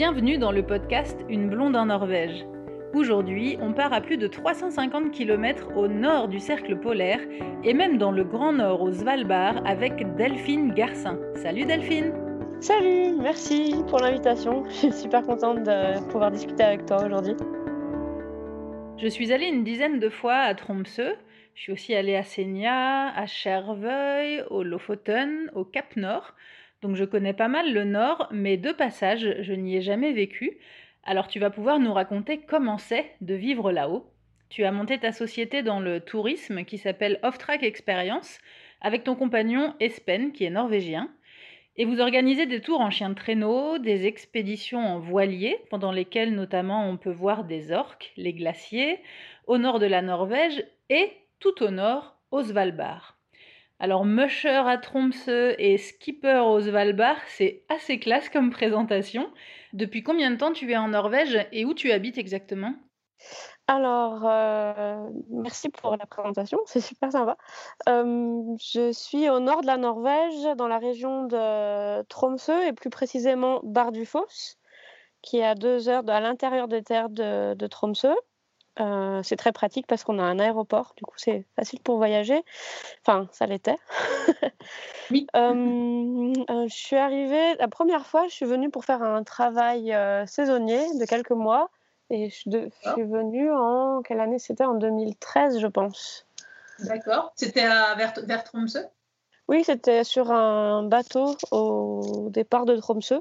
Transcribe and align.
Bienvenue 0.00 0.38
dans 0.38 0.50
le 0.50 0.62
podcast 0.62 1.26
Une 1.28 1.50
blonde 1.50 1.76
en 1.76 1.84
Norvège. 1.84 2.46
Aujourd'hui, 2.94 3.58
on 3.60 3.74
part 3.74 3.92
à 3.92 4.00
plus 4.00 4.16
de 4.16 4.28
350 4.28 5.10
km 5.10 5.76
au 5.76 5.88
nord 5.88 6.28
du 6.28 6.38
cercle 6.38 6.74
polaire 6.80 7.20
et 7.64 7.74
même 7.74 7.98
dans 7.98 8.10
le 8.10 8.24
grand 8.24 8.54
nord 8.54 8.80
au 8.80 8.90
Svalbard 8.90 9.60
avec 9.66 9.92
Delphine 10.16 10.72
Garcin. 10.72 11.18
Salut 11.34 11.66
Delphine 11.66 12.14
Salut, 12.60 13.12
merci 13.20 13.74
pour 13.88 13.98
l'invitation. 13.98 14.64
Je 14.70 14.74
suis 14.74 14.92
super 14.92 15.22
contente 15.22 15.64
de 15.64 16.02
pouvoir 16.10 16.30
discuter 16.30 16.62
avec 16.62 16.86
toi 16.86 17.04
aujourd'hui. 17.04 17.34
Je 18.96 19.06
suis 19.06 19.34
allée 19.34 19.48
une 19.48 19.64
dizaine 19.64 19.98
de 19.98 20.08
fois 20.08 20.36
à 20.36 20.54
Tromsø. 20.54 21.12
Je 21.54 21.60
suis 21.60 21.72
aussi 21.72 21.94
allée 21.94 22.16
à 22.16 22.22
Senja, 22.22 23.08
à 23.08 23.26
Chervøy, 23.26 24.40
au 24.48 24.62
Lofoten, 24.62 25.50
au 25.54 25.64
Cap 25.64 25.94
Nord. 25.96 26.32
Donc 26.82 26.96
je 26.96 27.04
connais 27.04 27.34
pas 27.34 27.48
mal 27.48 27.72
le 27.72 27.84
Nord, 27.84 28.28
mais 28.30 28.56
de 28.56 28.72
passage, 28.72 29.36
je 29.40 29.52
n'y 29.52 29.76
ai 29.76 29.82
jamais 29.82 30.12
vécu. 30.12 30.58
Alors 31.04 31.28
tu 31.28 31.38
vas 31.38 31.50
pouvoir 31.50 31.78
nous 31.78 31.92
raconter 31.92 32.38
comment 32.38 32.78
c'est 32.78 33.10
de 33.20 33.34
vivre 33.34 33.72
là-haut. 33.72 34.10
Tu 34.48 34.64
as 34.64 34.72
monté 34.72 34.98
ta 34.98 35.12
société 35.12 35.62
dans 35.62 35.78
le 35.78 36.00
tourisme 36.00 36.64
qui 36.64 36.78
s'appelle 36.78 37.20
Off-Track 37.22 37.62
Experience 37.62 38.38
avec 38.80 39.04
ton 39.04 39.14
compagnon 39.14 39.74
Espen 39.78 40.32
qui 40.32 40.44
est 40.44 40.50
norvégien. 40.50 41.10
Et 41.76 41.84
vous 41.84 42.00
organisez 42.00 42.46
des 42.46 42.60
tours 42.60 42.80
en 42.80 42.90
chien 42.90 43.10
de 43.10 43.14
traîneau, 43.14 43.78
des 43.78 44.06
expéditions 44.06 44.80
en 44.80 44.98
voilier, 44.98 45.56
pendant 45.70 45.92
lesquelles 45.92 46.34
notamment 46.34 46.88
on 46.88 46.96
peut 46.96 47.12
voir 47.12 47.44
des 47.44 47.72
orques, 47.72 48.12
les 48.16 48.32
glaciers, 48.32 48.98
au 49.46 49.56
nord 49.56 49.78
de 49.78 49.86
la 49.86 50.02
Norvège 50.02 50.64
et 50.88 51.12
tout 51.38 51.62
au 51.62 51.70
nord, 51.70 52.16
au 52.32 52.42
Svalbard. 52.42 53.19
Alors, 53.82 54.04
musher 54.04 54.62
à 54.68 54.76
Tromsø 54.76 55.54
et 55.58 55.78
skipper 55.78 56.44
au 56.44 56.60
Svalbard, 56.60 57.16
c'est 57.28 57.64
assez 57.70 57.98
classe 57.98 58.28
comme 58.28 58.50
présentation. 58.50 59.32
Depuis 59.72 60.02
combien 60.02 60.30
de 60.30 60.36
temps 60.36 60.52
tu 60.52 60.70
es 60.70 60.76
en 60.76 60.88
Norvège 60.88 61.48
et 61.50 61.64
où 61.64 61.72
tu 61.72 61.90
habites 61.90 62.18
exactement? 62.18 62.74
Alors, 63.66 64.26
euh, 64.26 65.08
merci 65.30 65.70
pour 65.70 65.96
la 65.96 66.04
présentation, 66.04 66.58
c'est 66.66 66.80
super 66.80 67.10
sympa. 67.10 67.38
Euh, 67.88 68.42
je 68.60 68.92
suis 68.92 69.30
au 69.30 69.40
nord 69.40 69.62
de 69.62 69.66
la 69.66 69.78
Norvège, 69.78 70.56
dans 70.56 70.68
la 70.68 70.78
région 70.78 71.24
de 71.24 72.02
Tromsø 72.02 72.66
et 72.66 72.74
plus 72.74 72.90
précisément 72.90 73.60
Bardufoss, 73.62 74.58
qui 75.22 75.38
est 75.38 75.44
à 75.44 75.54
deux 75.54 75.88
heures 75.88 76.02
à 76.08 76.20
l'intérieur 76.20 76.68
des 76.68 76.82
terres 76.82 77.08
de, 77.08 77.54
de 77.54 77.66
Tromsø. 77.66 78.08
Euh, 78.80 79.22
c'est 79.22 79.36
très 79.36 79.52
pratique 79.52 79.86
parce 79.86 80.04
qu'on 80.04 80.18
a 80.18 80.22
un 80.22 80.38
aéroport, 80.38 80.94
du 80.96 81.04
coup 81.04 81.14
c'est 81.16 81.44
facile 81.56 81.80
pour 81.80 81.98
voyager. 81.98 82.42
Enfin, 83.04 83.28
ça 83.32 83.46
l'était. 83.46 83.76
oui. 85.10 85.26
Euh, 85.36 86.32
euh, 86.50 86.66
je 86.68 86.74
suis 86.74 86.96
arrivée, 86.96 87.56
la 87.56 87.68
première 87.68 88.06
fois, 88.06 88.26
je 88.28 88.32
suis 88.32 88.46
venue 88.46 88.70
pour 88.70 88.84
faire 88.84 89.02
un 89.02 89.22
travail 89.22 89.94
saisonnier 90.26 90.80
de 90.98 91.04
quelques 91.04 91.30
mois. 91.30 91.70
Et 92.12 92.28
je, 92.28 92.34
suis 92.34 93.02
venue 93.04 93.52
en. 93.52 94.02
Quelle 94.02 94.18
année? 94.18 94.40
C'était 94.40 94.64
En 94.64 94.74
2013, 94.74 95.60
je 95.60 95.66
pense. 95.68 96.26
D'accord. 96.80 97.32
C'était 97.36 97.66
vers, 97.66 98.14
vers 98.24 98.42
Tromsø 98.42 98.80
Oui, 99.46 99.62
c'était 99.62 100.02
sur 100.02 100.32
un 100.32 100.82
bateau 100.82 101.36
au 101.52 102.28
départ 102.30 102.64
de 102.64 102.76
Tromsø. 102.76 103.20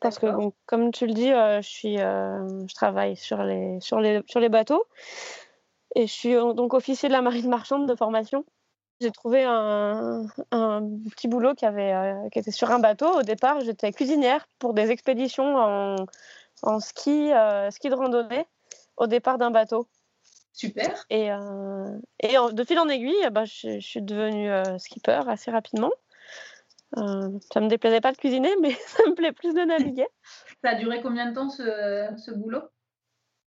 Parce 0.00 0.18
que, 0.18 0.26
comme 0.66 0.92
tu 0.92 1.06
le 1.06 1.14
dis, 1.14 1.32
euh, 1.32 1.62
je, 1.62 1.68
suis, 1.68 1.98
euh, 1.98 2.66
je 2.66 2.74
travaille 2.74 3.16
sur 3.16 3.42
les, 3.42 3.80
sur, 3.80 4.00
les, 4.00 4.22
sur 4.26 4.40
les 4.40 4.48
bateaux 4.48 4.84
et 5.94 6.06
je 6.06 6.12
suis 6.12 6.34
euh, 6.34 6.52
donc 6.52 6.74
officier 6.74 7.08
de 7.08 7.14
la 7.14 7.22
marine 7.22 7.48
marchande 7.48 7.88
de 7.88 7.94
formation. 7.94 8.44
J'ai 9.00 9.10
trouvé 9.10 9.44
un, 9.44 10.26
un, 10.50 10.82
petit 11.10 11.26
boulot 11.26 11.54
qui, 11.54 11.66
avait, 11.66 12.14
qui 12.32 12.38
était 12.38 12.50
sur 12.50 12.70
un 12.70 12.78
bateau. 12.78 13.08
Au 13.18 13.22
départ, 13.22 13.60
j'étais 13.60 13.92
cuisinière 13.92 14.46
pour 14.58 14.72
des 14.72 14.90
expéditions 14.90 15.56
en, 15.56 15.96
en 16.62 16.80
ski, 16.80 17.30
ski 17.70 17.88
de 17.88 17.94
randonnée 17.94 18.46
au 18.96 19.06
départ 19.06 19.36
d'un 19.36 19.50
bateau. 19.50 19.88
Super. 20.52 21.04
Et, 21.10 21.26
et 22.20 22.36
de 22.52 22.64
fil 22.64 22.78
en 22.78 22.88
aiguille, 22.88 23.28
bah, 23.32 23.44
je, 23.44 23.80
je, 23.80 23.86
suis 23.86 24.00
devenue 24.00 24.48
skipper 24.78 25.22
assez 25.26 25.50
rapidement. 25.50 25.90
Euh, 26.96 27.38
ça 27.52 27.60
me 27.60 27.68
déplaisait 27.68 28.00
pas 28.00 28.12
de 28.12 28.16
cuisiner, 28.16 28.50
mais 28.60 28.70
ça 28.86 29.02
me 29.08 29.14
plaît 29.14 29.32
plus 29.32 29.54
de 29.54 29.60
naviguer. 29.60 30.06
Ça 30.62 30.70
a 30.70 30.74
duré 30.74 31.00
combien 31.00 31.28
de 31.30 31.34
temps 31.34 31.48
ce, 31.48 32.08
ce 32.16 32.30
boulot? 32.30 32.62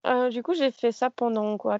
Euh, 0.06 0.30
Du 0.30 0.42
coup, 0.42 0.54
j'ai 0.54 0.70
fait 0.70 0.92
ça 0.92 1.10
pendant 1.10 1.56
quoi? 1.58 1.78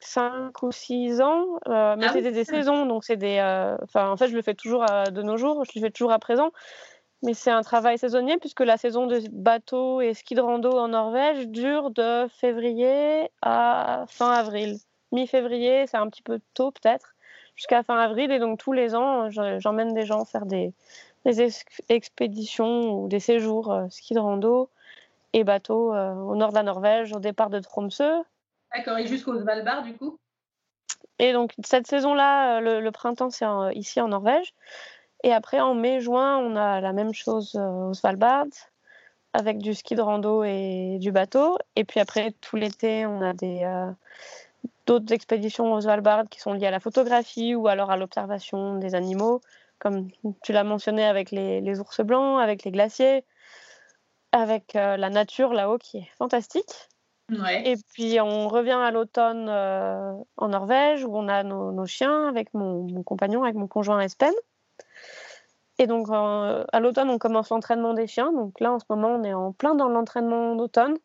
5 0.00 0.62
ou 0.62 0.72
6 0.72 1.20
ans. 1.20 1.58
Euh, 1.68 1.96
mais 1.96 2.06
ah 2.08 2.12
c'était 2.12 2.32
des 2.32 2.44
saisons, 2.44 2.86
donc 2.86 3.04
c'est 3.04 3.16
des. 3.16 3.40
Enfin, 3.82 4.10
en 4.10 4.16
fait, 4.16 4.28
je 4.28 4.34
le 4.34 4.42
fais 4.42 4.54
toujours 4.54 4.84
de 4.84 5.22
nos 5.22 5.36
jours, 5.36 5.64
je 5.64 5.78
le 5.78 5.84
fais 5.86 5.90
toujours 5.90 6.12
à 6.12 6.18
présent. 6.18 6.52
Mais 7.22 7.34
c'est 7.34 7.50
un 7.50 7.62
travail 7.62 7.98
saisonnier 7.98 8.38
puisque 8.38 8.60
la 8.60 8.76
saison 8.76 9.06
de 9.06 9.20
bateau 9.32 10.00
et 10.00 10.14
ski 10.14 10.36
de 10.36 10.40
rando 10.40 10.70
en 10.70 10.88
Norvège 10.88 11.48
dure 11.48 11.90
de 11.90 12.28
février 12.28 13.28
à 13.42 14.04
fin 14.08 14.30
avril. 14.30 14.78
Mi-février, 15.10 15.86
c'est 15.88 15.96
un 15.96 16.08
petit 16.08 16.22
peu 16.22 16.38
tôt 16.54 16.70
peut-être, 16.70 17.16
jusqu'à 17.56 17.82
fin 17.82 17.98
avril. 17.98 18.30
Et 18.30 18.38
donc 18.38 18.60
tous 18.60 18.72
les 18.72 18.94
ans, 18.94 19.30
j'emmène 19.30 19.94
des 19.94 20.06
gens 20.06 20.24
faire 20.24 20.46
des, 20.46 20.72
des 21.24 21.50
expéditions 21.88 22.92
ou 22.92 23.08
des 23.08 23.20
séjours 23.20 23.72
euh, 23.72 23.88
ski 23.90 24.14
de 24.14 24.20
rando 24.20 24.70
et 25.32 25.44
bateau 25.44 25.94
euh, 25.94 26.14
au 26.14 26.36
nord 26.36 26.50
de 26.50 26.54
la 26.54 26.62
Norvège, 26.62 27.12
au 27.12 27.20
départ 27.20 27.50
de 27.50 27.60
Tromsø. 27.60 28.22
D'accord, 28.74 28.98
et 28.98 29.06
jusqu'au 29.06 29.38
Svalbard 29.38 29.82
du 29.82 29.94
coup? 29.96 30.18
Et 31.18 31.32
donc 31.32 31.52
cette 31.64 31.86
saison-là, 31.86 32.58
euh, 32.58 32.80
le, 32.80 32.90
printemps, 32.90 33.30
c'est 33.30 33.46
ici 33.74 34.00
en 34.00 34.08
Norvège. 34.08 34.54
Et 35.24 35.32
après, 35.32 35.58
en 35.60 35.74
mai-juin, 35.74 36.38
on 36.38 36.54
a 36.54 36.80
la 36.80 36.92
même 36.92 37.12
chose 37.12 37.56
au 37.56 37.92
Svalbard, 37.92 38.46
avec 39.32 39.58
du 39.58 39.74
ski 39.74 39.96
de 39.96 40.00
rando 40.00 40.44
et 40.44 40.98
du 41.00 41.10
bateau. 41.10 41.58
Et 41.74 41.84
puis 41.84 41.98
après, 41.98 42.32
tout 42.40 42.54
l'été, 42.54 43.04
on 43.04 43.20
a 43.20 43.32
des, 43.32 43.66
d'autres 44.86 45.12
expéditions 45.12 45.72
au 45.72 45.80
Svalbard 45.80 46.24
qui 46.30 46.40
sont 46.40 46.52
liées 46.52 46.66
à 46.66 46.70
la 46.70 46.78
photographie 46.80 47.56
ou 47.56 47.66
alors 47.66 47.90
à 47.90 47.96
l'observation 47.96 48.76
des 48.76 48.94
animaux 48.94 49.40
comme 49.78 50.08
tu 50.42 50.52
l'as 50.52 50.64
mentionné 50.64 51.04
avec 51.04 51.30
les, 51.30 51.80
ours 51.80 52.00
blancs, 52.00 52.40
avec 52.40 52.64
les 52.64 52.70
glaciers, 52.70 53.24
avec 54.32 54.76
euh, 54.76 54.96
la 54.96 55.10
nature 55.10 55.52
là-haut 55.52 55.78
qui 55.78 55.98
est 55.98 56.10
fantastique. 56.18 56.88
Et 57.64 57.76
puis 57.92 58.18
on 58.22 58.48
revient 58.48 58.78
à 58.80 58.90
l'automne 58.90 59.48
euh, 59.50 60.14
en 60.38 60.48
Norvège 60.48 61.04
où 61.04 61.14
on 61.14 61.28
a 61.28 61.42
nos, 61.42 61.84
chiens 61.84 62.26
avec 62.26 62.54
mon, 62.54 63.02
compagnon, 63.02 63.42
avec 63.42 63.54
mon 63.54 63.66
conjoint 63.66 64.00
Espen. 64.00 64.32
Et 65.78 65.86
donc 65.86 66.08
à 66.10 66.80
l'automne 66.80 67.10
on 67.10 67.18
commence 67.18 67.50
l'entraînement 67.50 67.92
des 67.92 68.06
chiens. 68.06 68.32
Donc 68.32 68.58
là 68.60 68.72
en 68.72 68.78
ce 68.78 68.86
moment 68.88 69.08
on 69.08 69.24
est 69.24 69.34
en 69.34 69.52
plein 69.52 69.74
dans 69.74 69.90
l'entraînement 69.90 70.54
d'automne 70.54 70.96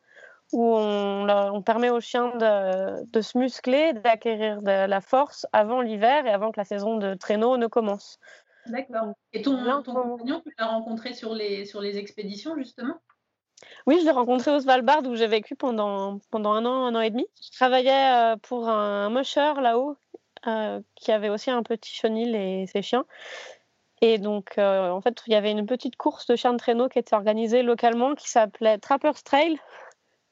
où 0.54 0.76
on, 0.78 1.62
permet 1.62 1.90
aux 1.90 2.00
chiens 2.00 2.36
de, 2.36 3.04
de 3.06 3.22
se 3.22 3.38
muscler, 3.38 3.94
d'acquérir 3.94 4.62
de 4.62 4.86
la 4.86 5.02
force 5.02 5.48
avant 5.52 5.82
l'hiver 5.82 6.26
et 6.26 6.32
avant 6.32 6.52
que 6.52 6.60
la 6.60 6.64
saison 6.64 6.98
de 6.98 7.16
traîneau 7.16 7.58
ne 7.58 7.68
commence. 7.68 8.20
D'accord. 8.68 9.14
Et 9.34 9.42
ton, 9.42 9.58
compagnon, 9.84 10.42
tu 10.42 10.54
l'as 10.58 10.68
rencontré 10.68 11.14
sur 11.14 11.34
les, 11.34 11.66
sur 11.66 11.82
les 11.82 11.98
expéditions, 11.98 12.56
justement? 12.58 13.00
Oui, 13.86 13.98
je 14.00 14.06
l'ai 14.06 14.12
rencontré 14.12 14.52
au 14.52 14.60
Svalbard 14.60 15.04
où 15.06 15.16
j'ai 15.16 15.28
vécu 15.28 15.56
pendant, 15.56 16.20
pendant 16.32 16.54
un 16.54 16.66
an, 16.66 16.86
un 16.86 16.96
an 16.96 17.02
et 17.02 17.10
demi. 17.10 17.26
Je 17.42 17.52
travaillais 17.52 18.34
euh, 18.34 18.38
pour 18.38 18.70
un 18.70 19.10
musher 19.10 19.54
là-haut 19.62 19.98
euh, 20.48 20.82
qui 20.96 21.12
avait 21.12 21.30
aussi 21.30 21.52
un 21.52 21.64
petit 21.64 21.94
chenil 21.94 22.36
et 22.36 22.68
ses 22.68 22.82
chiens. 22.82 23.06
Et 24.02 24.18
donc, 24.18 24.58
euh, 24.58 24.90
en 24.90 25.02
fait, 25.02 25.22
il 25.28 25.34
y 25.34 25.36
avait 25.36 25.52
une 25.52 25.66
petite 25.66 25.96
course 25.96 26.28
de 26.28 26.36
chiens 26.36 26.54
de 26.54 26.58
traîneau 26.58 26.90
qui 26.90 27.00
était 27.00 27.16
organisée 27.16 27.64
localement 27.64 28.16
qui 28.16 28.30
s'appelait 28.30 28.78
Trapper's 28.78 29.24
Trail, 29.24 29.58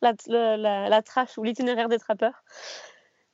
la, 0.01 0.13
la, 0.27 0.89
la 0.89 1.01
trache 1.01 1.37
ou 1.37 1.43
l'itinéraire 1.43 1.87
des 1.87 1.99
trappeurs, 1.99 2.43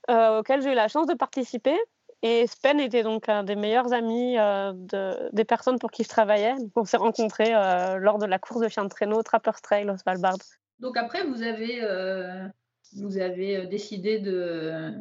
auquel 0.10 0.62
j'ai 0.62 0.72
eu 0.72 0.76
la 0.76 0.90
chance 0.90 1.08
de 1.08 1.16
participer. 1.16 1.78
Et 2.24 2.48
Spen 2.48 2.80
était 2.80 3.04
donc 3.04 3.30
un 3.30 3.44
des 3.44 3.56
meilleurs 3.56 3.94
amis 3.94 4.38
euh, 4.38 4.74
de, 4.74 5.30
des 5.34 5.46
personnes 5.46 5.78
pour 5.78 5.92
qui 5.92 6.04
je 6.04 6.10
travaillais. 6.10 6.56
on 6.76 6.86
s'est 6.86 6.98
rencontrés 6.98 7.54
euh, 7.54 7.98
lors 7.98 8.18
de 8.18 8.26
la 8.26 8.40
course 8.40 8.62
de 8.62 8.68
chien 8.70 8.84
de 8.84 8.90
traîneau 8.90 9.22
Trapper's 9.22 9.62
Trail 9.62 9.90
au 9.90 9.98
Svalbard. 9.98 10.38
Donc 10.80 10.98
après, 10.98 11.24
vous 11.26 11.44
avez, 11.44 11.80
euh, 11.84 12.48
vous 12.96 13.20
avez 13.20 13.68
décidé 13.68 14.18
de, 14.18 14.94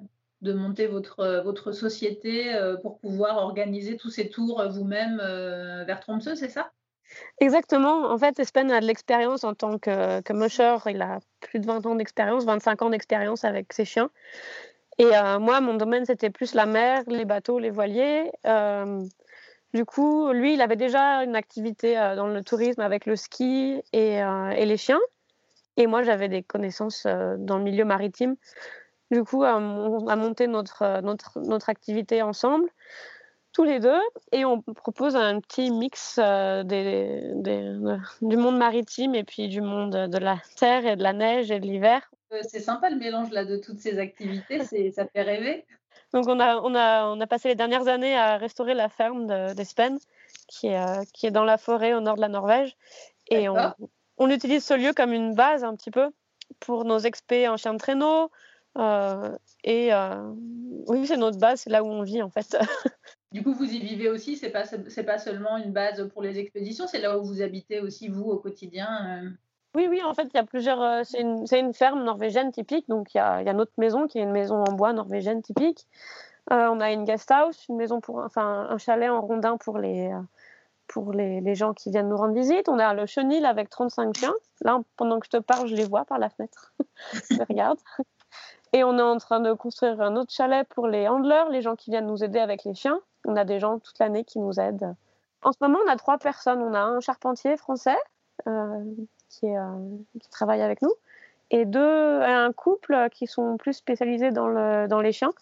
de 0.43 0.52
monter 0.52 0.87
votre, 0.87 1.43
votre 1.43 1.73
société 1.73 2.55
pour 2.82 2.99
pouvoir 2.99 3.38
organiser 3.38 3.96
tous 3.96 4.11
ces 4.11 4.29
tours 4.29 4.62
vous-même 4.69 5.17
vers 5.87 6.00
Tromsø, 6.00 6.35
c'est 6.35 6.50
ça? 6.50 6.70
Exactement. 7.40 8.11
En 8.11 8.19
fait, 8.19 8.38
Espen 8.38 8.70
a 8.70 8.81
de 8.81 8.87
l'expérience 8.87 9.44
en 9.44 9.55
tant 9.55 9.79
que, 9.79 10.20
que 10.23 10.32
musher. 10.32 10.76
Il 10.87 11.00
a 11.00 11.20
plus 11.40 11.61
de 11.61 11.67
20 11.67 11.87
ans 11.87 11.94
d'expérience, 11.94 12.44
25 12.44 12.82
ans 12.82 12.90
d'expérience 12.90 13.44
avec 13.44 13.73
ses 13.73 13.85
chiens. 13.85 14.11
Et 14.98 15.14
euh, 15.14 15.38
moi, 15.38 15.60
mon 15.60 15.75
domaine, 15.75 16.06
c'était 16.06 16.31
plus 16.31 16.54
la 16.54 16.66
mer, 16.66 17.02
les 17.06 17.25
bateaux, 17.25 17.58
les 17.58 17.70
voiliers. 17.70 18.31
Euh, 18.46 19.02
du 19.75 19.84
coup, 19.84 20.32
lui, 20.32 20.54
il 20.54 20.62
avait 20.62 20.76
déjà 20.76 21.22
une 21.22 21.37
activité 21.37 21.98
euh, 21.98 22.16
dans 22.16 22.28
le 22.28 22.43
tourisme 22.43 22.81
avec 22.81 23.04
le 23.04 23.16
ski 23.16 23.82
et, 23.93 24.20
les 24.20 24.76
chiens. 24.76 25.00
Et 25.76 25.87
moi, 25.87 26.02
j'avais 26.02 26.28
des 26.28 26.43
connaissances 26.43 27.06
dans 27.06 27.58
le 27.58 27.64
milieu 27.64 27.84
maritime. 27.84 28.37
Du 29.10 29.22
coup, 29.22 29.44
on 29.44 30.08
a 30.08 30.16
monté 30.16 30.46
notre, 30.46 31.02
notre, 31.02 31.40
notre 31.40 31.69
activité 31.69 32.22
ensemble. 32.22 32.70
tous 33.52 33.64
les 33.64 33.78
deux 33.78 34.00
et 34.32 34.46
on 34.46 34.62
propose 34.62 35.14
un 35.14 35.38
petit 35.40 35.70
mix 35.70 36.19
du 36.19 38.37
monde 38.37 38.56
maritime 38.56 39.14
et 39.14 39.25
puis 39.25 39.49
du 39.49 39.60
monde 39.60 40.08
de 40.08 40.19
la 40.19 40.38
terre 40.56 40.87
et 40.87 40.96
de 40.96 41.02
la 41.02 41.12
neige 41.12 41.50
et 41.50 41.60
de 41.60 41.66
l'hiver. 41.66 42.10
Euh, 42.32 42.40
c'est 42.49 42.61
sympa 42.61 42.90
le 42.90 42.96
mélange 42.96 43.31
là 43.31 43.44
de 43.44 43.56
toutes 43.56 43.78
ces 43.78 43.99
activités, 43.99 44.62
ça 44.90 45.06
fait 45.06 45.23
rêver. 45.23 45.64
Donc 46.12 46.26
on 46.28 46.40
a, 46.40 46.56
on, 46.58 46.75
a, 46.75 47.06
on 47.06 47.20
a 47.20 47.26
passé 47.26 47.49
les 47.49 47.55
dernières 47.55 47.88
années 47.88 48.17
à 48.17 48.37
restaurer 48.37 48.75
la 48.75 48.88
ferme 48.88 49.26
d'Espen 49.55 49.99
qui, 50.49 50.69
est, 50.69 50.78
euh, 50.78 51.02
qui 51.12 51.26
est 51.26 51.31
dans 51.31 51.44
la 51.44 51.58
forêt 51.58 51.94
au 51.94 52.00
nord 52.00 52.17
de 52.17 52.20
la 52.20 52.28
Norvège 52.28 52.76
et 53.28 53.49
on, 53.49 53.56
on, 54.19 54.31
utilise 54.31 54.64
ce 54.64 54.75
lieu 54.75 54.93
comme 54.93 55.12
une 55.12 55.34
base 55.34 55.64
un 55.64 55.75
petit 55.75 55.90
peu 55.90 56.11
pour 56.61 56.84
nos 56.84 56.99
expés 56.99 57.49
en 57.49 57.56
chien 57.56 57.75
de 57.75 57.78
traîneau. 57.78 58.31
et 59.64 59.90
oui, 60.87 61.06
c'est 61.06 61.17
notre 61.17 61.38
base, 61.38 61.61
c'est 61.62 61.70
là 61.70 61.82
où 61.82 61.88
on 61.88 62.02
vit 62.02 62.23
en 62.23 62.31
fait. 62.31 62.56
Du 63.32 63.43
coup, 63.43 63.52
vous 63.52 63.70
y 63.70 63.81
vivez 63.81 64.08
aussi, 64.08 64.37
c'est 64.37 64.50
pas 64.50 64.64
pas 65.05 65.19
seulement 65.19 65.58
une 65.58 65.73
base 65.73 66.08
pour 66.11 66.23
les 66.23 66.38
expéditions, 66.38 66.87
c'est 66.87 67.00
là 67.00 67.19
où 67.19 67.25
vous 67.25 67.43
habitez 67.43 67.81
aussi 67.81 68.08
vous 68.08 68.23
au 68.23 68.38
quotidien. 68.38 69.37
Euh? 69.76 69.81
Oui, 69.81 69.88
oui, 69.88 70.02
en 70.02 70.14
fait, 70.14 70.28
il 70.32 70.34
y 70.34 70.40
a 70.40 70.44
plusieurs. 70.44 70.81
Euh, 70.81 71.02
c'est 71.05 71.20
une, 71.20 71.44
une, 71.52 71.75
ferme 71.75 72.05
norvégienne 72.05 72.50
typique, 72.52 72.88
donc 72.88 73.14
il 73.14 73.19
y 73.19 73.20
a, 73.20 73.43
y 73.43 73.49
a, 73.49 73.52
notre 73.52 73.73
maison 73.78 74.06
qui 74.06 74.19
est 74.19 74.23
une 74.23 74.32
maison 74.32 74.62
en 74.62 74.73
bois 74.73 74.93
norvégienne 74.93 75.43
typique. 75.43 75.87
Euh, 76.52 76.69
on 76.69 76.81
a 76.81 76.93
une 76.93 77.05
guest 77.05 77.31
house, 77.31 77.67
une 77.69 77.76
maison 77.76 78.00
pour, 78.00 78.19
enfin, 78.19 78.67
un 78.70 78.78
chalet 78.78 79.11
en 79.11 79.20
rondin 79.20 79.56
pour 79.56 79.78
les 79.78 80.12
pour 80.87 81.12
les, 81.12 81.40
les, 81.40 81.55
gens 81.56 81.75
qui 81.75 81.90
viennent 81.90 82.08
nous 82.08 82.17
rendre 82.17 82.34
visite. 82.34 82.69
On 82.69 82.78
a 82.78 82.94
le 82.94 83.06
chenil 83.06 83.44
avec 83.44 83.69
35 83.70 84.17
chiens. 84.17 84.34
Là, 84.61 84.81
pendant 84.96 85.19
que 85.19 85.26
je 85.26 85.37
te 85.37 85.43
parle, 85.43 85.67
je 85.67 85.75
les 85.75 85.84
vois 85.84 86.05
par 86.05 86.20
la 86.20 86.28
fenêtre. 86.28 86.73
je 87.31 87.43
regarde. 87.49 87.78
Et 88.73 88.84
on 88.84 88.96
est 88.96 89.02
en 89.02 89.17
train 89.19 89.40
de 89.40 89.52
construire 89.52 90.00
un 90.00 90.14
autre 90.14 90.32
chalet 90.32 90.67
pour 90.69 90.87
les 90.87 91.08
handlers, 91.08 91.49
les 91.50 91.61
gens 91.61 91.75
qui 91.75 91.90
viennent 91.90 92.06
nous 92.06 92.23
aider 92.23 92.38
avec 92.38 92.62
les 92.62 92.75
chiens. 92.75 93.00
On 93.26 93.34
a 93.34 93.44
des 93.44 93.58
gens 93.58 93.81
toute 93.81 93.99
l'année 93.99 94.23
qui 94.23 94.38
nous 94.38 94.61
aident. 94.61 94.94
En 95.43 95.50
ce 95.50 95.58
moment, 95.61 95.78
on 95.84 95.90
a 95.90 95.96
trois 95.96 96.19
personnes. 96.19 96.62
On 96.62 96.75
a 96.75 96.81
un 96.81 97.00
charpentier 97.00 97.56
français 97.56 97.96
euh, 98.46 98.84
qui, 99.28 99.46
est, 99.46 99.58
euh, 99.58 99.96
qui, 100.20 100.28
travaille 100.31 100.62
avec 100.62 100.82
nous 100.82 100.93
et 101.50 101.64
deux, 101.64 102.20
un 102.23 102.52
couple 102.52 103.08
qui 103.12 103.26
sont 103.26 103.56
plus 103.56 103.75
spécialisés 103.75 104.31
dans, 104.31 104.49
le, 104.49 104.88
dans 104.88 105.00
les 105.00 105.12
chiens 105.12 105.32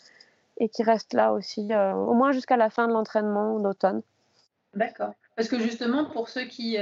et 0.58 0.68
qui 0.68 0.82
restent 0.82 1.14
là 1.14 1.32
aussi, 1.32 1.72
euh, 1.72 1.92
au 1.92 2.14
moins 2.14 2.32
jusqu'à 2.32 2.56
la 2.56 2.70
fin 2.70 2.86
de 2.86 2.92
l'entraînement 2.92 3.58
d'automne. 3.58 4.02
D'accord. 4.74 5.14
Parce 5.36 5.48
que 5.48 5.58
justement, 5.58 6.04
pour 6.04 6.28
ceux 6.28 6.44
qui, 6.44 6.76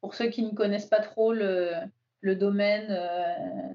pour 0.00 0.14
ceux 0.14 0.26
qui 0.26 0.42
ne 0.42 0.50
connaissent 0.50 0.86
pas 0.86 1.00
trop 1.00 1.32
le, 1.32 1.72
le 2.20 2.36
domaine 2.36 2.94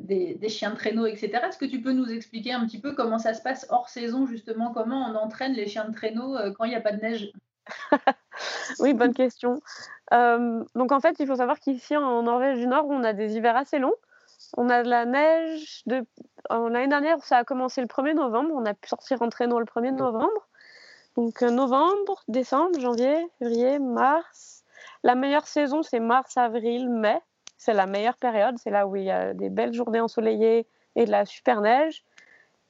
des, 0.01 0.35
des, 0.35 0.49
chiens 0.49 0.71
de 0.71 0.75
traîneau, 0.75 1.07
etc. 1.07 1.31
Est-ce 1.47 1.57
que 1.57 1.65
tu 1.65 1.81
peux 1.81 1.91
nous 1.91 2.11
expliquer 2.11 2.53
un 2.53 2.65
petit 2.65 2.79
peu 2.79 2.93
comment 2.93 3.17
ça 3.17 3.33
se 3.33 3.41
passe 3.41 3.65
hors 3.69 3.89
saison, 3.89 4.27
justement, 4.27 4.71
comment 4.73 5.09
on 5.09 5.15
entraîne 5.15 5.53
les 5.53 5.67
chiens 5.67 5.87
de 5.87 5.93
traîneau 5.93 6.37
quand 6.55 6.65
il 6.65 6.69
n'y 6.69 6.75
a 6.75 6.81
pas 6.81 6.91
de 6.91 7.01
neige? 7.01 7.31
Oui, 8.79 8.93
bonne 8.93 9.13
question. 9.13 9.61
donc 10.11 10.91
en 10.91 10.99
fait, 10.99 11.15
il 11.19 11.27
faut 11.27 11.35
savoir 11.35 11.59
qu'ici 11.59 11.95
en 11.95 12.23
Norvège 12.23 12.57
du 12.57 12.67
Nord, 12.67 12.85
on 12.89 13.03
a 13.03 13.13
des 13.13 13.35
hivers 13.35 13.55
assez 13.55 13.79
longs. 13.79 13.95
On 14.57 14.69
a 14.69 14.83
de 14.83 14.89
la 14.89 15.05
neige. 15.05 15.83
De... 15.85 16.05
L'année 16.49 16.87
dernière, 16.87 17.23
ça 17.23 17.37
a 17.37 17.43
commencé 17.43 17.81
le 17.81 17.87
1er 17.87 18.13
novembre. 18.15 18.51
On 18.55 18.65
a 18.65 18.73
pu 18.73 18.89
sortir 18.89 19.21
en 19.21 19.29
traîneau 19.29 19.59
le 19.59 19.65
1er 19.65 19.91
novembre. 19.91 20.47
Donc 21.15 21.41
novembre, 21.41 22.23
décembre, 22.27 22.79
janvier, 22.79 23.27
février, 23.39 23.79
mars. 23.79 24.63
La 25.03 25.15
meilleure 25.15 25.47
saison, 25.47 25.83
c'est 25.83 25.99
mars, 25.99 26.37
avril, 26.37 26.89
mai 26.89 27.19
c'est 27.59 27.73
la 27.73 27.85
meilleure 27.85 28.17
période. 28.17 28.55
C'est 28.57 28.71
là 28.71 28.87
où 28.87 28.95
il 28.95 29.03
y 29.03 29.11
a 29.11 29.35
des 29.35 29.49
belles 29.49 29.73
journées 29.73 29.99
ensoleillées 29.99 30.65
et 30.95 31.05
de 31.05 31.11
la 31.11 31.25
super 31.25 31.61
neige. 31.61 32.03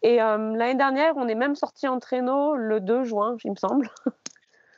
Et 0.01 0.21
euh, 0.21 0.55
l'année 0.55 0.75
dernière, 0.75 1.15
on 1.15 1.27
est 1.27 1.35
même 1.35 1.55
sorti 1.55 1.87
en 1.87 1.99
traîneau 1.99 2.55
le 2.55 2.81
2 2.81 3.03
juin, 3.03 3.37
il 3.43 3.51
me 3.51 3.55
semble. 3.55 3.89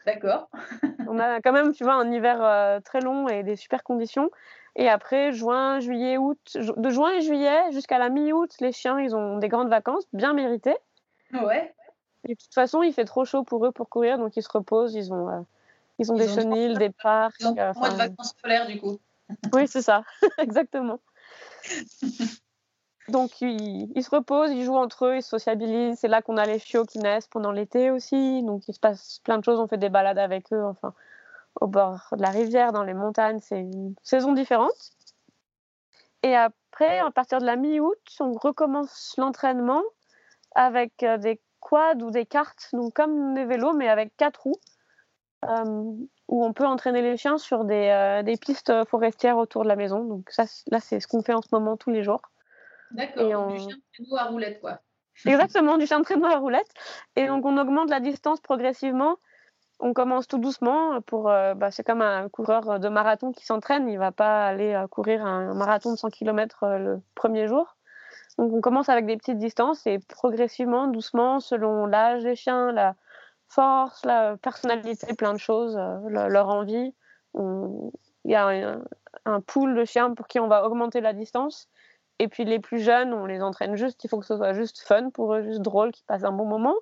D'accord. 0.06 0.50
on 1.08 1.20
a 1.20 1.42
quand 1.42 1.52
même, 1.52 1.74
tu 1.74 1.84
vois, 1.84 1.94
un 1.94 2.12
hiver 2.12 2.38
euh, 2.42 2.80
très 2.80 3.02
long 3.02 3.28
et 3.28 3.44
des 3.44 3.56
super 3.56 3.84
conditions. 3.84 4.32
Et 4.76 4.88
après, 4.90 5.32
juin, 5.34 5.80
juillet, 5.80 6.18
août, 6.18 6.40
de 6.56 6.90
juin 6.90 7.12
et 7.12 7.22
juillet 7.22 7.72
jusqu'à 7.72 8.00
la 8.00 8.10
mi-août, 8.10 8.56
les 8.62 8.72
chiens, 8.72 9.00
ils 9.00 9.16
ont 9.16 9.38
des 9.38 9.50
grandes 9.50 9.70
vacances 9.70 10.06
bien 10.14 10.34
méritées. 10.34 10.78
Ouais. 11.34 11.74
Et 12.24 12.36
de 12.36 12.40
toute 12.40 12.54
façon, 12.54 12.82
il 12.82 12.94
fait 12.94 13.06
trop 13.06 13.26
chaud 13.26 13.44
pour 13.44 13.66
eux 13.66 13.72
pour 13.72 13.90
courir, 13.90 14.18
donc 14.18 14.38
ils 14.38 14.44
se 14.44 14.50
reposent. 14.50 14.94
Ils 14.94 15.12
ont, 15.12 15.30
euh, 15.30 15.42
ils 16.00 16.12
ont 16.12 16.16
des 16.16 16.28
chenilles, 16.28 16.78
des 16.78 16.90
parcs. 16.90 17.36
Ils 17.40 17.48
ont 17.48 17.56
moins 17.56 17.90
de 17.90 17.96
vacances 17.96 18.30
scolaires, 18.38 18.68
du 18.68 18.80
coup. 18.80 19.00
Oui, 19.54 19.68
c'est 19.68 19.82
ça, 19.82 20.04
exactement. 20.38 21.00
Donc, 23.08 23.42
ils, 23.42 24.04
se 24.04 24.10
reposent, 24.10 24.52
ils 24.52 24.64
jouent 24.64 24.78
entre 24.78 25.08
eux, 25.08 25.16
ils 25.18 25.24
se 25.24 25.30
sociabilisent. 25.30 26.00
C'est 26.00 26.08
là 26.08 26.22
qu'on 26.22 26.38
a 26.38 26.46
les 26.46 26.60
chiots 26.60 26.86
qui 26.86 27.00
naissent 27.00 27.28
pendant 27.28 27.52
l'été 27.52 27.92
aussi. 27.92 28.44
Donc, 28.44 28.68
il 28.68 28.74
se 28.74 28.80
passe 28.80 29.20
plein 29.24 29.38
de 29.38 29.44
choses. 29.44 29.60
On 29.60 29.68
fait 29.68 29.78
des 29.78 29.90
balades 29.90 30.20
avec 30.20 30.54
eux, 30.54 30.64
enfin, 30.64 30.94
au 31.60 31.68
bord 31.68 32.08
de 32.12 32.22
la 32.22 32.30
rivière, 32.30 32.72
dans 32.72 32.84
les 32.84 32.94
montagnes. 32.94 33.40
C'est 33.40 33.60
une 33.60 33.96
saison 34.04 34.34
différente. 34.34 34.92
Et 36.24 36.36
après, 36.36 37.00
à 37.00 37.12
partir 37.12 37.40
de 37.40 37.46
la 37.46 37.56
mi-août, 37.56 37.98
on 38.20 38.34
recommence 38.34 39.16
l'entraînement 39.18 39.82
avec 40.56 41.04
euh, 41.04 41.18
des 41.18 41.42
quads 41.60 41.96
ou 42.02 42.12
des 42.12 42.26
cartes, 42.26 42.70
donc 42.74 42.94
comme 42.94 43.34
des 43.34 43.46
vélos, 43.46 43.74
mais 43.74 43.90
avec 43.90 44.16
quatre 44.18 44.44
roues. 44.44 44.60
Euh, 45.46 45.96
où 46.28 46.46
on 46.46 46.54
peut 46.54 46.68
entraîner 46.68 47.02
les 47.02 47.18
chiens 47.18 47.40
sur 47.40 47.66
des, 47.66 47.90
euh, 47.90 48.22
des, 48.22 48.38
pistes 48.38 48.72
forestières 48.86 49.38
autour 49.38 49.64
de 49.64 49.68
la 49.68 49.76
maison. 49.76 50.04
Donc 50.04 50.30
ça, 50.30 50.44
là, 50.68 50.80
c'est 50.80 51.00
ce 51.00 51.08
qu'on 51.08 51.24
fait 51.24 51.34
en 51.34 51.42
ce 51.42 51.50
moment 51.52 51.78
tous 51.78 51.90
les 51.90 52.04
jours. 52.04 52.22
D'accord, 52.94 53.48
du 53.48 53.60
chien 53.60 53.68
de 53.68 53.82
traîneau 53.94 54.18
à 54.18 54.24
roulette, 54.26 54.62
quoi. 54.62 54.80
Exactement, 55.26 55.78
du 55.78 55.86
chien 55.86 56.00
de 56.00 56.04
traîneau 56.04 56.26
à 56.26 56.38
roulette. 56.38 56.72
Et 57.16 57.28
donc 57.28 57.46
on 57.46 57.58
augmente 57.58 57.90
la 57.90 58.00
distance 58.00 58.40
progressivement. 58.40 59.18
On 59.80 59.94
commence 59.94 60.28
tout 60.28 60.38
doucement 60.38 61.02
pour. 61.02 61.30
Euh, 61.30 61.54
bah, 61.54 61.72
c'est 61.72 61.84
comme 61.84 62.02
un 62.02 62.30
coureur 62.30 62.80
de 62.80 62.90
marathon 62.90 63.32
qui 63.32 63.46
s'entraîne. 63.46 63.90
Il 63.90 63.98
va 63.98 64.12
pas 64.12 64.46
aller 64.46 64.80
courir 64.92 65.26
un 65.26 65.54
marathon 65.54 65.92
de 65.92 65.98
100 65.98 66.10
km 66.10 66.68
le 66.78 67.02
premier 67.16 67.48
jour. 67.48 67.76
Donc 68.38 68.54
on 68.54 68.62
commence 68.62 68.90
avec 68.90 69.06
des 69.06 69.18
petites 69.18 69.40
distances 69.40 69.86
et 69.88 70.00
progressivement, 70.00 70.88
doucement, 70.88 71.40
selon 71.40 71.86
l'âge 71.86 72.24
des 72.24 72.36
chiens, 72.36 72.72
la, 72.72 72.96
force, 73.52 74.06
la 74.06 74.38
personnalité, 74.38 75.14
plein 75.14 75.34
de 75.34 75.40
choses, 75.40 75.76
euh, 75.78 76.28
leur 76.30 76.50
envie. 76.50 76.94
Il 77.36 78.32
y 78.32 78.36
a 78.36 78.80
un, 79.26 79.42
pool 79.42 79.76
de 79.76 79.86
chiens 79.86 80.14
pour 80.14 80.28
qui 80.28 80.40
on 80.40 80.48
va 80.48 80.66
augmenter 80.66 81.02
la 81.02 81.14
distance. 81.14 81.70
Et 82.22 82.28
puis 82.28 82.46
les 82.46 82.60
plus 82.60 82.80
jeunes, 82.80 83.16
on 83.16 83.26
les 83.26 83.42
entraîne 83.42 83.76
juste, 83.76 84.04
il 84.04 84.08
faut 84.08 84.20
que 84.20 84.28
ce 84.28 84.38
soit 84.38 84.54
juste 84.54 84.82
fun 84.82 85.10
pour 85.10 85.34
eux, 85.34 85.42
juste 85.42 85.62
drôle, 85.62 85.92
qu'ils 85.92 86.06
passent 86.06 86.24
un 86.24 86.32
bon 86.32 86.46
moment. 86.46 86.76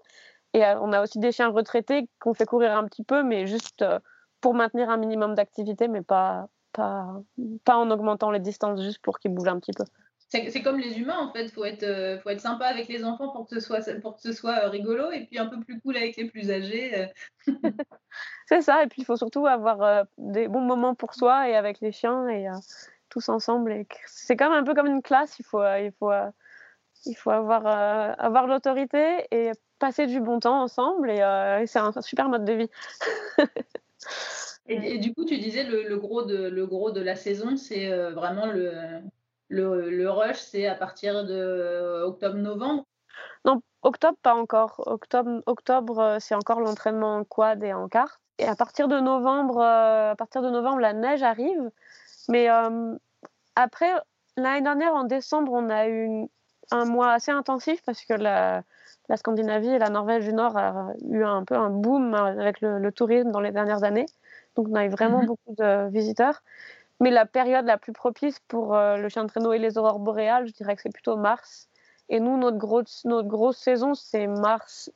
Et 0.53 0.65
euh, 0.65 0.77
on 0.81 0.91
a 0.91 1.01
aussi 1.01 1.18
des 1.18 1.31
chiens 1.31 1.47
retraités 1.47 2.09
qu'on 2.19 2.33
fait 2.33 2.45
courir 2.45 2.75
un 2.75 2.83
petit 2.83 3.06
peu, 3.06 3.24
mais 3.24 3.47
juste 3.47 3.81
euh, 3.81 4.00
pour 4.41 4.53
maintenir 4.53 4.89
un 4.89 4.97
minimum 4.97 5.35
d'activité, 5.35 5.87
mais 5.87 6.02
pas, 6.02 6.49
pas, 6.73 7.21
pas 7.63 7.78
en 7.78 7.90
augmentant 7.90 8.31
les 8.31 8.42
distances, 8.42 8.81
juste 8.81 9.02
pour 9.02 9.18
qu'ils 9.18 9.33
bougent 9.33 9.47
un 9.47 9.59
petit 9.61 9.71
peu 9.71 9.85
c'est 10.31 10.61
comme 10.61 10.78
les 10.78 10.99
humains 10.99 11.18
en 11.18 11.33
fait, 11.33 11.47
faut 11.47 11.66
être 11.66 11.81
euh, 11.81 12.19
faut 12.19 12.30
être 12.30 12.40
sympa 12.40 12.68
avec 12.68 12.87
les 12.87 13.04
enfants 13.04 13.30
pour 13.30 13.47
que 13.47 13.56
ce 13.56 13.59
soit 13.59 13.80
pour 13.99 14.16
que 14.16 14.21
ce 14.21 14.31
soit 14.31 14.69
rigolo 14.69 15.09
et 15.09 15.25
puis 15.25 15.40
un 15.40 15.47
peu 15.47 15.59
plus 15.59 15.81
cool 15.81 15.97
avec 15.97 16.18
les 16.18 16.25
plus 16.25 16.52
âgés. 16.52 17.07
C'est 18.45 18.61
ça 18.61 18.83
et 18.83 18.85
puis 18.85 19.02
il 19.02 19.06
faut 19.06 19.16
surtout 19.16 19.47
avoir 19.47 20.06
des 20.19 20.47
bons 20.47 20.61
moments 20.61 20.94
pour 20.94 21.16
soi 21.16 21.49
et 21.49 21.56
avec 21.56 21.80
les 21.81 21.92
chiens 21.92 22.28
et 22.28 22.45
tous 23.09 23.30
ensemble 23.30 23.71
et 23.71 23.87
c'est 24.07 24.35
quand 24.37 24.49
même 24.49 24.59
un 24.59 24.63
peu 24.63 24.73
comme 24.73 24.87
une 24.87 25.01
classe, 25.01 25.37
il 25.39 25.45
faut 25.45 25.63
il 25.63 25.92
faut 25.99 26.11
il 27.06 27.16
faut 27.16 27.31
avoir 27.31 27.66
avoir 28.19 28.47
l'autorité 28.47 29.25
et 29.31 29.51
passer 29.80 30.07
du 30.07 30.19
bon 30.19 30.39
temps 30.39 30.61
ensemble 30.61 31.09
et, 31.09 31.63
c'est 31.68 31.80
un 31.80 31.92
super 32.01 32.30
mode 32.30 32.45
de 32.45 32.54
vie. 32.54 32.69
et, 34.68 34.97
du 34.99 35.13
coup, 35.13 35.25
tu 35.25 35.37
disais 35.37 35.63
le, 35.63 35.87
le, 35.87 35.97
gros 35.97 36.23
de 36.23 36.49
le 36.49 36.68
gros 36.68 36.92
de 36.92 37.01
la 37.01 37.16
saison, 37.16 37.57
c'est 37.57 37.89
vraiment 38.11 38.45
le 38.45 39.01
le, 39.49 40.09
rush, 40.09 40.37
c'est 40.37 40.68
à 40.68 40.75
partir 40.75 41.25
de 41.25 41.33
euh, 41.33 42.06
octobre-novembre 42.06 42.85
Non, 43.45 43.61
octobre, 43.81 44.18
pas 44.21 44.35
encore. 44.35 44.83
Octobre, 44.85 45.42
octobre 45.45 45.99
euh, 45.99 46.18
c'est 46.19 46.35
encore 46.35 46.61
l'entraînement 46.61 47.18
en 47.18 47.23
quad 47.23 47.63
et 47.63 47.73
en 47.73 47.87
carte. 47.87 48.21
Et 48.37 48.45
à 48.45 48.56
partir 48.56 48.87
de 48.87 48.99
novembre, 48.99 49.57
euh, 49.57 50.11
à 50.11 50.16
partir 50.16 50.42
de 50.42 50.49
novembre, 50.49 50.80
la 50.80 50.94
neige 50.94 51.23
arrive. 51.23 51.71
Mais 52.30 52.48
après, 53.56 53.92
l'année 54.38 54.62
dernière, 54.62 54.94
en 54.94 55.04
décembre, 55.04 55.52
on 55.52 55.69
a 55.69 55.90
eu 55.90 56.28
un 56.71 56.86
mois 56.86 57.12
assez 57.12 57.31
intensif 57.31 57.81
parce 57.86 58.06
que 58.06 58.14
la, 58.14 58.64
Scandinavie 59.16 59.69
et 59.69 59.80
la 59.80 59.90
Norvège 59.90 60.26
du 60.26 60.33
Nord 60.33 60.56
a 60.56 60.94
eu 61.09 61.24
un 61.24 61.44
peu 61.44 61.56
un 61.56 61.71
boom 61.71 62.14
avec 62.14 62.62
le, 62.62 62.92
tourisme 62.92 63.31
dans 63.31 63.42
les 63.42 63.52
dernières 63.52 63.83
années. 63.83 64.06
Donc, 64.56 64.68
on 64.69 64.76
a 64.76 64.86
eu 64.86 64.90
vraiment 64.90 65.21
mhm. 65.21 65.26
beaucoup 65.26 65.56
de 65.57 65.90
visiteurs. 65.90 66.44
Mais 67.02 67.12
la 67.12 67.26
période 67.26 67.66
la 67.66 67.78
plus 67.78 67.94
propice 67.94 68.40
pour 68.48 68.76
euh, 68.76 68.98
le 68.98 69.09
chien 69.09 69.24
de 69.24 69.30
traîneau 69.30 69.54
et 69.54 69.57
les 69.57 69.78
aurores 69.78 70.00
boréales, 70.00 70.48
je 70.48 70.54
dirais 70.54 70.76
que 70.76 70.81
c'est 70.81 70.94
plutôt 70.94 71.16
mars. 71.16 71.69
Et 72.09 72.19
nous, 72.19 72.38
notre, 72.38 72.57
grosse, 72.57 73.06
notre 73.06 73.28
grosse 73.28 73.57
saison, 73.57 73.95
c'est 73.95 74.28
mars. 74.28 74.92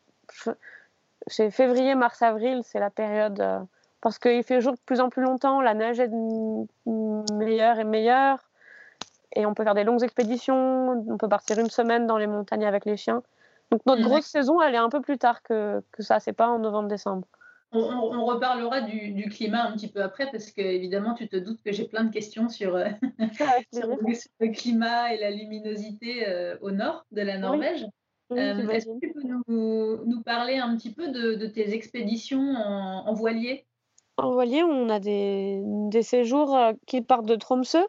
C'est 1.27 1.49
février, 1.49 1.95
mars, 1.95 2.21
avril, 2.21 2.61
c'est 2.63 2.79
la 2.79 2.89
période. 2.89 3.39
Euh, 3.39 3.59
parce 4.03 4.19
qu'il 4.19 4.43
fait 4.43 4.59
jour 4.59 4.73
de 4.73 4.79
plus 4.85 4.99
en 4.99 5.09
plus 5.09 5.23
longtemps, 5.23 5.61
la 5.61 5.73
neige 5.73 5.97
est 6.01 6.11
meilleure 6.85 7.79
et 7.79 7.85
meilleure. 7.85 8.37
Et 9.33 9.45
on 9.45 9.53
peut 9.53 9.63
faire 9.63 9.73
des 9.73 9.85
longues 9.85 10.03
expéditions, 10.03 11.03
on 11.07 11.17
peut 11.17 11.29
partir 11.29 11.57
une 11.57 11.69
semaine 11.69 12.05
dans 12.05 12.17
les 12.17 12.27
montagnes 12.27 12.65
avec 12.65 12.83
les 12.83 12.97
chiens. 12.97 13.23
Donc 13.71 13.81
notre 13.85 14.03
grosse 14.03 14.25
saison, 14.25 14.61
elle 14.61 14.75
est 14.75 14.79
un 14.79 14.89
peu 14.89 14.99
plus 14.99 15.17
tard 15.17 15.41
que, 15.41 15.81
que 15.93 16.03
ça, 16.03 16.19
c'est 16.19 16.33
pas 16.33 16.49
en 16.49 16.59
novembre-décembre. 16.59 17.25
On, 17.71 18.25
reparlera 18.25 18.81
du, 18.81 19.29
climat 19.29 19.63
un 19.63 19.71
petit 19.71 19.87
peu 19.87 20.03
après 20.03 20.29
parce 20.31 20.51
que 20.51 20.61
évidemment 20.61 21.15
tu 21.15 21.27
te 21.27 21.37
doutes 21.37 21.59
que 21.63 21.71
j'ai 21.71 21.85
plein 21.85 22.03
de 22.03 22.11
questions 22.11 22.47
sur, 22.47 22.75
euh, 22.75 22.85
le, 23.17 24.51
climat 24.51 25.13
et 25.13 25.17
la 25.17 25.31
luminosité 25.31 26.27
euh, 26.27 26.55
au 26.61 26.69
nord 26.69 27.05
de 27.11 27.21
la 27.21 27.39
Norvège. 27.39 27.87
Euh, 28.31 28.67
est-ce 28.69 28.85
que 28.85 28.99
tu 28.99 29.13
peux 29.13 29.23
nous, 29.47 30.21
parler 30.23 30.57
un 30.57 30.75
petit 30.75 30.93
peu 30.93 31.07
de, 31.09 31.47
tes 31.47 31.73
expéditions 31.73 32.53
en, 32.53 33.13
voilier? 33.13 33.65
En 34.17 34.31
voilier, 34.31 34.63
on 34.63 34.89
a 34.89 34.99
des, 34.99 36.01
séjours 36.03 36.57
qui 36.85 37.01
partent 37.01 37.25
de 37.25 37.35
Tromsø 37.35 37.79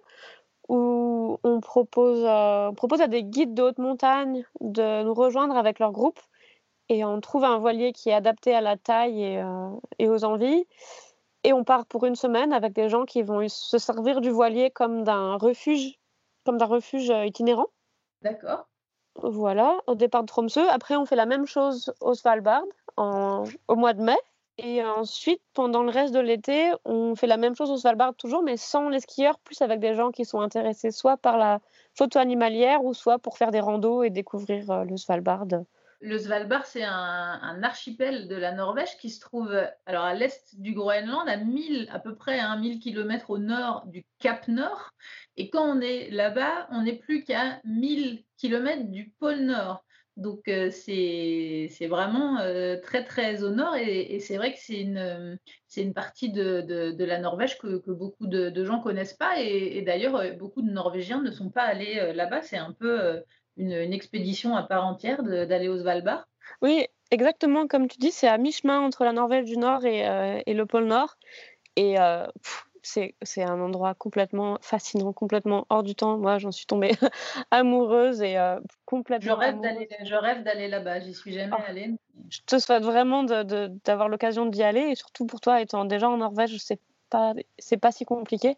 où 0.68 1.38
on 1.42 1.60
propose, 1.60 2.24
on 2.24 2.74
propose 2.74 3.02
à 3.02 3.08
des 3.08 3.22
guides 3.22 3.54
de 3.54 3.62
haute 3.62 3.78
montagne 3.78 4.44
de 4.60 5.02
nous 5.02 5.12
rejoindre 5.12 5.56
avec 5.56 5.78
leur 5.78 5.92
groupe 5.92 6.18
et 6.88 7.04
on 7.04 7.20
trouve 7.20 7.44
un 7.44 7.58
voilier 7.58 7.92
qui 7.92 8.10
est 8.10 8.14
adapté 8.14 8.54
à 8.54 8.60
la 8.60 8.76
taille 8.76 9.22
et, 9.22 9.38
euh, 9.38 9.70
et, 9.98 10.08
aux 10.08 10.24
envies. 10.24 10.66
Et 11.42 11.52
on 11.52 11.64
part 11.64 11.86
pour 11.86 12.04
une 12.04 12.16
semaine 12.16 12.52
avec 12.52 12.72
des 12.72 12.88
gens 12.88 13.04
qui 13.04 13.22
vont 13.22 13.46
se 13.48 13.78
servir 13.78 14.20
du 14.20 14.30
voilier 14.30 14.70
comme 14.70 15.04
d'un 15.04 15.36
refuge, 15.36 15.98
comme 16.44 16.58
d'un 16.58 16.66
refuge 16.66 17.10
euh, 17.10 17.24
itinérant. 17.24 17.68
D'accord. 18.22 18.66
Voilà, 19.22 19.78
au 19.86 19.94
départ 19.94 20.22
de 20.22 20.26
Tromsø. 20.26 20.66
Après, 20.70 20.96
on 20.96 21.04
fait 21.04 21.16
la 21.16 21.26
même 21.26 21.46
chose 21.46 21.92
au 22.00 22.14
Svalbard 22.14 22.64
en, 22.96 23.44
au 23.68 23.76
mois 23.76 23.92
de 23.92 24.02
mai. 24.02 24.18
Et 24.58 24.84
ensuite, 24.84 25.42
pendant 25.52 25.82
le 25.82 25.90
reste 25.90 26.14
de 26.14 26.20
l'été, 26.20 26.72
on 26.84 27.16
fait 27.16 27.26
la 27.26 27.36
même 27.36 27.56
chose 27.56 27.72
au 27.72 27.76
Svalbard 27.76 28.14
toujours, 28.14 28.42
mais 28.42 28.56
sans 28.56 28.88
les 28.88 29.00
skieurs, 29.00 29.38
plus 29.40 29.60
avec 29.62 29.80
des 29.80 29.94
gens 29.94 30.12
qui 30.12 30.24
sont 30.24 30.40
intéressés 30.40 30.92
soit 30.92 31.16
par 31.16 31.38
la 31.38 31.60
photo 31.94 32.20
animalière 32.20 32.84
ou 32.84 32.94
soit 32.94 33.18
pour 33.18 33.36
faire 33.36 33.50
des 33.50 33.60
randos 33.60 34.04
et 34.04 34.10
découvrir 34.10 34.70
euh, 34.70 34.84
le 34.84 34.96
Svalbard 34.96 35.46
le 36.00 36.18
Svalbard, 36.18 36.66
c'est 36.66 36.84
un, 36.84 37.62
archipel 37.62 38.28
de 38.28 38.36
la 38.36 38.52
Norvège 38.52 38.98
qui 38.98 39.08
se 39.08 39.20
trouve 39.20 39.58
alors 39.86 40.04
à 40.04 40.12
l'est 40.12 40.60
du 40.60 40.74
Groenland, 40.74 41.26
à 41.26 41.38
1000, 41.38 41.88
à 41.90 41.98
peu 41.98 42.14
près 42.14 42.38
à 42.38 42.54
1000 42.56 42.78
km 42.78 43.30
au 43.30 43.38
nord 43.38 43.86
du 43.86 44.04
Cap 44.18 44.46
Nord. 44.46 44.90
Et 45.38 45.48
quand 45.48 45.64
on 45.64 45.80
est 45.80 46.10
là-bas, 46.10 46.68
on 46.70 46.82
n'est 46.82 46.98
plus 46.98 47.24
qu'à 47.24 47.58
1000 47.64 48.22
km 48.36 48.90
du 48.90 49.14
pôle 49.18 49.40
Nord. 49.40 49.82
Donc 50.16 50.46
euh, 50.46 50.70
c'est 50.70 51.68
vraiment 51.88 52.38
euh, 52.38 52.80
très 52.80 53.04
très 53.04 53.42
au 53.42 53.50
nord 53.50 53.74
et, 53.74 54.20
c'est 54.20 54.36
vrai 54.36 54.52
que 54.52 54.58
c'est 54.60 54.80
une, 54.80 55.38
une 55.76 55.92
partie 55.92 56.30
de, 56.30 56.94
la 57.04 57.18
Norvège 57.18 57.58
que, 57.58 57.90
beaucoup 57.90 58.26
de, 58.26 58.64
gens 58.64 58.80
connaissent 58.80 59.14
pas 59.14 59.40
et, 59.40 59.76
et 59.76 59.82
d'ailleurs 59.82 60.16
euh, 60.16 60.30
beaucoup 60.30 60.62
de 60.62 60.70
Norvégiens 60.70 61.20
ne 61.20 61.32
sont 61.32 61.50
pas 61.50 61.62
allés 61.62 62.12
là-bas. 62.14 62.42
C'est 62.42 62.56
un 62.56 62.72
peu 62.72 63.22
une, 63.56 63.72
expédition 63.72 64.56
à 64.56 64.62
part 64.62 64.86
entière 64.86 65.22
d'aller 65.22 65.68
au 65.68 65.78
Svalbard 65.78 66.28
Oui, 66.62 66.86
exactement 67.10 67.66
comme 67.66 67.88
tu 67.88 67.98
dis, 67.98 68.10
c'est 68.10 68.28
à 68.28 68.38
mi-chemin 68.38 68.80
entre 68.80 69.04
la 69.04 69.12
Norvège 69.12 69.44
du 69.44 69.56
Nord 69.56 69.84
et, 69.84 70.08
euh, 70.08 70.40
le 70.46 70.64
pôle 70.64 70.86
Nord. 70.86 71.16
Et 71.76 71.98
euh, 71.98 72.26
c'est 72.84 73.42
un 73.42 73.60
endroit 73.60 73.94
complètement 73.94 74.58
fascinant, 74.60 75.12
complètement 75.12 75.66
hors 75.70 75.82
du 75.82 75.94
temps. 75.94 76.18
Moi, 76.18 76.38
j'en 76.38 76.52
suis 76.52 76.66
tombée 76.66 76.92
amoureuse 77.50 78.22
et 78.22 78.36
euh, 78.36 78.60
complètement. 78.84 79.32
Je 79.32 80.14
rêve 80.14 80.42
d'aller 80.42 80.68
là-bas, 80.68 81.00
j'y 81.00 81.14
suis 81.14 81.32
jamais 81.32 81.56
oh. 81.56 81.62
allée. 81.66 81.90
Je 82.30 82.40
te 82.46 82.58
souhaite 82.58 82.84
vraiment 82.84 83.24
d'avoir 83.24 84.08
l'occasion 84.08 84.46
d'y 84.46 84.62
aller 84.62 84.80
et 84.80 84.94
surtout 84.94 85.26
pour 85.26 85.40
toi, 85.40 85.60
étant 85.60 85.84
déjà 85.84 86.08
en 86.08 86.18
Norvège, 86.18 86.56
c'est 86.58 86.80
pas, 87.10 87.34
pas 87.80 87.92
si 87.92 88.04
compliqué. 88.04 88.56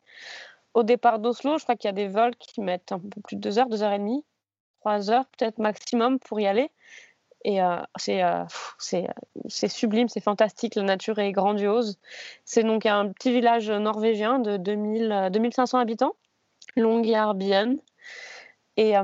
Au 0.75 0.83
départ 0.83 1.19
d'Oslo, 1.19 1.59
je 1.59 1.63
crois 1.63 1.77
qu'il 1.77 1.89
y 1.89 1.91
a 1.91 1.93
des 1.93 2.09
vols 2.09 2.37
qui 2.37 2.61
mettent 2.61 2.93
un 2.93 2.99
peu 2.99 3.21
plus 3.23 3.37
de 3.37 3.41
deux 3.41 3.59
heures, 3.59 3.69
deux 3.69 3.83
heures 3.83 3.93
et 3.93 3.99
demie 3.99 4.25
heures 4.87 5.27
peut-être 5.37 5.59
maximum 5.59 6.19
pour 6.19 6.41
y 6.41 6.47
aller. 6.47 6.71
Et 7.45 7.63
euh, 7.63 7.77
euh, 8.09 8.45
c'est, 8.79 9.07
c'est, 9.49 9.69
sublime, 9.69 10.09
c'est 10.09 10.21
fantastique, 10.21 10.75
la 10.75 10.83
nature 10.83 11.19
est 11.19 11.33
grandiose. 11.33 11.99
C'est 12.45 12.65
donc 12.65 12.87
un 12.87 13.09
petit 13.13 13.33
village 13.33 13.71
norvégien 13.71 14.39
de 14.39 14.57
2000, 14.57 15.29
2500 15.33 15.79
euh, 15.79 15.81
habitants, 15.81 16.17
Longyearbyen. 16.77 17.77
Et 18.77 18.95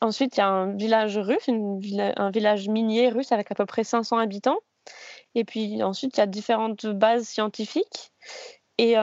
ensuite, 0.00 0.36
il 0.36 0.40
y 0.40 0.42
a 0.42 0.48
un 0.48 0.76
village 0.76 1.18
russe, 1.18 1.48
un 1.48 2.30
village 2.30 2.68
minier 2.68 3.08
russe 3.08 3.32
avec 3.32 3.50
à 3.50 3.54
peu 3.54 3.66
près 3.66 3.82
500 3.82 4.18
habitants. 4.18 4.58
Et 5.34 5.44
puis 5.44 5.82
ensuite, 5.82 6.16
il 6.16 6.20
y 6.20 6.22
a 6.22 6.26
différentes 6.26 6.86
bases 6.86 7.26
scientifiques. 7.26 8.12
Et 8.78 8.94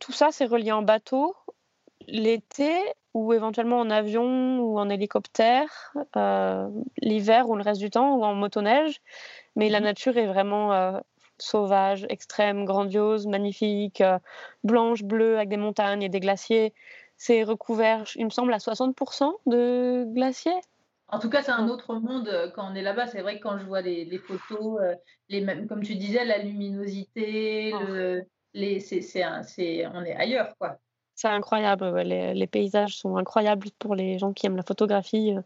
tout 0.00 0.12
ça, 0.12 0.30
c'est 0.32 0.46
relié 0.46 0.72
en 0.72 0.82
bateau 0.82 1.36
l'été 2.08 2.74
ou 3.14 3.32
éventuellement 3.32 3.80
en 3.80 3.90
avion 3.90 4.60
ou 4.60 4.78
en 4.78 4.88
hélicoptère, 4.88 5.92
euh, 6.16 6.68
l'hiver 6.98 7.48
ou 7.48 7.56
le 7.56 7.62
reste 7.62 7.80
du 7.80 7.90
temps, 7.90 8.16
ou 8.16 8.24
en 8.24 8.34
motoneige. 8.34 9.00
Mais 9.56 9.68
la 9.68 9.80
mhm. 9.80 9.86
nature 9.86 10.16
est 10.16 10.26
vraiment 10.26 10.72
euh, 10.72 10.98
sauvage, 11.38 12.06
extrême, 12.08 12.64
grandiose, 12.64 13.26
magnifique, 13.26 14.00
euh, 14.00 14.18
blanche, 14.64 15.02
bleue, 15.02 15.36
avec 15.36 15.48
des 15.48 15.56
montagnes 15.56 16.02
et 16.02 16.08
des 16.08 16.20
glaciers. 16.20 16.74
C'est 17.16 17.42
recouvert, 17.42 18.04
il 18.14 18.26
me 18.26 18.30
semble, 18.30 18.52
à 18.52 18.58
60% 18.58 19.32
de 19.46 20.04
glaciers. 20.14 20.60
En 21.08 21.18
tout 21.18 21.30
cas, 21.30 21.42
c'est 21.42 21.52
un 21.52 21.68
autre 21.68 21.94
monde 21.94 22.52
quand 22.54 22.70
on 22.70 22.74
est 22.74 22.82
là-bas. 22.82 23.06
C'est 23.06 23.22
vrai 23.22 23.38
que 23.38 23.42
quand 23.42 23.58
je 23.58 23.64
vois 23.64 23.80
les, 23.80 24.18
photos, 24.18 24.78
les 25.28 25.40
mêmes, 25.40 25.66
comme 25.66 25.82
tu 25.82 25.96
disais, 25.96 26.24
la 26.24 26.38
luminosité, 26.38 27.72
oh. 27.74 27.78
le, 27.88 28.22
les, 28.52 28.78
c'est, 28.78 29.24
on 29.26 30.04
est 30.04 30.14
ailleurs, 30.14 30.54
quoi. 30.58 30.78
C'est 31.20 31.26
incroyable, 31.26 31.98
les, 32.02 32.46
paysages 32.46 32.96
sont 32.96 33.16
incroyables 33.16 33.70
pour 33.80 33.96
les 33.96 34.20
gens 34.20 34.32
qui 34.32 34.46
aiment 34.46 34.56
la 34.56 34.62
photographie 34.62 35.34
euh, 35.34 35.40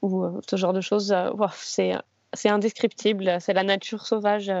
ou 0.00 0.22
euh, 0.22 0.40
ce 0.48 0.54
genre 0.54 0.72
de 0.72 0.80
choses. 0.80 1.10
Euh, 1.10 1.32
c'est, 1.54 1.94
c'est 2.34 2.48
indescriptible, 2.48 3.38
c'est 3.40 3.52
la 3.52 3.64
nature 3.64 4.06
sauvage, 4.06 4.52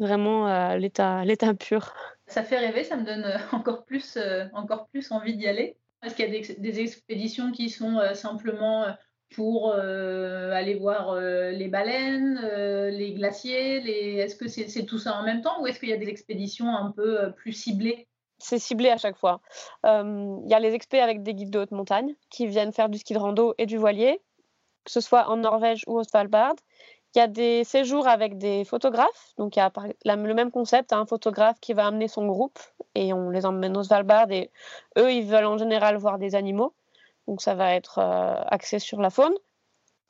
vraiment 0.00 0.74
l'état, 0.74 1.24
l'état 1.24 1.54
pur. 1.54 1.94
Ça 2.26 2.42
fait 2.42 2.58
rêver, 2.58 2.82
ça 2.82 2.96
me 2.96 3.04
donne 3.04 3.24
encore 3.52 3.84
plus, 3.84 4.18
encore 4.52 4.88
plus 4.88 5.12
envie 5.12 5.36
d'y 5.36 5.46
aller. 5.46 5.76
Est-ce 6.02 6.16
qu'il 6.16 6.24
y 6.24 6.36
a 6.36 6.54
des, 6.58 6.80
expéditions 6.80 7.52
qui 7.52 7.70
sont 7.70 8.00
simplement 8.14 8.86
pour 9.30 9.74
aller 9.74 10.74
voir 10.74 11.14
les 11.20 11.68
baleines, 11.68 12.40
les 12.90 13.14
glaciers 13.14 13.80
les... 13.80 14.16
Est-ce 14.16 14.34
que 14.34 14.48
c'est, 14.48 14.66
c'est 14.66 14.86
tout 14.86 14.98
ça 14.98 15.14
en 15.14 15.22
même 15.22 15.40
temps 15.40 15.62
ou 15.62 15.68
est-ce 15.68 15.78
qu'il 15.78 15.90
y 15.90 15.92
a 15.92 15.98
des 15.98 16.08
expéditions 16.08 16.74
un 16.74 16.90
peu 16.90 17.30
plus 17.36 17.52
ciblées? 17.52 18.07
C'est 18.38 18.58
ciblé 18.58 18.90
à 18.90 18.96
chaque 18.96 19.16
fois. 19.16 19.40
Il 19.84 20.46
y 20.46 20.54
a 20.54 20.58
les 20.58 20.74
experts 20.74 21.04
avec 21.04 21.22
des 21.22 21.34
guides 21.34 21.50
de 21.50 21.60
haute 21.60 21.72
montagne 21.72 22.14
qui 22.30 22.46
viennent 22.46 22.72
faire 22.72 22.88
du 22.88 22.98
ski 22.98 23.14
de 23.14 23.18
rando 23.18 23.54
et 23.58 23.66
du 23.66 23.76
voilier, 23.76 24.20
que 24.84 24.90
ce 24.90 25.00
soit 25.00 25.28
en 25.28 25.36
Norvège 25.36 25.84
ou 25.86 25.98
au 25.98 26.04
Svalbard. 26.04 26.54
Il 27.14 27.18
y 27.18 27.22
a 27.22 27.26
des 27.26 27.64
séjours 27.64 28.06
avec 28.06 28.38
des 28.38 28.64
photographes. 28.64 29.32
Donc, 29.38 29.56
il 29.56 29.60
y 29.60 29.62
a 29.62 29.72
le 30.04 30.34
même 30.34 30.50
concept, 30.50 30.92
un 30.92 31.06
photographe 31.06 31.58
qui 31.60 31.72
va 31.72 31.86
amener 31.86 32.06
son 32.06 32.26
groupe 32.26 32.58
et 32.94 33.12
on 33.12 33.30
les 33.30 33.46
emmène 33.46 33.76
au 33.76 33.82
Svalbard 33.82 34.30
et 34.30 34.50
eux, 34.98 35.12
ils 35.12 35.24
veulent 35.24 35.46
en 35.46 35.58
général 35.58 35.96
voir 35.96 36.18
des 36.18 36.34
animaux. 36.34 36.74
Donc, 37.26 37.42
ça 37.42 37.54
va 37.54 37.74
être 37.74 37.98
euh, 37.98 38.42
axé 38.46 38.78
sur 38.78 39.00
la 39.00 39.10
faune. 39.10 39.34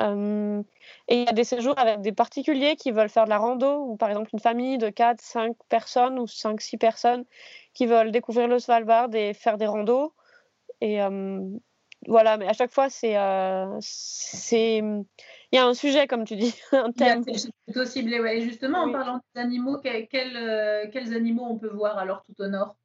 Et 0.01 1.15
il 1.15 1.25
y 1.25 1.29
a 1.29 1.33
des 1.33 1.45
séjours 1.45 1.79
avec 1.79 2.01
des 2.01 2.13
particuliers 2.13 2.77
qui 2.77 2.93
veulent 2.93 3.09
faire 3.09 3.25
de 3.25 3.31
la 3.31 3.39
rando, 3.39 3.85
ou 3.85 3.97
par 3.97 4.11
exemple 4.11 4.31
une 4.33 4.39
famille 4.39 4.79
de 4.79 4.91
4, 4.91 5.21
5 5.21 5.57
personnes 5.69 6.19
ou 6.19 6.27
5, 6.27 6.61
6 6.61 6.77
personnes 6.77 7.25
qui 7.75 7.87
veulent 7.87 8.11
découvrir 8.11 8.49
le 8.49 8.59
Svalbard 8.59 9.15
et 9.15 9.35
faire 9.35 9.57
des 9.57 9.67
randos. 9.67 10.15
Et 10.81 11.03
euh, 11.03 11.41
voilà, 12.07 12.37
mais 12.37 12.47
à 12.47 12.53
chaque 12.53 12.73
fois, 12.73 12.89
c'est. 12.91 13.17
Euh, 13.17 13.79
il 15.51 15.57
y 15.57 15.59
a 15.59 15.67
un 15.67 15.75
sujet, 15.75 16.07
comme 16.07 16.25
tu 16.25 16.37
dis, 16.37 16.55
un 16.73 16.93
thème. 16.93 17.25
C'est 17.35 17.51
plutôt 17.65 17.85
ciblé, 17.85 18.21
ouais. 18.21 18.41
justement, 18.41 18.81
en 18.81 18.93
parlant 18.93 19.21
d'animaux, 19.35 19.79
quels, 19.79 20.37
euh, 20.37 20.87
quels, 20.93 21.15
animaux 21.15 21.47
on 21.49 21.59
peut 21.59 21.71
voir 21.71 21.99
alors 21.99 22.23
tout 22.25 22.43
au 22.43 22.49
nord? 22.49 22.77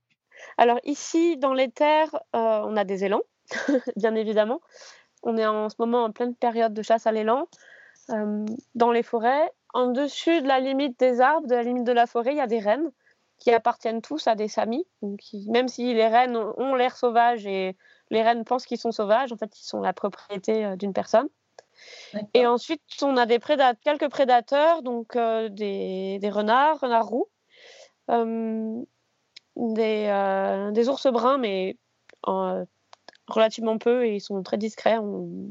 Alors, 0.57 0.79
ici, 0.83 1.37
dans 1.37 1.53
les 1.53 1.69
terres, 1.69 2.15
on 2.33 2.75
a 2.75 2.83
des 2.83 3.05
élans, 3.05 3.21
bien 3.95 4.15
évidemment. 4.15 4.61
On 5.23 5.37
est 5.37 5.45
en 5.45 5.69
ce 5.69 5.75
moment 5.79 6.03
en 6.03 6.11
pleine 6.11 6.35
période 6.35 6.73
de 6.73 6.81
chasse 6.81 7.07
à 7.07 7.11
l'élan. 7.11 7.47
dans 8.75 8.91
les 8.91 9.03
forêts, 9.03 9.51
en 9.73 9.87
dessus 9.87 10.41
de 10.41 10.47
la 10.47 10.59
limite 10.59 10.99
des 10.99 11.21
arbres, 11.21 11.47
de 11.47 11.55
la 11.55 11.63
limite 11.63 11.85
de 11.85 11.91
la 11.91 12.05
forêt, 12.05 12.31
il 12.31 12.37
y 12.37 12.41
a 12.41 12.47
des 12.47 12.59
rennes 12.59 12.91
qui 13.39 13.51
appartiennent 13.51 14.01
tous 14.01 14.27
à 14.27 14.35
des 14.35 14.47
samis. 14.47 14.85
Donc, 15.01 15.19
même 15.47 15.67
si 15.67 15.93
les 15.93 16.07
rennes 16.07 16.37
ont 16.37 16.75
l'air 16.75 16.95
sauvages 16.95 17.45
et 17.45 17.75
les 18.09 18.21
rennes 18.21 18.45
pensent 18.45 18.65
qu'ils 18.65 18.77
sont 18.77 18.91
sauvages, 18.91 19.31
en 19.31 19.37
fait, 19.37 19.59
ils 19.59 19.65
sont 19.65 19.81
la 19.81 19.93
propriété 19.93 20.65
euh, 20.65 20.75
d'une 20.75 20.93
personne. 20.93 21.27
Et 22.33 22.45
ensuite, 22.45 22.81
on 23.01 23.17
a 23.17 23.25
des 23.25 23.39
quelques 23.83 24.09
prédateurs, 24.09 24.83
donc 24.83 25.15
euh, 25.15 25.49
des, 25.49 26.19
renards, 26.31 26.79
renards 26.79 27.07
roux, 27.07 27.27
euh, 28.11 28.81
des, 29.55 30.89
ours 30.89 31.07
bruns, 31.07 31.39
mais 31.39 31.77
relativement 33.27 33.77
peu 33.77 34.05
et 34.05 34.15
ils 34.15 34.21
sont 34.21 34.41
très 34.43 34.57
discrets. 34.57 34.97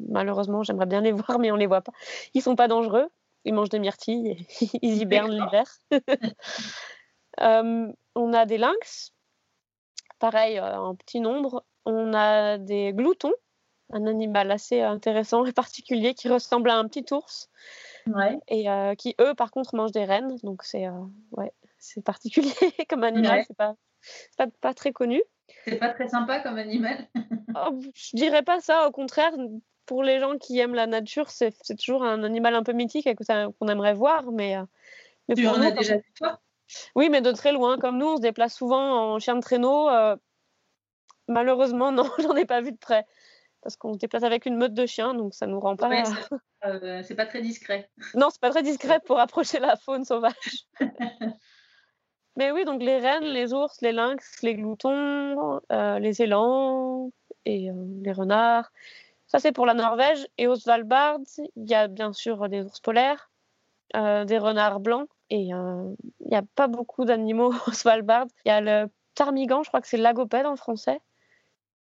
malheureusement, 0.09 0.63
j'aimerais 0.63 0.87
bien 0.87 1.01
les 1.01 1.13
voir, 1.13 1.39
mais 1.39 1.51
on 1.51 1.57
les 1.57 1.67
voit 1.67 1.83
pas. 1.83 1.93
Ils 2.35 2.43
sont 2.43 2.57
pas 2.57 2.69
dangereux. 2.69 3.09
Ils 3.45 3.55
mangent 3.55 3.71
des 3.71 3.81
myrtilles 3.81 4.29
et 4.29 4.47
ils 4.83 5.03
hibernent 5.03 5.33
l'hiver. 5.33 5.67
Euh, 7.41 7.91
on 8.15 8.35
a 8.35 8.45
des 8.45 8.59
lynx, 8.59 9.15
pareil 10.19 10.59
euh, 10.59 10.77
en 10.77 10.95
petit 10.95 11.19
nombre. 11.19 11.65
On 11.87 12.13
a 12.13 12.59
des 12.59 12.93
gloutons, 12.93 13.33
un 13.91 14.07
animal 14.07 14.51
assez 14.51 14.83
intéressant 14.83 15.47
et 15.47 15.53
particulier 15.53 16.13
qui 16.13 16.29
ressemble 16.29 16.69
à 16.69 16.77
un 16.77 16.87
petit 16.87 17.07
ours. 17.11 17.49
Et 18.49 18.69
euh, 18.69 18.95
qui, 18.95 19.15
eux, 19.19 19.35
par 19.35 19.51
contre, 19.51 19.75
mangent 19.75 19.93
des 19.93 20.05
rennes. 20.05 20.37
Donc, 20.43 20.63
c'est 20.63 20.87
ouais, 21.31 21.55
particulier 22.05 22.53
comme 22.91 23.03
animal, 23.03 23.45
c'est 23.49 23.57
pas, 23.57 23.77
pas, 24.37 24.47
pas 24.61 24.75
très 24.75 24.93
connu. 24.93 25.23
C'est 25.65 25.77
pas 25.77 25.91
très 25.91 26.09
sympa 26.09 26.41
comme 26.41 26.59
animal. 26.59 27.09
oh, 27.55 27.81
je 27.95 28.17
dirais 28.17 28.43
pas 28.43 28.61
ça, 28.61 28.89
au 28.89 28.91
contraire, 28.91 29.33
pour 29.87 30.03
les 30.03 30.21
gens 30.21 30.39
qui 30.39 30.59
aiment 30.59 30.75
la 30.75 30.87
nature, 30.87 31.31
c'est 31.31 31.55
toujours 31.79 32.05
un 32.05 32.23
animal 32.23 32.55
un 32.55 32.63
peu 32.63 32.73
mythique 32.73 33.09
qu'on 33.59 33.69
aimerait 33.69 33.95
voir, 33.95 34.31
mais, 34.33 34.57
mais 35.29 35.35
tu 35.35 35.47
en 35.47 35.61
as 35.61 35.71
déjà 35.71 35.97
vu 35.97 36.13
toi? 36.17 36.41
Oui, 36.95 37.11
mais 37.11 37.21
de 37.21 37.33
très 37.33 37.53
loin. 37.53 37.79
Comme 37.79 37.99
nous, 37.99 38.07
on 38.07 38.17
se 38.17 38.23
déplace 38.23 38.55
souvent 38.55 39.15
en 39.15 39.19
chien 39.19 39.35
de 39.35 39.41
traîneau. 39.41 39.89
malheureusement, 41.29 41.93
non, 41.93 42.11
j'en 42.19 42.37
ai 42.37 42.45
pas 42.47 42.61
vu 42.61 42.73
de 42.73 42.79
près 42.79 43.05
parce 43.63 43.77
qu'on 43.77 43.95
se 43.95 43.99
déplace 43.99 44.25
avec 44.25 44.45
une 44.45 44.57
meute 44.57 44.75
de 44.75 44.87
chiens, 44.87 45.15
donc 45.15 45.35
ça 45.35 45.47
nous 45.47 45.61
rend 45.61 45.77
pas. 45.77 45.89
Euh, 46.65 47.03
c'est 47.03 47.17
pas 47.17 47.27
très 47.27 47.43
discret. 47.43 47.91
Non, 48.15 48.29
c'est 48.31 48.41
pas 48.41 48.51
très 48.51 48.63
discret 48.63 49.01
pour 49.05 49.19
approcher 49.19 49.59
la 49.59 49.75
faune 49.75 50.05
sauvage. 50.05 50.69
Mais 52.37 52.51
oui, 52.51 52.65
donc 52.65 52.83
les 52.83 52.99
rennes, 52.99 53.25
les 53.25 53.53
ours, 53.53 53.81
les 53.83 53.93
lynx, 53.93 54.43
les 54.43 54.55
gloutons, 54.55 55.61
euh, 55.71 55.99
les 55.99 56.23
élans 56.23 57.11
et 57.45 57.71
euh, 57.71 57.75
les 58.03 58.13
renards. 58.13 58.73
Ça, 59.27 59.39
c'est 59.39 59.53
pour 59.53 59.67
la 59.67 59.75
Norvège. 59.75 60.27
Et 60.39 60.47
au 60.47 60.55
Svalbard, 60.55 61.19
il 61.57 61.71
y 61.71 61.75
a 61.75 61.89
bien 61.89 62.13
sûr 62.13 62.49
des 62.49 62.63
ours 62.63 62.81
polaires, 62.81 63.31
des 63.95 64.39
renards 64.39 64.81
blancs. 64.81 65.09
Et 65.31 65.41
il 65.41 65.97
n'y 66.27 66.37
a 66.37 66.43
pas 66.55 66.69
beaucoup 66.69 67.05
d'animaux 67.05 67.53
au 67.67 67.73
Svalbard. 67.73 68.27
Il 68.45 68.49
y 68.49 68.53
a 68.53 68.61
le 68.61 68.91
ptarmigan, 69.15 69.63
je 69.63 69.69
crois 69.69 69.81
que 69.81 69.89
c'est 69.89 69.97
l'agopède 69.97 70.47
en 70.47 70.57
français 70.57 71.01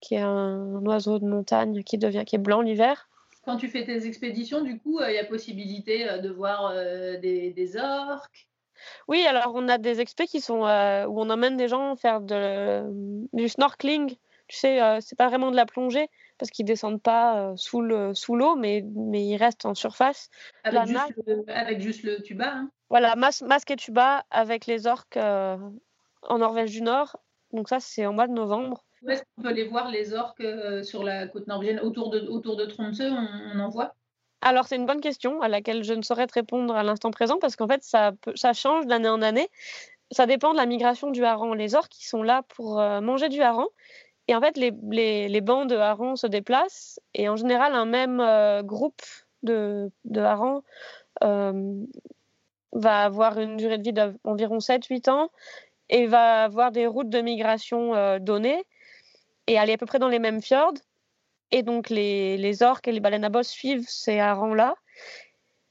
qui 0.01 0.15
est 0.15 0.21
un, 0.21 0.85
oiseau 0.87 1.19
de 1.19 1.27
montagne 1.27 1.83
qui 1.83 1.99
devient 1.99 2.25
qui 2.27 2.37
est 2.37 2.41
blanc 2.41 2.63
l'hiver. 2.63 3.09
Quand 3.45 3.57
tu 3.57 3.69
fais 3.69 3.85
tes 3.85 4.07
expéditions, 4.07 4.63
du 4.63 4.79
coup, 4.79 4.99
euh, 4.99 5.11
il 5.11 5.15
y 5.15 5.19
a 5.19 5.25
possibilité 5.25 6.09
euh, 6.09 6.19
de 6.19 6.31
voir 6.31 6.73
euh, 6.75 7.19
des, 7.19 7.77
orques. 7.77 8.49
Oui, 9.09 9.25
alors 9.27 9.53
on 9.55 9.69
a 9.69 9.79
des 9.79 10.01
expés 10.01 10.27
qui 10.27 10.41
sont 10.41 10.61
où 10.63 11.21
on 11.21 11.31
emmène 11.31 11.57
des 11.57 11.69
gens 11.69 11.97
faire 11.97 12.21
de, 12.21 12.85
du 13.33 13.49
snorkeling. 13.49 14.17
Tu 14.49 14.57
sais, 14.57 14.81
c'est 15.01 15.17
pas 15.17 15.29
vraiment 15.29 15.51
de 15.51 15.57
la 15.57 15.67
plongée 15.67 16.09
parce 16.39 16.51
qu'ils 16.51 16.67
descendent 16.67 17.03
pas 17.03 17.53
sous 17.57 17.81
le 17.81 18.15
sous 18.15 18.35
l'eau, 18.35 18.57
mais 18.57 18.85
mais 18.95 19.25
ils 19.25 19.37
restent 19.37 19.65
en 19.65 19.75
surface. 19.75 20.29
Avec, 20.65 20.87
juste, 20.87 21.15
le, 21.27 21.45
avec 21.47 21.81
juste 21.81 22.03
le 22.03 22.21
tuba. 22.23 22.53
Hein. 22.55 22.71
Voilà, 22.89 23.15
masque 23.15 23.71
et 23.71 23.77
tuba 23.77 24.25
avec 24.31 24.67
les 24.67 24.89
orques 24.89 25.17
en 25.17 26.39
Norvège 26.39 26.73
du 26.73 26.83
Nord. 26.83 27.17
Donc 27.53 27.69
ça, 27.69 27.81
c'est 27.81 28.07
en 28.07 28.13
mois 28.13 28.27
de 28.27 28.33
novembre. 28.33 28.85
Où 29.03 29.11
est-ce 29.11 29.23
qu'on 29.23 29.43
peut 29.43 29.53
les 29.53 29.67
voir, 29.67 29.91
les 29.91 30.15
orques, 30.15 30.41
euh, 30.41 30.83
sur 30.83 31.03
la 31.03 31.27
côte 31.27 31.47
norvégienne? 31.47 31.81
Autour 31.81 32.11
de, 32.11 32.21
autour 32.29 32.57
de 32.57 32.67
Tromsø, 32.67 33.11
on, 33.11 33.59
en 33.59 33.69
voit? 33.69 33.95
Alors, 34.43 34.67
c'est 34.67 34.77
une 34.77 34.87
bonne 34.87 35.01
question 35.01 35.43
à 35.43 35.49
laquelle 35.49 35.85
je 35.85 35.93
ne 35.93 36.03
saurais 36.03 36.27
te 36.27 36.35
répondre 36.35 36.75
à 36.75 36.83
l'instant 36.83 37.11
présent 37.11 37.39
parce 37.39 37.57
qu'en 37.57 37.69
fait, 37.69 37.83
ça, 37.83 38.13
change 38.55 38.87
d'année 38.87 39.09
en 39.09 39.21
année. 39.23 39.49
Ça 40.13 40.27
dépend 40.27 40.53
de 40.53 40.57
la 40.57 40.67
migration 40.67 41.11
du 41.11 41.25
hareng. 41.25 41.55
Les 41.55 41.75
orques, 41.75 41.93
qui 41.93 42.07
sont 42.07 42.23
là 42.23 42.43
pour 42.49 42.81
euh, 42.81 43.01
manger 43.01 43.29
du 43.29 43.43
hareng. 43.43 43.69
Et 44.29 44.35
en 44.35 44.41
fait, 44.41 44.57
les, 44.57 44.73
les, 44.91 45.29
les, 45.29 45.41
bancs 45.41 45.69
de 45.69 45.77
harengs 45.77 46.17
se 46.17 46.27
déplacent. 46.27 47.01
Et 47.15 47.29
en 47.29 47.37
général, 47.37 47.75
un 47.75 47.85
même 47.85 48.21
euh, 48.21 48.63
groupe 48.63 49.03
de, 49.43 49.91
de 50.05 50.21
harengs 50.21 50.63
va 52.73 53.03
avoir 53.05 53.39
une 53.39 53.57
durée 53.57 53.79
de 53.79 53.83
vie 53.83 53.93
d'environ 53.93 54.59
7-8 54.59 55.11
ans 55.11 55.31
et 55.89 56.07
va 56.07 56.45
avoir 56.45 56.71
des 56.71 56.87
routes 56.87 57.11
de 57.11 57.21
migration 57.21 58.19
données 58.21 58.65
et 59.49 59.59
aller 59.59 59.73
à 59.73 59.77
peu 59.77 59.87
près 59.87 59.99
dans 59.99 60.09
les 60.09 60.21
mêmes 60.21 60.41
fjords. 60.41 60.75
Et 61.53 61.63
donc 61.63 61.91
les, 61.91 62.37
les 62.37 62.63
orques 62.63 62.89
et 62.89 62.93
les 62.93 63.01
baleines 63.01 63.25
à 63.25 63.29
bosse 63.29 63.49
suivent 63.49 63.89
ces 63.89 64.19
harengs-là. 64.19 64.75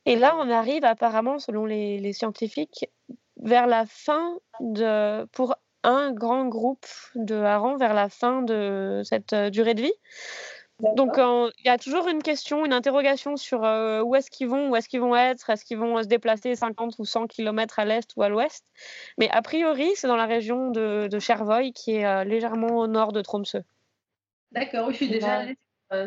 Et 0.06 0.16
là, 0.16 0.36
on 0.38 0.50
arrive 0.50 0.86
apparemment, 0.86 1.40
selon 1.40 1.66
les, 1.66 2.00
les, 2.00 2.14
scientifiques, 2.14 2.90
vers 3.38 3.68
la 3.68 3.86
fin 3.86 4.38
de, 4.60 5.26
pour 5.26 5.56
un 5.84 6.12
grand 6.12 6.48
groupe 6.48 6.88
de 7.16 7.36
harengs, 7.36 7.78
vers 7.78 7.94
la 7.94 8.10
fin 8.10 8.42
de 8.42 9.02
cette 9.04 9.34
euh, 9.34 9.50
durée 9.50 9.76
de 9.76 9.82
vie. 9.84 9.94
Donc 10.96 11.18
il 11.18 11.66
y 11.66 11.70
a 11.70 11.78
toujours 11.78 12.08
une 12.08 12.24
question, 12.24 12.66
une 12.66 12.72
interrogation 12.72 13.36
sur 13.36 13.66
euh, 13.66 14.02
où 14.02 14.16
est-ce 14.16 14.32
qu'ils 14.32 14.48
vont, 14.48 14.70
où 14.70 14.76
est-ce 14.78 14.88
qu'ils 14.88 15.02
vont 15.02 15.16
être, 15.16 15.50
est-ce 15.50 15.66
qu'ils 15.66 15.78
vont 15.78 15.98
euh, 15.98 16.04
se 16.04 16.08
déplacer 16.08 16.56
50 16.56 16.96
ou 17.00 17.06
100 17.06 17.28
km 17.28 17.80
à 17.80 17.86
l'est 17.86 18.10
ou 18.16 18.24
à 18.24 18.30
l'ouest? 18.30 18.66
Mais 19.18 19.30
a 19.32 19.42
priori, 19.42 19.92
c'est 19.96 20.08
dans 20.08 20.16
la 20.16 20.26
région 20.26 20.72
de, 20.72 21.08
de 21.12 21.20
Chervoy, 21.20 21.74
qui 21.74 21.96
est 21.96 22.06
euh, 22.06 22.24
légèrement 22.24 22.78
au 22.78 22.88
nord 22.88 23.12
de 23.12 23.22
Tromsø. 23.22 23.60
D'accord, 24.52 24.88
oui, 24.88 24.94
je 24.94 24.98
suis 24.98 25.10
déjà 25.10 25.40
allée 25.40 25.58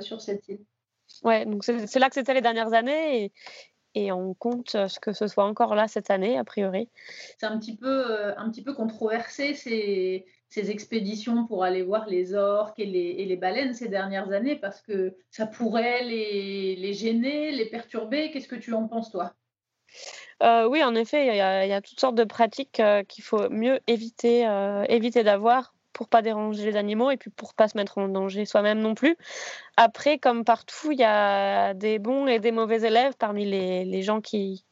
sur 0.01 0.21
cette 0.21 0.49
île. 0.49 0.65
Ouais, 1.25 1.45
donc 1.45 1.65
c'est 1.65 1.99
là 1.99 2.09
que 2.09 2.15
c'était 2.15 2.35
les 2.35 2.41
dernières 2.41 2.73
années 2.73 3.25
et, 3.25 3.33
et 3.95 4.13
on 4.13 4.35
compte 4.35 4.71
ce 4.71 5.01
que 5.01 5.13
ce 5.13 5.27
soit 5.27 5.45
encore 5.45 5.75
là 5.75 5.89
cette 5.89 6.11
année, 6.11 6.39
a 6.39 6.45
priori. 6.45 6.89
C'est 7.39 7.47
un 7.47 7.59
petit 7.59 7.77
peu, 7.77 8.33
un 8.39 8.51
petit 8.51 8.63
peu 8.63 8.73
controversé 8.73 9.55
ces, 9.55 10.25
ces 10.53 10.71
expéditions 10.71 11.47
pour 11.47 11.65
aller 11.65 11.83
voir 11.83 12.07
les 12.07 12.35
orques 12.35 12.79
et 12.79 12.85
les, 12.85 13.15
et 13.19 13.25
les, 13.25 13.37
baleines 13.37 13.73
ces 13.73 13.89
dernières 13.89 14.33
années 14.33 14.57
parce 14.57 14.83
que 14.83 15.17
ça 15.31 15.47
pourrait 15.47 16.05
les, 16.05 16.77
les 16.77 16.93
gêner, 16.93 17.53
les 17.53 17.65
perturber. 17.67 18.31
Qu'est-ce 18.31 18.49
que 18.49 18.57
tu 18.57 18.75
en 18.75 18.87
penses, 18.87 19.11
toi? 19.11 19.35
Euh, 20.43 20.69
Oui, 20.69 20.83
en 20.85 20.95
effet, 20.95 21.27
il 21.27 21.37
y, 21.37 21.41
a, 21.41 21.67
y, 21.67 21.73
a 21.73 21.81
toutes 21.81 22.01
sortes 22.01 22.17
de 22.17 22.25
pratiques 22.25 22.81
euh, 22.81 23.03
qu'il 23.03 23.25
faut 23.25 23.49
mieux 23.49 23.81
éviter, 23.87 24.47
euh, 24.47 24.85
éviter 24.91 25.23
d'avoir 25.25 25.75
pour 25.93 26.09
pas 26.09 26.23
déranger 26.23 26.65
les 26.65 26.77
animaux 26.77 27.11
et 27.11 27.17
puis 27.17 27.31
pour 27.31 27.55
pas 27.55 27.69
se 27.69 27.77
mettre 27.77 27.99
en 27.99 28.09
danger 28.09 28.45
soi-même 28.45 28.81
non 28.81 28.95
plus. 28.95 29.17
Après, 29.77 30.19
comme 30.19 30.45
partout, 30.45 30.93
il 30.93 30.99
y 30.99 31.05
a 31.05 31.75
des 31.75 31.99
bons 31.99 32.27
et 32.27 32.39
des 32.39 32.53
mauvais 32.53 32.83
élèves 32.83 33.15
parmi 33.19 33.45
les, 33.45 34.03
gens 34.03 34.21
qui, 34.21 34.65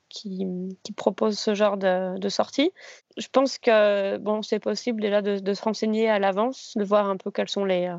proposent 0.97 1.39
ce 1.39 1.55
genre 1.55 1.77
de, 1.77 2.19
de, 2.19 2.29
sortie. 2.29 2.73
Je 3.17 3.29
pense 3.29 3.59
que 3.59 4.19
bon, 4.19 4.43
c'est 4.43 4.59
possible 4.59 5.01
déjà 5.01 5.23
de, 5.23 5.55
se 5.55 5.63
renseigner 5.63 6.09
à 6.09 6.19
l'avance, 6.19 6.73
de 6.77 6.85
voir 6.85 7.09
un 7.09 7.17
peu 7.17 7.31
quelles 7.31 7.49
sont 7.49 7.65
les, 7.65 7.91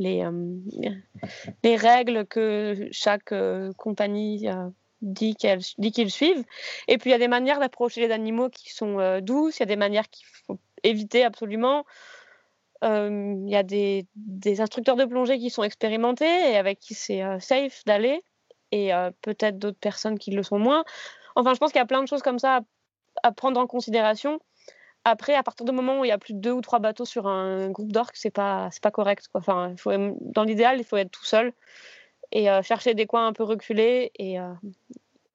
euh, 0.00 0.58
les 1.62 1.76
règles 1.76 2.26
que 2.26 2.88
chaque 2.90 3.32
euh, 3.32 3.72
compagnie 3.76 4.48
euh, 4.48 4.68
dit 5.02 5.36
qu'ils 5.36 6.10
suivent. 6.10 6.44
Et 6.88 6.98
puis 6.98 7.10
il 7.10 7.12
y 7.12 7.16
a 7.16 7.18
des 7.18 7.28
manières 7.28 7.60
d'approcher 7.60 8.00
les 8.06 8.12
animaux 8.12 8.48
qui 8.48 8.72
sont 8.72 9.20
douces, 9.20 9.58
il 9.58 9.60
y 9.60 9.62
a 9.64 9.66
des 9.66 9.76
manières 9.76 10.08
qu'il 10.08 10.26
faut 10.26 10.58
éviter 10.82 11.24
absolument. 11.24 11.84
Il 12.82 13.48
y 13.48 13.56
a 13.56 13.62
des, 13.62 14.06
instructeurs 14.60 14.96
de 14.96 15.04
plongée 15.04 15.38
qui 15.38 15.50
sont 15.50 15.62
expérimentés 15.62 16.50
et 16.52 16.56
avec 16.56 16.78
qui 16.78 16.94
c'est 16.94 17.22
safe 17.40 17.82
d'aller, 17.86 18.22
et 18.72 18.90
peut-être 19.22 19.58
d'autres 19.58 19.78
personnes 19.78 20.18
qui 20.18 20.30
le 20.32 20.42
sont 20.42 20.58
moins. 20.58 20.84
Enfin, 21.34 21.54
je 21.54 21.58
pense 21.58 21.72
qu'il 21.72 21.78
y 21.78 21.82
a 21.82 21.86
plein 21.86 22.02
de 22.02 22.08
choses 22.08 22.22
comme 22.22 22.38
ça 22.38 22.60
à, 23.22 23.32
prendre 23.32 23.58
en 23.58 23.66
considération. 23.66 24.38
Après, 25.04 25.34
à 25.34 25.42
partir 25.42 25.64
du 25.64 25.72
moment 25.72 26.00
où 26.00 26.04
il 26.04 26.08
y 26.08 26.12
a 26.12 26.18
plus 26.18 26.34
de 26.34 26.40
deux 26.40 26.52
ou 26.52 26.60
trois 26.60 26.78
bateaux 26.78 27.06
sur 27.06 27.26
un 27.26 27.70
groupe 27.70 27.92
d'orques, 27.92 28.16
c'est 28.16 28.30
pas 28.30 28.68
pas 28.82 28.90
correct. 28.90 29.28
Quoi. 29.28 29.40
Enfin, 29.40 29.74
dans 30.20 30.44
l'idéal, 30.44 30.78
il 30.78 30.84
faut 30.84 30.96
être 30.96 31.10
tout 31.10 31.24
seul 31.24 31.52
et 32.32 32.48
chercher 32.62 32.94
des 32.94 33.06
coins 33.06 33.26
un 33.28 33.32
peu 33.32 33.44
reculés 33.44 34.10
et, 34.18 34.38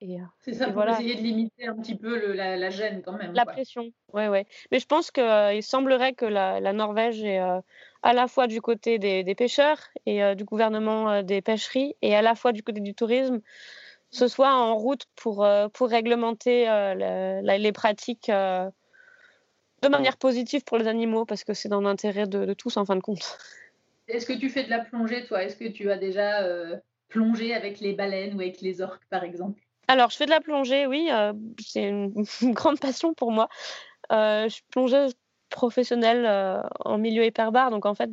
et, 0.02 0.20
euh, 0.20 0.24
c'est 0.42 0.54
ça, 0.54 0.66
pour 0.66 0.76
voilà. 0.76 0.94
essayer 0.94 1.16
de 1.16 1.22
limiter 1.22 1.68
un 1.68 1.76
petit 1.76 1.96
peu 1.96 2.18
le, 2.18 2.34
la, 2.34 2.56
la, 2.56 2.70
gêne 2.70 3.02
quand 3.02 3.14
même. 3.14 3.34
La 3.34 3.46
pression, 3.46 3.92
ouais, 4.14 4.30
ouais. 4.30 4.46
Mais 4.72 4.80
je 4.80 4.86
pense 4.86 5.12
qu'il 5.12 5.64
semblerait 5.64 6.14
que 6.14 6.26
la, 6.26 6.60
la 6.60 6.74
Norvège 6.74 7.24
est 7.24 7.40
à 7.40 8.14
la 8.14 8.28
fois 8.28 8.48
du 8.48 8.62
côté 8.62 8.98
des, 8.98 9.24
des 9.24 9.36
pêcheurs 9.36 9.80
et 10.06 10.36
du 10.36 10.46
gouvernement 10.46 11.22
des 11.22 11.42
pêcheries 11.42 11.96
et 12.02 12.16
à 12.16 12.22
la 12.22 12.36
fois 12.36 12.54
du 12.54 12.64
côté 12.64 12.80
du 12.80 12.94
tourisme 12.94 13.42
ce 14.12 14.28
soit 14.28 14.54
en 14.54 14.76
route 14.76 15.06
pour, 15.16 15.44
euh, 15.44 15.68
pour 15.70 15.90
réglementer 15.90 16.70
euh, 16.70 17.42
les 17.42 17.72
pratiques 17.72 18.30
euh, 18.30 18.70
de 19.82 19.88
manière 19.88 20.18
positive 20.18 20.64
pour 20.64 20.78
les 20.78 20.88
animaux, 20.88 21.26
parce 21.26 21.44
que 21.44 21.54
c'est 21.54 21.70
dans 21.70 21.82
l'intérêt 21.82 22.28
de, 22.28 22.54
tous 22.54 22.76
en 22.78 22.86
fin 22.86 22.96
de 22.96 23.02
compte. 23.02 23.38
Est-ce 24.08 24.26
que 24.26 24.34
tu 24.34 24.50
fais 24.50 24.64
de 24.64 24.70
la 24.70 24.80
plongée, 24.80 25.26
toi? 25.26 25.44
Est-ce 25.44 25.56
que 25.56 25.70
tu 25.70 25.90
as 25.90 25.98
déjà 25.98 26.44
plongé 27.08 27.54
avec 27.54 27.80
les 27.80 27.94
baleines 27.94 28.36
ou 28.36 28.42
avec 28.42 28.60
les 28.60 28.82
orques, 28.82 29.06
par 29.10 29.24
exemple? 29.24 29.62
Alors, 29.90 30.10
je 30.10 30.18
fais 30.18 30.26
de 30.26 30.32
la 30.32 30.40
plongée, 30.40 30.86
oui. 30.86 31.10
c'est 31.60 31.84
une, 31.90 32.26
grande 32.54 32.80
passion 32.80 33.14
pour 33.14 33.32
moi. 33.32 33.50
je 34.12 34.48
suis 34.50 34.64
plongeuse 34.72 35.14
professionnelle 35.50 36.64
en 36.86 36.98
milieu 36.98 37.26
hyperbare, 37.26 37.72
donc 37.72 37.86
en 37.86 37.96
fait, 37.96 38.12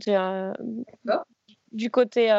du 1.73 1.91
côté 1.91 2.31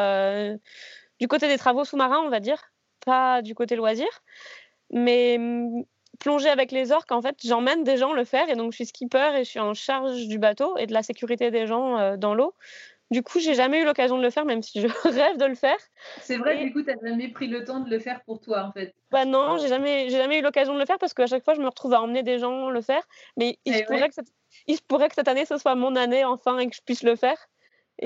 du 1.20 1.28
côté 1.28 1.48
des 1.48 1.58
travaux 1.58 1.84
sous-marins, 1.84 2.20
on 2.24 2.30
va 2.30 2.40
dire 2.40 2.62
pas 3.04 3.42
du 3.42 3.54
côté 3.54 3.76
loisir. 3.76 4.08
Mais 4.90 5.36
mm, 5.38 5.84
plonger 6.18 6.48
avec 6.48 6.72
les 6.72 6.92
orques, 6.92 7.12
en 7.12 7.22
fait, 7.22 7.36
j'emmène 7.44 7.84
des 7.84 7.96
gens 7.96 8.12
le 8.12 8.24
faire 8.24 8.48
et 8.48 8.56
donc 8.56 8.72
je 8.72 8.76
suis 8.76 8.86
skipper 8.86 9.36
et 9.36 9.44
je 9.44 9.50
suis 9.50 9.60
en 9.60 9.74
charge 9.74 10.26
du 10.26 10.38
bateau 10.38 10.76
et 10.76 10.86
de 10.86 10.92
la 10.92 11.02
sécurité 11.02 11.50
des 11.50 11.66
gens 11.66 11.98
euh, 11.98 12.16
dans 12.16 12.34
l'eau. 12.34 12.54
Du 13.10 13.22
coup, 13.22 13.40
j'ai 13.40 13.54
jamais 13.54 13.80
eu 13.80 13.84
l'occasion 13.84 14.18
de 14.18 14.22
le 14.22 14.30
faire, 14.30 14.44
même 14.44 14.62
si 14.62 14.80
je 14.80 14.86
rêve 15.08 15.38
de 15.38 15.46
le 15.46 15.54
faire. 15.54 15.78
C'est 16.20 16.36
vrai, 16.36 16.62
du 16.64 16.72
coup, 16.72 16.82
tu 16.82 16.88
n'as 16.88 17.08
jamais 17.08 17.28
pris 17.28 17.46
le 17.46 17.64
temps 17.64 17.80
de 17.80 17.90
le 17.90 17.98
faire 17.98 18.22
pour 18.24 18.40
toi, 18.40 18.64
en 18.64 18.72
fait. 18.72 18.94
Bah 19.10 19.24
non, 19.24 19.56
j'ai 19.56 19.68
jamais, 19.68 20.10
j'ai 20.10 20.18
jamais 20.18 20.40
eu 20.40 20.42
l'occasion 20.42 20.74
de 20.74 20.78
le 20.78 20.86
faire 20.86 20.98
parce 20.98 21.14
qu'à 21.14 21.26
chaque 21.26 21.44
fois, 21.44 21.54
je 21.54 21.60
me 21.60 21.66
retrouve 21.68 21.94
à 21.94 22.02
emmener 22.02 22.22
des 22.22 22.38
gens 22.38 22.68
le 22.68 22.80
faire. 22.82 23.02
Mais 23.36 23.58
il, 23.64 23.74
se 23.74 23.84
pourrait, 23.84 24.08
que 24.08 24.14
cette, 24.14 24.28
il 24.66 24.76
se 24.76 24.82
pourrait 24.82 25.08
que 25.08 25.14
cette 25.14 25.28
année, 25.28 25.46
ce 25.46 25.56
soit 25.56 25.74
mon 25.74 25.96
année 25.96 26.24
enfin 26.24 26.58
et 26.58 26.68
que 26.68 26.76
je 26.76 26.82
puisse 26.82 27.02
le 27.02 27.16
faire. 27.16 27.38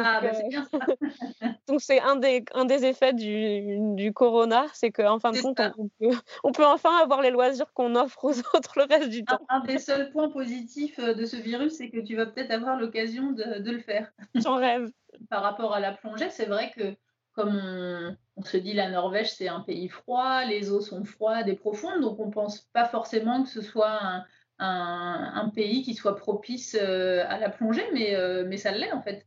Ah, 0.00 0.20
bah, 0.20 0.32
c'est 0.32 0.48
bien 0.48 0.64
ça. 0.64 0.78
Donc, 1.68 1.80
c'est 1.80 2.00
un 2.00 2.16
des, 2.16 2.44
un 2.54 2.64
des 2.64 2.84
effets 2.84 3.12
du, 3.12 3.78
du 3.94 4.12
corona, 4.12 4.66
c'est 4.72 4.90
qu'en 4.90 5.18
fin 5.18 5.32
de 5.32 5.40
compte, 5.40 5.60
on 5.78 5.88
peut, 5.88 6.16
on 6.44 6.52
peut, 6.52 6.64
enfin 6.64 6.96
avoir 7.02 7.22
les 7.22 7.30
loisirs 7.30 7.72
qu'on 7.74 7.94
offre 7.94 8.24
aux 8.24 8.38
autres 8.56 8.72
le 8.76 8.84
reste 8.84 9.10
du 9.10 9.24
temps. 9.24 9.40
Un, 9.48 9.60
des 9.60 9.78
seuls 9.78 10.10
points 10.10 10.30
positifs 10.30 10.98
euh, 10.98 11.14
de 11.14 11.24
ce 11.24 11.36
virus, 11.36 11.74
c'est 11.76 11.90
que 11.90 12.00
tu 12.00 12.16
vas 12.16 12.26
peut-être 12.26 12.50
avoir 12.50 12.78
l'occasion 12.78 13.32
de, 13.32 13.60
de, 13.60 13.70
le 13.70 13.80
faire. 13.80 14.10
J'en 14.34 14.56
rêve. 14.56 14.90
Par 15.30 15.42
rapport 15.42 15.74
à 15.74 15.80
la 15.80 15.92
plongée, 15.92 16.30
c'est 16.30 16.46
vrai 16.46 16.72
que 16.76 16.94
comme 17.34 17.54
on, 17.54 18.16
on, 18.36 18.42
se 18.42 18.56
dit 18.56 18.72
la 18.72 18.90
Norvège 18.90 19.30
c'est 19.32 19.48
un 19.48 19.60
pays 19.60 19.88
froid, 19.88 20.44
les 20.44 20.70
eaux 20.70 20.80
sont 20.80 21.04
froides 21.04 21.48
et 21.48 21.54
profondes, 21.54 22.00
donc 22.00 22.18
on 22.18 22.30
pense 22.30 22.60
pas 22.72 22.86
forcément 22.86 23.42
que 23.42 23.48
ce 23.48 23.62
soit 23.62 24.02
un, 24.02 24.24
un, 24.58 25.32
un 25.34 25.48
pays 25.48 25.82
qui 25.82 25.94
soit 25.94 26.16
propice 26.16 26.76
euh, 26.80 27.24
à 27.28 27.38
la 27.38 27.50
plongée, 27.50 27.86
mais, 27.92 28.14
euh, 28.14 28.44
mais 28.46 28.56
ça 28.56 28.72
l'est 28.72 28.92
en 28.92 29.02
fait. 29.02 29.26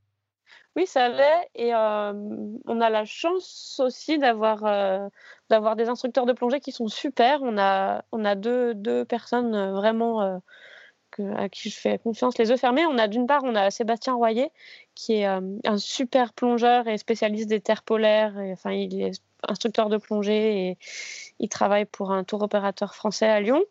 Oui, 0.75 0.85
ça 0.87 1.07
l'est. 1.07 1.49
Et 1.55 1.73
euh, 1.73 2.13
on 2.65 2.81
a 2.81 2.89
la 2.89 3.05
chance 3.05 3.79
aussi 3.83 4.17
d'avoir 4.19 4.65
euh, 4.65 5.07
d'avoir 5.49 5.75
des 5.77 5.87
instructeurs 5.87 6.25
de 6.25 6.33
plongée 6.33 6.59
qui 6.59 6.71
sont 6.73 6.87
super. 6.89 7.41
On 7.43 7.57
a, 7.57 8.03
on 8.11 8.25
a 8.25 8.35
deux, 8.35 8.73
deux 8.73 9.05
personnes 9.05 9.55
euh, 9.55 9.71
vraiment 9.73 10.41
à 11.37 11.47
qui 11.47 11.69
je 11.69 11.79
fais 11.79 11.97
confiance 11.97 12.37
les 12.37 12.49
yeux 12.49 12.57
fermés. 12.57 12.85
On 12.85 12.97
a 12.97 13.07
d'une 13.07 13.25
part, 13.25 13.43
on 13.45 13.55
a 13.55 13.71
Sébastien 13.71 14.15
Royer, 14.15 14.51
qui 14.95 15.13
est 15.13 15.25
un 15.25 15.77
super 15.77 16.33
plongeur 16.33 16.89
et 16.89 16.97
spécialiste 16.97 17.47
des 17.47 17.61
terres 17.61 17.83
polaires. 17.83 18.33
Enfin, 18.51 18.71
il 18.73 19.01
est 19.01 19.21
instructeur 19.47 19.89
de 19.89 19.97
plongée 19.97 20.67
et 20.69 20.77
il 21.39 21.49
travaille 21.49 21.85
pour 21.85 22.11
un 22.11 22.23
tour 22.25 22.41
opérateur 22.41 22.95
français 22.95 23.27
à 23.27 23.39
Lyon. 23.39 23.63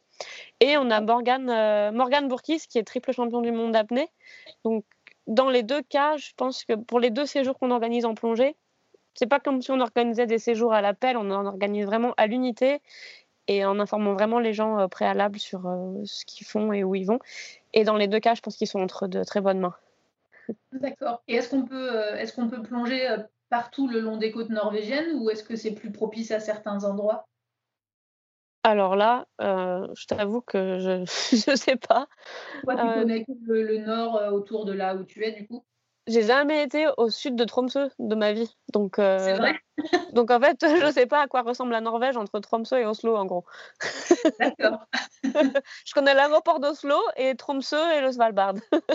Et 0.61 0.77
on 0.77 0.91
a 0.91 1.01
Morgane, 1.01 1.51
euh, 1.51 1.93
Morgane 1.93 2.29
Bourkis, 2.29 2.63
qui 2.69 2.79
est 2.79 2.85
triple 2.85 3.13
champion 3.13 3.41
du 3.41 3.53
monde 3.53 3.73
d'apnée. 3.73 4.09
Donc, 4.65 4.85
dans 5.27 5.49
les 5.49 5.63
deux 5.63 5.83
cas, 5.83 6.17
je 6.17 6.33
pense 6.37 6.65
que 6.65 6.75
pour 6.75 7.01
les 7.01 7.11
deux 7.11 7.27
séjours 7.27 7.59
qu'on 7.59 7.71
organise 7.71 8.05
en 8.05 8.15
plongée, 8.15 8.57
c'est 9.15 9.27
pas 9.27 9.41
comme 9.41 9.63
si 9.63 9.71
on 9.71 9.81
organisait 9.81 10.27
des 10.27 10.39
séjours 10.39 10.73
à 10.73 10.81
l'appel, 10.81 11.17
on 11.17 11.31
en 11.31 11.47
organise 11.47 11.87
vraiment 11.87 12.15
à 12.17 12.27
l'unité 12.27 12.81
et 13.47 13.65
en 13.65 13.79
informant 13.79 14.15
vraiment 14.15 14.39
les 14.39 14.53
gens 14.53 14.79
euh, 14.79 14.89
préalables 14.89 15.39
sur 15.39 15.67
euh, 15.67 16.03
ce 16.05 16.25
qu'ils 16.25 16.47
font 16.47 16.73
et 16.73 16.83
où 16.83 16.95
ils 16.95 17.05
vont. 17.05 17.19
Et 17.73 17.85
dans 17.85 17.97
les 17.97 18.09
deux 18.09 18.21
cas, 18.21 18.35
je 18.35 18.41
pense 18.41 18.57
qu'ils 18.57 18.69
sont 18.69 18.81
entre 18.81 19.07
de 19.07 19.23
très 19.23 19.41
bonnes 19.41 19.61
mains. 19.61 19.75
D'accord. 20.73 21.23
Et 21.29 21.37
est-ce 21.37 21.51
qu'on 21.51 21.65
peut, 21.65 21.97
euh, 21.97 22.17
est-ce 22.17 22.35
qu'on 22.35 22.49
peut 22.49 22.63
plonger 22.63 23.09
partout 23.51 23.89
le 23.89 24.01
long 24.01 24.17
des 24.17 24.33
côtes 24.33 24.51
norvégiennes 24.51 25.19
ou 25.19 25.31
est-ce 25.31 25.45
que 25.45 25.57
c'est 25.57 25.73
plus 25.73 25.93
propice 25.93 26.31
à 26.31 26.41
certains 26.41 26.85
endroits? 26.85 27.27
Alors 28.67 28.97
là, 28.97 29.27
euh, 29.43 29.87
je 29.95 30.07
t'avoue 30.07 30.41
que 30.41 30.79
je 30.79 31.01
ne 31.51 31.57
sais 31.57 31.77
pas. 31.77 32.09
Toi, 32.65 32.77
tu 32.77 32.81
euh, 32.81 32.95
connais 32.95 33.25
le, 33.47 33.63
le 33.63 33.79
nord 33.79 34.17
euh, 34.17 34.31
autour 34.31 34.65
de 34.65 34.73
là 34.73 34.97
où 34.97 35.05
tu 35.05 35.23
es, 35.23 35.33
du 35.33 35.47
coup? 35.47 35.67
J'ai 36.07 36.23
jamais 36.23 36.63
été 36.65 36.87
au 36.97 37.11
sud 37.11 37.37
de 37.37 37.45
Tromsø 37.45 37.91
de 37.99 38.15
ma 38.15 38.33
vie. 38.33 38.57
Donc, 38.73 38.95
C'est 38.97 39.35
vrai? 39.35 39.55
donc 40.13 40.31
en 40.31 40.41
fait, 40.41 40.57
je 40.81 40.87
ne 40.87 40.93
sais 40.93 41.07
pas 41.07 41.21
à 41.21 41.27
quoi 41.29 41.43
ressemble 41.43 41.73
la 41.73 41.83
Norvège 41.83 42.17
entre 42.17 42.41
Tromsø 42.41 42.77
et 42.79 42.87
Oslo, 42.87 43.17
en 43.17 43.27
gros. 43.27 43.45
D'accord. 44.41 44.87
je 45.23 45.93
connais 45.95 46.15
l'aéroport 46.15 46.59
d'Oslo 46.61 46.99
et 47.17 47.35
Tromsø 47.37 47.77
et 47.97 48.01
le 48.01 48.13
Svalbard. 48.13 48.55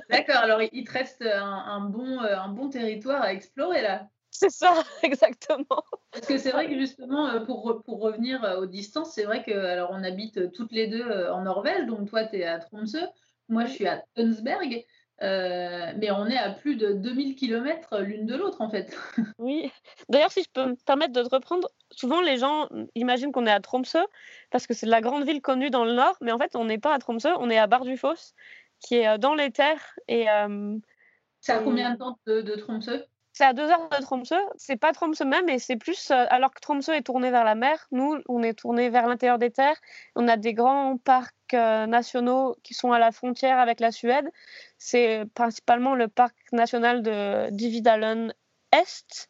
D'accord. 0.10 0.38
Alors, 0.38 0.62
il 0.72 0.84
te 0.84 0.92
reste 0.92 1.22
un, 1.22 1.46
un, 1.46 1.82
bon, 1.82 2.20
un 2.20 2.50
bon 2.50 2.70
territoire 2.70 3.22
à 3.22 3.34
explorer 3.34 3.84
là. 3.84 4.08
C'est 4.42 4.52
ça, 4.52 4.84
exactement. 5.04 5.84
Parce 6.12 6.26
que 6.26 6.38
c'est 6.38 6.52
vrai 6.52 6.70
que 6.70 6.80
justement, 6.80 7.28
euh, 7.28 7.42
pour, 7.42 7.82
pour 7.84 8.00
revenir 8.00 8.42
euh, 8.46 8.62
aux 8.62 8.66
distances, 8.66 9.14
c'est 9.14 9.26
vrai 9.26 9.44
que 9.44 9.52
alors 9.52 9.90
on 9.92 10.02
habite 10.04 10.54
toutes 10.54 10.72
les 10.72 10.88
deux 10.88 11.04
en 11.30 11.42
Norvège, 11.42 11.86
donc 11.88 12.10
toi 12.10 12.24
tu 12.24 12.38
es 12.38 12.46
à 12.46 12.58
Tromsø, 12.58 13.00
moi 13.50 13.66
je 13.66 13.74
suis 13.74 13.88
à 13.88 14.02
Tønsberg. 14.16 14.86
Euh, 15.22 15.92
mais 15.98 16.12
on 16.12 16.28
est 16.28 16.38
à 16.38 16.52
plus 16.52 16.78
de 16.78 16.94
2000 16.94 17.36
km 17.36 18.00
l'une 18.00 18.26
de 18.26 18.36
l'autre 18.36 18.62
en 18.62 18.70
fait. 18.70 18.96
Oui. 19.38 19.70
D'ailleurs, 20.08 20.32
si 20.32 20.44
je 20.44 20.50
peux 20.50 20.66
me 20.66 20.76
permettre 20.86 21.12
de 21.12 21.24
te 21.24 21.36
reprendre, 21.36 21.68
souvent 21.92 22.22
les 22.22 22.38
gens 22.38 22.70
imaginent 22.96 23.34
qu'on 23.34 23.46
est 23.46 23.52
à 23.52 23.60
Tromsø 23.60 24.00
parce 24.50 24.66
que 24.66 24.74
c'est 24.74 24.86
la 24.86 25.02
grande 25.02 25.26
ville 25.26 25.42
connue 25.42 25.70
dans 25.70 25.84
le 25.84 25.94
nord, 25.94 26.16
mais 26.22 26.32
en 26.32 26.38
fait, 26.38 26.56
on 26.56 26.66
n'est 26.66 26.78
pas 26.78 26.94
à 26.94 27.00
Tromsø, 27.00 27.30
on 27.40 27.50
est 27.50 27.58
à 27.58 27.68
Bardufoss, 27.68 28.34
qui 28.80 28.96
est 28.96 29.08
euh, 29.08 29.18
dans 29.18 29.36
les 29.36 29.52
terres. 29.52 29.96
Et, 30.08 30.30
euh, 30.30 30.78
c'est 31.42 31.52
à 31.52 31.60
combien 31.60 31.92
de 31.92 31.98
temps 31.98 32.18
de, 32.26 32.42
de 32.42 32.56
Tromsø? 32.56 33.04
C'est 33.40 33.46
à 33.46 33.54
deux 33.54 33.70
heures 33.70 33.88
de 33.88 34.04
Tromsø. 34.04 34.36
C'est 34.58 34.76
pas 34.76 34.92
Tromsø 34.92 35.24
même, 35.24 35.46
mais 35.46 35.60
c'est 35.60 35.78
plus. 35.78 36.12
Euh, 36.12 36.26
alors 36.30 36.54
que 36.54 36.60
Tromsø 36.60 36.92
est 36.92 37.04
tourné 37.04 37.32
vers 37.32 37.46
la 37.46 37.56
mer, 37.56 37.88
nous, 37.92 38.18
on 38.28 38.44
est 38.44 38.54
tourné 38.54 38.90
vers 38.90 39.08
l'intérieur 39.08 39.40
des 39.40 39.50
terres. 39.50 39.78
On 40.18 40.28
a 40.28 40.36
des 40.36 40.54
grands 40.54 40.98
parcs 40.98 41.54
euh, 41.54 41.86
nationaux 41.86 42.58
qui 42.64 42.74
sont 42.74 42.92
à 42.92 43.00
la 43.00 43.14
frontière 43.14 43.58
avec 43.58 43.80
la 43.80 43.94
Suède. 43.94 44.30
C'est 44.78 45.24
principalement 45.36 45.96
le 45.96 46.10
parc 46.10 46.36
national 46.52 47.02
de 47.02 47.50
Dividalen 47.52 48.34
Est. 48.74 49.30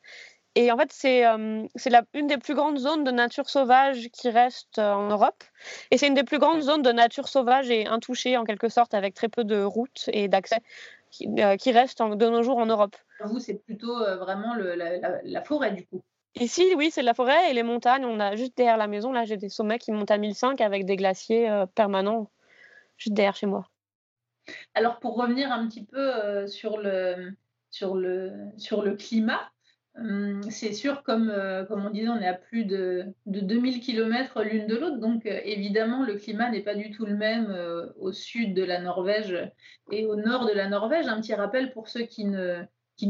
Et 0.55 0.71
en 0.71 0.77
fait, 0.77 0.91
c'est 0.91 1.25
euh, 1.25 1.67
une 2.13 2.27
des 2.27 2.37
plus 2.37 2.55
grandes 2.55 2.79
zones 2.79 3.03
de 3.03 3.11
nature 3.11 3.49
sauvage 3.49 4.09
qui 4.11 4.29
reste 4.29 4.79
euh, 4.79 4.91
en 4.91 5.07
Europe. 5.07 5.43
Et 5.91 5.97
c'est 5.97 6.07
une 6.07 6.15
des 6.15 6.23
plus 6.23 6.39
grandes 6.39 6.61
zones 6.61 6.81
de 6.81 6.91
nature 6.91 7.27
sauvage 7.27 7.69
et 7.69 7.85
intouchée, 7.85 8.35
en 8.35 8.43
quelque 8.43 8.67
sorte, 8.69 8.93
avec 8.95 9.13
très 9.13 9.29
peu 9.29 9.43
de 9.43 9.61
routes 9.61 10.09
et 10.11 10.27
d'accès 10.27 10.61
qui, 11.09 11.27
euh, 11.39 11.55
qui 11.57 11.71
restent 11.71 12.01
en, 12.01 12.15
de 12.15 12.25
nos 12.27 12.43
jours 12.43 12.57
en 12.57 12.65
Europe. 12.65 12.95
Vous, 13.25 13.39
c'est 13.39 13.55
plutôt 13.55 13.97
euh, 13.97 14.17
vraiment 14.17 14.55
le, 14.55 14.75
la, 14.75 14.97
la, 14.97 15.19
la, 15.23 15.43
forêt, 15.43 15.71
du 15.71 15.85
coup 15.85 16.01
Ici, 16.35 16.73
oui, 16.77 16.89
c'est 16.91 17.01
la 17.01 17.13
forêt 17.13 17.49
et 17.49 17.53
les 17.53 17.63
montagnes. 17.63 18.05
On 18.05 18.19
a 18.19 18.35
juste 18.35 18.55
derrière 18.55 18.77
la 18.77 18.87
maison, 18.87 19.11
là, 19.11 19.25
j'ai 19.25 19.37
des 19.37 19.49
sommets 19.49 19.79
qui 19.79 19.91
montent 19.91 20.11
à 20.11 20.17
1005 20.17 20.61
avec 20.61 20.85
des 20.85 20.95
glaciers 20.95 21.49
euh, 21.49 21.65
permanents 21.65 22.29
juste 22.97 23.15
derrière 23.15 23.35
chez 23.35 23.47
moi. 23.47 23.67
Alors, 24.73 24.99
pour 24.99 25.15
revenir 25.15 25.51
un 25.51 25.67
petit 25.67 25.85
peu 25.85 25.97
euh, 25.97 26.47
sur, 26.47 26.77
le, 26.77 27.33
sur, 27.71 27.95
le, 27.95 28.31
sur 28.57 28.83
le 28.83 28.95
climat, 28.95 29.51
c'est 30.49 30.73
sûr, 30.73 31.03
comme, 31.03 31.29
euh, 31.29 31.65
comme 31.65 31.85
on 31.85 31.89
disait, 31.89 32.07
on 32.07 32.19
est 32.21 32.27
à 32.27 32.33
plus 32.33 32.65
de, 32.65 33.05
de 33.25 33.39
2000 33.39 33.81
km 33.81 34.43
l'une 34.43 34.67
de 34.67 34.75
l'autre, 34.75 34.97
donc 34.97 35.25
euh, 35.25 35.39
évidemment, 35.43 36.05
le 36.05 36.15
climat 36.15 36.49
n'est 36.49 36.61
pas 36.61 36.75
du 36.75 36.91
tout 36.91 37.05
le 37.05 37.15
même 37.15 37.49
euh, 37.49 37.87
au 37.97 38.11
sud 38.11 38.53
de 38.53 38.63
la 38.63 38.79
Norvège 38.79 39.35
et 39.91 40.05
au 40.05 40.15
nord 40.15 40.45
de 40.45 40.53
la 40.53 40.69
Norvège. 40.69 41.07
Un 41.07 41.19
petit 41.19 41.33
rappel 41.33 41.71
pour 41.71 41.89
ceux 41.89 42.03
qui 42.03 42.25
ne, 42.25 42.63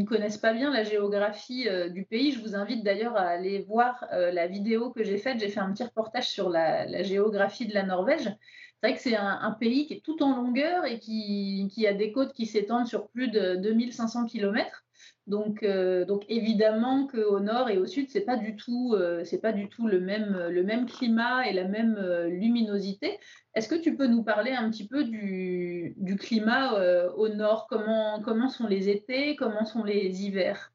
connaissent 0.07 0.37
pas 0.37 0.53
bien 0.53 0.71
la 0.71 0.83
géographie 0.83 1.67
du 1.91 2.05
pays, 2.05 2.31
je 2.31 2.41
vous 2.41 2.55
invite 2.55 2.83
d'ailleurs 2.83 3.17
à 3.17 3.27
aller 3.27 3.59
voir 3.59 4.05
la 4.11 4.47
vidéo 4.47 4.91
que 4.91 5.03
j'ai 5.03 5.17
faite. 5.17 5.39
J'ai 5.39 5.49
fait 5.49 5.59
un 5.59 5.71
petit 5.73 5.83
reportage 5.83 6.29
sur 6.29 6.49
la, 6.49 7.03
géographie 7.03 7.67
de 7.67 7.73
la 7.73 7.83
Norvège. 7.83 8.23
C'est 8.23 8.87
vrai 8.87 8.95
que 8.95 9.01
c'est 9.01 9.15
un, 9.15 9.39
un, 9.41 9.51
pays 9.51 9.87
qui 9.87 9.95
est 9.95 10.05
tout 10.05 10.23
en 10.23 10.35
longueur 10.35 10.85
et 10.85 10.99
qui, 10.99 11.67
qui 11.73 11.85
a 11.85 11.93
des 11.93 12.11
côtes 12.11 12.33
qui 12.33 12.45
s'étendent 12.45 12.87
sur 12.87 13.09
plus 13.09 13.27
de 13.27 13.55
2500 13.55 14.25
km. 14.25 14.85
Donc, 15.27 15.63
euh, 15.63 16.05
donc 16.05 16.25
évidemment 16.27 17.07
qu'au 17.07 17.39
nord 17.39 17.69
et 17.69 17.77
au 17.77 17.85
sud, 17.85 18.07
c'est 18.09 18.21
pas 18.21 18.35
du 18.35 18.55
tout, 18.55 18.95
euh, 18.95 19.23
c'est 19.23 19.39
pas 19.39 19.51
du 19.51 19.69
tout 19.69 19.87
le 19.87 19.99
même, 19.99 20.47
le 20.49 20.63
même 20.63 20.85
climat 20.87 21.47
et 21.47 21.53
la 21.53 21.65
même 21.65 21.97
euh, 21.99 22.27
luminosité. 22.27 23.19
Est-ce 23.53 23.67
que 23.67 23.75
tu 23.75 23.95
peux 23.95 24.07
nous 24.07 24.23
parler 24.23 24.51
un 24.51 24.69
petit 24.69 24.87
peu 24.87 25.03
du, 25.03 25.93
du 25.97 26.15
climat 26.15 26.73
euh, 26.73 27.11
au 27.13 27.29
nord? 27.29 27.67
Comment, 27.69 28.21
comment 28.23 28.49
sont 28.49 28.67
les 28.67 28.89
étés, 28.89 29.35
comment 29.35 29.65
sont 29.65 29.83
les 29.83 30.23
hivers? 30.23 30.71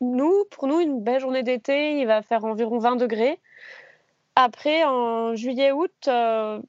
Nous, 0.00 0.44
pour 0.50 0.66
nous, 0.66 0.80
une 0.80 1.02
belle 1.02 1.20
journée 1.20 1.44
d'été, 1.44 2.00
il 2.00 2.06
va 2.06 2.22
faire 2.22 2.44
environ 2.44 2.78
20 2.78 2.96
degrés. 2.96 3.38
Après, 4.34 4.82
en 4.84 5.36
juillet-août, 5.36 5.92
euh, 6.08 6.60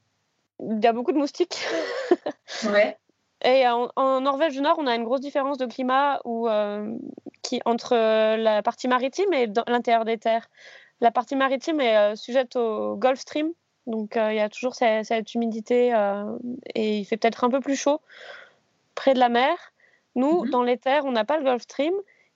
il 0.59 0.83
y 0.83 0.87
a 0.87 0.93
beaucoup 0.93 1.13
de 1.13 1.17
moustiques. 1.17 1.65
ouais. 2.71 2.97
Et 3.43 3.67
en, 3.67 3.89
en, 3.95 4.21
Norvège 4.21 4.53
du 4.53 4.61
Nord, 4.61 4.77
on 4.79 4.87
a 4.87 4.95
une 4.95 5.03
grosse 5.03 5.21
différence 5.21 5.57
de 5.57 5.65
climat 5.65 6.21
où, 6.23 6.47
euh, 6.47 6.95
qui, 7.41 7.61
entre 7.65 7.95
la 8.37 8.61
partie 8.61 8.87
maritime 8.87 9.31
et 9.33 9.47
l'intérieur 9.67 10.05
des 10.05 10.17
terres. 10.17 10.49
La 11.01 11.11
partie 11.11 11.35
maritime 11.35 11.81
est 11.81 11.97
euh, 11.97 12.15
sujette 12.15 12.55
au 12.55 12.95
Gulf 12.95 13.19
Stream, 13.19 13.51
donc 13.87 14.15
euh, 14.15 14.31
il 14.31 14.37
y 14.37 14.39
a 14.39 14.49
toujours 14.49 14.75
cette, 14.75 15.05
cette 15.05 15.33
humidité 15.33 15.93
euh, 15.93 16.37
et 16.73 16.99
il 16.99 17.05
fait 17.05 17.17
peut-être 17.17 17.43
un 17.43 17.49
peu 17.49 17.59
plus 17.59 17.75
chaud 17.75 18.01
près 18.95 19.13
de 19.13 19.19
la 19.19 19.29
mer. 19.29 19.55
Nous, 20.15 20.45
-hmm. 20.45 20.49
dans 20.51 20.63
les 20.63 20.77
terres, 20.77 21.05
on 21.05 21.11
n'a 21.11 21.25
pas 21.25 21.37
le 21.37 21.43
Gulf 21.43 21.63
Stream. 21.63 21.93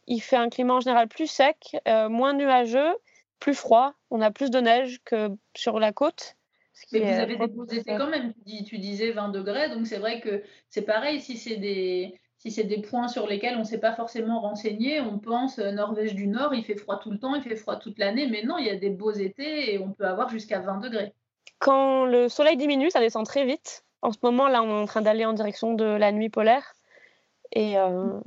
Il 0.08 0.22
fait 0.22 0.38
un 0.38 0.50
climat 0.50 0.76
en 0.76 0.80
général 0.80 1.08
plus 1.08 1.28
sec, 1.28 1.78
euh, 1.88 2.10
moins 2.10 2.34
nuageux, 2.34 2.96
plus 3.40 3.54
froid. 3.54 3.94
On 4.10 4.22
a 4.22 4.32
plus 4.32 4.50
de 4.50 4.60
neige 4.60 5.00
que 5.06 5.30
sur 5.56 5.80
la 5.80 5.92
côte. 5.92 6.37
Mais 6.92 7.00
vous 7.00 7.20
avez 7.20 7.36
des 7.38 7.48
beaux 7.48 7.66
étés 7.66 7.96
quand 7.98 8.10
même. 8.10 8.34
Tu, 8.34 8.40
dis, 8.46 8.64
tu 8.64 8.78
disais 8.78 9.12
20 9.12 9.30
degrés, 9.30 9.70
donc 9.70 9.88
c'est 9.88 9.98
vrai 9.98 10.22
que 10.22 10.44
c'est 10.70 10.84
pareil. 10.84 11.20
Si 11.20 11.38
c'est 11.38 11.58
des, 11.58 12.20
si 12.38 12.52
c'est 12.52 12.64
des 12.64 12.82
points 12.82 13.08
sur 13.08 13.28
lesquels 13.28 13.56
on 13.56 13.60
ne 13.60 13.64
s'est 13.66 13.80
pas 13.80 13.94
forcément 13.94 14.42
renseigné, 14.42 15.02
on 15.02 15.18
pense 15.18 15.60
euh, 15.60 15.72
Norvège 15.72 16.14
du 16.14 16.28
Nord, 16.28 16.54
il 16.54 16.64
fait 16.64 16.76
froid 16.76 17.00
tout 17.00 17.12
le 17.12 17.20
temps, 17.20 17.36
il 17.36 17.42
fait 17.42 17.56
froid 17.56 17.78
toute 17.78 17.98
l'année, 17.98 18.28
mais 18.28 18.44
non, 18.44 18.58
il 18.58 18.66
y 18.66 18.70
a 18.70 18.76
des 18.76 18.90
beaux 18.90 19.12
étés 19.12 19.74
et 19.74 19.80
on 19.80 19.92
peut 19.92 20.06
avoir 20.06 20.30
jusqu'à 20.30 20.60
20 20.60 20.78
degrés. 20.78 21.14
Quand 21.60 22.06
le 22.06 22.30
soleil 22.30 22.58
diminue, 22.58 22.92
ça 22.92 23.00
descend 23.00 23.26
très 23.26 23.46
vite. 23.46 23.84
En 24.04 24.12
ce 24.12 24.20
moment, 24.22 24.48
là, 24.48 24.62
on 24.62 24.70
est 24.70 24.82
en 24.82 24.86
train 24.86 25.02
d'aller 25.02 25.26
en 25.26 25.34
direction 25.34 25.74
de 25.74 25.86
la 25.86 26.12
nuit 26.12 26.30
polaire. 26.30 26.74
Et, 27.52 27.78
euh, 27.80 28.20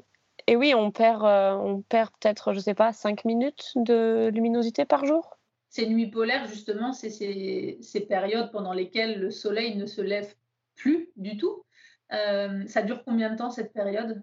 et 0.48 0.56
oui, 0.56 0.74
on 0.74 0.90
perd, 0.90 1.24
euh, 1.24 1.52
on 1.54 1.82
perd 1.82 2.10
peut-être, 2.18 2.52
je 2.52 2.58
ne 2.58 2.62
sais 2.62 2.74
pas, 2.74 2.92
5 2.92 3.24
minutes 3.24 3.72
de 3.76 4.30
luminosité 4.34 4.84
par 4.84 5.04
jour. 5.04 5.38
Ces 5.70 5.86
nuits 5.86 6.10
polaires, 6.10 6.46
justement, 6.46 6.92
c'est 6.92 7.10
ces, 7.10 7.78
ces, 7.80 8.00
périodes 8.00 8.50
pendant 8.50 8.72
lesquelles 8.72 9.20
le 9.20 9.30
soleil 9.30 9.76
ne 9.76 9.86
se 9.86 10.00
lève 10.00 10.34
plus 10.74 11.10
du 11.16 11.36
tout. 11.36 11.64
Euh, 12.12 12.66
ça 12.66 12.82
dure 12.82 13.04
combien 13.04 13.30
de 13.30 13.36
temps 13.36 13.50
cette 13.50 13.72
période? 13.72 14.20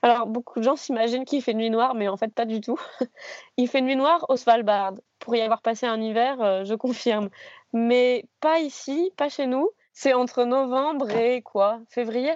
Alors, 0.00 0.26
beaucoup 0.26 0.58
de 0.58 0.64
gens 0.64 0.76
s'imaginent 0.76 1.26
qu'il 1.26 1.42
fait 1.42 1.52
nuit 1.52 1.68
noire, 1.68 1.94
mais 1.94 2.08
en 2.08 2.16
fait, 2.16 2.32
pas 2.34 2.46
du 2.46 2.62
tout. 2.62 2.80
Il 3.58 3.68
fait 3.68 3.82
nuit 3.82 3.96
noire 3.96 4.24
au 4.30 4.36
Svalbard. 4.36 4.94
Pour 5.18 5.36
y 5.36 5.42
avoir 5.42 5.60
passé 5.60 5.86
un 5.86 6.00
hiver, 6.00 6.40
euh, 6.40 6.64
je 6.64 6.74
confirme. 6.74 7.28
Mais 7.74 8.24
pas 8.40 8.58
ici, 8.60 9.12
pas 9.16 9.28
chez 9.28 9.46
nous. 9.46 9.70
C'est 9.92 10.14
entre 10.14 10.44
novembre 10.44 11.10
et 11.10 11.42
quoi? 11.42 11.80
Février? 11.90 12.34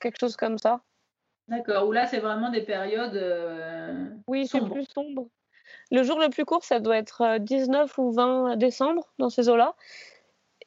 Quelque 0.00 0.18
chose 0.18 0.36
comme 0.36 0.58
ça. 0.58 0.80
D'accord, 1.48 1.86
où 1.86 1.92
là, 1.92 2.06
c'est 2.06 2.18
vraiment 2.18 2.50
des 2.50 2.62
périodes. 2.62 3.14
Euh, 3.14 4.08
oui, 4.26 4.46
c'est 4.46 4.60
plus 4.60 4.86
sombre. 4.86 5.28
Le 5.92 6.02
jour 6.02 6.18
le 6.18 6.28
plus 6.28 6.44
court, 6.44 6.64
ça 6.64 6.80
doit 6.80 6.96
être 6.96 7.38
19 7.38 7.98
euh, 7.98 8.02
ou 8.02 8.10
20 8.10 8.56
décembre 8.56 9.12
dans 9.18 9.30
ces 9.30 9.48
eaux-là. 9.48 9.74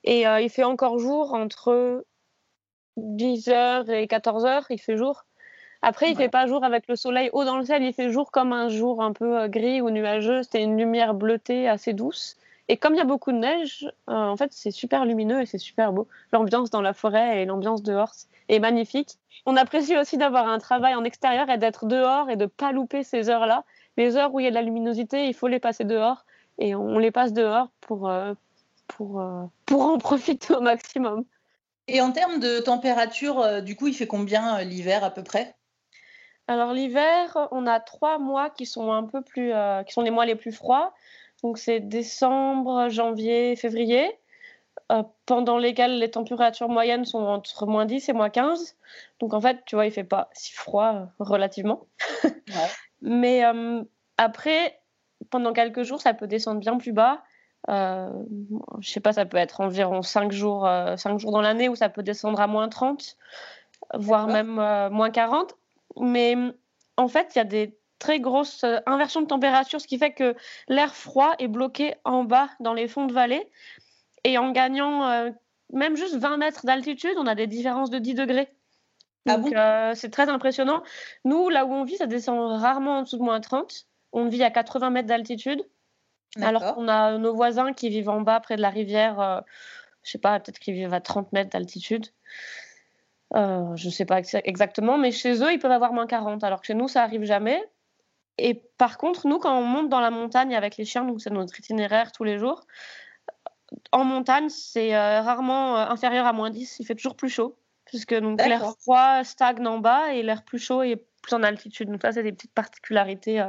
Et 0.05 0.21
il 0.21 0.49
fait 0.51 0.63
encore 0.63 0.99
jour 0.99 1.33
entre 1.33 2.05
10h 2.97 3.89
et 3.91 4.05
14h, 4.05 4.65
il 4.69 4.79
fait 4.79 4.97
jour. 4.97 5.25
Après, 5.81 6.09
il 6.09 6.15
fait 6.15 6.29
pas 6.29 6.47
jour 6.47 6.63
avec 6.63 6.87
le 6.87 6.95
soleil 6.95 7.29
haut 7.33 7.43
dans 7.43 7.57
le 7.57 7.63
ciel, 7.63 7.83
il 7.83 7.93
fait 7.93 8.09
jour 8.09 8.31
comme 8.31 8.53
un 8.53 8.69
jour 8.69 9.03
un 9.03 9.13
peu 9.13 9.41
euh, 9.41 9.47
gris 9.47 9.81
ou 9.81 9.91
nuageux. 9.91 10.41
C'était 10.41 10.63
une 10.63 10.77
lumière 10.77 11.13
bleutée 11.13 11.69
assez 11.69 11.93
douce. 11.93 12.37
Et 12.67 12.77
comme 12.77 12.95
il 12.95 12.97
y 12.97 13.01
a 13.01 13.05
beaucoup 13.05 13.31
de 13.31 13.37
neige, 13.37 13.87
euh, 14.09 14.13
en 14.13 14.35
fait, 14.35 14.51
c'est 14.51 14.71
super 14.71 15.05
lumineux 15.05 15.41
et 15.41 15.45
c'est 15.45 15.59
super 15.59 15.93
beau. 15.93 16.07
L'ambiance 16.31 16.71
dans 16.71 16.81
la 16.81 16.93
forêt 16.93 17.41
et 17.41 17.45
l'ambiance 17.45 17.83
dehors 17.83 18.13
est 18.49 18.57
magnifique. 18.57 19.19
On 19.45 19.55
apprécie 19.55 19.95
aussi 19.95 20.17
d'avoir 20.17 20.47
un 20.47 20.57
travail 20.57 20.95
en 20.95 21.03
extérieur 21.03 21.51
et 21.51 21.59
d'être 21.59 21.85
dehors 21.85 22.31
et 22.31 22.35
de 22.35 22.47
pas 22.47 22.71
louper 22.71 23.03
ces 23.03 23.29
heures-là. 23.29 23.63
Les 23.97 24.17
heures 24.17 24.33
où 24.33 24.39
il 24.39 24.43
y 24.43 24.47
a 24.47 24.49
de 24.49 24.55
la 24.55 24.61
luminosité, 24.61 25.27
il 25.27 25.33
faut 25.33 25.47
les 25.47 25.59
passer 25.59 25.83
dehors 25.83 26.25
et 26.57 26.75
on 26.75 26.97
les 26.97 27.11
passe 27.11 27.33
dehors 27.33 27.69
pour, 27.81 28.09
euh, 28.09 28.33
pour, 28.87 29.23
pour 29.65 29.81
en 29.81 29.97
profiter 29.99 30.53
au 30.53 30.61
maximum. 30.61 31.25
Et 31.87 32.01
en 32.01 32.11
termes 32.11 32.39
de 32.39 32.59
température, 32.59 33.61
du 33.61 33.75
coup, 33.75 33.87
il 33.87 33.93
fait 33.93 34.07
combien 34.07 34.63
l'hiver 34.63 35.03
à 35.03 35.11
peu 35.11 35.23
près? 35.23 35.55
Alors 36.47 36.73
l'hiver, 36.73 37.47
on 37.51 37.65
a 37.65 37.79
trois 37.79 38.19
mois 38.19 38.49
qui 38.49 38.65
sont 38.65 38.91
un 38.91 39.03
peu 39.03 39.21
plus, 39.21 39.51
euh, 39.51 39.83
qui 39.83 39.93
sont 39.93 40.01
les 40.01 40.11
mois 40.11 40.25
les 40.25 40.35
plus 40.35 40.51
froids. 40.51 40.93
Donc 41.41 41.57
c'est 41.57 41.79
décembre, 41.79 42.89
janvier, 42.89 43.55
février, 43.55 44.19
euh, 44.91 45.03
pendant 45.25 45.57
lesquels 45.57 45.97
les 45.97 46.11
températures 46.11 46.69
moyennes 46.69 47.05
sont 47.05 47.23
entre 47.23 47.65
moins 47.65 47.85
10 47.85 48.09
et 48.09 48.13
moins 48.13 48.29
15. 48.29 48.75
Donc 49.19 49.33
en 49.33 49.41
fait, 49.41 49.63
tu 49.65 49.75
vois, 49.75 49.87
il 49.87 49.91
fait 49.91 50.03
pas 50.03 50.29
si 50.33 50.53
froid 50.53 50.93
euh, 50.93 51.05
relativement. 51.19 51.87
Mais 53.01 53.43
après, 54.17 54.79
pendant 55.29 55.53
quelques 55.53 55.83
jours, 55.83 56.01
ça 56.01 56.13
peut 56.13 56.27
descendre 56.27 56.59
bien 56.59 56.77
plus 56.77 56.93
bas. 56.93 57.23
je 57.67 58.09
sais 58.81 58.99
pas, 58.99 59.13
ça 59.13 59.25
peut 59.25 59.37
être 59.37 59.61
environ 59.61 60.01
5 60.01 60.31
jours, 60.31 60.67
5 60.97 61.19
jours 61.19 61.31
dans 61.31 61.41
l'année 61.41 61.69
où 61.69 61.75
ça 61.75 61.89
peut 61.89 62.03
descendre 62.03 62.39
à 62.39 62.47
moins 62.47 62.69
30, 62.69 63.17
voire 63.93 64.27
même 64.27 64.55
moins 64.91 65.11
40 65.11 65.55
mais 65.99 66.35
en 66.97 67.07
fait, 67.07 67.31
il 67.35 67.37
y 67.37 67.41
a 67.41 67.45
des 67.45 67.77
très 67.99 68.19
grosses 68.19 68.63
euh, 68.63 68.77
inversions 68.85 69.21
de 69.21 69.27
température, 69.27 69.79
ce 69.79 69.87
qui 69.87 69.97
fait 69.97 70.11
que 70.11 70.35
l'air 70.67 70.95
froid 70.95 71.33
est 71.39 71.47
bloqué 71.47 71.95
en 72.03 72.23
bas 72.23 72.49
dans 72.59 72.73
les 72.73 72.87
fonds 72.87 73.05
de 73.05 73.13
vallée. 73.13 73.49
Et 74.23 74.37
en 74.37 74.51
gagnant 74.51 75.07
euh, 75.07 75.29
même 75.71 75.95
juste 75.95 76.15
20 76.15 76.37
mètres 76.37 76.65
d'altitude, 76.65 77.15
on 77.17 77.27
a 77.27 77.35
des 77.35 77.47
différences 77.47 77.89
de 77.89 77.99
10 77.99 78.15
degrés. 78.15 78.49
Ah 79.27 79.37
Donc 79.37 79.53
euh, 79.53 79.93
c'est 79.95 80.09
très 80.09 80.29
impressionnant. 80.29 80.83
Nous, 81.23 81.49
là 81.49 81.65
où 81.65 81.73
on 81.73 81.83
vit, 81.83 81.97
ça 81.97 82.07
descend 82.07 82.59
rarement 82.61 82.99
en 82.99 83.01
dessous 83.03 83.17
de 83.17 83.23
moins 83.23 83.39
30. 83.39 83.87
On 84.11 84.27
vit 84.27 84.43
à 84.43 84.51
80 84.51 84.89
mètres 84.91 85.07
d'altitude. 85.07 85.63
Alors 86.41 86.75
qu'on 86.75 86.89
a 86.89 87.17
nos 87.17 87.33
voisins 87.33 87.71
qui 87.71 87.87
vivent 87.87 88.09
en 88.09 88.19
bas 88.19 88.41
près 88.41 88.57
de 88.57 88.61
la 88.61 88.69
rivière, 88.69 89.43
je 90.03 90.11
sais 90.11 90.17
pas, 90.17 90.37
peut-être 90.39 90.59
qu'ils 90.59 90.73
vivent 90.73 90.93
à 90.93 90.99
30 90.99 91.31
mètres 91.31 91.49
d'altitude. 91.49 92.07
Euh, 93.35 93.75
je 93.75 93.87
ne 93.87 93.91
sais 93.91 94.05
pas 94.05 94.21
exactement, 94.43 94.97
mais 94.97 95.11
chez 95.11 95.41
eux, 95.43 95.51
ils 95.51 95.59
peuvent 95.59 95.71
avoir 95.71 95.93
moins 95.93 96.07
40, 96.07 96.43
alors 96.43 96.61
que 96.61 96.67
chez 96.67 96.73
nous, 96.73 96.87
ça 96.87 97.01
arrive 97.03 97.23
jamais. 97.23 97.61
Et 98.37 98.53
par 98.77 98.97
contre, 98.97 99.27
nous, 99.27 99.39
quand 99.39 99.57
on 99.57 99.63
monte 99.63 99.89
dans 99.89 99.99
la 99.99 100.11
montagne 100.11 100.55
avec 100.55 100.77
les 100.77 100.85
chiens, 100.85 101.03
donc 101.03 101.21
c'est 101.21 101.31
notre 101.31 101.57
itinéraire 101.59 102.11
tous 102.11 102.23
les 102.23 102.37
jours, 102.37 102.61
en 103.91 104.03
montagne, 104.03 104.49
c'est 104.49 104.95
euh, 104.95 105.21
rarement 105.21 105.77
euh, 105.77 105.85
inférieur 105.87 106.27
à 106.27 106.33
moins 106.33 106.49
10, 106.49 106.77
il 106.79 106.85
fait 106.85 106.95
toujours 106.95 107.15
plus 107.15 107.29
chaud, 107.29 107.57
puisque 107.95 108.11
l'air 108.11 108.73
froid 108.81 109.23
stagne 109.23 109.65
en 109.65 109.79
bas 109.79 110.13
et 110.13 110.21
l'air 110.21 110.43
plus 110.43 110.59
chaud 110.59 110.83
est 110.83 111.01
plus 111.21 111.33
en 111.33 111.43
altitude. 111.43 111.89
Donc 111.89 112.01
ça, 112.01 112.11
c'est 112.11 112.23
des 112.23 112.33
petites 112.33 112.53
particularités 112.53 113.43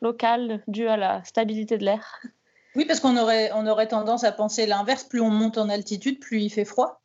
locales 0.00 0.62
dues 0.68 0.88
à 0.88 0.96
la 0.96 1.24
stabilité 1.24 1.78
de 1.78 1.84
l'air. 1.84 2.20
Oui, 2.76 2.84
parce 2.84 3.00
qu'on 3.00 3.16
aurait, 3.16 3.50
on 3.54 3.66
aurait 3.66 3.88
tendance 3.88 4.24
à 4.24 4.32
penser 4.32 4.66
l'inverse, 4.66 5.04
plus 5.04 5.20
on 5.20 5.30
monte 5.30 5.58
en 5.58 5.68
altitude, 5.68 6.20
plus 6.20 6.42
il 6.42 6.50
fait 6.50 6.64
froid. 6.64 7.02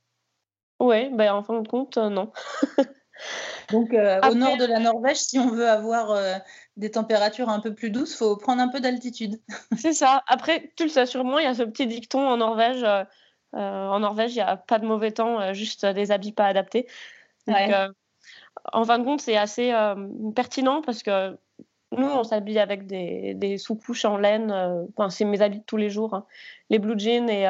Oui, 0.80 1.10
ben, 1.12 1.34
en 1.34 1.44
fin 1.44 1.60
de 1.62 1.68
compte, 1.68 1.98
euh, 1.98 2.10
non. 2.10 2.32
Donc, 3.72 3.94
euh, 3.94 4.20
au 4.30 4.36
nord 4.36 4.58
de 4.58 4.66
la 4.66 4.80
Norvège, 4.80 5.18
si 5.18 5.40
on 5.40 5.50
veut 5.50 5.70
avoir 5.70 6.12
euh, 6.12 6.36
des 6.78 6.92
températures 6.92 7.50
un 7.50 7.60
peu 7.60 7.74
plus 7.74 7.90
douces, 7.90 8.14
il 8.14 8.18
faut 8.18 8.36
prendre 8.36 8.62
un 8.62 8.68
peu 8.68 8.82
d'altitude. 8.82 9.40
C'est 9.78 9.94
ça. 9.94 10.24
Après, 10.28 10.72
tu 10.76 10.84
le 10.84 10.90
sais 10.90 11.06
sûrement, 11.06 11.40
il 11.40 11.46
y 11.46 11.48
a 11.48 11.56
ce 11.56 11.64
petit 11.64 11.88
dicton 11.88 12.20
en 12.20 12.38
Norvège. 12.38 12.86
En 13.54 14.00
Norvège, 14.00 14.32
il 14.32 14.36
n'y 14.36 14.42
a 14.42 14.58
pas 14.58 14.80
de 14.80 14.86
mauvais 14.86 15.12
temps, 15.12 15.54
juste 15.54 15.86
des 15.86 16.12
habits 16.12 16.32
pas 16.32 16.46
adaptés. 16.46 16.88
en 17.48 18.84
fin 18.84 19.00
de 19.00 19.04
compte, 19.04 19.22
c'est 19.22 19.38
assez 19.38 19.74
pertinent 20.36 20.82
parce 20.82 21.04
que 21.04 21.38
nous, 21.92 22.08
on 22.08 22.24
s'habille 22.24 22.58
avec 22.58 22.88
des, 22.88 23.58
sous-couches 23.58 24.06
en 24.06 24.18
laine. 24.18 24.52
Enfin, 24.96 25.10
c'est 25.10 25.26
mes 25.26 25.42
habits 25.42 25.60
de 25.60 25.66
tous 25.66 25.78
les 25.78 25.90
jours. 25.90 26.14
Hein. 26.14 26.26
Les 26.70 26.80
blue 26.80 26.98
jeans 26.98 27.30
et, 27.30 27.44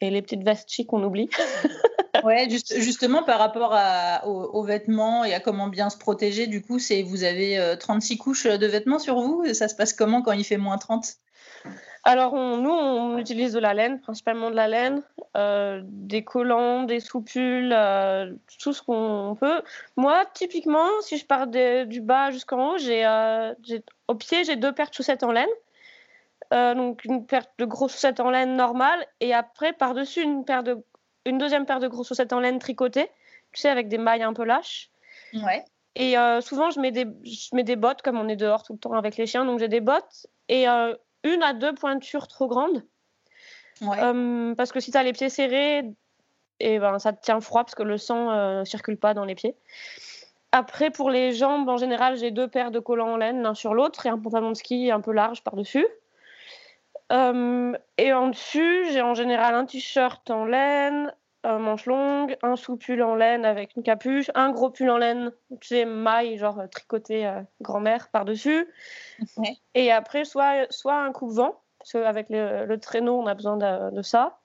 et 0.00 0.10
les 0.10 0.22
petites 0.22 0.44
vestes 0.44 0.70
chic 0.70 0.86
qu'on 0.86 1.02
oublie. 1.02 1.28
Ouais, 2.24 2.48
justement 2.48 3.22
par 3.22 3.38
rapport 3.38 3.76
aux, 4.24 4.62
vêtements 4.64 5.24
et 5.24 5.32
à 5.32 5.40
comment 5.40 5.68
bien 5.68 5.90
se 5.90 5.96
protéger, 5.96 6.48
du 6.48 6.62
coup, 6.62 6.78
c'est 6.78 7.02
vous 7.02 7.24
avez 7.24 7.76
36 7.78 8.14
euh, 8.14 8.16
couches 8.16 8.46
de 8.46 8.66
vêtements 8.66 8.98
sur 8.98 9.20
vous? 9.20 9.44
Ça 9.54 9.68
se 9.68 9.74
passe 9.74 9.92
comment 9.92 10.22
quand 10.22 10.32
il 10.32 10.44
fait 10.44 10.56
moins 10.56 10.78
30 10.78 11.06
alors, 12.04 12.34
nous, 12.34 12.70
on 12.70 13.18
utilise 13.18 13.52
de 13.52 13.58
la 13.58 13.74
laine, 13.74 14.00
principalement 14.00 14.50
de 14.50 14.56
la 14.56 14.68
laine, 14.68 15.02
euh, 15.36 15.80
des 15.84 16.22
collants, 16.22 16.84
des 16.84 17.00
soupules, 17.00 17.72
euh, 17.72 18.32
tout 18.60 18.72
ce 18.72 18.82
qu'on 18.82 19.36
peut. 19.38 19.62
Moi, 19.96 20.24
typiquement, 20.32 20.88
si 21.00 21.18
je 21.18 21.26
pars 21.26 21.46
du 21.48 22.00
bas 22.00 22.30
jusqu'en 22.30 22.70
haut, 22.70 22.78
j'ai, 22.78 23.04
au 24.08 24.14
pied, 24.14 24.44
j'ai 24.44 24.56
deux 24.56 24.72
paires 24.72 24.90
de 24.90 24.94
chaussettes 24.94 25.24
en 25.24 25.32
laine. 25.32 25.48
donc, 26.52 27.04
une 27.04 27.26
paire 27.26 27.46
de 27.58 27.64
grosses 27.64 27.92
chaussettes 27.92 28.20
en 28.20 28.30
laine 28.30 28.56
normale, 28.56 29.04
et 29.20 29.34
après, 29.34 29.72
par-dessus, 29.72 30.22
une 30.22 30.44
paire 30.44 30.62
de 30.62 30.82
une 31.26 31.38
deuxième 31.38 31.66
paire 31.66 31.80
de 31.80 31.88
grosses 31.88 32.08
chaussettes 32.08 32.32
en 32.32 32.40
laine 32.40 32.58
tricotées, 32.58 33.10
tu 33.52 33.60
sais, 33.60 33.68
avec 33.68 33.88
des 33.88 33.98
mailles 33.98 34.22
un 34.22 34.32
peu 34.32 34.44
lâches. 34.44 34.90
Ouais. 35.34 35.64
Et 35.96 36.16
euh, 36.16 36.40
souvent, 36.40 36.70
je 36.70 36.78
mets, 36.78 36.92
des, 36.92 37.06
je 37.24 37.54
mets 37.54 37.64
des 37.64 37.76
bottes, 37.76 38.02
comme 38.02 38.18
on 38.18 38.28
est 38.28 38.36
dehors 38.36 38.62
tout 38.62 38.74
le 38.74 38.78
temps 38.78 38.92
avec 38.92 39.16
les 39.16 39.26
chiens, 39.26 39.44
donc 39.44 39.58
j'ai 39.58 39.68
des 39.68 39.80
bottes 39.80 40.26
et 40.48 40.68
euh, 40.68 40.94
une 41.34 41.42
à 41.42 41.52
deux 41.52 41.74
pointures 41.74 42.28
trop 42.28 42.46
grandes. 42.46 42.82
Ouais. 43.82 43.98
Euh, 44.00 44.54
parce 44.54 44.72
que 44.72 44.80
si 44.80 44.90
tu 44.90 44.96
as 44.96 45.02
les 45.02 45.12
pieds 45.12 45.28
serrés, 45.28 45.78
et 46.58 46.74
eh 46.74 46.78
ben, 46.78 46.98
ça 46.98 47.12
te 47.12 47.22
tient 47.22 47.40
froid 47.40 47.64
parce 47.64 47.74
que 47.74 47.82
le 47.82 47.98
sang 47.98 48.30
ne 48.60 48.64
circule 48.64 48.96
pas 48.96 49.12
dans 49.12 49.26
les 49.26 49.34
pieds. 49.34 49.54
Après, 50.52 50.90
pour 50.90 51.10
les 51.10 51.32
jambes, 51.32 51.68
en 51.68 51.76
général, 51.76 52.16
j'ai 52.16 52.30
deux 52.30 52.48
paires 52.48 52.70
de 52.70 52.78
collants 52.78 53.12
en 53.12 53.16
laine 53.18 53.42
l'un 53.42 53.54
sur 53.54 53.74
l'autre 53.74 54.06
et 54.06 54.08
un 54.08 54.18
pantalon 54.18 54.50
de 54.50 54.56
ski 54.56 54.90
un 54.90 55.02
peu 55.02 55.12
large 55.12 55.42
par-dessus. 55.42 55.86
Euh, 57.12 57.76
et 57.98 58.12
en 58.12 58.28
dessus, 58.28 58.86
j'ai 58.92 59.02
en 59.02 59.14
général 59.14 59.54
un 59.54 59.66
t-shirt 59.66 60.30
en 60.30 60.44
laine, 60.44 61.12
un 61.46 61.58
manche 61.58 61.86
longue, 61.86 62.36
un 62.42 62.56
sous-pull 62.56 63.02
en 63.02 63.14
laine 63.14 63.44
avec 63.44 63.76
une 63.76 63.82
capuche, 63.82 64.30
un 64.34 64.50
gros 64.50 64.70
pull 64.70 64.90
en 64.90 64.98
laine, 64.98 65.32
tu 65.60 65.68
sais, 65.68 65.84
maille, 65.84 66.38
genre 66.38 66.62
tricoté 66.70 67.26
euh, 67.26 67.40
grand-mère 67.60 68.08
par-dessus. 68.08 68.68
Et 69.74 69.92
après, 69.92 70.24
soit, 70.24 70.66
soit 70.70 70.96
un 70.96 71.12
coupe-vent, 71.12 71.60
parce 71.78 71.92
qu'avec 71.92 72.28
le, 72.30 72.66
le, 72.66 72.80
traîneau, 72.80 73.18
on 73.20 73.26
a 73.26 73.34
besoin 73.34 73.56
de, 73.56 74.02
ça, 74.02 74.38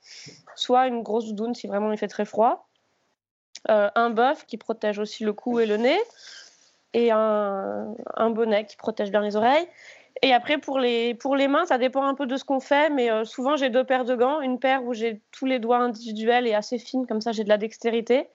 soit 0.56 0.88
une 0.88 1.02
grosse 1.02 1.26
doudoune 1.26 1.56
si 1.56 1.68
vraiment 1.68 1.92
il 1.92 1.98
fait 1.98 2.08
très 2.08 2.26
froid. 2.26 2.68
Euh, 3.70 3.90
un 3.96 4.10
bœuf 4.12 4.46
qui 4.46 4.58
protège 4.58 5.00
aussi 5.00 5.24
le 5.24 5.34
cou 5.34 5.60
et 5.60 5.66
le 5.66 5.78
nez, 5.78 6.00
et 6.94 7.12
un, 7.12 7.96
un 8.16 8.30
bonnet 8.30 8.66
qui 8.66 8.78
protège 8.78 9.12
bien 9.12 9.22
les 9.22 9.36
oreilles. 9.36 9.68
Et 10.22 10.34
après, 10.34 10.58
pour 10.58 10.80
les, 10.80 11.14
pour 11.16 11.36
les 11.36 11.48
mains, 11.48 11.66
ça 11.66 11.78
dépend 11.78 12.04
un 12.04 12.16
peu 12.16 12.26
de 12.26 12.38
ce 12.38 12.44
qu'on 12.44 12.60
fait, 12.60 12.90
mais 12.90 13.10
euh, 13.12 13.26
souvent 13.26 13.56
j'ai 13.56 13.70
deux 13.70 13.84
paires 13.84 14.06
de 14.06 14.16
gants. 14.16 14.42
Une 14.42 14.60
paire 14.60 14.84
où 14.84 14.94
j'ai 14.94 15.22
tous 15.32 15.46
les 15.46 15.60
doigts 15.60 15.80
individuels 15.80 16.48
et 16.48 16.54
assez 16.54 16.78
fines, 16.78 17.08
comme 17.08 17.22
ça 17.22 17.32
j'ai 17.32 17.44
de 17.44 17.50
la 17.50 17.58
dextérité. 17.58 18.28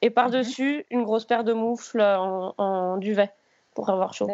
Et 0.00 0.10
par-dessus, 0.10 0.86
une 0.90 1.02
grosse 1.02 1.24
paire 1.24 1.44
de 1.44 1.52
moufles 1.52 2.00
en, 2.00 2.54
en 2.56 2.96
duvet 2.98 3.30
pour 3.74 3.90
avoir 3.90 4.14
chaud 4.14 4.28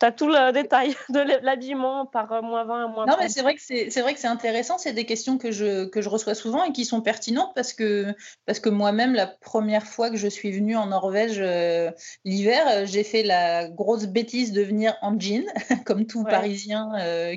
tu 0.00 0.06
as 0.06 0.12
tout 0.12 0.26
le 0.26 0.52
détail 0.52 0.94
de 1.10 1.20
l'habillement 1.44 2.06
par 2.06 2.32
euh, 2.32 2.42
moins 2.42 2.64
20 2.64 2.84
à 2.84 2.88
moins 2.88 3.06
Non, 3.06 3.16
mais 3.20 3.28
c'est 3.28 3.42
vrai 3.42 3.54
que 3.54 3.60
c'est 3.60 4.00
vrai 4.00 4.14
que 4.14 4.20
c'est 4.20 4.26
intéressant. 4.26 4.78
C'est 4.78 4.92
des 4.92 5.04
questions 5.04 5.38
que 5.38 5.52
je, 5.52 5.84
que 5.84 6.00
je 6.00 6.08
reçois 6.08 6.34
souvent 6.34 6.64
et 6.64 6.72
qui 6.72 6.84
sont 6.84 7.02
pertinentes 7.02 7.52
parce 7.54 7.72
que, 7.72 8.14
parce 8.46 8.60
que 8.60 8.70
moi-même, 8.70 9.14
la 9.14 9.26
première 9.26 9.86
fois 9.86 10.10
que 10.10 10.16
je 10.16 10.26
suis 10.26 10.50
venue 10.50 10.76
en 10.76 10.86
Norvège 10.86 11.38
euh, 11.38 11.90
l'hiver, 12.24 12.66
euh, 12.68 12.86
j'ai 12.86 13.04
fait 13.04 13.22
la 13.22 13.68
grosse 13.68 14.06
bêtise 14.06 14.52
de 14.52 14.62
venir 14.62 14.96
en 15.02 15.18
jean, 15.18 15.44
comme 15.84 16.06
tout 16.06 16.24
Parisien 16.24 16.90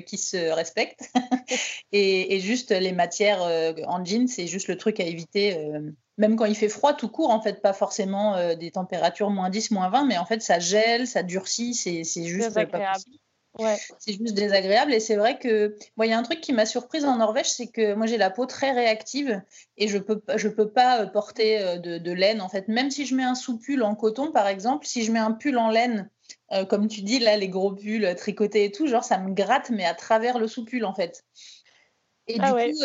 qui 0.06 0.16
se 0.16 0.50
respecte. 0.52 1.10
et, 1.92 2.34
et, 2.34 2.40
juste 2.40 2.70
les 2.70 2.92
matières 2.92 3.42
en 3.86 4.04
jean, 4.04 4.26
c'est 4.26 4.46
juste 4.46 4.68
le 4.68 4.76
truc 4.76 5.00
à 5.00 5.04
éviter 5.04 5.58
même 6.16 6.36
quand 6.36 6.44
il 6.44 6.54
fait 6.54 6.68
froid 6.68 6.94
tout 6.94 7.08
court, 7.08 7.30
en 7.30 7.40
fait, 7.40 7.60
pas 7.60 7.72
forcément 7.72 8.54
des 8.54 8.70
températures 8.70 9.30
moins 9.30 9.50
10, 9.50 9.70
moins 9.72 9.90
20, 9.90 10.04
mais 10.04 10.18
en 10.18 10.26
fait, 10.26 10.42
ça 10.42 10.58
gèle, 10.58 11.06
ça 11.06 11.22
durcit, 11.22 11.74
c'est 11.74 12.04
juste 12.04 12.54
pas 12.54 12.66
possible. 12.66 13.18
Ouais. 13.58 13.76
C'est 13.98 14.14
juste 14.14 14.34
désagréable. 14.34 14.92
Et 14.92 15.00
c'est 15.00 15.14
vrai 15.14 15.38
que 15.38 15.76
il 16.02 16.06
y 16.06 16.12
a 16.12 16.18
un 16.18 16.22
truc 16.22 16.40
qui 16.40 16.52
m'a 16.52 16.66
surprise 16.66 17.04
en 17.04 17.16
Norvège, 17.16 17.50
c'est 17.50 17.68
que 17.68 17.94
moi 17.94 18.06
j'ai 18.06 18.16
la 18.16 18.30
peau 18.30 18.46
très 18.46 18.72
réactive 18.72 19.40
et 19.76 19.86
je 19.86 19.98
peux 19.98 20.20
je 20.36 20.48
peux 20.48 20.70
pas 20.70 21.02
euh, 21.02 21.06
porter 21.06 21.62
euh, 21.62 21.78
de, 21.78 22.12
laine 22.12 22.40
en 22.40 22.48
fait. 22.48 22.66
Même 22.68 22.90
si 22.90 23.06
je 23.06 23.14
mets 23.14 23.22
un 23.22 23.36
sous-pull 23.36 23.82
en 23.82 23.94
coton 23.94 24.32
par 24.32 24.48
exemple, 24.48 24.86
si 24.86 25.04
je 25.04 25.12
mets 25.12 25.20
un 25.20 25.32
pull 25.32 25.56
en 25.56 25.70
laine, 25.70 26.10
euh, 26.52 26.64
comme 26.64 26.88
tu 26.88 27.02
dis 27.02 27.20
là, 27.20 27.36
les 27.36 27.48
gros 27.48 27.72
pulls 27.72 28.14
tricotés 28.16 28.64
et 28.64 28.72
tout, 28.72 28.88
genre 28.88 29.04
ça 29.04 29.18
me 29.18 29.32
gratte 29.32 29.70
mais 29.70 29.84
à 29.84 29.94
travers 29.94 30.38
le 30.38 30.48
sous-pull 30.48 30.84
en 30.84 30.94
fait. 30.94 31.24
Et, 32.26 32.38
ah 32.40 32.52
du 32.52 32.72
coup, 32.72 32.84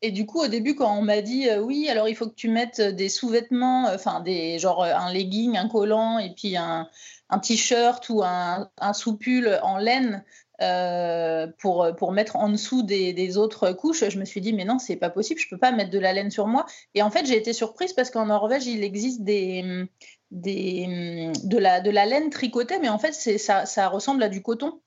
et 0.00 0.10
du 0.10 0.26
coup, 0.26 0.40
au 0.40 0.48
début, 0.48 0.74
quand 0.74 0.96
on 0.96 1.02
m'a 1.02 1.20
dit 1.20 1.46
oui, 1.60 1.88
alors 1.90 2.08
il 2.08 2.16
faut 2.16 2.26
que 2.26 2.34
tu 2.34 2.48
mettes 2.48 2.80
des 2.80 3.10
sous-vêtements, 3.10 3.84
enfin 3.92 4.20
des 4.20 4.58
genre 4.58 4.82
un 4.82 5.12
legging, 5.12 5.58
un 5.58 5.68
collant 5.68 6.18
et 6.18 6.32
puis 6.34 6.56
un, 6.56 6.88
un 7.28 7.38
t-shirt 7.38 8.08
ou 8.08 8.22
un, 8.22 8.70
un 8.78 8.92
sous-pull 8.94 9.58
en 9.62 9.76
laine 9.76 10.24
euh, 10.60 11.46
pour, 11.58 11.86
pour 11.96 12.10
mettre 12.10 12.34
en 12.34 12.48
dessous 12.48 12.82
des, 12.82 13.38
autres 13.38 13.72
couches, 13.72 14.08
je 14.08 14.18
me 14.18 14.24
suis 14.24 14.40
dit, 14.40 14.52
mais 14.52 14.64
non, 14.64 14.78
c'est 14.80 14.96
pas 14.96 15.10
possible, 15.10 15.40
je 15.40 15.48
peux 15.48 15.58
pas 15.58 15.70
mettre 15.70 15.90
de 15.90 15.98
la 16.00 16.12
laine 16.12 16.30
sur 16.30 16.48
moi. 16.48 16.66
Et 16.94 17.02
en 17.02 17.10
fait, 17.10 17.26
j'ai 17.26 17.36
été 17.36 17.52
surprise 17.52 17.92
parce 17.92 18.10
qu'en 18.10 18.26
Norvège, 18.26 18.66
il 18.66 18.82
existe 18.82 19.22
des, 19.22 19.86
des, 20.32 21.30
de, 21.44 21.58
la, 21.58 21.80
de 21.80 21.90
la 21.90 22.06
laine 22.06 22.30
tricotée, 22.30 22.78
mais 22.80 22.88
en 22.88 22.98
fait, 22.98 23.12
ça, 23.12 23.66
ça 23.66 23.88
ressemble 23.88 24.22
à 24.22 24.28
du 24.28 24.42
coton. 24.42 24.80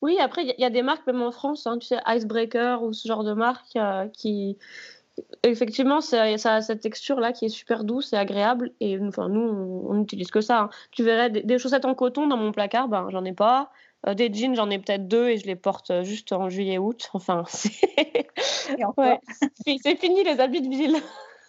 Oui, 0.00 0.18
après, 0.18 0.44
il 0.44 0.54
y, 0.58 0.64
a 0.64 0.70
des 0.70 0.82
marques, 0.82 1.06
même 1.06 1.22
en 1.22 1.32
France, 1.32 1.66
hein, 1.66 1.78
tu 1.78 1.86
sais, 1.86 1.98
Icebreaker 2.06 2.82
ou 2.82 2.92
ce 2.92 3.06
genre 3.06 3.24
de 3.24 3.32
marque 3.32 3.76
euh, 3.76 4.08
qui, 4.08 4.58
Effectivement, 5.42 6.00
ça, 6.00 6.22
a 6.22 6.60
cette 6.62 6.80
texture-là 6.80 7.32
qui 7.32 7.44
est 7.44 7.50
super 7.50 7.84
douce 7.84 8.12
et 8.12 8.16
agréable. 8.16 8.72
Et 8.80 8.98
enfin, 9.00 9.28
nous, 9.28 9.84
on 9.88 9.94
n'utilise 9.94 10.30
que 10.30 10.40
ça. 10.40 10.60
Hein. 10.60 10.70
Tu 10.90 11.02
verrais 11.02 11.30
des, 11.30 11.58
chaussettes 11.58 11.84
en 11.84 11.94
coton 11.94 12.26
dans 12.26 12.36
mon 12.36 12.52
placard, 12.52 12.88
ben, 12.88 13.08
j'en 13.10 13.24
ai 13.24 13.32
pas. 13.32 13.70
Euh, 14.06 14.14
des 14.14 14.32
jeans, 14.32 14.54
j'en 14.54 14.70
ai 14.70 14.78
peut-être 14.78 15.06
deux 15.06 15.28
et 15.28 15.36
je 15.36 15.46
les 15.46 15.54
porte 15.54 15.90
euh, 15.90 16.02
juste 16.02 16.32
en 16.32 16.48
juillet-août. 16.48 17.10
Enfin, 17.12 17.44
c'est 17.48 17.78
ouais. 18.96 19.96
fini 19.96 20.24
les 20.24 20.40
habits 20.40 20.62
de 20.62 20.68
ville. 20.68 20.96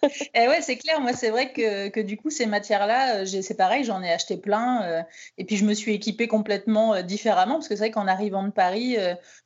Eh 0.34 0.48
ouais, 0.48 0.60
c'est 0.60 0.76
clair. 0.76 1.00
Moi, 1.00 1.12
c'est 1.12 1.30
vrai 1.30 1.52
que, 1.52 1.88
que, 1.88 2.00
du 2.00 2.16
coup, 2.16 2.30
ces 2.30 2.46
matières-là, 2.46 3.20
euh, 3.20 3.24
c'est 3.26 3.56
pareil, 3.56 3.84
j'en 3.84 4.02
ai 4.02 4.10
acheté 4.10 4.36
plein. 4.36 4.82
Euh, 4.82 5.02
et 5.38 5.44
puis, 5.44 5.56
je 5.56 5.64
me 5.64 5.74
suis 5.74 5.94
équipée 5.94 6.28
complètement 6.28 6.94
euh, 6.94 7.02
différemment. 7.02 7.54
Parce 7.54 7.68
que 7.68 7.74
c'est 7.74 7.80
vrai 7.82 7.90
qu'en 7.90 8.06
arrivant 8.06 8.42
de 8.42 8.50
Paris, 8.50 8.96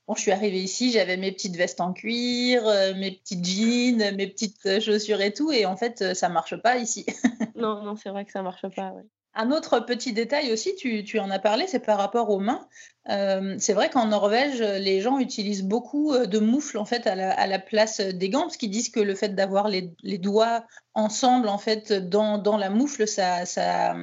bon, 0.06 0.14
je 0.14 0.20
suis 0.20 0.32
arrivée 0.32 0.60
ici, 0.60 0.92
j'avais 0.92 1.16
mes 1.16 1.32
petites 1.32 1.56
vestes 1.56 1.80
en 1.80 1.92
cuir, 1.92 2.64
mes 2.96 3.12
petites 3.12 3.44
jeans, 3.44 4.14
mes 4.16 4.26
petites 4.26 4.80
chaussures 4.80 5.20
et 5.20 5.32
tout. 5.32 5.50
Et 5.52 5.66
en 5.66 5.76
fait, 5.76 6.14
ça 6.14 6.28
marche 6.28 6.56
pas 6.56 6.76
ici. 6.76 7.06
non, 7.56 7.82
non, 7.82 7.96
c'est 7.96 8.10
vrai 8.10 8.24
que 8.24 8.32
ça 8.32 8.42
marche 8.42 8.66
pas. 8.74 8.90
Ouais. 8.92 9.02
Un 9.40 9.52
autre 9.52 9.78
petit 9.78 10.12
détail 10.12 10.52
aussi, 10.52 10.74
tu, 10.74 11.20
en 11.20 11.30
as 11.30 11.38
parlé, 11.38 11.68
c'est 11.68 11.78
par 11.78 11.96
rapport 11.96 12.28
aux 12.28 12.40
mains. 12.40 12.66
Euh, 13.08 13.54
c'est 13.60 13.72
vrai 13.72 13.88
qu'en 13.88 14.06
Norvège, 14.06 14.60
les 14.60 15.00
gens 15.00 15.20
utilisent 15.20 15.62
beaucoup 15.62 16.12
euh, 16.12 16.26
de 16.26 16.40
moufles 16.40 16.76
en 16.76 16.84
fait 16.84 17.06
à 17.06 17.14
la, 17.14 17.58
place 17.60 18.00
des 18.00 18.30
gants, 18.30 18.42
parce 18.42 18.56
qu'ils 18.56 18.72
disent 18.72 18.88
que 18.88 18.98
le 18.98 19.14
fait 19.14 19.36
d'avoir 19.36 19.68
les, 19.68 19.94
doigts 20.18 20.66
ensemble 20.94 21.48
en 21.48 21.58
fait 21.58 21.92
dans, 21.92 22.56
la 22.56 22.68
moufle, 22.68 23.06
ça, 23.06 23.46
ça, 23.46 23.94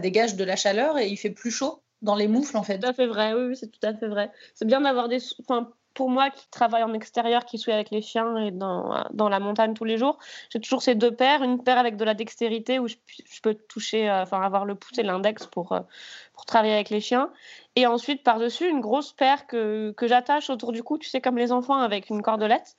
dégage 0.00 0.36
de 0.36 0.44
la 0.44 0.54
chaleur 0.54 0.98
et 0.98 1.08
il 1.08 1.16
fait 1.16 1.30
plus 1.30 1.50
chaud 1.50 1.82
dans 2.00 2.14
les 2.14 2.28
moufles 2.28 2.56
en 2.56 2.62
fait. 2.62 2.78
Tout 2.78 2.88
à 2.88 2.92
fait 2.92 3.08
vrai, 3.08 3.34
oui, 3.34 3.56
c'est 3.56 3.72
tout 3.72 3.84
à 3.84 3.92
fait 3.92 4.06
vrai. 4.06 4.30
C'est 4.54 4.66
bien 4.66 4.80
d'avoir 4.80 5.08
des, 5.08 5.18
enfin, 5.40 5.72
pour 5.94 6.08
moi 6.08 6.30
qui 6.30 6.48
travaille 6.50 6.82
en 6.82 6.92
extérieur, 6.92 7.44
qui 7.44 7.58
suis 7.58 7.72
avec 7.72 7.90
les 7.90 8.00
chiens 8.00 8.36
et 8.36 8.50
dans, 8.50 9.04
dans 9.12 9.28
la 9.28 9.40
montagne 9.40 9.74
tous 9.74 9.84
les 9.84 9.98
jours, 9.98 10.18
j'ai 10.50 10.60
toujours 10.60 10.82
ces 10.82 10.94
deux 10.94 11.14
paires, 11.14 11.42
une 11.42 11.62
paire 11.62 11.78
avec 11.78 11.96
de 11.96 12.04
la 12.04 12.14
dextérité 12.14 12.78
où 12.78 12.86
je, 12.86 12.96
peux 13.42 13.54
toucher, 13.54 14.08
euh, 14.08 14.22
enfin 14.22 14.40
avoir 14.40 14.64
le 14.64 14.74
pouce 14.74 14.98
et 14.98 15.02
l'index 15.02 15.46
pour, 15.46 15.72
euh, 15.72 15.80
pour 16.32 16.46
travailler 16.46 16.74
avec 16.74 16.90
les 16.90 17.00
chiens. 17.00 17.32
Et 17.76 17.86
ensuite, 17.86 18.22
par-dessus, 18.22 18.68
une 18.68 18.80
grosse 18.80 19.12
paire 19.12 19.46
que, 19.46 19.92
que 19.96 20.06
j'attache 20.06 20.48
autour 20.50 20.72
du 20.72 20.82
cou, 20.82 20.98
tu 20.98 21.08
sais, 21.08 21.20
comme 21.20 21.38
les 21.38 21.50
enfants 21.50 21.78
avec 21.78 22.08
une 22.10 22.22
cordelette. 22.22 22.76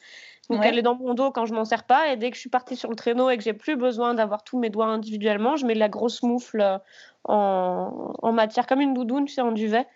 Donc 0.49 0.65
elle 0.65 0.77
est 0.77 0.81
dans 0.81 0.95
mon 0.95 1.13
dos 1.13 1.31
quand 1.31 1.45
je 1.45 1.53
m'en 1.53 1.63
sers 1.63 1.85
pas. 1.85 2.11
Et 2.11 2.17
dès 2.17 2.29
que 2.29 2.35
je 2.35 2.41
suis 2.41 2.49
partie 2.49 2.75
sur 2.75 2.89
le 2.89 2.95
traîneau 2.95 3.29
et 3.29 3.37
que 3.37 3.43
j'ai 3.43 3.53
plus 3.53 3.77
besoin 3.77 4.13
d'avoir 4.13 4.43
tous 4.43 4.59
mes 4.59 4.69
doigts 4.69 4.87
individuellement, 4.87 5.55
je 5.55 5.65
mets 5.65 5.75
la 5.75 5.87
grosse 5.87 6.23
moufle 6.23 6.59
euh, 6.59 6.77
en, 7.23 8.13
en 8.21 8.31
matière 8.33 8.67
comme 8.67 8.81
une 8.81 8.93
doudoune, 8.93 9.25
tu 9.25 9.33
sais, 9.33 9.41
en 9.41 9.53
duvet. 9.53 9.87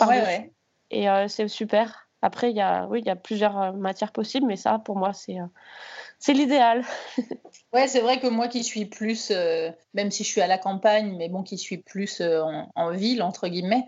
Ouais, 0.00 0.06
ouais. 0.06 0.52
Et 0.90 1.06
c'est 1.28 1.48
super. 1.48 2.09
Après, 2.22 2.50
il 2.50 2.56
y 2.56 2.60
a, 2.60 2.86
oui, 2.88 3.00
il 3.00 3.06
y 3.06 3.10
a 3.10 3.16
plusieurs 3.16 3.60
euh, 3.60 3.72
matières 3.72 4.12
possibles, 4.12 4.46
mais 4.46 4.56
ça, 4.56 4.78
pour 4.78 4.96
moi, 4.96 5.12
c'est, 5.12 5.38
euh, 5.38 6.32
l'idéal. 6.32 6.84
ouais, 7.72 7.88
c'est 7.88 8.00
vrai 8.00 8.20
que 8.20 8.26
moi 8.26 8.48
qui 8.48 8.62
suis 8.62 8.84
plus, 8.84 9.30
euh, 9.30 9.70
même 9.94 10.10
si 10.10 10.24
je 10.24 10.28
suis 10.28 10.40
à 10.40 10.46
la 10.46 10.58
campagne, 10.58 11.16
mais 11.16 11.28
bon, 11.28 11.42
qui 11.42 11.56
suis 11.56 11.78
plus 11.78 12.20
en, 12.20 12.90
ville, 12.92 13.22
entre 13.22 13.48
guillemets, 13.48 13.84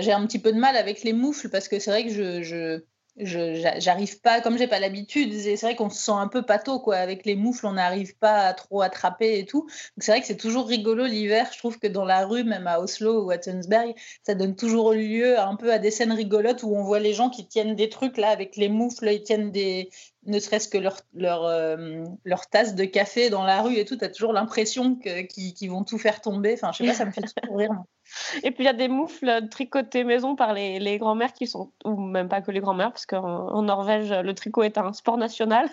j'ai 0.00 0.12
un 0.12 0.26
petit 0.26 0.38
peu 0.38 0.52
de 0.52 0.58
mal 0.58 0.76
avec 0.76 1.02
les 1.02 1.12
moufles 1.12 1.50
parce 1.50 1.68
que 1.68 1.78
c'est 1.78 1.90
vrai 1.90 2.04
que 2.04 2.10
je 2.10 2.82
j'arrive 3.18 4.20
pas, 4.20 4.40
comme 4.40 4.58
j'ai 4.58 4.66
pas 4.66 4.78
l'habitude, 4.78 5.32
c'est 5.32 5.56
vrai 5.56 5.74
qu'on 5.74 5.90
se 5.90 6.02
sent 6.02 6.12
un 6.12 6.28
peu 6.28 6.42
pâteau, 6.42 6.80
quoi. 6.80 6.96
Avec 6.96 7.24
les 7.24 7.34
moufles, 7.34 7.66
on 7.66 7.72
n'arrive 7.72 8.16
pas 8.18 8.40
à 8.40 8.54
trop 8.54 8.82
attraper 8.82 9.38
et 9.38 9.46
tout. 9.46 9.66
C'est 9.98 10.12
vrai 10.12 10.20
que 10.20 10.26
c'est 10.26 10.36
toujours 10.36 10.66
rigolo 10.66 11.06
l'hiver. 11.06 11.48
Je 11.52 11.58
trouve 11.58 11.78
que 11.78 11.86
dans 11.86 12.04
la 12.04 12.26
rue, 12.26 12.44
même 12.44 12.66
à 12.66 12.80
Oslo 12.80 13.24
ou 13.24 13.30
à 13.30 13.38
Tunsberg, 13.38 13.94
ça 14.22 14.34
donne 14.34 14.54
toujours 14.54 14.92
lieu 14.92 15.38
un 15.38 15.56
peu 15.56 15.72
à 15.72 15.78
des 15.78 15.90
scènes 15.90 16.12
rigolotes 16.12 16.62
où 16.62 16.74
on 16.76 16.82
voit 16.82 17.00
les 17.00 17.14
gens 17.14 17.30
qui 17.30 17.46
tiennent 17.46 17.74
des 17.74 17.88
trucs 17.88 18.18
là 18.18 18.28
avec 18.28 18.56
les 18.56 18.68
moufles, 18.68 19.08
ils 19.08 19.22
tiennent 19.22 19.50
des, 19.50 19.90
ne 20.26 20.38
serait-ce 20.38 20.68
que 20.68 20.78
leur, 20.78 20.96
leur, 21.14 21.44
euh, 21.44 22.04
leur, 22.24 22.46
tasse 22.46 22.74
de 22.74 22.84
café 22.84 23.30
dans 23.30 23.44
la 23.44 23.62
rue 23.62 23.76
et 23.76 23.84
tout, 23.84 23.96
tu 23.96 24.04
as 24.04 24.08
toujours 24.08 24.32
l'impression 24.32 24.96
qu'ils 24.96 25.70
vont 25.70 25.84
tout 25.84 25.98
faire 25.98 26.20
tomber. 26.20 26.54
Enfin, 26.54 26.72
je 26.72 26.78
sais 26.78 26.86
pas, 26.86 26.94
ça 26.94 27.04
me 27.04 27.10
fait 27.10 27.22
toujours 27.22 27.58
rire. 27.58 27.70
Et 28.44 28.52
puis 28.52 28.62
il 28.62 28.66
y 28.66 28.68
a 28.68 28.72
des 28.72 28.86
moufles 28.86 29.48
tricotées 29.50 30.04
maison 30.04 30.36
par 30.36 30.52
les, 30.52 30.78
les 30.78 30.96
grands-mères 30.96 31.32
qui 31.32 31.48
sont, 31.48 31.72
ou 31.84 31.96
même 31.96 32.28
pas 32.28 32.40
que 32.40 32.52
les 32.52 32.60
grands-mères, 32.60 32.92
parce 32.92 33.04
qu'en 33.04 33.62
Norvège, 33.62 34.12
le 34.12 34.32
tricot 34.32 34.62
est 34.62 34.78
un 34.78 34.92
sport 34.92 35.16
national. 35.16 35.68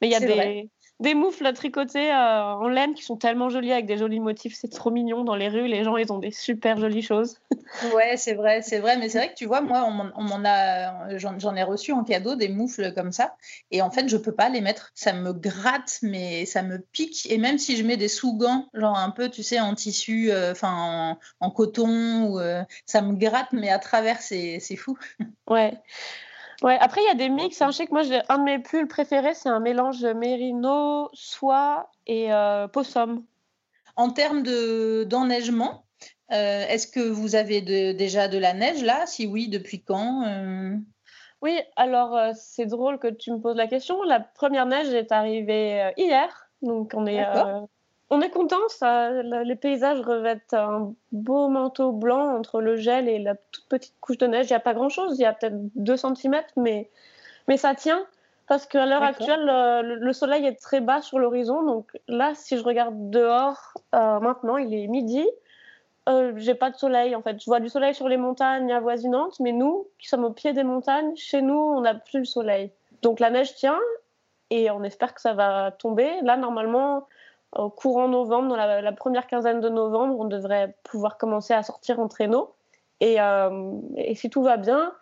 Mais 0.00 0.08
il 0.08 0.10
y 0.10 0.16
a 0.16 0.20
des, 0.20 0.68
des 0.98 1.14
moufles 1.14 1.52
tricotées 1.52 2.10
euh, 2.10 2.42
en 2.42 2.68
laine 2.68 2.94
qui 2.94 3.02
sont 3.02 3.16
tellement 3.16 3.50
jolies 3.50 3.72
avec 3.72 3.86
des 3.86 3.98
jolis 3.98 4.20
motifs. 4.20 4.56
C'est 4.58 4.70
trop 4.70 4.90
mignon 4.90 5.24
dans 5.24 5.34
les 5.34 5.48
rues. 5.48 5.66
Les 5.66 5.84
gens, 5.84 5.96
ils 5.98 6.10
ont 6.10 6.18
des 6.18 6.30
super 6.30 6.78
jolies 6.78 7.02
choses. 7.02 7.38
ouais, 7.94 8.16
c'est 8.16 8.32
vrai, 8.32 8.62
c'est 8.62 8.78
vrai. 8.78 8.96
Mais 8.96 9.10
c'est 9.10 9.18
vrai 9.18 9.28
que 9.28 9.34
tu 9.34 9.44
vois, 9.44 9.60
moi, 9.60 9.86
on 10.16 10.22
m'en 10.22 10.42
a, 10.44 11.18
j'en 11.18 11.54
ai 11.54 11.62
reçu 11.62 11.92
en 11.92 12.02
cadeau 12.02 12.34
des 12.34 12.48
moufles 12.48 12.94
comme 12.94 13.12
ça. 13.12 13.36
Et 13.70 13.82
en 13.82 13.90
fait, 13.90 14.08
je 14.08 14.16
peux 14.16 14.32
pas 14.32 14.48
les 14.48 14.62
mettre. 14.62 14.90
Ça 14.94 15.12
me 15.12 15.32
gratte, 15.32 15.98
mais 16.02 16.46
ça 16.46 16.62
me 16.62 16.78
pique. 16.78 17.26
Et 17.30 17.36
même 17.36 17.58
si 17.58 17.76
je 17.76 17.84
mets 17.84 17.98
des 17.98 18.08
sous-gants, 18.08 18.68
genre 18.72 18.96
un 18.96 19.10
peu, 19.10 19.28
tu 19.28 19.42
sais, 19.42 19.60
en 19.60 19.74
tissu, 19.74 20.30
euh, 20.30 20.52
enfin, 20.52 21.18
en, 21.40 21.50
coton, 21.50 22.24
ou, 22.24 22.40
euh, 22.40 22.62
ça 22.86 23.02
me 23.02 23.14
gratte, 23.14 23.52
mais 23.52 23.68
à 23.68 23.78
travers, 23.78 24.22
c'est 24.22 24.60
fou. 24.76 24.98
Ouais. 25.48 25.74
Ouais, 26.62 26.78
après, 26.80 27.02
il 27.02 27.06
y 27.06 27.10
a 27.10 27.14
des 27.14 27.28
mix. 27.28 27.60
Hein. 27.60 27.70
Je 27.70 27.76
sais 27.76 27.86
que 27.86 27.92
moi, 27.92 28.02
un 28.28 28.38
de 28.38 28.44
mes 28.44 28.58
pulls 28.58 28.88
préférés, 28.88 29.34
c'est 29.34 29.48
un 29.48 29.60
mélange 29.60 30.04
mérino, 30.04 31.10
soie 31.12 31.90
et 32.06 32.32
euh, 32.32 32.66
possum. 32.68 33.24
En 33.96 34.10
termes 34.10 34.42
d'enneigement, 34.42 35.84
euh, 36.32 36.66
est-ce 36.68 36.86
que 36.86 37.00
vous 37.00 37.34
avez 37.34 37.60
déjà 37.92 38.28
de 38.28 38.38
la 38.38 38.54
neige 38.54 38.82
là? 38.82 39.06
Si 39.06 39.26
oui, 39.26 39.48
depuis 39.48 39.82
quand 39.82 40.24
euh? 40.26 40.76
Oui, 41.42 41.60
alors 41.76 42.18
c'est 42.34 42.66
drôle 42.66 42.98
que 42.98 43.08
tu 43.08 43.30
me 43.30 43.38
poses 43.38 43.56
la 43.56 43.66
question. 43.66 44.02
La 44.02 44.20
première 44.20 44.66
neige 44.66 44.88
est 44.88 45.12
arrivée 45.12 45.92
hier. 45.96 46.48
Donc, 46.62 46.92
on 46.94 47.06
est 47.06 47.24
on 48.10 48.20
est 48.20 48.30
content, 48.30 48.68
ça, 48.68 49.10
les 49.10 49.56
paysages 49.56 50.00
revêtent 50.00 50.54
un 50.54 50.94
beau 51.10 51.48
manteau 51.48 51.92
blanc 51.92 52.36
entre 52.36 52.60
le 52.60 52.76
gel 52.76 53.08
et 53.08 53.18
la 53.18 53.34
toute 53.34 53.66
petite 53.68 53.94
couche 54.00 54.18
de 54.18 54.26
neige. 54.26 54.46
Il 54.46 54.52
n'y 54.52 54.56
a 54.56 54.60
pas 54.60 54.74
grand-chose, 54.74 55.18
il 55.18 55.22
y 55.22 55.26
a 55.26 55.32
peut-être 55.32 55.56
2 55.74 55.96
cm, 55.96 56.42
mais, 56.56 56.88
mais 57.48 57.56
ça 57.56 57.74
tient. 57.74 58.06
Parce 58.46 58.64
qu'à 58.64 58.86
l'heure 58.86 59.02
actuelle, 59.02 59.44
le, 59.44 60.12
soleil 60.12 60.46
est 60.46 60.60
très 60.60 60.80
bas 60.80 61.02
sur 61.02 61.18
l'horizon. 61.18 61.64
Donc 61.64 61.98
là, 62.06 62.32
si 62.34 62.56
je 62.56 62.62
regarde 62.62 63.10
dehors, 63.10 63.74
euh, 63.94 64.20
maintenant, 64.20 64.56
il 64.56 64.72
est 64.72 64.86
midi. 64.86 65.26
Euh, 66.08 66.32
j'ai 66.36 66.54
pas 66.54 66.70
de 66.70 66.76
soleil 66.76 67.16
en 67.16 67.22
fait. 67.22 67.40
Je 67.40 67.46
vois 67.46 67.58
du 67.58 67.68
soleil 67.68 67.92
sur 67.92 68.08
les 68.08 68.16
montagnes 68.16 68.72
avoisinantes, 68.72 69.40
mais 69.40 69.50
nous, 69.50 69.88
qui 69.98 70.06
sommes 70.06 70.24
au 70.24 70.30
pied 70.30 70.52
des 70.52 70.62
montagnes, 70.62 71.16
chez 71.16 71.42
nous, 71.42 71.58
on 71.58 71.80
n'a 71.80 71.94
plus 71.94 72.20
le 72.20 72.24
soleil. 72.24 72.70
Donc 73.02 73.18
la 73.18 73.30
neige 73.30 73.56
tient 73.56 73.80
et 74.50 74.70
on 74.70 74.84
espère 74.84 75.12
que 75.12 75.20
ça 75.20 75.32
va 75.32 75.72
tomber. 75.72 76.08
Là, 76.22 76.36
normalement, 76.36 77.08
au 77.58 77.70
courant 77.70 78.08
novembre, 78.08 78.48
dans 78.48 78.56
la, 78.56 78.92
première 78.92 79.26
quinzaine 79.26 79.60
de 79.60 79.68
novembre, 79.68 80.16
on 80.18 80.24
devrait 80.24 80.76
pouvoir 80.84 81.18
commencer 81.18 81.54
à 81.54 81.62
sortir 81.62 82.00
en 82.00 82.08
traîneau. 82.08 82.54
Euh, 83.02 83.72
et, 83.96 84.14
si 84.14 84.30
tout 84.30 84.42
va 84.42 84.56
bien, 84.56 84.92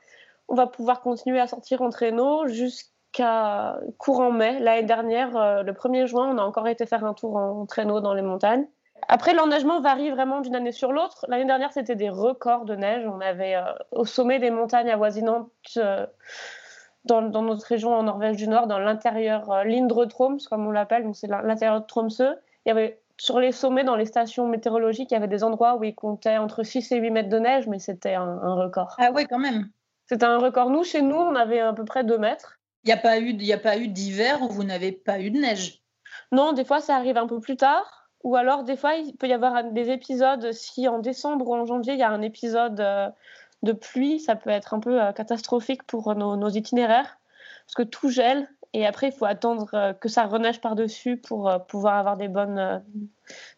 on 0.49 0.55
va 0.55 0.67
pouvoir 0.67 1.01
continuer 1.01 1.41
à 1.41 1.47
sortir 1.47 1.83
en 1.83 1.91
traîneau 1.91 2.47
jusqu'à 2.47 3.79
courant 3.99 4.33
mai. 4.33 4.59
L'année 4.61 4.83
dernière, 4.83 5.37
euh, 5.37 5.63
le 5.63 5.73
1er 5.73 6.07
juin, 6.07 6.35
on 6.35 6.39
a 6.39 6.43
encore 6.43 6.69
été 6.69 6.87
faire 6.87 7.05
un 7.05 7.15
tour 7.15 7.37
en 7.37 7.67
traîneau 7.67 8.01
dans 8.01 8.15
les 8.15 8.23
montagnes. 8.23 8.67
Après, 9.09 9.35
l'enneigement 9.35 9.81
varie 9.81 10.11
vraiment 10.11 10.41
d'une 10.41 10.57
année 10.57 10.73
sur 10.73 10.93
l'autre. 10.93 11.27
L'année 11.29 11.45
dernière, 11.45 11.73
c'était 11.73 11.97
des 11.97 12.09
records 12.09 12.65
de 12.65 12.75
neige. 12.75 13.07
On 13.07 13.21
avait 13.21 13.55
euh, 13.57 13.73
au 13.93 14.05
sommet 14.05 14.39
des 14.39 14.51
montagnes 14.51 14.91
avoisinantes 14.91 15.51
dans, 17.05 17.43
notre 17.43 17.67
région 17.67 17.95
en 17.95 18.05
Norvège 18.05 18.37
du 18.37 18.49
Nord, 18.49 18.67
dans 18.67 18.79
l'intérieur, 18.79 19.51
euh, 19.51 19.65
Lindre 19.65 20.07
Troms, 20.07 20.39
comme 20.49 20.67
on 20.67 20.71
l'appelle, 20.71 21.05
donc 21.05 21.17
c'est 21.17 21.27
l'intérieur 21.27 21.81
de 21.81 21.87
Tromsø. 21.87 22.35
Il 22.65 22.69
y 22.69 22.73
avait 22.73 23.01
sur 23.17 23.39
les 23.39 23.53
sommets, 23.53 23.85
dans 23.85 23.97
les 23.97 24.07
stations 24.07 24.49
météorologiques, 24.49 25.11
il 25.11 25.15
y 25.15 25.17
avait 25.17 25.29
des 25.29 25.45
endroits 25.45 25.77
où 25.77 25.85
ils 25.85 25.95
comptaient 25.95 26.37
entre 26.37 26.63
6 26.63 26.93
et 26.93 26.99
8 26.99 27.11
mètres 27.11 27.29
de 27.29 27.39
neige, 27.39 27.67
mais 27.69 27.79
c'était 27.79 28.15
un, 28.15 28.55
record. 28.55 28.97
Ah 28.99 29.13
ouais, 29.13 29.27
quand 29.27 29.39
même. 29.39 29.69
C'était 30.07 30.25
un 30.25 30.39
record. 30.39 30.71
Nous, 30.71 30.85
chez 30.85 31.03
nous, 31.03 31.17
on 31.17 31.35
avait 31.35 31.61
à 31.61 31.73
peu 31.73 31.85
près 31.85 32.05
2 32.05 32.19
mètres. 32.19 32.59
Il 32.85 32.89
n'y 32.89 32.93
a 32.93 32.97
pas 32.97 33.19
eu, 33.19 33.53
a 33.53 33.59
pas 33.59 33.79
eu 33.79 33.89
d'hiver 33.89 34.43
où 34.43 34.49
vous 34.49 34.65
n'avez 34.65 34.93
pas 34.93 35.21
eu 35.21 35.31
de 35.31 35.39
neige? 35.39 35.83
Non, 36.33 36.53
des 36.53 36.65
fois, 36.65 36.81
ça 36.81 36.97
arrive 36.97 37.17
un 37.17 37.27
peu 37.27 37.41
plus 37.41 37.57
tard. 37.57 38.11
Ou 38.25 38.37
alors, 38.37 38.65
des 38.65 38.77
fois, 38.77 38.95
il 38.95 39.15
peut 39.17 39.29
y 39.29 39.33
avoir 39.33 39.65
des 39.65 39.91
épisodes. 39.91 40.53
Si 40.53 40.89
en 40.89 40.99
décembre 40.99 41.49
ou 41.49 41.55
en 41.55 41.65
janvier, 41.67 41.95
il 41.95 41.99
y 41.99 42.03
a 42.03 42.11
un 42.11 42.23
épisode 42.23 42.81
euh, 42.81 43.09
de 43.63 43.73
pluie, 43.73 44.19
ça 44.19 44.35
peut 44.35 44.51
être 44.51 44.75
un 44.75 44.81
peu 44.81 45.01
euh, 45.01 45.13
catastrophique 45.13 45.83
pour 45.85 46.15
nos, 46.15 46.49
itinéraires. 46.49 47.19
Parce 47.67 47.75
que 47.75 47.83
tout 47.83 48.11
gèle. 48.11 48.49
Et 48.75 48.85
après, 48.87 49.09
il 49.09 49.13
faut 49.13 49.25
attendre 49.25 49.71
euh, 49.73 49.93
que 49.95 50.09
ça 50.09 50.27
reneige 50.27 50.61
par-dessus 50.61 51.17
pour 51.17 51.51
pouvoir 51.69 51.97
avoir 51.97 52.17
des 52.17 52.29
bonnes, 52.29 52.85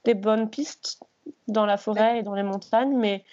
des 0.04 0.14
bonnes 0.14 0.48
pistes 0.48 1.00
dans 1.48 1.66
la 1.66 1.76
forêt 1.76 2.20
et 2.20 2.22
dans 2.22 2.34
les 2.34 2.44
montagnes. 2.44 2.96
Mais, 2.96 3.24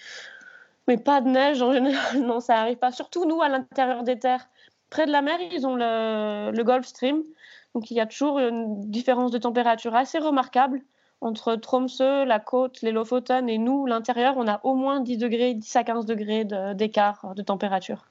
mais 0.88 0.96
pas 0.96 1.20
de 1.20 1.28
neige 1.28 1.62
en 1.62 1.72
général. 1.72 2.20
Non, 2.20 2.40
ça 2.40 2.54
n'arrive 2.54 2.78
pas. 2.78 2.90
Surtout 2.90 3.24
nous, 3.26 3.40
à 3.40 3.48
l'intérieur 3.48 4.02
des 4.02 4.18
terres. 4.18 4.48
Près 4.90 5.06
de 5.06 5.12
la 5.12 5.22
mer, 5.22 5.38
ils 5.52 5.66
ont 5.66 5.76
le, 5.76 6.50
le 6.50 6.64
Gulf 6.64 6.86
Stream. 6.86 7.22
Donc 7.74 7.90
il 7.90 7.94
y 7.94 8.00
a 8.00 8.06
toujours 8.06 8.38
une 8.38 8.90
différence 8.90 9.30
de 9.30 9.38
température 9.38 9.94
assez 9.94 10.18
remarquable 10.18 10.82
entre 11.24 11.56
Tromsø, 11.56 12.24
la 12.24 12.38
côte, 12.38 12.82
les 12.82 12.92
Lofoten 12.92 13.48
et 13.48 13.58
nous, 13.58 13.86
l'intérieur, 13.86 14.34
on 14.36 14.46
a 14.46 14.60
au 14.62 14.74
moins 14.74 15.00
10 15.00 15.16
degrés, 15.16 15.54
10 15.54 15.76
à 15.76 15.84
15 15.84 16.04
degrés 16.04 16.44
d'écart 16.74 17.34
de, 17.34 17.42
température. 17.42 18.06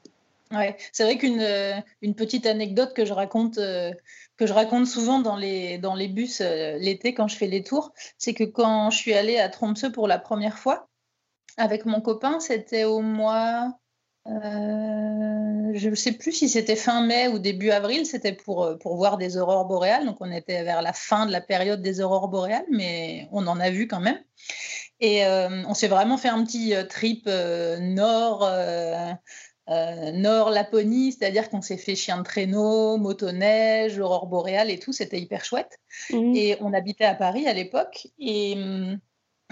Ouais, 0.54 0.76
c'est 0.92 1.04
vrai 1.04 1.18
qu'une 1.18 1.40
euh, 1.40 1.80
petite 2.16 2.46
anecdote 2.46 2.94
que 2.94 3.04
je 3.04 3.12
raconte 3.12 3.58
euh, 3.58 3.92
que 4.36 4.46
je 4.46 4.52
raconte 4.52 4.86
souvent 4.86 5.18
dans 5.18 5.36
les 5.36 5.78
dans 5.78 5.94
les 5.94 6.08
bus 6.08 6.40
euh, 6.40 6.76
l'été 6.78 7.12
quand 7.12 7.28
je 7.28 7.36
fais 7.36 7.46
les 7.46 7.64
tours, 7.64 7.92
c'est 8.18 8.34
que 8.34 8.44
quand 8.44 8.90
je 8.90 8.96
suis 8.96 9.14
allée 9.14 9.38
à 9.38 9.48
Tromsø 9.48 9.90
pour 9.90 10.06
la 10.06 10.18
première 10.18 10.58
fois 10.58 10.88
avec 11.56 11.86
mon 11.86 12.00
copain, 12.00 12.40
c'était 12.40 12.84
au 12.84 13.00
mois 13.00 13.72
je 14.26 15.88
ne 15.90 15.94
sais 15.94 16.12
plus 16.12 16.32
si 16.32 16.48
c'était 16.48 16.76
fin 16.76 17.04
mai 17.04 17.28
ou 17.28 17.38
début 17.38 17.70
avril, 17.70 18.06
c'était 18.06 18.32
pour, 18.32 18.78
pour 18.80 18.96
voir 18.96 19.18
des 19.18 19.36
aurores 19.36 19.66
boréales. 19.66 20.06
Donc 20.06 20.16
on 20.20 20.32
était 20.32 20.62
vers 20.62 20.80
la 20.80 20.94
fin 20.94 21.26
de 21.26 21.32
la 21.32 21.42
période 21.42 21.82
des 21.82 22.00
aurores 22.00 22.28
boréales, 22.28 22.64
mais 22.70 23.28
on 23.32 23.46
en 23.46 23.60
a 23.60 23.68
vu 23.68 23.86
quand 23.86 24.00
même. 24.00 24.18
Et 25.00 25.26
on 25.26 25.74
s'est 25.74 25.88
vraiment 25.88 26.16
fait 26.16 26.30
un 26.30 26.42
petit 26.42 26.72
trip 26.88 27.26
nord, 27.26 28.48
nord 29.68 30.50
Laponie, 30.50 31.12
c'est-à-dire 31.12 31.48
qu'on 31.50 31.62
s'est 31.62 31.76
fait 31.76 31.94
chien 31.94 32.18
de 32.18 32.22
traîneau, 32.22 32.96
motoneige, 32.98 33.98
aurore 33.98 34.26
boréale 34.26 34.70
et 34.70 34.78
tout. 34.78 34.92
C'était 34.92 35.20
hyper 35.20 35.44
chouette. 35.44 35.78
Mmh. 36.10 36.34
Et 36.34 36.56
on 36.60 36.72
habitait 36.72 37.04
à 37.04 37.14
Paris 37.14 37.46
à 37.46 37.54
l'époque. 37.54 38.08
Et 38.18 38.54
hum, 38.54 38.98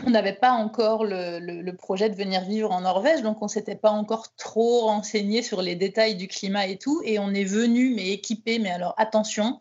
on 0.06 0.10
n'avait 0.10 0.32
pas 0.32 0.52
encore 0.52 1.04
le, 1.04 1.70
projet 1.72 2.08
de 2.08 2.14
venir 2.14 2.42
vivre 2.42 2.70
en 2.72 2.82
Norvège, 2.82 3.22
donc 3.22 3.42
on 3.42 3.48
s'était 3.48 3.76
pas 3.76 3.90
encore 3.90 4.34
trop 4.36 4.86
renseigné 4.86 5.42
sur 5.42 5.62
les 5.62 5.76
détails 5.76 6.16
du 6.16 6.28
climat 6.28 6.66
et 6.66 6.76
tout. 6.76 7.02
Et 7.04 7.18
on 7.18 7.32
est 7.34 7.44
venu, 7.44 7.94
mais 7.94 8.10
équipé, 8.10 8.58
mais 8.58 8.70
alors 8.70 8.94
attention, 8.96 9.60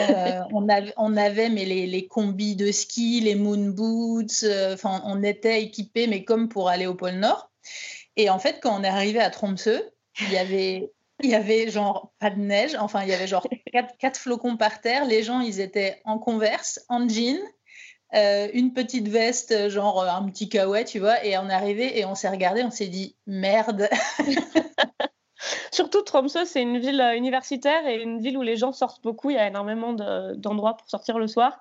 euh, 0.00 0.40
on, 0.52 0.68
avait, 0.68 1.48
mais 1.48 1.64
les, 1.64 2.06
combis 2.06 2.56
de 2.56 2.70
ski, 2.72 3.20
les 3.20 3.34
moon 3.34 3.70
boots, 3.70 4.44
euh, 4.44 4.74
enfin 4.74 5.02
on 5.04 5.22
était 5.22 5.62
équipé, 5.62 6.06
mais 6.06 6.24
comme 6.24 6.48
pour 6.48 6.68
aller 6.68 6.86
au 6.86 6.94
pôle 6.94 7.14
Nord. 7.14 7.50
Et 8.16 8.30
en 8.30 8.38
fait, 8.38 8.60
quand 8.60 8.78
on 8.78 8.84
est 8.84 8.88
arrivé 8.88 9.20
à 9.20 9.30
Tromsø, 9.30 9.80
il 10.20 10.32
y 10.32 10.38
avait 10.38 10.92
il 11.22 11.30
y 11.30 11.34
avait 11.34 11.70
genre 11.70 12.12
pas 12.18 12.30
de 12.30 12.38
neige, 12.38 12.74
enfin 12.76 13.02
il 13.02 13.08
y 13.08 13.12
avait 13.12 13.26
genre 13.26 13.46
quatre, 13.98 14.18
flocons 14.18 14.56
par 14.56 14.80
terre. 14.80 15.04
Les 15.04 15.22
gens, 15.22 15.40
ils 15.40 15.60
étaient 15.60 16.00
en 16.04 16.18
converse, 16.18 16.80
en 16.88 17.06
jean, 17.08 17.38
euh, 18.14 18.48
une 18.54 18.72
petite 18.72 19.08
veste, 19.08 19.68
genre 19.68 20.02
un 20.02 20.28
petit 20.30 20.48
kawaii, 20.48 20.84
tu 20.84 20.98
vois, 20.98 21.24
et 21.24 21.36
on 21.38 21.48
est 21.48 21.54
arrivé 21.54 21.98
et 21.98 22.04
on 22.04 22.14
s'est 22.14 22.28
regardé, 22.28 22.62
on 22.62 22.70
s'est 22.70 22.88
dit 22.88 23.16
merde. 23.26 23.88
Surtout 25.70 26.02
Tromsø, 26.02 26.44
c'est 26.44 26.62
une 26.62 26.78
ville 26.78 27.00
euh, 27.00 27.16
universitaire 27.16 27.86
et 27.86 28.02
une 28.02 28.20
ville 28.20 28.36
où 28.36 28.42
les 28.42 28.56
gens 28.56 28.72
sortent 28.72 29.02
beaucoup. 29.02 29.30
Il 29.30 29.36
y 29.36 29.38
a 29.38 29.46
énormément 29.46 29.92
d'endroits 29.92 30.76
pour 30.76 30.88
sortir 30.88 31.18
le 31.18 31.26
soir. 31.26 31.60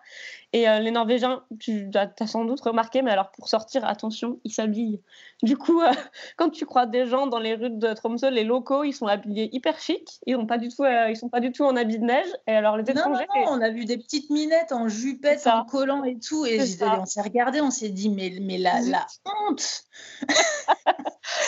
Et 0.51 0.67
euh, 0.67 0.79
les 0.79 0.91
Norvégiens, 0.91 1.43
tu 1.59 1.89
as, 1.93 2.27
sans 2.27 2.43
doute 2.43 2.59
remarqué, 2.61 3.01
mais 3.01 3.11
alors 3.11 3.31
pour 3.31 3.47
sortir, 3.47 3.85
attention, 3.85 4.39
ils 4.43 4.51
s'habillent. 4.51 4.99
Du 5.43 5.57
coup, 5.57 5.81
euh, 5.81 5.91
quand 6.37 6.49
tu 6.49 6.65
crois 6.65 6.87
des 6.87 7.05
gens 7.05 7.27
dans 7.27 7.39
les 7.39 7.55
rues 7.55 7.69
de 7.69 7.93
Tromsø, 7.93 8.29
les 8.29 8.43
locaux, 8.43 8.83
ils 8.83 8.93
sont 8.93 9.07
habillés 9.07 9.49
hyper 9.55 9.79
chic. 9.79 10.19
Ils 10.25 10.35
ne 10.35 11.09
ils 11.09 11.15
sont 11.17 11.29
pas 11.29 11.39
du 11.39 11.51
tout 11.51 11.63
en 11.63 11.75
habit 11.75 11.99
de 11.99 12.05
neige. 12.05 12.29
Et 12.47 12.53
alors 12.53 12.77
les 12.77 12.89
étrangers, 12.89 13.27
non, 13.35 13.45
non, 13.45 13.51
on 13.59 13.61
a 13.61 13.69
vu 13.69 13.85
des 13.85 13.97
petites 13.97 14.29
minettes 14.29 14.71
en 14.71 14.87
jupette, 14.87 15.45
en 15.47 15.65
collant 15.65 16.03
et 16.03 16.17
tout. 16.19 16.45
Et 16.45 16.59
on 16.81 17.05
s'est 17.05 17.21
regardé, 17.21 17.61
on 17.61 17.71
s'est 17.71 17.89
dit 17.89 18.09
mais 18.09 18.33
mais 18.41 18.57
la, 18.57 18.81
la 18.81 19.05
honte. 19.25 19.83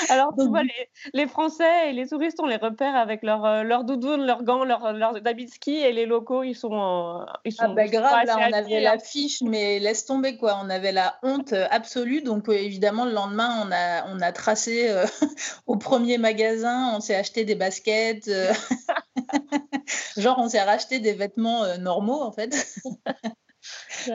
Alors, 0.09 0.33
tu 0.37 0.47
vois, 0.47 0.61
les, 1.13 1.27
Français 1.27 1.89
et 1.89 1.93
les 1.93 2.07
touristes, 2.07 2.20
on 2.39 2.45
les 2.45 2.57
repère 2.57 2.95
avec 2.95 3.23
leur, 3.23 3.45
euh, 3.45 3.63
leur 3.63 3.83
doudoune, 3.83 4.25
leurs 4.25 4.43
gants, 4.43 4.63
leurs 4.63 4.93
leur 4.93 5.15
habits 5.25 5.45
de 5.45 5.51
ski, 5.51 5.77
et 5.77 5.91
les 5.91 6.05
locaux, 6.05 6.43
ils 6.43 6.55
sont. 6.55 7.25
ils 7.45 7.51
sont 7.51 7.63
ah, 7.65 7.73
bah 7.73 7.87
grave, 7.87 8.25
là, 8.25 8.37
on 8.37 8.53
avait 8.53 8.81
l'affiche, 8.81 9.41
mais 9.41 9.79
laisse 9.79 10.05
tomber, 10.05 10.37
quoi. 10.37 10.59
On 10.63 10.69
avait 10.69 10.91
la 10.91 11.17
honte 11.23 11.53
absolue. 11.69 12.21
Donc, 12.21 12.49
euh, 12.49 12.53
évidemment, 12.53 13.05
le 13.05 13.11
lendemain, 13.11 13.65
on 13.65 13.71
a, 13.71 14.07
on 14.13 14.19
a 14.21 14.31
tracé 14.31 14.89
euh, 14.89 15.05
au 15.67 15.77
premier 15.77 16.17
magasin, 16.17 16.93
on 16.95 16.99
s'est 16.99 17.15
acheté 17.15 17.45
des 17.45 17.55
baskets. 17.55 18.29
Genre, 20.17 20.37
on 20.37 20.49
s'est 20.49 20.61
racheté 20.61 20.99
des 20.99 21.13
vêtements 21.13 21.77
normaux, 21.77 22.21
en 22.21 22.31
fait. 22.31 22.55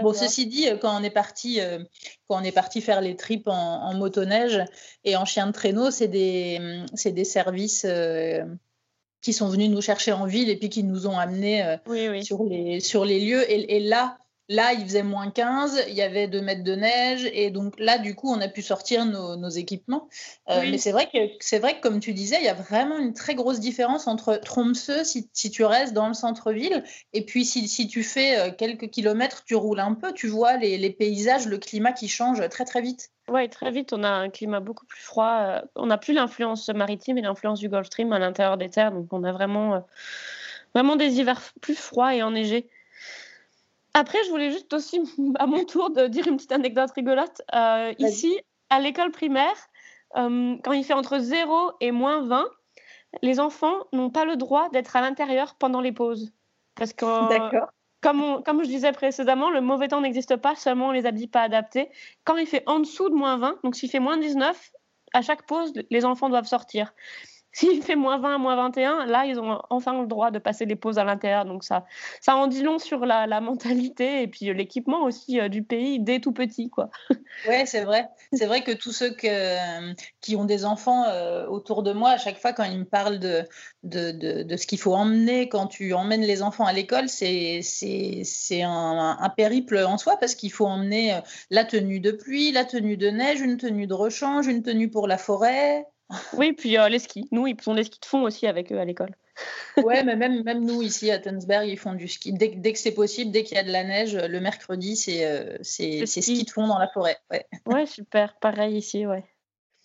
Bon, 0.02 0.12
ceci 0.12 0.46
dit, 0.46 0.68
euh, 0.68 0.76
quand 0.76 0.98
on 0.98 1.02
est 1.02 1.10
parti, 1.10 1.60
euh, 1.60 1.78
quand 2.28 2.40
on 2.40 2.42
est 2.42 2.52
parti 2.52 2.80
faire 2.80 3.00
les 3.00 3.16
trips 3.16 3.46
en, 3.46 3.94
motoneige 3.94 4.64
et 5.04 5.16
en 5.16 5.24
chien 5.24 5.46
de 5.46 5.52
traîneau, 5.52 5.90
c'est 5.90 6.08
des, 6.08 6.60
des 7.04 7.24
services 7.24 7.86
euh, 7.88 8.44
qui 9.20 9.32
sont 9.32 9.48
venus 9.48 9.70
nous 9.70 9.80
chercher 9.80 10.12
en 10.12 10.26
ville 10.26 10.50
et 10.50 10.56
puis 10.56 10.68
qui 10.68 10.82
nous 10.82 11.06
ont 11.06 11.18
amenés 11.18 11.78
Sur, 12.22 12.44
les, 12.44 12.80
sur 12.80 13.04
les 13.04 13.20
lieux. 13.20 13.50
Et, 13.50 13.76
et 13.76 13.80
là, 13.80 14.18
Là, 14.48 14.74
il 14.74 14.84
faisait 14.84 15.02
moins 15.02 15.32
15, 15.32 15.86
il 15.88 15.94
y 15.94 16.02
avait 16.02 16.28
2 16.28 16.40
mètres 16.40 16.62
de 16.62 16.76
neige, 16.76 17.28
et 17.32 17.50
donc 17.50 17.74
là, 17.80 17.98
du 17.98 18.14
coup, 18.14 18.32
on 18.32 18.40
a 18.40 18.46
pu 18.46 18.62
sortir 18.62 19.04
nos, 19.04 19.48
équipements. 19.48 20.08
Euh, 20.48 20.60
mais 20.60 20.78
c'est 20.78 20.92
vrai, 20.92 21.08
que, 21.12 21.18
c'est 21.40 21.58
vrai 21.58 21.76
que, 21.76 21.80
comme 21.80 21.98
tu 21.98 22.12
disais, 22.12 22.36
il 22.38 22.44
y 22.44 22.48
a 22.48 22.54
vraiment 22.54 22.96
une 22.96 23.12
très 23.12 23.34
grosse 23.34 23.58
différence 23.58 24.06
entre 24.06 24.36
Tromsø, 24.36 25.02
si, 25.02 25.28
si 25.32 25.50
tu 25.50 25.64
restes 25.64 25.94
dans 25.94 26.06
le 26.06 26.14
centre-ville, 26.14 26.84
et 27.12 27.24
puis 27.24 27.44
si, 27.44 27.66
si, 27.66 27.88
tu 27.88 28.04
fais 28.04 28.38
euh, 28.38 28.50
quelques 28.52 28.88
kilomètres, 28.90 29.42
tu 29.44 29.56
roules 29.56 29.80
un 29.80 29.94
peu, 29.94 30.12
tu 30.12 30.28
vois 30.28 30.56
les, 30.58 30.78
les 30.78 30.90
paysages, 30.90 31.48
le 31.48 31.58
climat 31.58 31.92
qui 31.92 32.06
change 32.06 32.48
très, 32.48 32.64
très 32.64 32.82
vite. 32.82 33.10
Oui, 33.28 33.48
très 33.48 33.72
vite, 33.72 33.92
on 33.92 34.04
a 34.04 34.10
un 34.10 34.30
climat 34.30 34.60
beaucoup 34.60 34.86
plus 34.86 35.02
froid. 35.02 35.38
Euh, 35.40 35.60
on 35.74 35.86
n'a 35.86 35.98
plus 35.98 36.14
l'influence 36.14 36.68
maritime 36.68 37.18
et 37.18 37.22
l'influence 37.22 37.58
du 37.58 37.68
Gulf 37.68 37.86
Stream 37.86 38.12
à 38.12 38.20
l'intérieur 38.20 38.56
des 38.58 38.70
terres, 38.70 38.92
donc 38.92 39.12
on 39.12 39.24
a 39.24 39.32
vraiment, 39.32 39.84
vraiment 40.72 40.94
des 40.94 41.18
hivers 41.18 41.42
plus 41.60 41.74
froids 41.74 42.14
et 42.14 42.22
enneigés. 42.22 42.68
Après, 43.96 44.22
je 44.24 44.30
voulais 44.30 44.50
juste 44.50 44.74
aussi, 44.74 45.00
à 45.38 45.46
mon 45.46 45.64
tour, 45.64 45.90
de 45.90 46.06
dire 46.06 46.28
une 46.28 46.36
petite 46.36 46.52
anecdote 46.52 46.90
rigolote. 46.94 47.40
Euh, 47.54 47.94
ici, 47.98 48.38
à 48.68 48.78
l'école 48.78 49.10
primaire, 49.10 49.56
euh, 50.16 50.56
quand 50.62 50.72
il 50.72 50.84
fait 50.84 50.92
entre 50.92 51.18
0 51.18 51.72
et 51.80 51.92
moins 51.92 52.20
20, 52.26 52.44
les 53.22 53.40
enfants 53.40 53.86
n'ont 53.94 54.10
pas 54.10 54.26
le 54.26 54.36
droit 54.36 54.68
d'être 54.68 54.96
à 54.96 55.00
l'intérieur 55.00 55.54
pendant 55.54 55.80
les 55.80 55.92
pauses. 55.92 56.30
Parce 56.74 56.92
que, 56.92 57.06
comme, 58.02 58.42
comme 58.44 58.62
je 58.62 58.68
disais 58.68 58.92
précédemment, 58.92 59.48
le 59.48 59.62
mauvais 59.62 59.88
temps 59.88 60.02
n'existe 60.02 60.36
pas, 60.36 60.54
seulement 60.56 60.92
les 60.92 61.06
habits 61.06 61.26
pas 61.26 61.40
adaptés. 61.40 61.88
Quand 62.24 62.36
il 62.36 62.46
fait 62.46 62.64
en 62.66 62.80
dessous 62.80 63.08
de 63.08 63.14
moins 63.14 63.38
20, 63.38 63.60
donc 63.64 63.76
s'il 63.76 63.88
fait 63.88 63.98
moins 63.98 64.18
19, 64.18 64.72
à 65.14 65.22
chaque 65.22 65.46
pause, 65.46 65.72
les 65.88 66.04
enfants 66.04 66.28
doivent 66.28 66.46
sortir. 66.46 66.92
S'il 67.56 67.82
fait 67.82 67.96
moins 67.96 68.18
20, 68.18 68.36
moins 68.36 68.54
21, 68.54 69.06
là, 69.06 69.24
ils 69.24 69.40
ont 69.40 69.62
enfin 69.70 69.98
le 69.98 70.06
droit 70.06 70.30
de 70.30 70.38
passer 70.38 70.66
des 70.66 70.76
pauses 70.76 70.98
à 70.98 71.04
l'intérieur. 71.04 71.46
Donc, 71.46 71.64
ça, 71.64 71.86
ça 72.20 72.36
en 72.36 72.48
dit 72.48 72.62
long 72.62 72.78
sur 72.78 73.06
la, 73.06 73.40
mentalité 73.40 74.22
et 74.22 74.28
puis 74.28 74.52
l'équipement 74.52 75.04
aussi 75.04 75.40
euh, 75.40 75.48
du 75.48 75.62
pays 75.62 75.98
dès 75.98 76.20
tout 76.20 76.32
petit. 76.32 76.68
Quoi. 76.68 76.90
Ouais, 77.46 77.66
c'est 77.66 77.84
vrai. 77.84 78.08
C'est 78.32 78.46
vrai 78.46 78.62
que 78.62 78.72
tous 78.72 78.92
ceux 78.92 79.10
que, 79.10 79.92
qui 80.22 80.36
ont 80.36 80.46
des 80.46 80.64
enfants 80.64 81.04
euh, 81.04 81.46
autour 81.46 81.82
de 81.82 81.92
moi, 81.92 82.10
à 82.10 82.16
chaque 82.16 82.38
fois, 82.38 82.54
quand 82.54 82.64
ils 82.64 82.78
me 82.78 82.84
parlent 82.84 83.18
de, 83.18 83.44
de, 83.82 84.42
de, 84.42 84.56
ce 84.56 84.66
qu'il 84.66 84.78
faut 84.78 84.94
emmener 84.94 85.50
quand 85.50 85.66
tu 85.66 85.92
emmènes 85.92 86.22
les 86.22 86.42
enfants 86.42 86.64
à 86.64 86.72
l'école, 86.72 87.10
c'est, 87.10 87.60
un, 88.62 89.16
un, 89.20 89.28
périple 89.28 89.78
en 89.78 89.98
soi 89.98 90.16
parce 90.18 90.34
qu'il 90.34 90.50
faut 90.50 90.66
emmener 90.66 91.12
euh, 91.12 91.20
la 91.50 91.66
tenue 91.66 92.00
de 92.00 92.10
pluie, 92.10 92.52
la 92.52 92.64
tenue 92.64 92.96
de 92.96 93.08
neige, 93.08 93.40
une 93.40 93.58
tenue 93.58 93.86
de 93.86 93.94
rechange, 93.94 94.46
une 94.46 94.62
tenue 94.62 94.90
pour 94.90 95.06
la 95.06 95.18
forêt. 95.18 95.86
Oui, 96.36 96.52
puis 96.52 96.78
euh, 96.78 96.88
les 96.88 96.98
skis. 96.98 97.28
Nous, 97.32 97.46
ils 97.46 97.60
font 97.60 97.74
des 97.74 97.84
skis 97.84 98.00
de 98.00 98.06
fond 98.06 98.22
aussi 98.22 98.46
avec 98.46 98.72
eux 98.72 98.78
à 98.78 98.84
l'école. 98.84 99.14
ouais, 99.76 100.02
mais 100.02 100.16
même, 100.16 100.42
même 100.44 100.64
nous, 100.64 100.82
ici 100.82 101.10
à 101.10 101.18
Tunsberg, 101.18 101.68
ils 101.68 101.78
font 101.78 101.94
du 101.94 102.08
ski. 102.08 102.32
Dès, 102.32 102.48
dès 102.48 102.72
que 102.72 102.78
c'est 102.78 102.94
possible, 102.94 103.30
dès 103.30 103.42
qu'il 103.42 103.56
y 103.56 103.60
a 103.60 103.64
de 103.64 103.72
la 103.72 103.84
neige, 103.84 104.16
le 104.16 104.40
mercredi, 104.40 104.96
c'est 104.96 105.26
euh, 105.26 105.58
ski. 105.62 106.06
ski 106.06 106.44
de 106.44 106.50
fond 106.50 106.66
dans 106.66 106.78
la 106.78 106.88
forêt. 106.88 107.18
Ouais. 107.30 107.46
ouais, 107.66 107.86
super. 107.86 108.36
Pareil 108.38 108.76
ici, 108.76 109.06
ouais. 109.06 109.24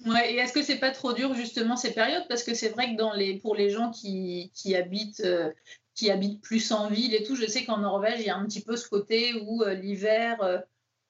Ouais, 0.05 0.33
et 0.33 0.37
est-ce 0.37 0.53
que 0.53 0.63
c'est 0.63 0.79
pas 0.79 0.91
trop 0.91 1.13
dur 1.13 1.33
justement 1.33 1.75
ces 1.75 1.93
périodes? 1.93 2.25
Parce 2.27 2.43
que 2.43 2.55
c'est 2.55 2.69
vrai 2.69 2.93
que 2.93 2.97
dans 2.97 3.13
les, 3.13 3.37
pour 3.37 3.55
les 3.55 3.69
gens 3.69 3.91
qui, 3.91 4.51
qui 4.55 4.75
habitent, 4.75 5.21
euh, 5.23 5.51
qui 5.93 6.09
habitent 6.09 6.41
plus 6.41 6.71
en 6.71 6.87
ville 6.87 7.13
et 7.13 7.23
tout, 7.23 7.35
je 7.35 7.45
sais 7.45 7.65
qu'en 7.65 7.77
Norvège, 7.77 8.19
il 8.19 8.25
y 8.25 8.29
a 8.29 8.35
un 8.35 8.45
petit 8.45 8.61
peu 8.61 8.75
ce 8.75 8.89
côté 8.89 9.33
où 9.45 9.61
euh, 9.61 9.75
l'hiver, 9.75 10.41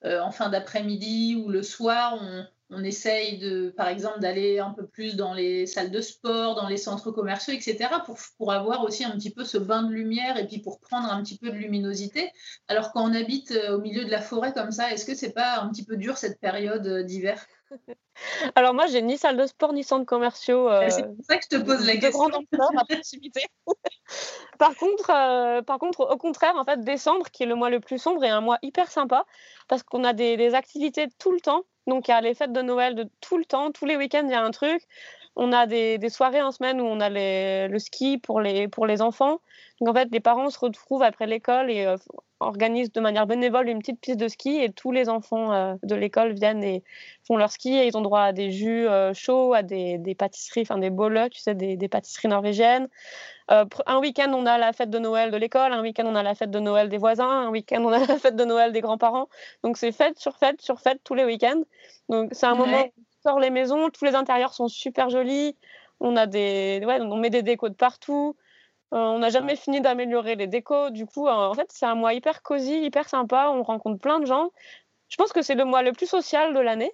euh, 0.04 0.20
en 0.20 0.30
fin 0.30 0.50
d'après-midi 0.50 1.36
ou 1.36 1.48
le 1.48 1.62
soir, 1.62 2.18
on, 2.20 2.46
on 2.72 2.82
essaye 2.84 3.38
de, 3.38 3.70
par 3.76 3.88
exemple, 3.88 4.20
d'aller 4.20 4.58
un 4.58 4.70
peu 4.70 4.86
plus 4.86 5.16
dans 5.16 5.34
les 5.34 5.66
salles 5.66 5.90
de 5.90 6.00
sport, 6.00 6.54
dans 6.54 6.68
les 6.68 6.76
centres 6.76 7.10
commerciaux, 7.10 7.52
etc., 7.52 7.88
pour, 8.04 8.18
pour 8.38 8.52
avoir 8.52 8.82
aussi 8.84 9.04
un 9.04 9.12
petit 9.12 9.30
peu 9.30 9.44
ce 9.44 9.58
bain 9.58 9.82
de 9.82 9.92
lumière 9.92 10.36
et 10.38 10.46
puis 10.46 10.58
pour 10.58 10.80
prendre 10.80 11.10
un 11.10 11.22
petit 11.22 11.38
peu 11.38 11.50
de 11.50 11.56
luminosité. 11.56 12.30
Alors 12.68 12.92
quand 12.92 13.02
on 13.04 13.14
habite 13.14 13.52
au 13.70 13.78
milieu 13.78 14.04
de 14.04 14.10
la 14.10 14.20
forêt 14.20 14.52
comme 14.52 14.72
ça, 14.72 14.92
est-ce 14.92 15.04
que 15.04 15.14
c'est 15.14 15.32
pas 15.32 15.60
un 15.60 15.70
petit 15.70 15.84
peu 15.84 15.96
dur 15.96 16.16
cette 16.16 16.40
période 16.40 17.04
d'hiver? 17.06 17.46
Alors 18.54 18.74
moi, 18.74 18.86
j'ai 18.86 19.02
ni 19.02 19.16
salle 19.16 19.36
de 19.36 19.46
sport 19.46 19.72
ni 19.72 19.84
centre 19.84 20.06
commerciaux. 20.06 20.68
Euh, 20.68 20.88
c'est 20.90 21.02
pour 21.02 21.24
ça 21.24 21.36
que 21.36 21.44
je 21.50 21.56
te 21.56 21.62
pose 21.62 21.86
la 21.86 21.96
question. 21.96 22.28
De 22.28 22.56
grande 22.56 22.78
à 22.78 22.84
proximité. 22.84 23.42
par 24.58 24.74
contre, 24.76 25.10
euh, 25.10 25.62
par 25.62 25.78
contre, 25.78 26.00
au 26.00 26.16
contraire, 26.16 26.56
en 26.56 26.64
fait, 26.64 26.80
décembre, 26.80 27.30
qui 27.30 27.42
est 27.42 27.46
le 27.46 27.54
mois 27.54 27.70
le 27.70 27.80
plus 27.80 27.98
sombre, 27.98 28.24
est 28.24 28.28
un 28.28 28.40
mois 28.40 28.58
hyper 28.62 28.90
sympa 28.90 29.24
parce 29.68 29.82
qu'on 29.82 30.04
a 30.04 30.12
des, 30.12 30.36
des, 30.36 30.54
activités 30.54 31.08
tout 31.18 31.32
le 31.32 31.40
temps. 31.40 31.64
Donc 31.86 32.08
il 32.08 32.10
y 32.12 32.14
a 32.14 32.20
les 32.20 32.34
fêtes 32.34 32.52
de 32.52 32.62
Noël 32.62 32.94
de 32.94 33.08
tout 33.20 33.38
le 33.38 33.44
temps, 33.44 33.72
tous 33.72 33.86
les 33.86 33.96
week-ends, 33.96 34.24
il 34.24 34.30
y 34.30 34.34
a 34.34 34.42
un 34.42 34.50
truc. 34.50 34.82
On 35.36 35.52
a 35.52 35.66
des, 35.66 35.98
des, 35.98 36.10
soirées 36.10 36.42
en 36.42 36.50
semaine 36.50 36.80
où 36.80 36.84
on 36.84 37.00
a 37.00 37.08
les, 37.08 37.68
le 37.68 37.78
ski 37.78 38.18
pour 38.18 38.40
les, 38.40 38.68
pour 38.68 38.86
les 38.86 39.00
enfants. 39.00 39.40
Donc 39.80 39.88
en 39.88 39.94
fait, 39.94 40.08
les 40.12 40.20
parents 40.20 40.50
se 40.50 40.58
retrouvent 40.58 41.02
après 41.02 41.26
l'école 41.26 41.70
et 41.70 41.86
euh, 41.86 41.96
organisent 42.40 42.92
de 42.92 43.00
manière 43.00 43.26
bénévole 43.26 43.68
une 43.68 43.78
petite 43.78 44.00
piste 44.00 44.18
de 44.18 44.28
ski 44.28 44.58
et 44.62 44.70
tous 44.70 44.92
les 44.92 45.08
enfants 45.08 45.52
euh, 45.52 45.74
de 45.82 45.94
l'école 45.94 46.34
viennent 46.34 46.62
et 46.62 46.84
font 47.26 47.36
leur 47.36 47.50
ski 47.50 47.74
et 47.74 47.86
ils 47.86 47.96
ont 47.96 48.02
droit 48.02 48.20
à 48.20 48.32
des 48.32 48.52
jus 48.52 48.86
euh, 48.86 49.14
chauds, 49.14 49.54
à 49.54 49.62
des, 49.62 49.98
des 49.98 50.14
pâtisseries, 50.14 50.62
enfin 50.62 50.78
des 50.78 50.90
bols, 50.90 51.28
tu 51.30 51.40
sais, 51.40 51.54
des, 51.54 51.76
des 51.76 51.88
pâtisseries 51.88 52.28
norvégiennes. 52.28 52.88
un 53.48 53.98
week-end, 54.00 54.32
on 54.34 54.46
a 54.46 54.58
la 54.58 54.72
fête 54.72 54.90
de 54.90 54.98
Noël 54.98 55.30
de 55.30 55.36
l'école, 55.36 55.72
un 55.72 55.82
week-end, 55.82 56.04
on 56.06 56.14
a 56.14 56.22
la 56.22 56.34
fête 56.34 56.50
de 56.50 56.60
Noël 56.60 56.88
des 56.88 56.98
voisins, 56.98 57.28
un 57.28 57.48
week-end, 57.50 57.82
on 57.82 57.92
a 57.92 58.06
la 58.06 58.18
fête 58.18 58.36
de 58.36 58.44
Noël 58.44 58.72
des 58.72 58.80
grands-parents. 58.82 59.28
Donc 59.64 59.78
c'est 59.78 59.92
fête 59.92 60.18
sur 60.18 60.36
fête 60.36 60.60
sur 60.60 60.78
fête 60.80 61.00
tous 61.04 61.14
les 61.14 61.24
week-ends. 61.24 61.62
Donc 62.08 62.30
c'est 62.32 62.46
un 62.46 62.54
moment 62.54 62.84
sort 63.22 63.40
les 63.40 63.50
maisons, 63.50 63.90
tous 63.90 64.04
les 64.04 64.14
intérieurs 64.14 64.54
sont 64.54 64.68
super 64.68 65.10
jolis. 65.10 65.56
On 66.00 66.16
a 66.16 66.26
des, 66.26 66.82
ouais, 66.84 67.00
on 67.00 67.16
met 67.16 67.30
des 67.30 67.42
décos 67.42 67.68
de 67.68 67.74
partout. 67.74 68.36
Euh, 68.92 68.98
on 68.98 69.20
n'a 69.20 69.30
jamais 69.30 69.56
fini 69.56 69.80
d'améliorer 69.80 70.34
les 70.34 70.46
décos. 70.46 70.90
Du 70.90 71.06
coup, 71.06 71.26
euh, 71.26 71.32
en 71.32 71.54
fait, 71.54 71.68
c'est 71.70 71.86
un 71.86 71.94
mois 71.94 72.12
hyper 72.12 72.42
cosy, 72.42 72.82
hyper 72.82 73.08
sympa. 73.08 73.50
On 73.50 73.62
rencontre 73.62 74.00
plein 74.00 74.20
de 74.20 74.26
gens. 74.26 74.50
Je 75.08 75.16
pense 75.16 75.32
que 75.32 75.42
c'est 75.42 75.54
le 75.54 75.64
mois 75.64 75.82
le 75.82 75.92
plus 75.92 76.06
social 76.06 76.54
de 76.54 76.60
l'année. 76.60 76.92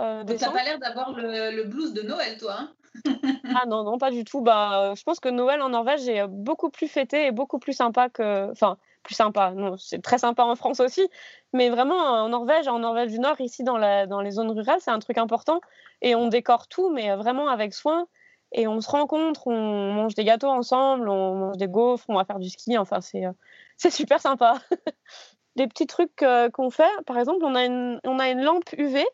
Euh, 0.00 0.24
T'as 0.24 0.50
pas 0.50 0.62
l'air 0.62 0.78
d'avoir 0.78 1.12
le, 1.12 1.64
blues 1.64 1.92
de 1.92 2.02
Noël, 2.02 2.38
toi. 2.38 2.56
Hein 2.58 2.72
ah 3.54 3.66
non, 3.66 3.84
non, 3.84 3.98
pas 3.98 4.10
du 4.10 4.24
tout. 4.24 4.40
Bah, 4.40 4.94
je 4.96 5.02
pense 5.02 5.20
que 5.20 5.28
Noël 5.28 5.60
en 5.60 5.70
Norvège 5.70 6.08
est 6.08 6.26
beaucoup 6.26 6.70
plus 6.70 6.88
fêté 6.88 7.26
et 7.26 7.32
beaucoup 7.32 7.58
plus 7.58 7.74
sympa 7.74 8.08
que. 8.08 8.50
Enfin, 8.50 8.78
plus 9.06 9.14
sympa. 9.14 9.54
C'est 9.78 10.02
très 10.02 10.18
sympa 10.18 10.42
en 10.42 10.56
France 10.56 10.80
aussi, 10.80 11.08
mais 11.52 11.70
vraiment 11.70 11.96
en 11.96 12.28
Norvège, 12.28 12.68
en 12.68 12.80
Norvège 12.80 13.12
du 13.12 13.20
Nord, 13.20 13.40
ici 13.40 13.62
dans, 13.62 13.78
les 13.78 14.30
zones 14.30 14.50
rurales, 14.50 14.80
c'est 14.80 14.90
un 14.90 14.98
truc 14.98 15.16
important 15.16 15.60
et 16.02 16.14
on 16.14 16.28
décore 16.28 16.68
tout, 16.68 16.90
mais 16.90 17.14
vraiment 17.14 17.48
avec 17.48 17.72
soin. 17.72 18.06
Et 18.52 18.68
on 18.68 18.80
se 18.80 18.88
rencontre, 18.88 19.46
on 19.48 19.92
mange 19.92 20.14
des 20.14 20.24
gâteaux 20.24 20.48
ensemble, 20.48 21.08
on 21.08 21.34
mange 21.34 21.56
des 21.56 21.66
gaufres, 21.66 22.04
on 22.08 22.14
va 22.14 22.24
faire 22.24 22.38
du 22.38 22.48
ski. 22.48 22.78
Enfin, 22.78 23.00
c'est, 23.00 23.26
euh, 23.26 23.32
super 23.90 24.20
sympa. 24.20 24.60
des 25.56 25.66
petits 25.66 25.86
trucs 25.86 26.22
euh, 26.22 26.50
qu'on 26.50 26.70
fait, 26.70 26.84
par 27.06 27.18
exemple, 27.18 27.44
on 27.44 27.54
a 27.54 27.64
une, 27.64 28.00
on 28.04 28.18
a 28.18 28.28
une 28.28 28.42
lampe 28.42 28.72
UV 28.76 29.04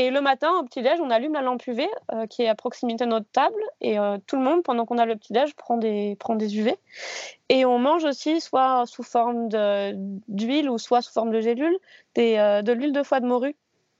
et 0.00 0.10
le 0.10 0.22
matin, 0.22 0.50
au 0.58 0.64
petit-déj, 0.64 0.98
on 0.98 1.10
allume 1.10 1.34
la 1.34 1.42
lampe 1.42 1.66
UV 1.66 1.86
euh, 2.12 2.26
qui 2.26 2.40
est 2.42 2.48
à 2.48 2.54
proximité 2.54 3.04
de 3.04 3.10
notre 3.10 3.30
table. 3.32 3.62
Et 3.82 3.98
euh, 3.98 4.16
tout 4.26 4.36
le 4.36 4.42
monde, 4.42 4.62
pendant 4.62 4.86
qu'on 4.86 4.96
a 4.96 5.04
le 5.04 5.14
petit-déj, 5.14 5.54
prend 5.54 5.76
des, 5.76 6.16
prend 6.18 6.36
des 6.36 6.58
UV. 6.58 6.74
Et 7.50 7.66
on 7.66 7.78
mange 7.78 8.04
aussi, 8.04 8.40
soit 8.40 8.86
sous 8.86 9.02
forme 9.02 9.50
d'huile 10.26 10.70
ou 10.70 10.78
soit 10.78 11.02
sous 11.02 11.12
forme 11.12 11.30
de 11.32 11.42
gélule, 11.42 11.76
des, 12.14 12.38
euh, 12.38 12.62
de 12.62 12.72
l'huile 12.72 12.92
de 12.92 13.02
foie 13.02 13.20
de 13.20 13.26
morue. 13.26 13.54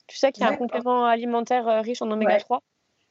Tu 0.07 0.17
sais 0.17 0.33
qu'il 0.33 0.43
y 0.43 0.47
a 0.47 0.51
un 0.51 0.57
complément 0.57 1.05
alimentaire 1.05 1.83
riche 1.83 2.01
en 2.01 2.11
oméga 2.11 2.39
3. 2.39 2.63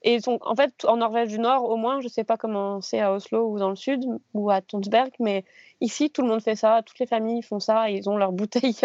Et 0.02 0.18
en 0.26 0.56
fait, 0.56 0.84
en 0.86 0.98
Norvège 0.98 1.30
du 1.30 1.38
Nord, 1.38 1.66
au 1.66 1.76
moins, 1.76 2.00
je 2.00 2.06
ne 2.06 2.10
sais 2.10 2.24
pas 2.24 2.38
comment 2.38 2.82
c'est 2.82 3.02
à 3.02 3.14
Oslo 3.14 3.52
ou 3.52 3.60
dans 3.60 3.70
le 3.70 3.76
sud 3.76 4.04
ou 4.34 4.50
à 4.50 4.62
Tonsberg, 4.62 5.12
mais 5.20 5.46
ici, 5.80 6.10
tout 6.10 6.24
le 6.24 6.28
monde 6.28 6.42
fait 6.42 6.56
ça. 6.56 6.82
Toutes 6.84 6.98
les 6.98 7.06
familles 7.06 7.44
font 7.44 7.60
ça. 7.60 7.92
ils 7.92 8.10
ont 8.10 8.18
leur 8.18 8.32
bouteille 8.32 8.76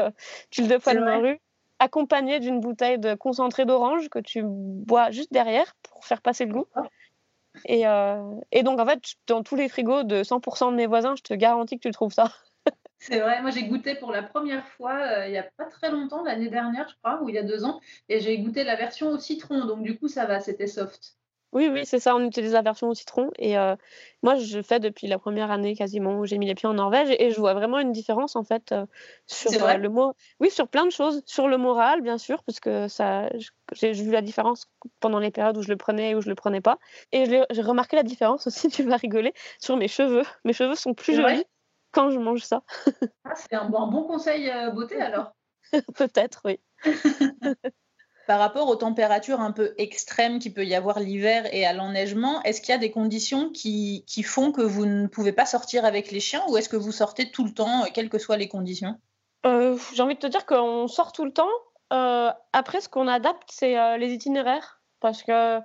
d'huile 0.52 0.68
de 0.68 0.78
foie 0.78 0.94
de 0.94 1.00
morue 1.00 1.40
accompagné 1.78 2.40
d'une 2.40 2.60
bouteille 2.60 2.98
de 2.98 3.14
concentré 3.14 3.64
d'orange 3.64 4.08
que 4.08 4.18
tu 4.18 4.42
bois 4.44 5.10
juste 5.10 5.32
derrière 5.32 5.74
pour 5.82 6.04
faire 6.04 6.22
passer 6.22 6.46
le 6.46 6.54
goût. 6.54 6.66
Et, 7.66 7.86
euh, 7.86 8.34
et, 8.50 8.62
donc, 8.62 8.80
en 8.80 8.86
fait, 8.86 9.00
dans 9.26 9.42
tous 9.42 9.56
les 9.56 9.68
frigos 9.68 10.02
de 10.02 10.22
100% 10.22 10.72
de 10.72 10.76
mes 10.76 10.86
voisins, 10.86 11.14
je 11.16 11.22
te 11.22 11.34
garantis 11.34 11.76
que 11.76 11.88
tu 11.88 11.92
trouves 11.92 12.12
ça. 12.12 12.32
C'est 12.98 13.20
vrai, 13.20 13.42
moi 13.42 13.50
j'ai 13.50 13.64
goûté 13.64 13.96
pour 13.96 14.12
la 14.12 14.22
première 14.22 14.66
fois 14.66 14.94
euh, 14.94 15.26
il 15.26 15.32
n'y 15.32 15.36
a 15.36 15.42
pas 15.42 15.66
très 15.66 15.90
longtemps, 15.90 16.22
l'année 16.22 16.48
dernière, 16.48 16.88
je 16.88 16.94
crois, 17.02 17.22
ou 17.22 17.28
il 17.28 17.34
y 17.34 17.38
a 17.38 17.42
deux 17.42 17.66
ans, 17.66 17.80
et 18.08 18.18
j'ai 18.18 18.38
goûté 18.38 18.64
la 18.64 18.76
version 18.76 19.10
au 19.10 19.18
citron, 19.18 19.66
donc 19.66 19.82
du 19.82 19.98
coup 19.98 20.08
ça 20.08 20.24
va, 20.24 20.40
c'était 20.40 20.66
soft. 20.66 21.18
Oui, 21.55 21.68
oui, 21.72 21.86
c'est 21.86 22.00
ça. 22.00 22.16
On 22.16 22.24
utilise 22.24 22.52
la 22.52 22.62
version 22.62 22.88
au 22.88 22.94
citron. 22.94 23.30
Et 23.38 23.57
euh, 23.57 23.76
moi, 24.24 24.34
je 24.34 24.61
fais 24.61 24.80
depuis 24.80 25.07
la 25.07 25.20
première 25.20 25.52
année 25.52 25.76
quasiment 25.76 26.18
où 26.18 26.26
j'ai 26.26 26.36
mis 26.36 26.46
les 26.46 26.57
pieds 26.57 26.68
en 26.68 26.74
Norvège. 26.74 27.14
Et, 27.20 27.30
je 27.30 27.38
vois 27.38 27.55
vraiment 27.55 27.78
une 27.78 27.92
différence, 27.92 28.34
en 28.34 28.42
fait, 28.42 28.72
euh, 28.72 28.84
sur 29.26 29.64
euh, 29.64 29.76
le 29.76 29.88
mot. 29.88 30.14
Oui, 30.40 30.50
sur 30.50 30.66
plein 30.66 30.84
de 30.84 30.90
choses. 30.90 31.22
Sur 31.26 31.46
le 31.46 31.57
moral, 31.57 32.00
bien 32.02 32.18
sûr, 32.18 32.42
parce 32.42 32.59
que 32.59 32.88
ça, 32.88 33.30
j'ai 33.72 33.92
vu 33.92 34.11
la 34.11 34.20
différence 34.20 34.66
pendant 34.98 35.20
les 35.20 35.30
périodes 35.30 35.57
où 35.57 35.62
je 35.62 35.68
le 35.68 35.76
prenais 35.76 36.11
et 36.11 36.14
où 36.16 36.20
je 36.20 36.28
le 36.28 36.34
prenais 36.34 36.61
pas. 36.61 36.78
Et 37.12 37.24
j'ai 37.24 37.62
remarqué 37.62 37.94
la 37.94 38.02
différence 38.02 38.48
aussi, 38.48 38.68
tu 38.68 38.82
vas 38.82 38.96
rigoler, 38.96 39.32
sur 39.61 39.76
mes 39.76 39.88
cheveux. 39.88 40.24
Mes 40.44 40.52
cheveux 40.52 40.74
sont 40.74 40.92
plus 40.92 41.14
jolis 41.14 41.44
quand 41.92 42.11
je 42.11 42.18
mange 42.18 42.42
ça. 42.42 42.64
Ah, 43.24 43.36
c'est 43.36 43.55
un, 43.55 43.68
bon, 43.68 43.82
un 43.82 43.86
bon 43.86 44.02
conseil 44.02 44.50
beauté 44.74 45.00
alors. 45.00 45.36
Peut-être, 45.94 46.42
oui. 46.44 46.59
Par 48.26 48.38
rapport 48.38 48.68
aux 48.68 48.76
températures 48.76 49.40
un 49.40 49.52
peu 49.52 49.74
extrêmes 49.76 50.38
qu'il 50.38 50.54
peut 50.54 50.64
y 50.64 50.74
avoir 50.74 50.98
l'hiver 50.98 51.46
et 51.52 51.66
à 51.66 51.74
l'enneigement, 51.74 52.42
est-ce 52.42 52.62
qu'il 52.62 52.70
y 52.70 52.74
a 52.74 52.78
des 52.78 52.90
conditions 52.90 53.50
qui, 53.50 54.04
font 54.24 54.50
que 54.50 54.62
vous 54.62 54.86
ne 54.86 55.06
pouvez 55.06 55.32
pas 55.32 55.44
sortir 55.44 55.84
avec 55.84 56.10
les 56.10 56.20
chiens 56.20 56.42
ou 56.48 56.56
est-ce 56.56 56.70
que 56.70 56.76
vous 56.76 56.92
sortez 56.92 57.30
tout 57.30 57.44
le 57.44 57.52
temps, 57.52 57.84
quelles 57.92 58.08
que 58.08 58.18
soient 58.18 58.38
les 58.38 58.48
conditions? 58.48 58.98
Euh, 59.44 59.76
J'ai 59.92 60.02
envie 60.02 60.14
de 60.14 60.20
te 60.20 60.26
dire 60.26 60.46
qu'on 60.46 60.88
sort 60.88 61.12
tout 61.12 61.26
le 61.26 61.32
temps. 61.32 61.50
Euh, 61.92 62.30
après, 62.54 62.80
ce 62.80 62.88
qu'on 62.88 63.08
adapte, 63.08 63.50
c'est 63.52 63.78
euh, 63.78 63.98
les 63.98 64.12
itinéraires. 64.12 64.80
Parce 65.00 65.22
que 65.22 65.58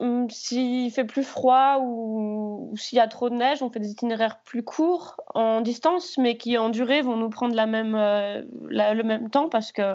hum, 0.00 0.28
s'il 0.28 0.90
fait 0.90 1.04
plus 1.04 1.24
froid 1.24 1.78
ou, 1.80 2.74
s'il 2.76 2.98
y 2.98 3.00
a 3.00 3.08
trop 3.08 3.30
de 3.30 3.36
neige, 3.36 3.62
on 3.62 3.70
fait 3.70 3.80
des 3.80 3.90
itinéraires 3.90 4.40
plus 4.42 4.62
courts 4.62 5.16
en 5.34 5.62
distance, 5.62 6.18
mais 6.18 6.36
qui 6.36 6.58
en 6.58 6.68
durée 6.68 7.00
vont 7.00 7.16
nous 7.16 7.30
prendre 7.30 7.54
même, 7.66 7.96
le 7.96 9.02
même 9.02 9.30
temps 9.30 9.48
parce 9.48 9.72
que 9.72 9.94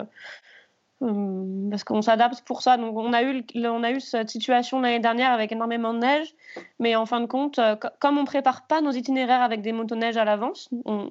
parce 1.69 1.83
qu'on 1.83 2.01
s'adapte 2.01 2.41
pour 2.41 2.61
ça. 2.61 2.77
Donc 2.77 2.97
on 2.97 3.13
a 3.13 3.23
eu, 3.23 3.43
on 3.55 3.83
a 3.83 3.91
eu 3.91 3.99
cette 3.99 4.29
situation 4.29 4.79
l'année 4.79 4.99
dernière 4.99 5.31
avec 5.31 5.51
énormément 5.51 5.93
de 5.93 5.99
neige, 5.99 6.33
mais 6.79 6.95
en 6.95 7.05
fin 7.05 7.21
de 7.21 7.25
compte, 7.25 7.59
euh, 7.59 7.75
comme 7.99 8.17
on 8.17 8.25
prépare 8.25 8.65
pas 8.67 8.81
nos 8.81 8.91
itinéraires 8.91 9.41
avec 9.41 9.61
des 9.61 9.71
motoneiges 9.71 10.17
à 10.17 10.25
l'avance, 10.25 10.69
on, 10.85 11.09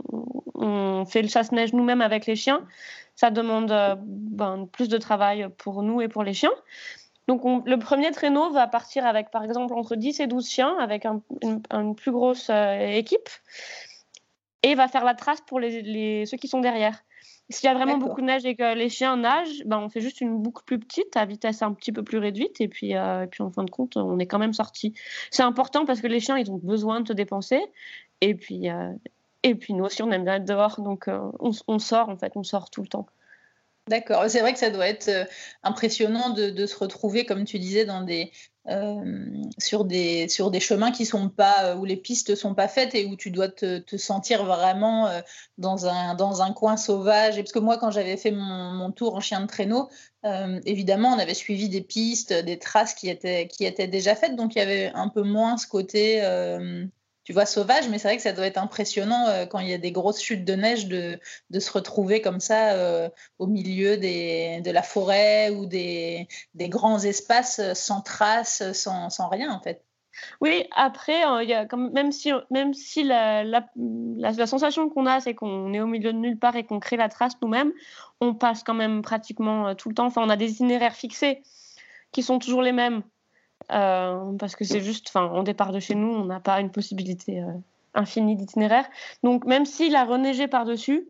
fait 1.07 1.21
le 1.21 1.29
chasse-neige 1.29 1.75
nous-mêmes 1.75 2.01
avec 2.01 2.25
les 2.25 2.37
chiens. 2.37 2.67
Ça 3.15 3.31
demande 3.31 3.71
euh, 3.71 3.95
ben, 3.99 4.67
plus 4.73 4.89
de 4.89 4.97
travail 4.97 5.49
pour 5.59 5.83
nous 5.83 6.01
et 6.01 6.09
pour 6.09 6.25
les 6.25 6.33
chiens. 6.33 6.53
Donc 7.29 7.43
le 7.67 7.79
premier 7.79 8.11
traîneau 8.11 8.51
va 8.51 8.67
partir 8.67 9.07
avec 9.07 9.31
par 9.31 9.45
exemple 9.45 9.75
entre 9.75 9.97
10 9.97 10.21
et 10.21 10.27
12 10.27 10.49
chiens 10.49 10.77
avec 10.79 11.07
une, 11.07 11.95
plus 11.95 12.11
grosse 12.11 12.49
euh, 12.51 12.87
équipe 12.89 13.29
et 14.63 14.75
va 14.75 14.89
faire 14.89 15.05
la 15.05 15.15
trace 15.15 15.41
pour 15.43 15.61
ceux 15.61 16.37
qui 16.39 16.49
sont 16.49 16.61
derrière. 16.61 17.03
S'il 17.51 17.69
y 17.69 17.71
a 17.71 17.75
vraiment 17.75 17.99
beaucoup 17.99 18.23
de 18.23 18.27
neige 18.27 18.47
et 18.47 18.57
que 18.57 18.75
les 18.75 18.89
chiens 18.89 19.19
nagent, 19.19 19.63
ben 19.67 19.79
on 19.79 19.91
fait 19.91 20.01
juste 20.01 20.23
une 20.23 20.41
boucle 20.41 20.65
plus 20.65 20.79
petite 20.79 21.15
à 21.17 21.27
vitesse 21.27 21.61
un 21.61 21.75
petit 21.75 21.93
peu 21.93 22.03
plus 22.03 22.17
réduite 22.17 22.61
et 22.61 22.69
puis, 22.69 22.97
euh, 22.97 23.25
et 23.25 23.27
puis 23.27 23.43
en 23.43 23.51
fin 23.51 23.65
de 23.65 23.71
compte, 23.71 23.99
on 23.99 24.19
est 24.19 24.27
quand 24.27 24.39
même 24.39 24.55
sorti. 24.55 24.95
C'est 25.31 25.43
important 25.43 25.85
parce 25.85 26.01
que 26.01 26.07
les 26.07 26.21
chiens, 26.21 26.39
ils 26.39 26.51
ont 26.51 26.57
besoin 26.57 27.03
de 27.03 27.09
se 27.09 27.13
dépenser 27.13 27.61
et 28.23 28.35
puis, 28.35 28.71
euh, 28.71 28.93
et 29.43 29.55
puis 29.55 29.75
nous 29.75 29.85
aussi, 29.85 30.03
on 30.03 30.11
aime 30.11 30.25
bien 30.25 30.37
être 30.37 30.47
dehors, 30.47 30.81
donc 30.81 31.07
euh, 31.07 31.21
on, 31.39 31.51
on, 31.69 31.79
sort 31.79 32.09
en 32.09 32.17
fait, 32.17 32.33
on 32.35 32.43
sort 32.43 32.71
tout 32.71 32.81
le 32.81 32.89
temps. 32.89 33.07
D'accord, 33.87 34.25
c'est 34.29 34.41
vrai 34.41 34.55
que 34.55 34.59
ça 34.59 34.71
doit 34.71 34.89
être 34.89 35.11
impressionnant 35.63 36.31
de, 36.31 36.67
se 36.67 36.77
retrouver, 36.77 37.27
comme 37.27 37.45
tu 37.45 37.59
disais, 37.59 37.85
dans 37.85 38.01
des, 38.01 38.33
euh, 38.67 39.27
sur, 39.59 39.85
des, 39.85 40.27
sur 40.29 40.51
des 40.51 40.59
chemins 40.59 40.91
qui 40.91 41.05
sont 41.05 41.29
pas, 41.29 41.65
euh, 41.65 41.77
où 41.77 41.85
les 41.85 41.99
pistes 41.99 42.35
sont 42.35 42.55
pas 42.55 42.67
faites 42.67 42.95
et 42.95 43.05
où 43.05 43.15
tu 43.15 43.31
dois 43.31 43.49
te, 43.49 43.83
sentir 43.99 44.47
vraiment 44.47 45.07
euh, 45.09 45.21
dans, 45.59 45.85
un, 45.85 46.15
dans 46.15 46.41
un 46.41 46.53
coin 46.55 46.79
sauvage. 46.79 47.37
Et 47.37 47.43
parce 47.43 47.53
que 47.53 47.59
moi, 47.59 47.77
quand 47.77 47.91
j'avais 47.91 48.17
fait 48.17 48.31
mon, 48.31 48.91
tour 48.91 49.17
en 49.17 49.21
chien 49.21 49.43
de 49.43 49.47
traîneau, 49.47 49.91
évidemment, 50.65 51.11
on 51.11 51.19
avait 51.19 51.35
suivi 51.35 51.69
des 51.69 51.83
pistes, 51.83 52.33
des 52.33 52.59
traces 52.59 52.95
qui 52.95 53.11
étaient, 53.11 53.49
qui 53.49 53.67
étaient 53.67 53.89
déjà 53.89 54.15
faites, 54.15 54.37
donc 54.37 54.55
il 54.55 54.59
y 54.59 54.63
avait 54.63 54.91
un 54.95 55.09
peu 55.09 55.23
moins 55.23 55.59
ce 55.59 55.67
côté 55.67 56.23
tu 57.25 57.33
vois, 57.33 57.47
sauvage, 57.47 57.89
mais 57.89 57.99
c'est 57.99 58.09
vrai 58.09 58.17
que 58.17 58.23
ça 58.23 58.33
doit 58.33 58.47
être 58.47 58.59
impressionnant 58.59 59.27
euh, 59.29 59.47
quand 59.47 59.59
il 59.59 59.69
y 59.69 59.73
a 59.73 59.79
des 59.79 59.93
grosses 59.93 60.21
chutes 60.21 60.45
de 60.45 60.55
neige 60.55 60.87
de, 60.87 61.19
de 61.51 61.61
se 61.61 61.73
retrouver 61.73 62.21
comme 62.21 62.41
ça 62.41 62.73
euh, 62.73 63.09
au 63.39 63.47
milieu 63.47 63.97
de 63.97 64.71
la 64.71 64.83
forêt 64.83 65.51
ou 65.51 65.67
des, 65.67 66.29
des 66.55 66.69
grands 66.69 67.03
espaces 67.03 67.61
sans 67.73 68.03
traces, 68.03 68.63
sans, 68.73 69.09
sans, 69.09 69.29
rien 69.29 69.51
en 69.51 69.61
fait. 69.61 69.83
Oui, 70.41 70.67
après, 70.77 71.23
il 71.43 71.49
y 71.49 71.55
a 71.55 71.67
comme, 71.67 71.91
même 71.93 72.13
si, 72.13 72.31
même 72.51 72.73
si 72.73 73.03
la, 73.03 73.43
la, 73.43 74.47
sensation 74.47 74.89
qu'on 74.89 75.07
a, 75.07 75.21
c'est 75.21 75.35
qu'on 75.35 75.73
est 75.73 75.81
au 75.81 75.87
milieu 75.87 76.13
de 76.13 76.19
nulle 76.19 76.39
part 76.39 76.55
et 76.55 76.65
qu'on 76.65 76.79
crée 76.79 76.97
la 76.97 77.09
trace 77.09 77.33
nous-mêmes, 77.43 77.73
on 78.21 78.35
passe 78.35 78.63
quand 78.63 78.75
même 78.75 79.03
pratiquement 79.03 79.75
tout 79.75 79.89
le 79.89 79.95
temps. 79.95 80.07
Enfin, 80.07 80.23
on 80.23 80.29
a 80.29 80.37
des 80.37 80.53
itinéraires 80.53 80.95
fixés 80.95 81.43
qui 82.13 82.23
sont 82.23 82.39
toujours 82.39 82.63
les 82.63 82.73
mêmes. 82.73 83.03
Euh, 83.73 84.33
parce 84.39 84.57
que 84.57 84.65
c'est 84.65 84.81
juste, 84.81 85.09
enfin, 85.09 85.31
on 85.33 85.43
départ 85.43 85.73
de 85.73 85.81
chez 85.81 85.95
nous, 85.95 86.09
on 86.09 86.25
n'a 86.25 86.41
pas 86.41 86.61
une 86.61 86.71
possibilité 86.71 87.41
euh, 87.41 87.53
infinie 87.95 88.37
d'itinéraire. 88.37 88.87
Donc, 89.23 89.45
même 89.47 89.65
s'il 89.65 89.97
a 89.97 90.05
reneigé 90.05 90.49
par-dessus, 90.49 91.07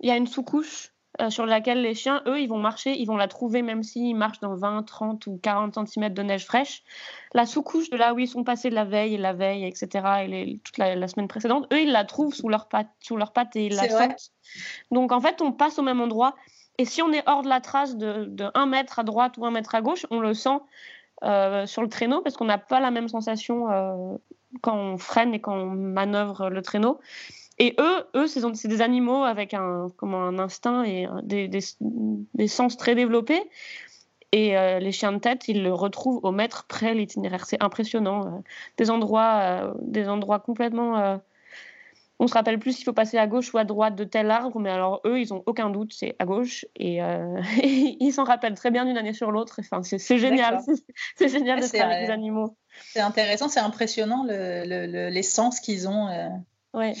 il 0.00 0.08
y 0.08 0.12
a 0.12 0.16
une 0.16 0.26
sous-couche 0.26 0.92
euh, 1.20 1.30
sur 1.30 1.46
laquelle 1.46 1.80
les 1.80 1.94
chiens, 1.94 2.22
eux, 2.26 2.40
ils 2.40 2.48
vont 2.48 2.58
marcher, 2.58 2.98
ils 2.98 3.06
vont 3.06 3.16
la 3.16 3.28
trouver 3.28 3.62
même 3.62 3.82
s'ils 3.82 4.14
marchent 4.14 4.40
dans 4.40 4.54
20, 4.54 4.82
30 4.82 5.26
ou 5.26 5.38
40 5.42 5.88
cm 5.88 6.12
de 6.12 6.22
neige 6.22 6.44
fraîche. 6.44 6.82
La 7.32 7.46
sous-couche 7.46 7.88
de 7.90 7.96
là 7.96 8.12
où 8.12 8.18
ils 8.18 8.28
sont 8.28 8.44
passés 8.44 8.68
la 8.68 8.84
veille 8.84 9.14
et 9.14 9.18
la 9.18 9.32
veille, 9.32 9.64
etc., 9.64 9.88
et 10.28 10.60
toute 10.62 10.76
la, 10.78 11.08
semaine 11.08 11.28
précédente, 11.28 11.66
eux, 11.72 11.80
ils 11.80 11.92
la 11.92 12.04
trouvent 12.04 12.34
sous 12.34 12.48
leurs 12.48 12.68
pattes, 12.68 12.90
sous 13.00 13.16
leurs 13.16 13.32
pattes 13.32 13.56
et 13.56 13.66
ils 13.66 13.74
la 13.74 13.88
sortent. 13.88 14.32
Donc, 14.90 15.10
en 15.10 15.20
fait, 15.20 15.40
on 15.40 15.52
passe 15.52 15.78
au 15.78 15.82
même 15.82 16.00
endroit. 16.00 16.34
Et 16.78 16.84
si 16.84 17.00
on 17.00 17.10
est 17.12 17.22
hors 17.26 17.42
de 17.42 17.48
la 17.48 17.62
trace 17.62 17.96
de, 17.96 18.26
de 18.26 18.50
1 18.54 18.66
mètre 18.66 18.98
à 18.98 19.02
droite 19.02 19.38
ou 19.38 19.46
1 19.46 19.50
mètre 19.50 19.74
à 19.74 19.80
gauche, 19.80 20.06
on 20.10 20.20
le 20.20 20.34
sent 20.34 20.58
euh, 21.24 21.66
sur 21.66 21.82
le 21.82 21.88
traîneau 21.88 22.20
parce 22.20 22.36
qu'on 22.36 22.44
n'a 22.44 22.58
pas 22.58 22.80
la 22.80 22.90
même 22.90 23.08
sensation 23.08 23.70
euh, 23.70 24.16
quand 24.60 24.76
on 24.76 24.98
freine 24.98 25.34
et 25.34 25.40
quand 25.40 25.54
on 25.54 25.66
manœuvre 25.66 26.50
le 26.50 26.62
traîneau. 26.62 27.00
Et 27.58 27.74
eux, 27.80 28.06
eux 28.14 28.26
c'est 28.26 28.68
des 28.68 28.82
animaux 28.82 29.24
avec 29.24 29.54
un, 29.54 29.86
comment, 29.96 30.22
un 30.22 30.38
instinct 30.38 30.84
et 30.84 31.08
des, 31.22 32.48
sens 32.48 32.76
très 32.76 32.94
développés. 32.94 33.42
Et 34.32 34.58
euh, 34.58 34.78
les 34.78 34.92
chiens 34.92 35.12
de 35.12 35.18
tête, 35.18 35.48
ils 35.48 35.62
le 35.62 35.72
retrouvent 35.72 36.20
au 36.22 36.32
mètre 36.32 36.66
près 36.66 36.92
l'itinéraire. 36.92 37.46
C'est 37.46 37.62
impressionnant. 37.62 38.42
des, 38.76 38.90
endroits, 38.90 39.72
des 39.80 40.08
endroits 40.08 40.40
complètement 40.40 41.18
on 42.18 42.26
se 42.26 42.34
rappelle 42.34 42.58
plus 42.58 42.72
s'il 42.72 42.84
faut 42.84 42.92
passer 42.92 43.18
à 43.18 43.26
gauche 43.26 43.52
ou 43.52 43.58
à 43.58 43.64
droite 43.64 43.94
de 43.94 44.04
tel 44.04 44.30
arbre, 44.30 44.58
mais 44.58 44.70
alors 44.70 45.00
eux, 45.04 45.20
ils 45.20 45.34
ont 45.34 45.42
aucun 45.46 45.68
doute, 45.68 45.92
c'est 45.92 46.16
à 46.18 46.24
gauche 46.24 46.64
et, 46.74 47.02
euh, 47.02 47.40
ils 47.62 48.12
s'en 48.12 48.24
rappellent 48.24 48.54
très 48.54 48.70
bien 48.70 48.86
d'une 48.86 48.96
année 48.96 49.12
sur 49.12 49.30
l'autre. 49.30 49.56
Enfin, 49.60 49.82
c'est 49.82 50.18
génial, 50.18 50.60
c'est 51.16 51.28
génial 51.28 51.60
de 51.60 51.66
faire 51.66 51.86
avec 51.86 52.06
les 52.06 52.12
animaux. 52.12 52.56
C'est 52.92 53.00
intéressant, 53.00 53.48
c'est 53.48 53.60
impressionnant 53.60 54.24
le, 54.26 55.08
les 55.08 55.22
sens 55.22 55.60
qu'ils 55.60 55.88
ont. 55.88 56.08
Euh. 56.08 56.28
Ouais. 56.72 56.94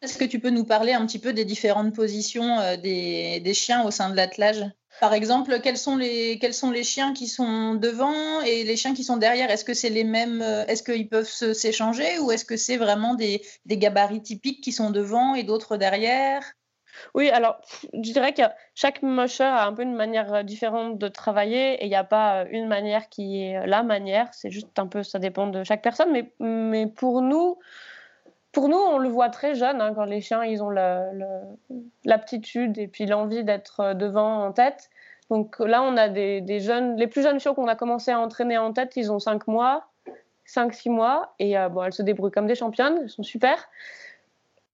Est-ce 0.00 0.16
que 0.16 0.24
tu 0.24 0.38
peux 0.38 0.50
nous 0.50 0.64
parler 0.64 0.92
un 0.92 1.04
petit 1.06 1.18
peu 1.18 1.32
des 1.32 1.44
différentes 1.44 1.94
positions 1.94 2.58
euh, 2.60 2.76
des, 2.76 3.40
des 3.40 3.54
chiens 3.54 3.84
au 3.84 3.90
sein 3.90 4.10
de 4.10 4.16
l'attelage? 4.16 4.64
Par 5.00 5.14
exemple, 5.14 5.60
quels 5.60 5.76
sont, 5.76 5.96
les, 5.96 6.38
chiens 6.82 7.12
qui 7.12 7.26
sont 7.26 7.74
devant 7.74 8.40
et 8.42 8.64
les 8.64 8.76
chiens 8.76 8.94
qui 8.94 9.04
sont 9.04 9.16
derrière? 9.16 9.50
Est-ce 9.50 9.64
que 9.64 9.74
c'est 9.74 9.90
les 9.90 10.04
mêmes 10.04 10.42
euh, 10.42 10.66
Est-ce 10.66 10.82
qu'ils 10.82 11.08
peuvent 11.08 11.28
s'échanger 11.28 12.18
ou 12.18 12.30
est-ce 12.30 12.44
que 12.44 12.56
c'est 12.56 12.76
vraiment 12.76 13.14
des, 13.14 13.42
gabarits 13.66 14.22
typiques 14.22 14.62
qui 14.62 14.72
sont 14.72 14.90
devant 14.90 15.34
et 15.34 15.44
d'autres 15.44 15.76
derrière? 15.76 16.42
Oui, 17.14 17.30
alors 17.30 17.60
je 17.92 18.12
dirais 18.12 18.34
que 18.34 18.42
chaque 18.74 19.02
musher 19.02 19.44
a 19.44 19.66
un 19.66 19.72
peu 19.72 19.82
une 19.82 19.94
manière 19.94 20.34
euh, 20.34 20.42
différente 20.42 20.98
de 20.98 21.06
travailler 21.06 21.74
et 21.74 21.84
il 21.84 21.88
n'y 21.88 21.94
a 21.94 22.02
pas 22.02 22.42
euh, 22.42 22.46
une 22.50 22.66
manière 22.66 23.08
qui 23.08 23.42
est 23.42 23.66
la 23.66 23.84
manière, 23.84 24.28
c'est 24.32 24.50
juste 24.50 24.76
un 24.78 24.88
peu, 24.88 25.04
ça 25.04 25.20
dépend 25.20 25.46
de 25.46 25.62
chaque 25.62 25.82
personne. 25.82 26.10
Mais 26.40 26.86
pour 26.88 27.22
nous, 27.22 27.58
pour 28.58 28.68
nous, 28.68 28.76
on 28.76 28.98
le 28.98 29.08
voit 29.08 29.28
très 29.28 29.54
jeune, 29.54 29.80
hein, 29.80 29.92
quand 29.94 30.04
les 30.04 30.20
chiens, 30.20 30.42
ils 30.42 30.64
ont 30.64 30.70
l'aptitude 32.04 32.76
et 32.76 32.88
puis 32.88 33.06
l'envie 33.06 33.44
d'être 33.44 33.78
euh, 33.78 33.94
devant 33.94 34.46
en 34.46 34.50
tête. 34.50 34.90
Donc 35.30 35.60
là, 35.60 35.80
on 35.84 35.96
a 35.96 36.08
des, 36.08 36.58
jeunes, 36.58 36.96
les 36.96 37.06
plus 37.06 37.22
jeunes 37.22 37.38
chiots 37.38 37.54
qu'on 37.54 37.68
a 37.68 37.76
commencé 37.76 38.10
à 38.10 38.18
entraîner 38.18 38.58
en 38.58 38.72
tête, 38.72 38.96
ils 38.96 39.12
ont 39.12 39.20
5 39.20 39.46
mois, 39.46 39.86
5-6 40.44 40.90
mois, 40.90 41.34
et 41.38 41.56
euh, 41.56 41.68
bon, 41.68 41.84
elles 41.84 41.92
se 41.92 42.02
débrouillent 42.02 42.32
comme 42.32 42.48
des 42.48 42.56
championnes, 42.56 42.98
elles 43.02 43.10
sont 43.10 43.22
super. 43.22 43.68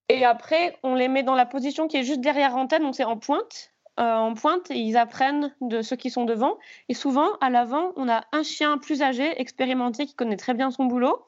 Et 0.09 0.24
après, 0.24 0.78
on 0.82 0.95
les 0.95 1.09
met 1.09 1.22
dans 1.22 1.35
la 1.35 1.45
position 1.45 1.87
qui 1.87 1.99
est 1.99 2.05
juste 2.05 2.22
derrière 2.22 2.57
en 2.57 2.66
tête, 2.66 2.80
donc 2.80 2.95
c'est 2.95 3.05
en 3.05 3.18
pointe. 3.18 3.70
Euh, 4.01 4.14
en 4.14 4.32
pointe, 4.32 4.70
et 4.70 4.78
ils 4.78 4.97
apprennent 4.97 5.55
de 5.61 5.82
ceux 5.82 5.97
qui 5.97 6.09
sont 6.09 6.24
devant. 6.24 6.57
Et 6.89 6.95
souvent, 6.95 7.28
à 7.43 7.51
l'avant, 7.51 7.93
on 7.97 8.09
a 8.09 8.24
un 8.32 8.45
chien 8.45 8.78
plus 8.78 9.03
âgé, 9.03 9.39
expérimenté, 9.39 10.07
qui 10.07 10.14
connaît 10.14 10.39
très 10.39 10.55
bien 10.55 10.70
son 10.70 10.87
boulot. 10.87 11.26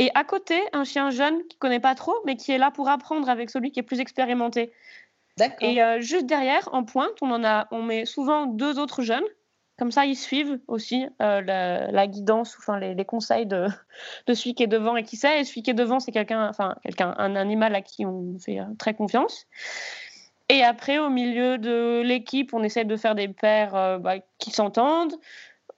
Et 0.00 0.10
à 0.14 0.24
côté, 0.24 0.58
un 0.72 0.84
chien 0.84 1.10
jeune 1.10 1.46
qui 1.46 1.58
connaît 1.58 1.78
pas 1.78 1.94
trop, 1.94 2.16
mais 2.24 2.34
qui 2.34 2.52
est 2.52 2.58
là 2.58 2.70
pour 2.70 2.88
apprendre 2.88 3.28
avec 3.28 3.50
celui 3.50 3.70
qui 3.70 3.80
est 3.80 3.84
plus 3.84 4.00
expérimenté. 4.00 4.72
Et 5.60 5.82
euh, 5.82 6.00
juste 6.00 6.24
derrière, 6.24 6.70
en 6.72 6.84
pointe, 6.84 7.12
on 7.20 7.30
en 7.30 7.44
a, 7.44 7.68
on 7.70 7.82
met 7.82 8.06
souvent 8.06 8.46
deux 8.46 8.78
autres 8.78 9.02
jeunes. 9.02 9.24
Comme 9.78 9.92
ça, 9.92 10.06
ils 10.06 10.16
suivent 10.16 10.58
aussi 10.68 11.06
euh, 11.20 11.42
la, 11.90 12.06
guidance, 12.06 12.56
enfin 12.58 12.78
les, 12.78 12.94
les 12.94 13.04
conseils 13.04 13.44
de, 13.44 13.66
de, 14.26 14.32
celui 14.32 14.54
qui 14.54 14.62
est 14.62 14.68
devant 14.68 14.96
et 14.96 15.02
qui 15.02 15.18
sait. 15.18 15.42
Et 15.42 15.44
celui 15.44 15.62
qui 15.62 15.70
est 15.70 15.74
devant, 15.74 16.00
c'est 16.00 16.12
quelqu'un, 16.12 16.48
enfin 16.48 16.76
quelqu'un, 16.82 17.14
un 17.18 17.36
animal 17.36 17.74
à 17.74 17.82
qui 17.82 18.06
on 18.06 18.38
fait 18.38 18.60
euh, 18.60 18.64
très 18.78 18.94
confiance. 18.94 19.46
Et 20.48 20.64
après, 20.64 20.98
au 20.98 21.10
milieu 21.10 21.58
de 21.58 22.00
l'équipe, 22.00 22.54
on 22.54 22.62
essaie 22.62 22.86
de 22.86 22.96
faire 22.96 23.14
des 23.14 23.28
paires 23.28 24.00
bah, 24.00 24.14
qui 24.38 24.50
s'entendent. 24.50 25.14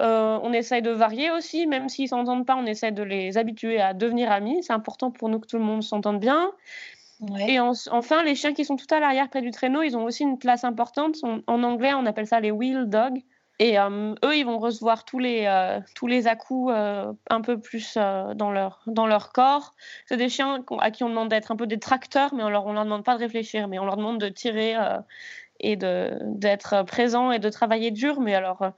Euh, 0.02 0.38
on 0.42 0.52
essaye 0.52 0.82
de 0.82 0.90
varier 0.90 1.30
aussi, 1.30 1.66
même 1.66 1.88
s'ils 1.88 2.08
s'entendent 2.08 2.44
pas, 2.44 2.56
on 2.56 2.66
essaie 2.66 2.90
de 2.90 3.02
les 3.02 3.38
habituer 3.38 3.80
à 3.80 3.94
devenir 3.94 4.32
amis. 4.32 4.62
C'est 4.62 4.72
important 4.72 5.10
pour 5.10 5.28
nous 5.28 5.38
que 5.38 5.46
tout 5.46 5.58
le 5.58 5.64
monde 5.64 5.82
s'entende 5.82 6.18
bien. 6.18 6.50
Et 7.46 7.60
enfin, 7.60 8.24
les 8.24 8.34
chiens 8.34 8.52
qui 8.52 8.64
sont 8.64 8.74
tout 8.74 8.92
à 8.92 8.98
l'arrière 8.98 9.28
près 9.28 9.42
du 9.42 9.52
traîneau, 9.52 9.82
ils 9.82 9.96
ont 9.96 10.02
aussi 10.02 10.24
une 10.24 10.38
place 10.38 10.64
importante. 10.64 11.18
en 11.46 11.62
anglais, 11.62 11.94
on 11.94 12.04
appelle 12.04 12.26
ça 12.26 12.40
les 12.40 12.50
wheel 12.50 12.86
dogs. 12.88 13.20
Et 13.60 13.78
euh, 13.78 14.14
eux, 14.24 14.36
ils 14.36 14.44
vont 14.44 14.58
recevoir 14.58 15.04
tous 15.04 15.20
les, 15.20 15.44
euh, 15.46 15.78
tous 15.94 16.08
les 16.08 16.26
à-coups 16.26 16.72
un 16.74 17.40
peu 17.42 17.60
plus 17.60 17.94
dans, 17.94 18.50
leur, 18.50 18.82
dans 18.88 19.06
leur 19.06 19.30
corps. 19.30 19.74
C'est 20.06 20.16
des 20.16 20.28
chiens 20.28 20.64
à 20.80 20.90
qui 20.90 21.04
on 21.04 21.10
demande 21.10 21.28
d'être 21.28 21.52
un 21.52 21.56
peu 21.56 21.68
des 21.68 21.78
tracteurs, 21.78 22.34
mais 22.34 22.42
on 22.42 22.48
leur, 22.50 22.66
on 22.66 22.72
leur 22.72 22.84
demande 22.84 23.04
pas 23.04 23.14
de 23.14 23.20
réfléchir, 23.20 23.68
mais 23.68 23.78
on 23.78 23.84
leur 23.84 23.96
demande 23.96 24.18
de 24.18 24.28
tirer 24.28 24.74
et 25.60 25.76
d'être 25.76 26.82
présent 26.86 27.30
et 27.30 27.38
de 27.38 27.48
travailler 27.50 27.92
dur. 27.92 28.20
Mais 28.20 28.34
alors, 28.34 28.72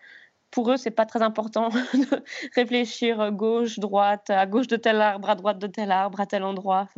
pour 0.54 0.70
eux, 0.70 0.76
c'est 0.76 0.92
pas 0.92 1.04
très 1.04 1.20
important 1.20 1.68
de 1.94 2.22
réfléchir 2.54 3.32
gauche, 3.32 3.80
droite, 3.80 4.30
à 4.30 4.46
gauche 4.46 4.68
de 4.68 4.76
tel 4.76 5.00
arbre, 5.00 5.28
à 5.28 5.34
droite 5.34 5.58
de 5.58 5.66
tel 5.66 5.90
arbre, 5.90 6.20
à 6.20 6.26
tel 6.26 6.44
endroit. 6.44 6.88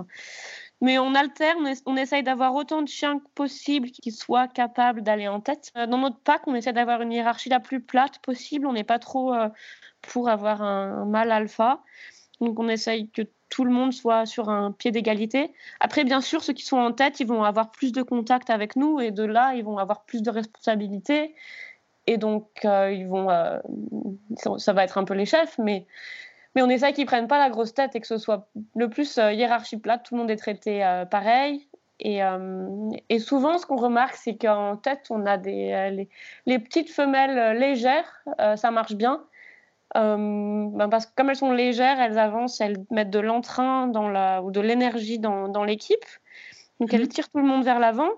mais 0.82 0.98
on 0.98 1.14
alterne, 1.14 1.72
on 1.86 1.96
essaye 1.96 2.22
d'avoir 2.22 2.54
autant 2.54 2.82
de 2.82 2.88
chiens 2.88 3.18
que 3.18 3.28
possible 3.34 3.88
qui 3.90 4.12
soient 4.12 4.46
capables 4.46 5.00
d'aller 5.00 5.26
en 5.26 5.40
tête. 5.40 5.72
Euh, 5.78 5.86
dans 5.86 5.96
notre 5.96 6.20
pack, 6.20 6.42
on 6.46 6.54
essaie 6.54 6.74
d'avoir 6.74 7.00
une 7.00 7.12
hiérarchie 7.12 7.48
la 7.48 7.60
plus 7.60 7.80
plate 7.80 8.18
possible. 8.18 8.66
On 8.66 8.74
n'est 8.74 8.84
pas 8.84 8.98
trop 8.98 9.32
euh, 9.32 9.48
pour 10.02 10.28
avoir 10.28 10.60
un, 10.60 11.06
mâle 11.06 11.32
alpha. 11.32 11.82
Donc 12.42 12.60
on 12.60 12.68
essaye 12.68 13.08
que 13.10 13.22
tout 13.48 13.64
le 13.64 13.70
monde 13.70 13.94
soit 13.94 14.26
sur 14.26 14.50
un 14.50 14.70
pied 14.72 14.90
d'égalité. 14.90 15.54
Après, 15.80 16.04
bien 16.04 16.20
sûr, 16.20 16.42
ceux 16.44 16.52
qui 16.52 16.64
sont 16.66 16.76
en 16.76 16.92
tête, 16.92 17.20
ils 17.20 17.26
vont 17.26 17.42
avoir 17.42 17.70
plus 17.70 17.92
de 17.92 18.02
contact 18.02 18.50
avec 18.50 18.76
nous 18.76 19.00
et 19.00 19.12
de 19.12 19.24
là, 19.24 19.54
ils 19.54 19.64
vont 19.64 19.78
avoir 19.78 20.04
plus 20.04 20.20
de 20.20 20.30
responsabilités. 20.30 21.34
Et 22.06 22.18
donc, 22.18 22.46
euh, 22.64 22.92
ils 22.92 23.06
vont, 23.06 23.30
euh, 23.30 23.58
ça 24.58 24.72
va 24.72 24.84
être 24.84 24.98
un 24.98 25.04
peu 25.04 25.14
les 25.14 25.26
chefs, 25.26 25.58
mais, 25.58 25.86
mais 26.54 26.62
on 26.62 26.68
essaie 26.68 26.92
qu'ils 26.92 27.06
prennent 27.06 27.28
pas 27.28 27.38
la 27.38 27.50
grosse 27.50 27.74
tête 27.74 27.96
et 27.96 28.00
que 28.00 28.06
ce 28.06 28.18
soit 28.18 28.48
le 28.76 28.88
plus 28.88 29.18
euh, 29.18 29.32
hiérarchie 29.32 29.78
plate, 29.78 30.04
tout 30.04 30.14
le 30.14 30.20
monde 30.20 30.30
est 30.30 30.36
traité 30.36 30.80
pareil. 31.10 31.68
Et, 31.98 32.20
et, 33.08 33.18
souvent, 33.18 33.56
ce 33.56 33.64
qu'on 33.64 33.76
remarque, 33.76 34.16
c'est 34.16 34.36
qu'en 34.36 34.76
tête, 34.76 35.06
on 35.08 35.24
a 35.24 35.38
des, 35.38 35.90
les, 35.92 36.10
les 36.44 36.58
petites 36.58 36.90
femelles 36.90 37.56
légères, 37.56 38.22
ça 38.56 38.70
marche 38.70 38.94
bien. 38.94 39.24
Ben 39.94 40.88
parce 40.90 41.06
que 41.06 41.12
comme 41.16 41.30
elles 41.30 41.36
sont 41.36 41.52
légères, 41.52 41.98
elles 41.98 42.18
avancent, 42.18 42.60
elles 42.60 42.84
mettent 42.90 43.08
de 43.08 43.18
l'entrain 43.18 43.86
dans 43.86 44.10
la, 44.10 44.42
ou 44.42 44.50
de 44.50 44.60
l'énergie 44.60 45.18
dans, 45.18 45.48
dans 45.48 45.64
l'équipe. 45.64 46.04
Donc, 46.80 46.92
elles 46.92 47.02
mhm. 47.02 47.08
tirent 47.08 47.30
tout 47.30 47.38
le 47.38 47.46
monde 47.46 47.64
vers 47.64 47.78
l'avant. 47.78 48.10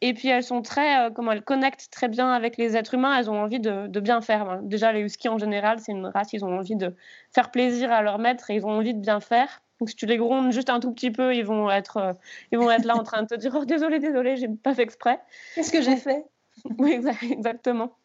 Et 0.00 0.12
puis 0.12 0.28
elles 0.28 0.42
sont 0.42 0.62
très, 0.62 1.06
euh, 1.06 1.10
comment 1.10 1.32
elles 1.32 1.42
connectent 1.42 1.88
très 1.90 2.08
bien 2.08 2.32
avec 2.32 2.56
les 2.56 2.76
êtres 2.76 2.94
humains. 2.94 3.16
Elles 3.16 3.30
ont 3.30 3.40
envie 3.40 3.60
de, 3.60 3.88
bien 4.00 4.20
faire. 4.20 4.60
Déjà 4.62 4.92
les 4.92 5.00
huskies 5.00 5.28
en 5.28 5.38
général, 5.38 5.78
c'est 5.80 5.92
une 5.92 6.06
race. 6.06 6.32
Ils 6.32 6.44
ont 6.44 6.58
envie 6.58 6.76
de 6.76 6.94
faire 7.32 7.50
plaisir 7.50 7.92
à 7.92 8.02
leur 8.02 8.18
maître 8.18 8.50
et 8.50 8.56
ils 8.56 8.66
ont 8.66 8.70
envie 8.70 8.94
de 8.94 9.00
bien 9.00 9.20
faire. 9.20 9.62
Donc 9.80 9.90
si 9.90 9.96
tu 9.96 10.06
les 10.06 10.16
grondes 10.16 10.52
juste 10.52 10.70
un 10.70 10.80
tout 10.80 10.92
petit 10.92 11.10
peu, 11.10 11.34
ils 11.34 11.44
vont 11.44 11.70
être, 11.70 11.96
euh, 11.96 12.12
ils 12.52 12.58
vont 12.58 12.70
être 12.70 12.84
là 12.84 12.96
en 12.96 13.02
train 13.02 13.22
de 13.22 13.28
te 13.28 13.34
dire 13.34 13.56
oh 13.58 13.64
désolé 13.64 13.98
désolé, 13.98 14.36
j'ai 14.36 14.48
pas 14.48 14.74
fait 14.74 14.82
exprès. 14.82 15.20
Qu'est-ce 15.54 15.72
que 15.72 15.82
j'ai 15.82 15.96
fait? 15.96 16.24
Oui 16.78 17.00
exactement. 17.30 17.96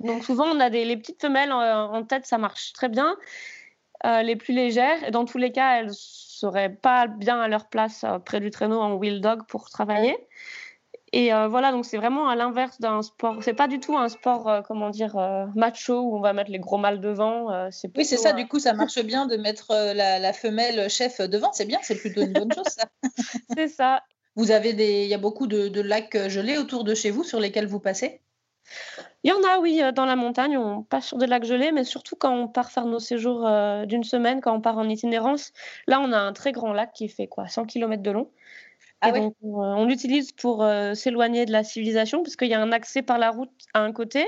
Donc 0.00 0.22
souvent 0.22 0.46
on 0.46 0.60
a 0.60 0.70
des 0.70 0.84
les 0.84 0.96
petites 0.96 1.20
femelles 1.20 1.50
en, 1.50 2.04
tête, 2.04 2.26
ça 2.26 2.38
marche 2.38 2.72
très 2.72 2.88
bien. 2.88 3.16
Euh, 4.06 4.22
les 4.22 4.36
plus 4.36 4.54
légères, 4.54 5.02
et 5.02 5.10
dans 5.10 5.24
tous 5.24 5.38
les 5.38 5.50
cas, 5.50 5.80
elles 5.80 5.90
seraient 5.92 6.72
pas 6.72 7.08
bien 7.08 7.40
à 7.40 7.48
leur 7.48 7.66
place 7.66 8.04
près 8.24 8.38
du 8.38 8.50
traîneau 8.50 8.78
en 8.78 8.94
wheel 8.94 9.20
dog 9.20 9.44
pour 9.48 9.70
travailler. 9.70 10.16
Et 11.12 11.32
euh, 11.32 11.48
voilà, 11.48 11.72
donc 11.72 11.86
c'est 11.86 11.96
vraiment 11.96 12.28
à 12.28 12.36
l'inverse 12.36 12.80
d'un 12.80 13.02
sport. 13.02 13.38
C'est 13.42 13.54
pas 13.54 13.68
du 13.68 13.80
tout 13.80 13.96
un 13.96 14.08
sport, 14.08 14.48
euh, 14.48 14.60
comment 14.62 14.90
dire, 14.90 15.16
euh, 15.16 15.46
macho 15.54 16.00
où 16.00 16.16
on 16.16 16.20
va 16.20 16.32
mettre 16.32 16.50
les 16.50 16.58
gros 16.58 16.76
mâles 16.76 17.00
devant. 17.00 17.70
c'est 17.70 17.90
oui, 17.96 18.04
c'est 18.04 18.16
ça. 18.16 18.32
Du 18.32 18.46
coup, 18.46 18.58
ça 18.58 18.72
marche 18.74 19.00
bien 19.02 19.26
de 19.26 19.36
mettre 19.36 19.72
la, 19.94 20.32
femelle 20.32 20.88
chef 20.90 21.20
devant. 21.20 21.52
C'est 21.52 21.64
bien, 21.64 21.78
c'est 21.82 21.96
plutôt 21.96 22.22
une 22.22 22.32
bonne 22.32 22.52
chose, 22.52 22.66
ça. 22.66 22.84
c'est 23.56 23.68
ça. 23.68 24.02
Vous 24.36 24.50
avez 24.50 24.72
des, 24.72 25.04
il 25.04 25.08
y 25.08 25.14
a 25.14 25.18
beaucoup 25.18 25.46
de, 25.46 25.80
lacs 25.80 26.28
gelés 26.28 26.58
autour 26.58 26.84
de 26.84 26.94
chez 26.94 27.10
vous 27.10 27.24
sur 27.24 27.40
lesquels 27.40 27.66
vous 27.66 27.80
passez? 27.80 28.20
Il 29.24 29.30
y 29.30 29.32
en 29.32 29.42
a, 29.50 29.58
oui, 29.58 29.80
dans 29.94 30.04
la 30.04 30.14
montagne. 30.14 30.58
On 30.58 30.82
passe 30.82 31.06
sur 31.06 31.16
des 31.16 31.26
lacs 31.26 31.44
gelés, 31.44 31.72
mais 31.72 31.84
surtout 31.84 32.16
quand 32.16 32.34
on 32.34 32.48
part 32.48 32.70
faire 32.70 32.84
nos 32.84 33.00
séjours 33.00 33.48
d'une 33.86 34.04
semaine, 34.04 34.42
quand 34.42 34.54
on 34.54 34.60
part 34.60 34.76
en 34.76 34.88
itinérance. 34.88 35.52
Là, 35.86 36.00
on 36.00 36.12
a 36.12 36.18
un 36.18 36.34
très 36.34 36.52
grand 36.52 36.74
lac 36.74 36.92
qui 36.92 37.08
fait 37.08 37.26
quoi, 37.26 37.48
100 37.48 37.64
km 37.64 38.02
de 38.02 38.10
long. 38.10 38.30
Ah 39.00 39.12
donc, 39.12 39.34
on, 39.42 39.84
l'utilise 39.84 40.32
pour 40.32 40.62
euh, 40.62 40.94
s'éloigner 40.94 41.46
de 41.46 41.52
la 41.52 41.62
civilisation, 41.62 42.22
parce 42.22 42.36
qu'il 42.36 42.48
y 42.48 42.54
a 42.54 42.60
un 42.60 42.72
accès 42.72 43.02
par 43.02 43.18
la 43.18 43.30
route 43.30 43.52
à 43.74 43.80
un 43.80 43.92
côté, 43.92 44.26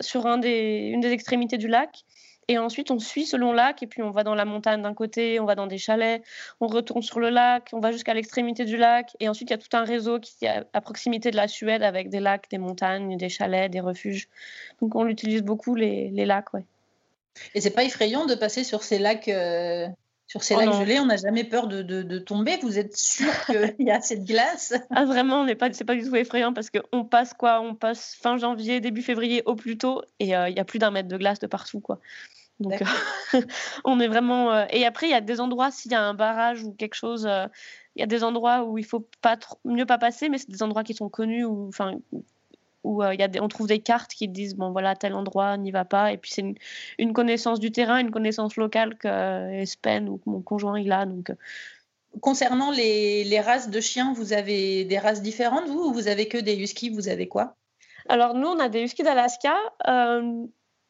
sur 0.00 0.26
un 0.26 0.38
des, 0.38 0.90
une 0.92 1.00
des 1.00 1.10
extrémités 1.10 1.58
du 1.58 1.68
lac. 1.68 2.04
Et 2.46 2.58
ensuite, 2.58 2.90
on 2.90 2.98
suit 2.98 3.26
ce 3.26 3.36
long 3.36 3.52
lac, 3.52 3.82
et 3.82 3.86
puis 3.86 4.02
on 4.02 4.10
va 4.10 4.24
dans 4.24 4.34
la 4.34 4.44
montagne 4.44 4.82
d'un 4.82 4.94
côté, 4.94 5.38
on 5.38 5.44
va 5.44 5.54
dans 5.54 5.68
des 5.68 5.78
chalets, 5.78 6.22
on 6.60 6.66
retourne 6.66 7.02
sur 7.02 7.20
le 7.20 7.30
lac, 7.30 7.70
on 7.72 7.78
va 7.78 7.92
jusqu'à 7.92 8.12
l'extrémité 8.12 8.64
du 8.64 8.76
lac. 8.76 9.16
Et 9.20 9.28
ensuite, 9.28 9.50
il 9.50 9.52
y 9.52 9.54
a 9.54 9.58
tout 9.58 9.76
un 9.76 9.84
réseau 9.84 10.18
qui 10.18 10.46
est 10.46 10.64
à 10.72 10.80
proximité 10.80 11.30
de 11.30 11.36
la 11.36 11.46
Suède 11.46 11.82
avec 11.82 12.10
des 12.10 12.18
lacs, 12.18 12.50
des 12.50 12.58
montagnes, 12.58 13.16
des 13.16 13.28
chalets, 13.28 13.70
des 13.70 13.80
refuges. 13.80 14.28
Donc, 14.80 14.96
on 14.96 15.06
utilise 15.06 15.42
beaucoup, 15.42 15.76
les, 15.76 16.10
les 16.10 16.26
lacs. 16.26 16.52
Ouais. 16.52 16.64
Et 17.54 17.60
c'est 17.60 17.70
pas 17.70 17.84
effrayant 17.84 18.26
de 18.26 18.34
passer 18.34 18.64
sur 18.64 18.82
ces 18.82 18.98
lacs 18.98 19.28
euh, 19.28 19.86
sur 20.30 20.44
ces 20.44 20.54
oh 20.54 20.60
lacs 20.60 20.74
gelés, 20.74 21.00
on 21.00 21.06
n'a 21.06 21.16
jamais 21.16 21.42
peur 21.42 21.66
de, 21.66 22.18
tomber. 22.20 22.56
Vous 22.62 22.78
êtes 22.78 22.96
sûr 22.96 23.32
qu'il 23.46 23.74
y 23.80 23.90
a 23.90 23.96
assez 23.96 24.16
de 24.16 24.24
glace? 24.24 24.72
Ah 24.90 25.04
vraiment, 25.04 25.44
n'est 25.44 25.56
pas, 25.56 25.72
c'est 25.72 25.84
pas 25.84 25.96
du 25.96 26.08
tout 26.08 26.14
effrayant 26.14 26.52
parce 26.52 26.70
qu'on 26.70 27.04
passe 27.04 27.34
quoi 27.34 27.60
On 27.60 27.74
passe 27.74 28.14
fin 28.14 28.38
janvier, 28.38 28.80
début 28.80 29.02
février 29.02 29.42
au 29.46 29.56
plus 29.56 29.76
tôt 29.76 30.02
et 30.20 30.36
euh, 30.36 30.48
il 30.48 30.56
y 30.56 30.60
a 30.60 30.64
plus 30.64 30.78
d'un 30.78 30.92
mètre 30.92 31.08
de 31.08 31.16
glace 31.16 31.40
de 31.40 31.48
partout 31.48 31.80
quoi. 31.80 31.98
Donc 32.60 32.80
euh, 32.80 33.40
on 33.84 33.98
est 33.98 34.06
vraiment. 34.06 34.52
Euh, 34.52 34.66
et 34.70 34.86
après, 34.86 35.08
il 35.08 35.10
y 35.10 35.14
a 35.14 35.20
des 35.20 35.40
endroits 35.40 35.72
s'il 35.72 35.90
y 35.90 35.96
a 35.96 36.02
un 36.02 36.14
barrage 36.14 36.62
ou 36.62 36.74
quelque 36.74 36.94
chose. 36.94 37.28
Il 37.96 38.00
y 38.00 38.04
a 38.04 38.06
des 38.06 38.22
endroits 38.22 38.62
où 38.62 38.78
il 38.78 38.84
faut 38.84 39.08
pas 39.22 39.36
trop, 39.36 39.58
mieux 39.64 39.86
pas 39.86 39.98
passer, 39.98 40.28
mais 40.28 40.38
c'est 40.38 40.50
des 40.50 40.62
endroits 40.62 40.84
qui 40.84 40.94
sont 40.94 41.08
connus 41.08 41.44
ou 41.44 41.66
enfin 41.66 41.96
où 42.84 43.02
euh, 43.02 43.14
y 43.14 43.22
a 43.22 43.28
on 43.40 43.48
trouve 43.48 43.66
des 43.66 43.80
cartes 43.80 44.12
qui 44.12 44.28
disent 44.28 44.56
bon 44.56 44.70
voilà 44.70 44.96
tel 44.96 45.14
endroit 45.14 45.56
n'y 45.56 45.70
va 45.70 45.84
pas. 45.84 46.12
Et 46.12 46.16
puis 46.16 46.30
c'est 46.32 46.54
une, 46.98 47.12
connaissance 47.12 47.60
du 47.60 47.70
terrain 47.70 47.98
une 47.98 48.10
connaissance 48.10 48.56
locale 48.56 48.96
que 48.96 49.08
euh, 49.08 49.62
Espen 49.62 50.08
ou 50.08 50.20
mon 50.26 50.42
conjoint 50.42 50.78
il 50.78 50.92
a. 50.92 51.06
Donc 51.06 51.30
euh. 51.30 51.34
concernant 52.20 52.70
les, 52.70 53.24
les, 53.24 53.40
races 53.40 53.70
de 53.70 53.80
chiens 53.80 54.12
vous 54.14 54.32
avez 54.32 54.84
des 54.84 54.98
races 54.98 55.22
différentes 55.22 55.68
vous 55.68 55.88
ou 55.88 55.92
vous 55.92 56.08
avez 56.08 56.28
que 56.28 56.38
des 56.38 56.56
huskies 56.56 56.90
vous 56.90 57.08
avez 57.08 57.28
quoi? 57.28 57.56
Alors 58.08 58.34
nous 58.34 58.48
on 58.48 58.58
a 58.58 58.68
des 58.68 58.82
huskies 58.82 59.02
d'Alaska. 59.02 59.54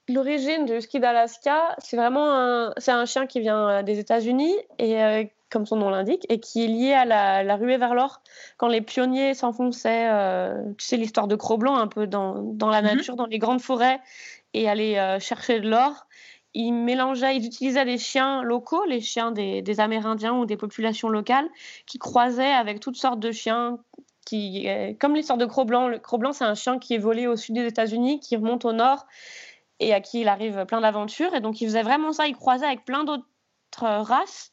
L'origine 0.08 0.64
du 0.64 0.72
husky 0.72 0.98
d'Alaska, 0.98 1.76
c'est 1.78 1.96
vraiment 1.96 2.32
un, 2.32 2.72
c'est 2.78 2.90
un 2.90 3.04
chien 3.04 3.28
qui 3.28 3.38
vient 3.38 3.84
des 3.84 4.00
États-Unis 4.00 4.56
et 4.80 5.30
comme 5.50 5.66
son 5.66 5.76
nom 5.76 5.90
l'indique, 5.90 6.24
et 6.28 6.40
qui 6.40 6.64
est 6.64 6.68
lié 6.68 6.92
à 6.92 7.04
la, 7.04 7.56
ruée 7.56 7.76
vers 7.76 7.94
l'or. 7.94 8.22
Quand 8.56 8.68
les 8.68 8.80
pionniers 8.80 9.34
s'enfonçaient, 9.34 10.08
euh, 10.10 10.62
tu 10.78 10.86
sais, 10.86 10.96
l'histoire 10.96 11.26
de 11.26 11.36
Cro-Blanc, 11.36 11.76
un 11.76 11.88
peu 11.88 12.06
dans, 12.06 12.42
dans 12.42 12.68
la 12.68 12.82
mhm. 12.82 12.96
nature, 12.96 13.16
dans 13.16 13.26
les 13.26 13.38
grandes 13.38 13.60
forêts, 13.60 14.00
et 14.54 14.68
allaient 14.68 14.98
euh, 14.98 15.18
chercher 15.20 15.60
de 15.60 15.68
l'or, 15.68 16.06
ils 16.54 16.72
mélangeaient, 16.72 17.36
ils 17.36 17.46
utilisaient 17.46 17.84
des 17.84 17.98
chiens 17.98 18.42
locaux, 18.42 18.84
les 18.84 19.00
chiens 19.00 19.30
des, 19.30 19.62
des, 19.62 19.80
Amérindiens 19.80 20.34
ou 20.34 20.46
des 20.46 20.56
populations 20.56 21.08
locales, 21.08 21.48
qui 21.86 21.98
croisaient 21.98 22.52
avec 22.52 22.80
toutes 22.80 22.96
sortes 22.96 23.20
de 23.20 23.32
chiens. 23.32 23.78
Qui, 24.26 24.68
euh, 24.68 24.92
comme 25.00 25.16
l'histoire 25.16 25.38
de 25.38 25.46
Cro-Blanc, 25.46 25.88
le 25.88 25.98
Cro-Blanc, 25.98 26.32
c'est 26.32 26.44
un 26.44 26.54
chien 26.54 26.78
qui 26.78 26.94
est 26.94 26.98
volé 26.98 27.26
au 27.26 27.36
sud 27.36 27.54
des 27.54 27.66
États-Unis, 27.66 28.20
qui 28.20 28.36
remonte 28.36 28.64
au 28.64 28.72
nord 28.72 29.06
et 29.80 29.94
à 29.94 30.00
qui 30.00 30.20
il 30.20 30.28
arrive 30.28 30.66
plein 30.66 30.80
d'aventures. 30.80 31.34
Et 31.34 31.40
donc, 31.40 31.60
il 31.60 31.66
faisait 31.66 31.82
vraiment 31.82 32.12
ça. 32.12 32.26
Il 32.26 32.36
croisait 32.36 32.66
avec 32.66 32.84
plein 32.84 33.04
d'autres 33.04 33.26
races 33.80 34.52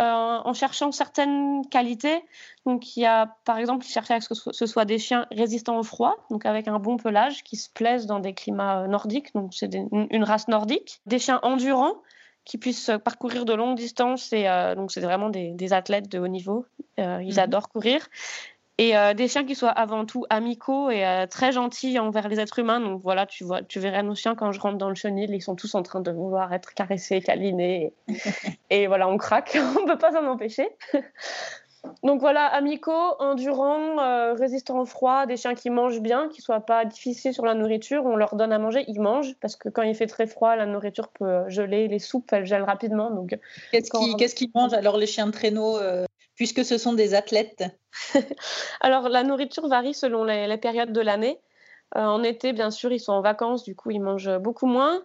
euh, 0.00 0.38
en 0.44 0.52
cherchant 0.54 0.90
certaines 0.90 1.66
qualités. 1.68 2.22
Donc, 2.64 2.96
il 2.96 3.00
y 3.00 3.06
a, 3.06 3.36
par 3.44 3.58
exemple, 3.58 3.84
chercher 3.84 4.14
à 4.14 4.20
ce 4.20 4.28
que 4.28 4.52
ce 4.52 4.66
soit 4.66 4.84
des 4.84 4.98
chiens 4.98 5.26
résistants 5.30 5.78
au 5.78 5.82
froid, 5.82 6.16
donc 6.30 6.46
avec 6.46 6.66
un 6.68 6.78
bon 6.78 6.96
pelage, 6.96 7.44
qui 7.44 7.56
se 7.56 7.68
plaisent 7.68 8.06
dans 8.06 8.18
des 8.18 8.32
climats 8.32 8.82
euh, 8.82 8.86
nordiques, 8.86 9.34
donc 9.34 9.52
c'est 9.54 9.70
une 9.74 10.24
race 10.24 10.48
nordique. 10.48 11.00
Des 11.06 11.18
chiens 11.18 11.40
endurants, 11.42 11.96
qui 12.44 12.58
puissent 12.58 12.90
parcourir 13.04 13.44
de 13.44 13.52
longues 13.52 13.76
distances, 13.76 14.32
et 14.32 14.48
euh, 14.48 14.74
donc 14.74 14.92
c'est 14.92 15.00
vraiment 15.00 15.28
des, 15.28 15.72
athlètes 15.72 16.08
de 16.08 16.18
haut 16.18 16.28
niveau. 16.28 16.64
ils 16.96 17.04
mhm. 17.04 17.38
adorent 17.38 17.68
courir. 17.68 18.08
Et 18.78 18.96
euh, 18.96 19.12
des 19.12 19.28
chiens 19.28 19.44
qui 19.44 19.54
soient 19.54 19.70
avant 19.70 20.06
tout 20.06 20.24
amicaux 20.30 20.90
et 20.90 21.06
euh, 21.06 21.26
très 21.26 21.52
gentils 21.52 21.98
envers 21.98 22.28
les 22.28 22.40
êtres 22.40 22.58
humains. 22.58 22.80
Donc 22.80 23.02
voilà, 23.02 23.26
tu, 23.26 23.44
vois, 23.44 23.62
tu 23.62 23.80
verrais 23.80 24.02
nos 24.02 24.14
chiens 24.14 24.34
quand 24.34 24.50
je 24.50 24.60
rentre 24.60 24.78
dans 24.78 24.88
le 24.88 24.94
chenil, 24.94 25.30
ils 25.30 25.42
sont 25.42 25.56
tous 25.56 25.74
en 25.74 25.82
train 25.82 26.00
de 26.00 26.10
vouloir 26.10 26.52
être 26.54 26.72
caressés, 26.72 27.20
câlinés. 27.20 27.92
Et, 28.70 28.86
voilà, 28.86 29.08
on 29.08 29.18
craque, 29.18 29.58
on 29.76 29.82
ne 29.82 29.86
peut 29.86 29.98
pas 29.98 30.12
s'en 30.12 30.26
empêcher. 30.26 30.68
Donc 32.04 32.20
voilà, 32.20 32.46
amicaux, 32.46 33.16
endurants, 33.18 33.98
euh, 33.98 34.34
résistants 34.34 34.80
au 34.80 34.86
froid, 34.86 35.26
des 35.26 35.36
chiens 35.36 35.54
qui 35.54 35.68
mangent 35.68 36.00
bien, 36.00 36.28
qui 36.28 36.40
ne 36.40 36.44
soient 36.44 36.60
pas 36.60 36.84
difficiles 36.84 37.34
sur 37.34 37.44
la 37.44 37.54
nourriture. 37.54 38.06
On 38.06 38.14
leur 38.14 38.36
donne 38.36 38.52
à 38.52 38.58
manger, 38.58 38.84
ils 38.86 39.00
mangent, 39.00 39.34
parce 39.40 39.56
que 39.56 39.68
quand 39.68 39.82
il 39.82 39.94
fait 39.96 40.06
très 40.06 40.28
froid, 40.28 40.54
la 40.54 40.64
nourriture 40.64 41.08
peut 41.08 41.48
geler, 41.48 41.88
les 41.88 41.98
soupes, 41.98 42.32
elles 42.32 42.46
gèlent 42.46 42.62
rapidement. 42.62 43.10
Donc, 43.10 43.36
Qu'est-ce 43.72 44.34
qu'ils 44.34 44.50
mangent 44.54 44.74
alors 44.74 44.96
les 44.96 45.06
chiens 45.06 45.26
de 45.26 45.32
traîneau 45.32 45.76
puisque 46.42 46.64
ce 46.64 46.76
sont 46.76 46.92
des 46.92 47.14
athlètes 47.14 47.62
Alors, 48.80 49.08
la 49.08 49.22
nourriture 49.22 49.68
varie 49.68 49.94
selon 49.94 50.24
les, 50.24 50.56
périodes 50.56 50.92
de 50.92 51.00
l'année. 51.00 51.38
Euh, 51.94 52.00
en 52.00 52.24
été, 52.24 52.52
bien 52.52 52.72
sûr, 52.72 52.90
ils 52.90 52.98
sont 52.98 53.12
en 53.12 53.20
vacances, 53.20 53.62
du 53.62 53.76
coup, 53.76 53.92
ils 53.92 54.00
mangent 54.00 54.38
beaucoup 54.38 54.66
moins. 54.66 55.04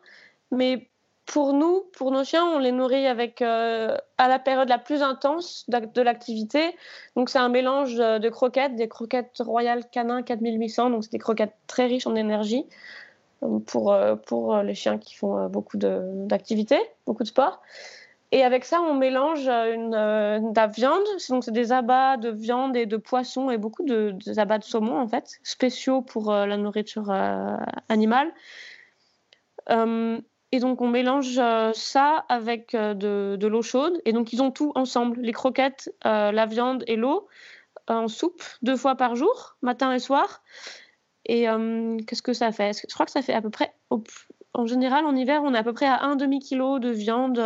Mais 0.49 0.89
pour 1.27 1.53
nous, 1.53 1.83
pour 1.95 2.09
nos 2.09 2.23
chiens, 2.23 2.43
on 2.43 2.57
les 2.57 2.71
nourrit 2.71 3.05
avec 3.05 3.43
euh, 3.43 3.95
à 4.17 4.27
la 4.27 4.39
période 4.39 4.67
la 4.67 4.79
plus 4.79 5.03
intense 5.03 5.63
de 5.69 6.01
l'activité. 6.01 6.75
Donc 7.15 7.29
c'est 7.29 7.37
un 7.37 7.49
mélange 7.49 7.97
de 7.97 8.29
croquettes, 8.29 8.75
des 8.75 8.87
croquettes 8.87 9.37
royales 9.37 9.83
canin 9.91 10.23
4800, 10.23 10.89
donc 10.89 11.03
c'est 11.03 11.11
des 11.11 11.19
croquettes 11.19 11.53
très 11.67 11.85
riches 11.85 12.07
en 12.07 12.15
énergie 12.15 12.65
euh, 13.43 13.59
pour, 13.59 13.95
pour 14.25 14.57
les 14.57 14.73
chiens 14.73 14.97
qui 14.97 15.13
font 15.13 15.49
beaucoup 15.49 15.77
d'activités, 15.77 16.81
beaucoup 17.05 17.21
de 17.21 17.27
sport. 17.27 17.61
Et 18.31 18.43
avec 18.43 18.65
ça, 18.65 18.81
on 18.81 18.93
mélange 18.93 19.47
euh, 19.47 19.73
une, 19.73 19.95
euh, 19.95 20.39
de 20.39 20.55
la 20.55 20.67
viande. 20.67 21.05
Donc, 21.29 21.45
c'est 21.45 21.51
des 21.51 21.71
abats 21.71 22.17
de 22.17 22.29
viande 22.29 22.75
et 22.75 22.85
de 22.85 22.97
poisson 22.97 23.49
et 23.49 23.57
beaucoup 23.57 23.83
de, 23.83 24.15
abats 24.37 24.57
de 24.57 24.65
saumon, 24.65 24.99
en 24.99 25.07
fait, 25.07 25.39
spéciaux 25.43 26.01
pour 26.01 26.31
euh, 26.31 26.45
la 26.45 26.57
nourriture 26.57 27.09
animale. 27.87 28.33
et 29.69 30.59
donc, 30.59 30.81
on 30.81 30.87
mélange 30.87 31.39
ça 31.73 32.25
avec 32.27 32.73
de, 32.73 33.37
de 33.37 33.47
l'eau 33.47 33.61
chaude. 33.61 34.01
Et 34.05 34.11
donc, 34.11 34.33
ils 34.33 34.41
ont 34.41 34.51
tout 34.51 34.73
ensemble 34.75 35.21
les 35.21 35.33
croquettes, 35.33 35.93
la 36.03 36.45
viande 36.45 36.83
et 36.87 36.95
l'eau 36.95 37.27
en 37.87 38.09
soupe 38.09 38.43
deux 38.61 38.75
fois 38.75 38.95
par 38.95 39.15
jour, 39.15 39.55
matin 39.61 39.93
et 39.93 39.99
soir. 39.99 40.43
Et 41.25 41.47
qu'est-ce 42.07 42.21
que 42.21 42.33
ça 42.33 42.51
fait? 42.51 42.71
Je 42.87 42.93
crois 42.93 43.05
que 43.05 43.11
ça 43.11 43.21
fait 43.21 43.33
à 43.33 43.41
peu 43.41 43.49
près. 43.49 43.73
En 44.53 44.65
général, 44.65 45.05
en 45.05 45.15
hiver, 45.15 45.41
on 45.43 45.53
est 45.53 45.57
à 45.57 45.63
peu 45.63 45.73
près 45.73 45.85
à 45.85 46.03
un 46.03 46.15
demi-kilo 46.15 46.79
de 46.79 46.89
viande 46.89 47.39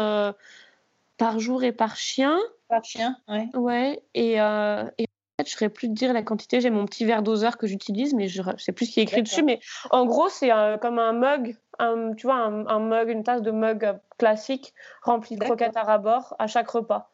par 1.21 1.39
jour 1.39 1.63
et 1.63 1.71
par 1.71 1.97
chien. 1.97 2.39
Par 2.67 2.83
chien, 2.83 3.15
ouais. 3.27 3.47
Ouais, 3.53 4.03
et, 4.15 4.41
euh, 4.41 4.85
et 4.97 5.03
en 5.03 5.37
fait, 5.37 5.45
je 5.45 5.53
ne 5.53 5.57
saurais 5.59 5.69
plus 5.69 5.87
te 5.87 5.93
dire 5.93 6.13
la 6.13 6.23
quantité. 6.23 6.61
J'ai 6.61 6.71
mon 6.71 6.85
petit 6.85 7.05
verre 7.05 7.21
doseur 7.21 7.59
que 7.59 7.67
j'utilise, 7.67 8.15
mais 8.15 8.27
je 8.27 8.41
ne 8.41 8.57
sais 8.57 8.71
plus 8.71 8.87
ce 8.87 8.93
qui 8.93 9.01
est 9.01 9.03
écrit 9.03 9.21
dessus. 9.21 9.43
Mais 9.43 9.59
en 9.91 10.07
gros, 10.07 10.29
c'est 10.29 10.49
comme 10.81 10.97
un 10.97 11.13
mug, 11.13 11.55
un, 11.77 12.15
tu 12.15 12.25
vois, 12.25 12.37
un, 12.37 12.79
mug, 12.79 13.09
une 13.09 13.23
tasse 13.23 13.43
de 13.43 13.51
mug 13.51 13.99
classique 14.17 14.73
remplie 15.03 15.35
de 15.35 15.43
croquettes 15.43 15.77
à 15.77 15.83
rabord 15.83 16.35
à 16.39 16.47
chaque 16.47 16.69
repas. 16.71 17.11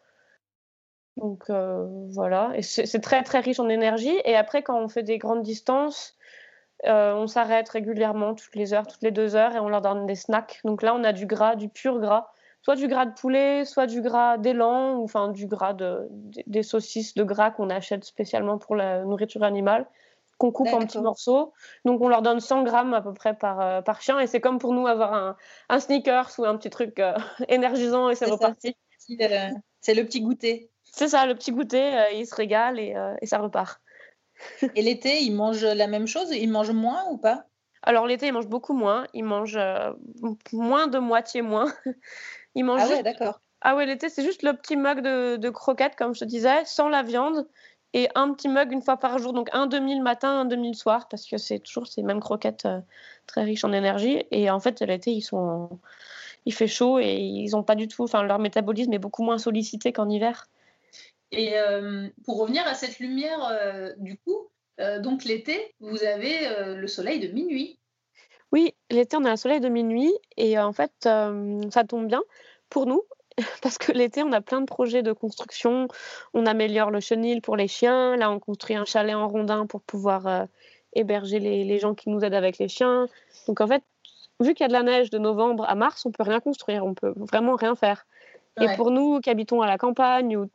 Donc 1.17 1.49
euh, 1.49 1.85
voilà, 2.11 2.51
et 2.55 2.61
c'est 2.61 3.01
très 3.01 3.23
très 3.23 3.39
riche 3.39 3.59
en 3.59 3.67
énergie. 3.67 4.15
Et 4.23 4.37
après, 4.37 4.63
quand 4.63 4.79
on 4.79 4.87
fait 4.87 5.03
des 5.03 5.17
grandes 5.17 5.43
distances, 5.43 6.15
euh, 6.85 7.13
on 7.13 7.27
s'arrête 7.27 7.67
régulièrement 7.67 8.35
toutes 8.35 8.55
les 8.55 8.73
heures, 8.73 8.87
toutes 8.87 9.01
les 9.01 9.11
deux 9.11 9.35
heures, 9.35 9.53
et 9.53 9.59
on 9.59 9.67
leur 9.67 9.81
donne 9.81 10.05
des 10.05 10.15
snacks. 10.15 10.61
Donc 10.63 10.81
là, 10.81 10.95
on 10.95 11.03
a 11.03 11.11
du 11.11 11.25
gras, 11.25 11.55
du 11.55 11.67
pur 11.67 11.99
gras 11.99 12.31
soit 12.61 12.75
du 12.75 12.87
gras 12.87 13.05
de 13.05 13.13
poulet, 13.13 13.65
soit 13.65 13.87
du 13.87 14.01
gras 14.01 14.37
d'élan, 14.37 14.97
ou 14.97 15.03
enfin 15.03 15.29
du 15.29 15.47
gras 15.47 15.73
de, 15.73 16.07
des 16.47 16.63
saucisses 16.63 17.13
de 17.13 17.23
gras 17.23 17.51
qu'on 17.51 17.69
achète 17.69 18.03
spécialement 18.03 18.57
pour 18.57 18.75
la 18.75 19.03
nourriture 19.05 19.43
animale, 19.43 19.87
qu'on 20.37 20.51
coupe 20.51 20.67
en 20.67 20.79
petits 20.79 20.99
morceaux. 20.99 21.53
Donc 21.85 22.01
on 22.01 22.07
leur 22.07 22.21
donne 22.21 22.39
100 22.39 22.63
grammes 22.63 22.93
à 22.93 23.01
peu 23.01 23.13
près 23.13 23.35
par, 23.35 23.61
euh, 23.61 23.81
par 23.81 24.01
chien, 24.01 24.19
et 24.19 24.27
c'est 24.27 24.41
comme 24.41 24.59
pour 24.59 24.73
nous 24.73 24.87
avoir 24.87 25.13
un, 25.13 25.37
un 25.69 25.79
sneakers 25.79 26.31
ou 26.39 26.45
un 26.45 26.57
petit 26.57 26.69
truc 26.69 26.99
euh, 26.99 27.13
énergisant, 27.47 28.09
et 28.09 28.15
c'est 28.15 28.29
reparti. 28.29 28.75
Euh, 29.21 29.49
c'est 29.81 29.93
le 29.93 30.03
petit 30.03 30.21
goûter. 30.21 30.69
C'est 30.83 31.07
ça, 31.07 31.25
le 31.25 31.35
petit 31.35 31.51
goûter, 31.51 31.93
il 32.15 32.25
se 32.25 32.35
régale 32.35 32.79
et, 32.79 32.95
et 33.21 33.25
ça 33.25 33.37
repart. 33.37 33.79
et 34.75 34.81
l'été, 34.81 35.21
ils 35.21 35.31
mangent 35.31 35.63
la 35.63 35.87
même 35.87 36.07
chose? 36.07 36.31
Ils 36.31 36.49
mangent 36.49 36.71
moins 36.71 37.05
ou 37.11 37.17
pas? 37.17 37.45
Alors 37.83 38.07
l'été, 38.07 38.27
ils 38.27 38.33
mangent 38.33 38.47
beaucoup 38.47 38.73
moins. 38.73 39.05
Ils 39.13 39.23
mangent 39.23 39.59
moins 40.51 40.87
de 40.87 40.97
moitié 40.97 41.41
moins. 41.41 41.71
Il 42.57 42.65
mange 42.65 42.81
ah 42.83 42.87
ouais, 42.87 43.03
d'accord. 43.03 43.39
Ah 43.61 43.75
ouais, 43.75 43.85
l'été, 43.85 44.09
c'est 44.09 44.23
juste 44.23 44.41
le 44.41 44.53
petit 44.53 44.75
mug 44.75 45.01
de, 45.01 45.49
croquettes, 45.51 45.95
comme 45.95 46.15
je 46.15 46.21
te 46.21 46.25
disais, 46.25 46.65
sans 46.65 46.89
la 46.89 47.03
viande. 47.03 47.47
et 47.93 48.09
un 48.15 48.33
petit 48.33 48.49
mug 48.49 48.71
une 48.71 48.81
fois 48.81 48.97
par 48.97 49.19
jour, 49.19 49.31
donc 49.31 49.49
un 49.53 49.67
demi 49.67 49.95
le 49.95 50.01
matin, 50.01 50.41
un 50.41 50.45
demi 50.45 50.69
le 50.69 50.73
soir, 50.73 51.07
parce 51.07 51.27
que 51.27 51.37
c'est 51.37 51.59
toujours 51.59 51.85
ces 51.85 52.01
mêmes 52.01 52.19
croquettes 52.19 52.65
euh, 52.65 52.81
très 53.27 53.43
riches 53.43 53.63
en 53.63 53.71
énergie. 53.73 54.23
Et 54.31 54.49
en 54.49 54.59
fait, 54.59 54.81
l'été, 54.81 55.11
ils 55.11 55.21
sont, 55.21 55.79
il 56.45 56.53
fait 56.53 56.67
chaud 56.67 56.97
et 56.97 57.13
ils 57.13 57.55
ont 57.55 57.61
pas 57.63 57.75
du 57.75 57.87
tout, 57.87 58.03
enfin 58.03 58.23
leur 58.23 58.39
métabolisme 58.39 58.91
est 58.93 58.99
beaucoup 58.99 59.23
moins 59.23 59.37
sollicité 59.37 59.93
qu'en 59.93 60.09
hiver. 60.09 60.47
Et 61.31 61.59
euh, 61.59 62.09
pour 62.25 62.39
revenir 62.39 62.65
à 62.65 62.73
cette 62.73 62.97
lumière, 62.97 63.47
euh, 63.51 63.93
du 63.97 64.17
coup, 64.17 64.49
donc 64.99 65.25
l'été, 65.25 65.75
vous 65.79 66.03
avez 66.03 66.75
le 66.75 66.87
soleil 66.87 67.19
de 67.19 67.27
minuit. 67.33 67.79
Oui, 68.51 68.73
l'été, 68.89 69.17
on 69.17 69.25
a 69.25 69.31
un 69.31 69.37
soleil 69.37 69.59
de 69.59 69.69
minuit 69.69 70.13
et 70.37 70.57
en 70.57 70.73
fait, 70.73 70.91
ça 71.01 71.83
tombe 71.87 72.07
bien 72.07 72.21
pour 72.69 72.85
nous 72.85 73.03
parce 73.61 73.77
que 73.77 73.91
l'été, 73.91 74.23
on 74.23 74.31
a 74.31 74.41
plein 74.41 74.61
de 74.61 74.65
projets 74.65 75.03
de 75.03 75.13
construction. 75.13 75.87
On 76.33 76.45
améliore 76.45 76.91
le 76.91 76.99
chenil 76.99 77.41
pour 77.41 77.55
les 77.55 77.67
chiens. 77.67 78.15
Là, 78.17 78.31
on 78.31 78.39
construit 78.39 78.75
un 78.75 78.85
chalet 78.85 79.15
en 79.15 79.27
rondin 79.27 79.65
pour 79.65 79.81
pouvoir 79.81 80.27
euh, 80.27 80.45
héberger 80.93 81.39
les, 81.39 81.79
gens 81.79 81.93
qui 81.93 82.09
nous 82.09 82.21
aident 82.21 82.33
avec 82.33 82.57
les 82.57 82.67
chiens. 82.67 83.07
Donc, 83.47 83.61
en 83.61 83.67
fait, 83.67 83.83
vu 84.39 84.53
qu'il 84.53 84.63
y 84.63 84.65
a 84.65 84.67
de 84.67 84.73
la 84.73 84.83
neige 84.83 85.09
de 85.09 85.19
novembre 85.19 85.65
à 85.67 85.75
mars, 85.75 86.05
on 86.05 86.11
peut 86.11 86.23
rien 86.23 86.39
construire. 86.39 86.85
On 86.85 86.93
peut 86.93 87.13
vraiment 87.15 87.55
rien 87.55 87.75
faire. 87.75 88.05
Et 88.59 88.75
pour 88.75 88.89
nous 88.89 89.19
qui 89.19 89.29
habitons 89.29 89.61
à 89.61 89.67
la 89.67 89.77
campagne, 89.77 90.35
où 90.35 90.49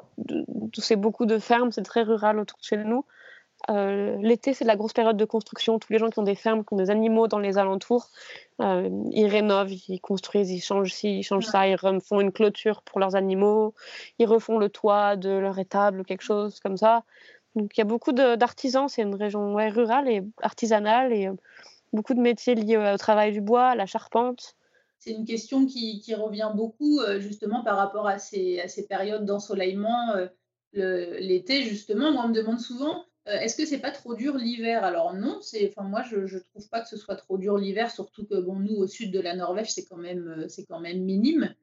c'est 0.76 0.96
beaucoup 0.96 1.24
de 1.24 1.38
fermes, 1.38 1.70
c'est 1.70 1.84
très 1.84 2.02
rural 2.02 2.40
autour 2.40 2.58
de 2.58 2.64
chez 2.64 2.76
nous, 2.76 3.04
euh, 3.70 4.16
l'été, 4.20 4.54
c'est 4.54 4.64
la 4.64 4.76
grosse 4.76 4.92
période 4.92 5.16
de 5.16 5.24
construction. 5.24 5.78
Tous 5.78 5.92
les 5.92 5.98
gens 5.98 6.10
qui 6.10 6.18
ont 6.18 6.24
des 6.24 6.34
fermes, 6.34 6.64
qui 6.64 6.74
ont 6.74 6.76
des 6.76 6.90
animaux 6.90 7.28
dans 7.28 7.38
les 7.38 7.58
alentours, 7.58 8.10
euh, 8.60 8.88
ils 9.10 9.26
rénovent, 9.26 9.72
ils 9.72 10.00
construisent, 10.00 10.50
ils 10.50 10.60
changent 10.60 10.92
ci, 10.92 11.18
ils 11.18 11.22
changent 11.22 11.46
ça, 11.46 11.68
ils 11.68 11.76
font 11.78 12.20
une 12.20 12.32
clôture 12.32 12.82
pour 12.82 12.98
leurs 13.00 13.14
animaux, 13.14 13.74
ils 14.18 14.26
refont 14.26 14.58
le 14.58 14.68
toit 14.68 15.16
de 15.16 15.30
leur 15.30 15.58
étable 15.58 16.04
quelque 16.04 16.22
chose 16.22 16.60
comme 16.60 16.76
ça. 16.76 17.04
Donc 17.54 17.76
il 17.76 17.80
y 17.80 17.82
a 17.82 17.86
beaucoup 17.86 18.12
d'artisans, 18.12 18.88
c'est 18.88 19.02
une 19.02 19.14
région 19.14 19.54
rurale 19.54 20.08
et 20.08 20.22
artisanale 20.40 21.12
et 21.12 21.28
euh, 21.28 21.34
beaucoup 21.92 22.14
de 22.14 22.20
métiers 22.20 22.54
liés 22.54 22.78
au, 22.78 22.96
travail 22.96 23.32
du 23.32 23.40
bois, 23.40 23.68
à 23.68 23.74
la 23.74 23.86
charpente. 23.86 24.56
C'est 24.98 25.12
une 25.12 25.24
question 25.24 25.66
qui, 25.66 26.00
revient 26.14 26.52
beaucoup 26.54 27.00
justement 27.18 27.64
par 27.64 27.76
rapport 27.76 28.06
à 28.06 28.18
ces, 28.18 28.60
à 28.60 28.68
ces 28.68 28.86
périodes 28.86 29.24
d'ensoleillement. 29.24 30.14
L'été, 30.74 31.64
justement, 31.64 32.12
moi 32.12 32.22
on 32.24 32.28
me 32.28 32.34
demande 32.34 32.60
souvent 32.60 33.04
euh, 33.28 33.38
est-ce 33.38 33.56
que 33.56 33.66
c'est 33.66 33.78
pas 33.78 33.92
trop 33.92 34.14
dur 34.14 34.36
l'hiver? 34.36 34.84
Alors 34.84 35.14
non, 35.14 35.40
c'est, 35.40 35.68
enfin 35.68 35.88
moi 35.88 36.02
je, 36.02 36.26
je 36.26 36.38
trouve 36.38 36.68
pas 36.68 36.80
que 36.80 36.88
ce 36.88 36.96
soit 36.96 37.16
trop 37.16 37.38
dur 37.38 37.56
l'hiver, 37.56 37.90
surtout 37.90 38.26
que 38.26 38.40
bon 38.40 38.56
nous 38.56 38.76
au 38.76 38.86
sud 38.86 39.12
de 39.12 39.20
la 39.20 39.36
Norvège 39.36 39.72
c'est 39.72 39.84
quand 39.84 39.96
même 39.96 40.28
euh, 40.28 40.48
c'est 40.48 40.64
quand 40.64 40.80
même 40.80 41.02
minime. 41.02 41.54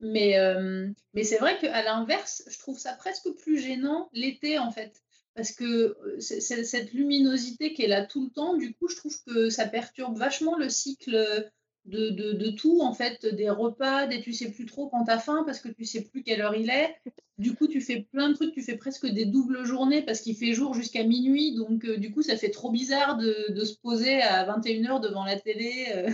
Mais 0.00 0.38
euh, 0.38 0.88
mais 1.14 1.24
c'est 1.24 1.38
vrai 1.38 1.58
qu'à 1.58 1.82
l'inverse, 1.82 2.44
je 2.48 2.58
trouve 2.60 2.78
ça 2.78 2.92
presque 2.92 3.28
plus 3.42 3.58
gênant 3.58 4.08
l'été 4.12 4.56
en 4.56 4.70
fait, 4.70 5.02
parce 5.34 5.50
que 5.50 5.96
cette 6.20 6.92
luminosité 6.92 7.72
qui 7.72 7.82
est 7.82 7.88
là 7.88 8.06
tout 8.06 8.22
le 8.24 8.30
temps, 8.30 8.56
du 8.56 8.74
coup 8.74 8.86
je 8.86 8.94
trouve 8.94 9.16
que 9.26 9.50
ça 9.50 9.66
perturbe 9.66 10.16
vachement 10.16 10.56
le 10.56 10.68
cycle 10.68 11.50
de, 11.88 12.50
tout, 12.50 12.80
en 12.80 12.92
fait, 12.92 13.26
des 13.26 13.50
repas, 13.50 14.06
des 14.06 14.20
tu 14.20 14.32
sais 14.32 14.50
plus 14.50 14.66
trop 14.66 14.88
quand 14.88 15.04
tu 15.04 15.10
as 15.10 15.18
faim 15.18 15.42
parce 15.46 15.60
que 15.60 15.68
tu 15.68 15.84
sais 15.84 16.04
plus 16.04 16.22
quelle 16.22 16.40
heure 16.40 16.54
il 16.54 16.70
est. 16.70 16.94
Du 17.38 17.54
coup, 17.54 17.68
tu 17.68 17.80
fais 17.80 18.06
plein 18.12 18.28
de 18.28 18.34
trucs, 18.34 18.52
tu 18.52 18.62
fais 18.62 18.76
presque 18.76 19.06
des 19.06 19.24
doubles 19.24 19.64
journées 19.64 20.02
parce 20.02 20.20
qu'il 20.20 20.36
fait 20.36 20.52
jour 20.52 20.74
jusqu'à 20.74 21.04
minuit. 21.04 21.54
Donc, 21.54 21.84
euh, 21.84 21.96
du 21.96 22.12
coup, 22.12 22.22
ça 22.22 22.36
fait 22.36 22.50
trop 22.50 22.70
bizarre 22.70 23.16
de, 23.16 23.64
se 23.64 23.76
poser 23.80 24.20
à 24.22 24.44
21h 24.44 25.00
devant 25.00 25.24
la 25.24 25.38
télé. 25.38 25.86
Euh. 25.94 26.10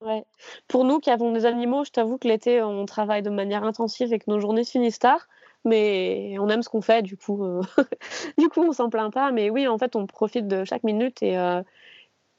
Ouais. 0.00 0.24
Pour 0.68 0.84
nous 0.84 1.00
qui 1.00 1.10
avons 1.10 1.32
des 1.32 1.46
animaux, 1.46 1.84
je 1.84 1.90
t'avoue 1.90 2.18
que 2.18 2.28
l'été, 2.28 2.62
on 2.62 2.84
travaille 2.84 3.22
de 3.22 3.30
manière 3.30 3.64
intensive 3.64 4.08
avec 4.08 4.26
nos 4.26 4.38
journées 4.38 4.64
finissent 4.64 4.98
tard 4.98 5.28
mais 5.64 6.36
on 6.38 6.48
aime 6.48 6.62
ce 6.62 6.68
qu'on 6.68 6.82
fait, 6.82 7.02
du 7.02 7.16
coup, 7.16 7.42
euh, 7.42 7.62
du 8.38 8.48
coup, 8.48 8.62
on 8.62 8.72
s'en 8.72 8.90
plaint 8.90 9.12
pas. 9.12 9.32
Mais 9.32 9.50
oui, 9.50 9.66
en 9.66 9.78
fait, 9.78 9.96
on 9.96 10.06
profite 10.06 10.46
de 10.46 10.64
chaque 10.64 10.84
minute 10.84 11.22
et, 11.22 11.36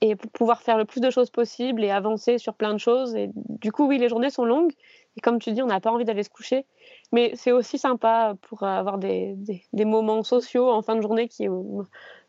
et 0.09 0.15
pour 0.15 0.31
pouvoir 0.31 0.61
faire 0.61 0.77
le 0.77 0.85
plus 0.85 1.01
de 1.01 1.09
choses 1.09 1.29
possible 1.29 1.83
et 1.83 1.91
avancer 1.91 2.37
sur 2.37 2.53
plein 2.53 2.73
de 2.73 2.79
choses. 2.79 3.15
Et 3.15 3.29
du 3.33 3.71
coup, 3.71 3.87
oui, 3.87 3.97
les 3.97 4.09
journées 4.09 4.29
sont 4.29 4.45
longues. 4.45 4.73
Et 5.17 5.21
comme 5.21 5.39
tu 5.39 5.51
dis, 5.51 5.61
on 5.61 5.67
n'a 5.67 5.79
pas 5.79 5.91
envie 5.91 6.05
d'aller 6.05 6.23
se 6.23 6.29
coucher. 6.29 6.65
Mais 7.11 7.31
c'est 7.35 7.51
aussi 7.51 7.77
sympa 7.77 8.35
pour 8.41 8.63
avoir 8.63 8.97
des, 8.97 9.35
des, 9.73 9.85
moments 9.85 10.23
sociaux 10.23 10.69
en 10.69 10.81
fin 10.81 10.95
de 10.95 11.01
journée, 11.01 11.27
qui, 11.27 11.47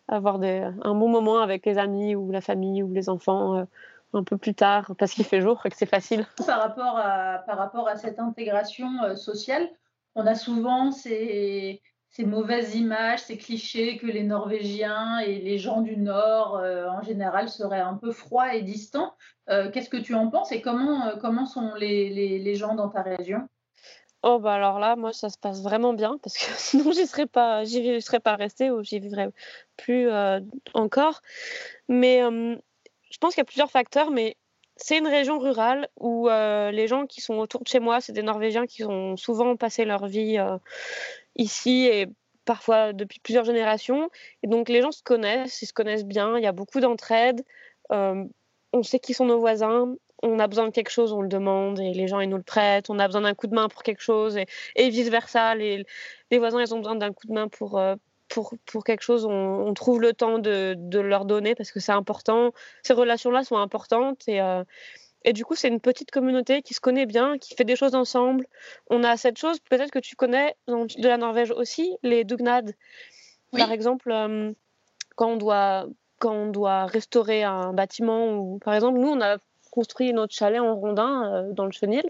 avoir 0.09 0.41
un 0.43 0.95
bon 0.95 1.09
moment 1.09 1.39
avec 1.41 1.67
les 1.67 1.79
amis 1.79 2.15
ou 2.15 2.31
la 2.31 2.41
famille 2.41 2.83
ou 2.83 2.93
les 2.93 3.09
enfants. 3.09 3.57
Euh, 3.57 3.65
un 4.13 4.25
peu 4.25 4.39
plus 4.39 4.55
tard 4.55 4.93
parce 4.99 5.13
qu'il 5.13 5.25
fait 5.25 5.41
jour 5.41 5.61
et 5.65 5.71
que 5.71 5.77
c'est 5.77 5.87
facile. 5.87 6.27
Par 6.47 6.61
rapport 6.61 6.97
à, 6.97 7.43
par 7.47 7.59
rapport 7.59 7.89
à 7.89 7.97
cette 7.97 8.19
intégration 8.19 8.89
euh, 9.03 9.15
sociale, 9.15 9.69
on 10.15 10.27
a 10.27 10.35
souvent 10.35 10.91
ces, 10.91 11.83
ces 12.17 12.25
mauvaises 12.25 12.75
images, 12.75 13.21
ces 13.21 13.37
clichés 13.37 13.99
que 13.99 14.07
les 14.07 14.23
Norvégiens 14.23 15.19
et 15.19 15.39
les 15.39 15.59
gens 15.59 15.83
du 15.83 15.99
Nord 15.99 16.57
euh, 16.57 16.89
en 16.89 17.03
général 17.03 17.51
seraient 17.51 17.81
un 17.81 17.93
peu 17.93 18.11
froids 18.11 18.55
et 18.55 18.63
distants. 18.63 19.13
Euh, 19.51 19.71
qu'est-ce 19.71 19.91
que 19.91 19.99
tu 19.99 20.15
en 20.15 20.31
penses 20.31 20.51
et 20.51 20.63
comment, 20.63 21.09
euh, 21.09 21.17
comment 21.21 21.45
sont 21.45 21.75
les, 21.75 22.09
les, 22.39 22.55
gens 22.55 22.75
dans 22.75 22.89
ta 22.89 23.03
région? 23.03 23.47
Oh 24.23 24.39
bah 24.39 24.55
alors 24.55 24.79
là, 24.79 24.97
moi 24.97 25.13
ça 25.13 25.29
se 25.29 25.37
passe 25.37 25.63
vraiment 25.63 25.93
bien 25.93 26.17
parce 26.23 26.39
que 26.39 26.45
sinon 26.57 26.91
j'y 26.91 27.07
serais 27.07 27.27
pas, 27.27 27.65
j'y 27.65 28.01
serais 28.01 28.21
pas 28.21 28.37
restée 28.37 28.71
ou 28.71 28.83
j'y 28.83 28.99
vivrais 28.99 29.29
plus 29.77 30.09
encore. 30.73 31.21
Mais 31.91 32.21
je 32.21 33.19
pense 33.21 33.35
qu'il 33.35 33.43
y 33.43 33.43
a 33.43 33.45
plusieurs 33.45 33.71
facteurs, 33.71 34.11
mais 34.11 34.39
c'est 34.77 34.97
une 34.97 35.07
région 35.07 35.39
rurale 35.39 35.89
où 36.01 36.29
les 36.29 36.87
gens 36.89 37.05
qui 37.05 37.21
sont 37.21 37.35
autour 37.35 37.63
de 37.63 37.69
chez 37.69 37.79
moi, 37.79 38.01
c'est 38.01 38.13
des 38.13 38.23
Norvégiens 38.23 38.67
qui 38.67 38.85
ont 38.85 39.19
souvent 39.19 39.55
passé 39.57 39.85
leur 39.85 40.07
vie 40.07 40.39
ici 41.37 41.87
et 41.87 42.07
parfois 42.45 42.93
depuis 42.93 43.21
plusieurs 43.21 43.45
générations. 43.45 44.11
Et 44.43 44.47
donc 44.47 44.69
les 44.69 44.83
gens 44.83 44.93
se 44.93 45.03
connaissent, 45.03 45.63
ils 45.63 45.67
se 45.67 45.73
connaissent 45.73 46.07
bien, 46.07 46.39
il 46.39 46.43
y 46.43 46.47
a 46.47 46.53
beaucoup 46.53 46.81
d'entraide, 46.81 47.45
euh, 47.93 48.25
on 48.73 48.83
sait 48.83 48.99
qui 48.99 49.15
sont 49.15 49.27
nos 49.27 49.39
voisins, 49.39 49.95
on 50.23 50.39
a 50.39 50.47
besoin 50.47 50.67
de 50.67 50.71
quelque 50.71 50.91
chose, 50.91 51.13
on 51.13 51.21
le 51.21 51.29
demande 51.29 51.79
et 51.81 51.93
les 51.93 52.09
gens 52.09 52.21
ils 52.21 52.29
nous 52.29 52.37
le 52.39 52.43
prêtent, 52.43 52.89
on 52.89 52.99
a 52.99 53.07
besoin 53.07 53.23
d'un 53.23 53.35
coup 53.35 53.47
de 53.47 53.55
main 53.55 53.69
pour 53.69 53.83
quelque 53.83 54.03
chose 54.03 54.39
et, 54.77 54.89
vice-versa, 54.89 55.55
les, 55.55 55.85
les, 56.31 56.39
voisins 56.39 56.61
ils 56.61 56.75
ont 56.75 56.79
besoin 56.79 56.97
d'un 56.97 57.13
coup 57.13 57.27
de 57.27 57.33
main 57.33 57.49
pour... 57.49 57.79
Euh, 57.79 57.97
pour, 58.29 58.55
pour, 58.67 58.83
quelque 58.83 59.03
chose, 59.03 59.25
on, 59.25 59.31
on, 59.31 59.73
trouve 59.73 60.01
le 60.01 60.13
temps 60.13 60.41
de, 60.41 60.75
de 60.77 60.99
leur 60.99 61.27
donner 61.27 61.55
parce 61.55 61.71
que 61.71 61.79
c'est 61.79 61.93
important. 61.93 62.53
Ces 62.83 62.93
relations-là 62.93 63.45
sont 63.45 63.57
importantes 63.57 64.27
et, 64.27 64.41
euh, 64.41 64.65
et 65.27 65.33
du 65.33 65.45
coup, 65.45 65.57
c'est 65.57 65.67
une 65.67 65.81
petite 65.81 66.13
communauté 66.13 66.63
qui 66.63 66.73
se 66.73 66.81
connaît 66.81 67.05
bien, 67.05 67.37
qui 67.37 67.57
fait 67.57 67.65
des 67.65 67.75
choses 67.75 67.97
ensemble. 67.97 68.47
On 68.91 69.03
a 69.03 69.17
cette 69.17 69.39
chose, 69.39 69.59
peut-être 69.59 69.91
que 69.91 69.99
tu 69.99 70.15
connais 70.15 70.55
de 70.69 71.09
la 71.09 71.17
Norvège 71.17 71.51
aussi, 71.51 71.97
les 72.05 72.23
dugnad. 72.23 72.75
Par 73.51 73.73
exemple, 73.73 74.13
euh, 74.13 74.53
quand, 75.17 75.31
on 75.31 75.37
doit, 75.37 75.87
quand 76.21 76.33
on 76.33 76.47
doit 76.47 76.87
restaurer 76.87 77.43
un 77.43 77.73
bâtiment, 77.73 78.39
ou 78.39 78.59
par 78.59 78.75
exemple, 78.75 79.01
nous, 79.01 79.09
on 79.09 79.21
a 79.21 79.39
construit 79.73 80.13
notre 80.13 80.33
chalet 80.33 80.61
en 80.61 80.77
rondin 80.77 81.33
euh, 81.33 81.53
dans 81.53 81.65
le 81.65 81.73
chenil. 81.73 82.05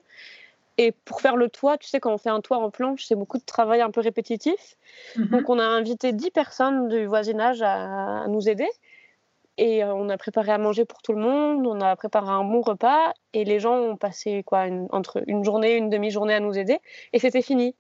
Et 0.76 0.92
pour 0.92 1.22
faire 1.22 1.36
le 1.36 1.48
toit, 1.48 1.78
tu 1.78 1.88
sais, 1.88 2.00
quand 2.00 2.12
on 2.12 2.18
fait 2.18 2.28
un 2.28 2.42
toit 2.42 2.58
en 2.58 2.70
planche, 2.70 3.06
c'est 3.06 3.14
beaucoup 3.14 3.38
de 3.38 3.44
travail 3.44 3.80
un 3.80 3.90
peu 3.90 4.02
répétitif. 4.02 4.76
Mhm. 5.16 5.28
Donc, 5.28 5.48
on 5.48 5.58
a 5.58 5.64
invité 5.64 6.12
10 6.12 6.30
personnes 6.32 6.88
du 6.88 7.06
voisinage 7.06 7.62
à 7.62 8.26
nous 8.28 8.46
aider. 8.46 8.68
Et 9.58 9.82
euh, 9.82 9.94
on 9.94 10.08
a 10.08 10.18
préparé 10.18 10.52
à 10.52 10.58
manger 10.58 10.84
pour 10.84 11.00
tout 11.02 11.12
le 11.12 11.20
monde, 11.20 11.66
on 11.66 11.80
a 11.80 11.96
préparé 11.96 12.28
un 12.28 12.44
bon 12.44 12.60
repas 12.60 13.12
et 13.32 13.44
les 13.44 13.58
gens 13.58 13.76
ont 13.76 13.96
passé 13.96 14.42
quoi, 14.44 14.66
entre 14.90 15.22
une 15.26 15.44
journée, 15.44 15.76
une 15.76 15.88
demi-journée 15.88 16.34
à 16.34 16.40
nous 16.40 16.58
aider 16.58 16.78
et 17.12 17.18
c'était 17.18 17.42
fini. 17.42 17.74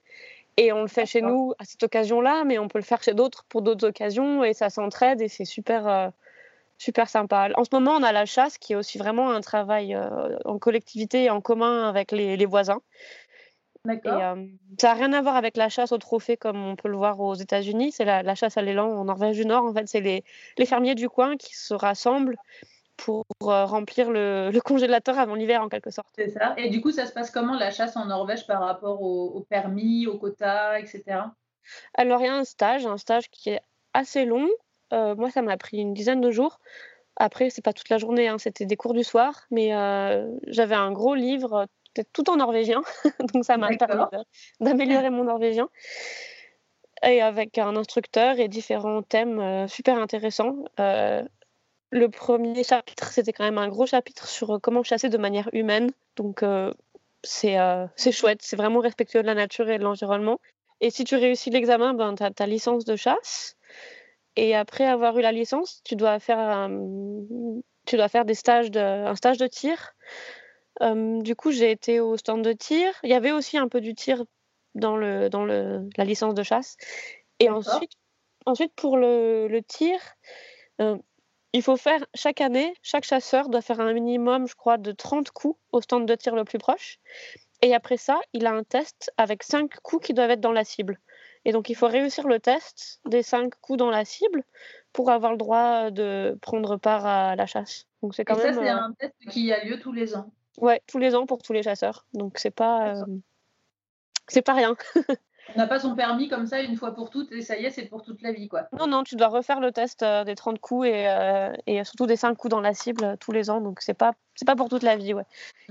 Et 0.56 0.72
on 0.72 0.80
le 0.80 0.88
fait 0.88 1.04
chez 1.04 1.20
nous 1.20 1.52
à 1.58 1.64
cette 1.64 1.82
occasion-là, 1.82 2.44
mais 2.44 2.58
on 2.58 2.68
peut 2.68 2.78
le 2.78 2.84
faire 2.84 3.02
chez 3.02 3.12
d'autres 3.12 3.44
pour 3.50 3.60
d'autres 3.60 3.88
occasions 3.88 4.42
et 4.42 4.54
ça 4.54 4.70
s'entraide 4.70 5.20
et 5.20 5.28
c'est 5.28 5.44
super, 5.44 5.86
euh, 5.86 6.08
super 6.78 7.10
sympa. 7.10 7.50
En 7.56 7.64
ce 7.64 7.70
moment, 7.72 7.92
on 7.92 8.02
a 8.02 8.12
la 8.12 8.24
chasse 8.24 8.56
qui 8.56 8.72
est 8.72 8.76
aussi 8.76 8.96
vraiment 8.96 9.30
un 9.30 9.42
travail 9.42 9.94
euh, 9.94 10.38
en 10.46 10.58
collectivité 10.58 11.24
et 11.24 11.30
en 11.30 11.42
commun 11.42 11.86
avec 11.86 12.10
les, 12.10 12.38
les 12.38 12.46
voisins. 12.46 12.80
Euh, 13.88 14.46
ça 14.80 14.88
n'a 14.88 14.94
rien 14.94 15.12
à 15.12 15.22
voir 15.22 15.36
avec 15.36 15.56
la 15.56 15.68
chasse 15.68 15.92
au 15.92 15.98
trophée 15.98 16.36
comme 16.36 16.62
on 16.64 16.76
peut 16.76 16.88
le 16.88 16.96
voir 16.96 17.20
aux 17.20 17.34
États-Unis. 17.34 17.92
C'est 17.92 18.04
la, 18.04 18.34
chasse 18.34 18.56
à 18.56 18.62
l'élan 18.62 18.88
en 18.88 19.04
Norvège 19.04 19.36
du 19.36 19.46
Nord. 19.46 19.64
En 19.64 19.74
fait, 19.74 19.86
c'est 19.86 20.00
les, 20.00 20.66
fermiers 20.66 20.94
du 20.94 21.08
coin 21.08 21.36
qui 21.36 21.54
se 21.54 21.74
rassemblent 21.74 22.36
pour 22.96 23.26
euh, 23.42 23.64
remplir 23.64 24.10
le, 24.10 24.58
congélateur 24.64 25.18
avant 25.18 25.34
l'hiver 25.34 25.62
en 25.62 25.68
quelque 25.68 25.90
sorte. 25.90 26.08
C'est 26.16 26.30
ça. 26.30 26.54
Et 26.56 26.70
du 26.70 26.80
coup, 26.80 26.90
ça 26.90 27.06
se 27.06 27.12
passe 27.12 27.30
comment 27.30 27.54
la 27.54 27.70
chasse 27.70 27.96
en 27.96 28.06
Norvège 28.06 28.46
par 28.46 28.60
rapport 28.60 29.02
au, 29.02 29.40
permis, 29.48 30.06
au 30.06 30.18
quota, 30.18 30.78
etc. 30.80 31.20
Alors, 31.94 32.20
il 32.20 32.26
y 32.26 32.28
a 32.28 32.34
un 32.34 32.44
stage, 32.44 32.86
un 32.86 32.96
stage 32.96 33.28
qui 33.30 33.50
est 33.50 33.60
assez 33.92 34.24
long. 34.24 34.48
Euh, 34.92 35.14
moi, 35.14 35.30
ça 35.30 35.42
m'a 35.42 35.56
pris 35.56 35.78
une 35.78 35.94
dizaine 35.94 36.20
de 36.20 36.30
jours. 36.30 36.60
Après, 37.16 37.48
c'est 37.50 37.62
pas 37.62 37.72
toute 37.72 37.88
la 37.88 37.98
journée, 37.98 38.28
hein, 38.28 38.36
c'était 38.38 38.66
des 38.66 38.76
cours 38.76 38.92
du 38.92 39.02
soir, 39.02 39.46
mais 39.50 39.70
j'avais 40.46 40.74
un 40.74 40.92
gros 40.92 41.14
livre 41.14 41.66
tout 42.12 42.28
en 42.30 42.36
norvégien, 42.36 42.82
donc 43.32 43.44
ça 43.44 43.56
m'a 43.56 43.76
permis 43.76 44.04
d'améliorer 44.60 45.10
mon 45.10 45.24
norvégien. 45.24 45.68
Et 47.02 47.20
avec 47.20 47.58
un 47.58 47.76
instructeur 47.76 48.38
et 48.38 48.48
différents 48.48 49.02
thèmes 49.02 49.38
euh, 49.38 49.68
super 49.68 49.98
intéressants. 49.98 50.56
Euh, 50.80 51.22
le 51.90 52.08
premier 52.08 52.64
chapitre, 52.64 53.12
c'était 53.12 53.32
quand 53.32 53.44
même 53.44 53.58
un 53.58 53.68
gros 53.68 53.86
chapitre 53.86 54.26
sur 54.26 54.58
comment 54.62 54.82
chasser 54.82 55.08
de 55.08 55.18
manière 55.18 55.48
humaine. 55.52 55.90
Donc 56.16 56.42
euh, 56.42 56.72
c'est 57.22 57.58
chouette, 58.12 58.40
c'est 58.42 58.56
vraiment 58.56 58.80
respectueux 58.80 59.20
de 59.22 59.26
la 59.26 59.34
nature 59.34 59.68
et 59.68 59.78
de 59.78 59.84
l'environnement. 59.84 60.40
Et 60.80 60.90
si 60.90 61.04
tu 61.04 61.16
réussis 61.16 61.50
l'examen, 61.50 61.94
ben, 61.94 62.14
tu 62.14 62.22
as 62.22 62.30
ta 62.30 62.46
licence 62.46 62.84
de 62.84 62.96
chasse. 62.96 63.56
Et 64.36 64.54
après 64.54 64.84
avoir 64.84 65.18
eu 65.18 65.22
la 65.22 65.32
licence, 65.32 65.80
tu 65.84 65.96
dois 65.96 66.18
faire, 66.18 66.38
un, 66.38 66.68
tu 67.86 67.96
dois 67.96 68.08
faire 68.08 68.26
des 68.26 68.34
stages 68.34 68.70
de, 68.70 68.80
un 68.80 69.14
stage 69.14 69.38
de 69.38 69.46
tir. 69.46 69.94
Du 70.80 71.36
coup, 71.36 71.50
j'ai 71.50 71.70
été 71.70 72.00
au 72.00 72.16
stand 72.16 72.42
de 72.42 72.52
tir. 72.52 72.92
Il 73.02 73.10
y 73.10 73.14
avait 73.14 73.32
aussi 73.32 73.58
un 73.58 73.68
peu 73.68 73.80
du 73.80 73.94
tir 73.94 74.24
dans, 74.74 74.96
le, 74.96 75.28
dans 75.28 75.44
le, 75.44 75.88
la 75.96 76.04
licence 76.04 76.34
de 76.34 76.42
chasse. 76.42 76.76
Et 77.40 77.50
ensuite, 77.50 77.92
ensuite, 78.44 78.72
pour 78.74 78.96
le, 78.96 79.48
le 79.48 79.62
tir, 79.62 79.98
euh, 80.80 80.96
il 81.52 81.62
faut 81.62 81.76
faire 81.76 82.04
chaque 82.14 82.40
année, 82.40 82.74
chaque 82.82 83.04
chasseur 83.04 83.48
doit 83.48 83.62
faire 83.62 83.80
un 83.80 83.92
minimum, 83.92 84.46
je 84.46 84.54
crois, 84.54 84.78
de 84.78 84.92
30 84.92 85.30
coups 85.30 85.58
au 85.72 85.80
stand 85.80 86.06
de 86.06 86.14
tir 86.14 86.34
le 86.34 86.44
plus 86.44 86.58
proche. 86.58 86.98
Et 87.62 87.74
après 87.74 87.96
ça, 87.96 88.20
il 88.32 88.46
a 88.46 88.52
un 88.52 88.62
test 88.62 89.12
avec 89.16 89.42
5 89.42 89.80
coups 89.82 90.06
qui 90.06 90.14
doivent 90.14 90.30
être 90.30 90.40
dans 90.40 90.52
la 90.52 90.64
cible. 90.64 91.00
Et 91.46 91.52
donc, 91.52 91.70
il 91.70 91.74
faut 91.76 91.86
réussir 91.86 92.26
le 92.26 92.40
test 92.40 93.00
des 93.06 93.22
5 93.22 93.54
coups 93.60 93.78
dans 93.78 93.90
la 93.90 94.04
cible 94.04 94.42
pour 94.92 95.10
avoir 95.10 95.32
le 95.32 95.38
droit 95.38 95.90
de 95.90 96.36
prendre 96.42 96.76
part 96.76 97.06
à 97.06 97.36
la 97.36 97.46
chasse. 97.46 97.86
Donc, 98.02 98.14
c'est 98.14 98.24
quand 98.24 98.34
Et 98.34 98.42
même. 98.42 98.54
Ça, 98.54 98.60
c'est 98.60 98.68
euh, 98.68 98.76
un 98.76 98.92
test 98.92 99.14
qui 99.30 99.52
a 99.52 99.64
lieu 99.64 99.78
tous 99.78 99.92
les 99.92 100.16
ans. 100.16 100.32
Ouais, 100.56 100.80
tous 100.86 100.98
les 100.98 101.14
ans 101.14 101.26
pour 101.26 101.42
tous 101.42 101.52
les 101.52 101.62
chasseurs. 101.62 102.06
Donc, 102.14 102.38
c'est 102.38 102.50
pas. 102.50 102.94
Euh, 102.94 103.04
c'est 104.28 104.42
pas 104.42 104.54
rien. 104.54 104.76
On 105.54 105.58
n'a 105.58 105.66
pas 105.66 105.78
son 105.78 105.94
permis 105.94 106.28
comme 106.28 106.46
ça 106.46 106.60
une 106.60 106.76
fois 106.76 106.94
pour 106.94 107.10
toutes 107.10 107.30
et 107.32 107.40
ça 107.40 107.56
y 107.56 107.64
est, 107.64 107.70
c'est 107.70 107.84
pour 107.84 108.02
toute 108.02 108.20
la 108.22 108.32
vie. 108.32 108.48
quoi. 108.48 108.68
Non, 108.78 108.86
non, 108.86 109.04
tu 109.04 109.16
dois 109.16 109.28
refaire 109.28 109.60
le 109.60 109.70
test 109.70 110.02
euh, 110.02 110.24
des 110.24 110.34
30 110.34 110.58
coups 110.58 110.88
et, 110.88 111.08
euh, 111.08 111.52
et, 111.66 111.84
surtout 111.84 112.06
des 112.06 112.16
5 112.16 112.34
coups 112.34 112.50
dans 112.50 112.60
la 112.60 112.74
cible 112.74 113.04
euh, 113.04 113.16
tous 113.16 113.32
les 113.32 113.48
ans. 113.48 113.60
Donc, 113.60 113.80
c'est 113.80 113.94
pas, 113.94 114.14
c'est 114.34 114.44
pas 114.44 114.56
pour 114.56 114.68
toute 114.68 114.82
la 114.82 114.96
vie. 114.96 115.14
Ouais. 115.14 115.24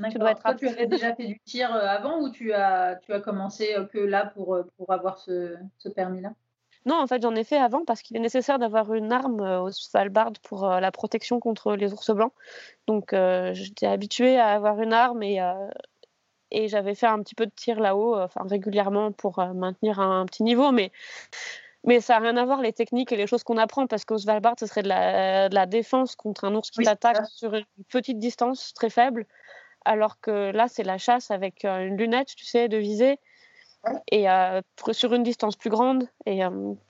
Tu 0.10 0.18
dois 0.18 0.32
être 0.32 0.42
Toi, 0.42 0.56
tu 0.56 0.68
avais 0.68 0.88
déjà 0.88 1.14
fait 1.14 1.26
du 1.26 1.40
tir 1.42 1.74
avant 1.74 2.20
ou 2.22 2.30
tu 2.30 2.54
as, 2.54 2.96
tu 2.96 3.12
as 3.14 3.20
commencé 3.20 3.76
que 3.92 4.00
là 4.00 4.26
pour, 4.34 4.58
pour 4.78 4.92
avoir 4.92 5.18
ce, 5.20 5.56
ce 5.78 5.90
permis-là? 5.90 6.32
Non, 6.86 6.96
en 7.02 7.08
fait, 7.08 7.22
j'en 7.22 7.36
ai 7.36 7.44
fait 7.44 7.58
avant 7.58 7.84
parce 7.84 8.02
qu'il 8.02 8.16
est 8.16 8.20
nécessaire 8.20 8.60
d'avoir 8.60 8.94
une 8.94 9.12
arme 9.12 9.42
au 9.42 9.72
Svalbard 9.72 10.34
pour 10.44 10.68
la 10.68 10.92
protection 10.92 11.40
contre 11.40 11.76
les 11.76 11.94
ours 11.94 12.12
blancs. 12.12 12.34
Donc, 12.86 13.16
j'étais 13.54 13.88
habituée 13.88 14.38
à 14.38 14.50
avoir 14.50 14.80
une 14.82 14.94
arme 14.94 15.24
et, 15.24 15.42
et 16.52 16.68
j'avais 16.68 16.96
fait 16.96 17.08
un 17.08 17.22
petit 17.22 17.36
peu 17.36 17.46
de 17.46 17.52
tir 17.52 17.80
là-haut, 17.80 18.16
euh, 18.16 18.26
enfin 18.26 18.42
régulièrement 18.48 19.12
pour 19.12 19.40
euh, 19.40 19.54
maintenir 19.54 20.00
un, 20.00 20.26
petit 20.26 20.44
niveau, 20.44 20.72
mais 20.72 20.92
mais 21.84 22.02
ça 22.02 22.16
n'a 22.16 22.20
rien 22.22 22.38
à 22.38 22.46
voir 22.46 22.62
les 22.62 22.74
techniques 22.74 23.12
et 23.12 23.16
les 23.16 23.28
choses 23.28 23.44
qu'on 23.44 23.58
apprend 23.58 23.86
parce 23.86 24.06
qu'au 24.06 24.18
Svalbard, 24.18 24.56
ce 24.60 24.66
serait 24.66 24.82
de 24.82 24.88
la, 24.88 25.50
de 25.50 25.56
la, 25.56 25.68
défense 25.68 26.16
contre 26.16 26.46
un 26.46 26.56
ours 26.56 26.72
qui 26.72 26.84
t'attaque 26.84 27.28
sur 27.28 27.54
une 27.54 27.66
petite 27.90 28.18
distance 28.18 28.74
très 28.74 28.90
faible, 28.90 29.28
alors 29.84 30.20
que 30.20 30.52
là, 30.52 30.68
c'est 30.68 30.84
la 30.84 30.98
chasse 30.98 31.30
avec 31.30 31.64
euh, 31.64 31.86
une 31.86 31.98
lunette, 31.98 32.36
tu 32.36 32.46
sais, 32.46 32.70
de 32.70 32.78
visée, 32.78 33.20
et 34.12 34.28
sur 34.92 35.14
une 35.14 35.24
distance 35.24 35.56
plus 35.56 35.70
grande. 35.70 36.08
Et 36.26 36.42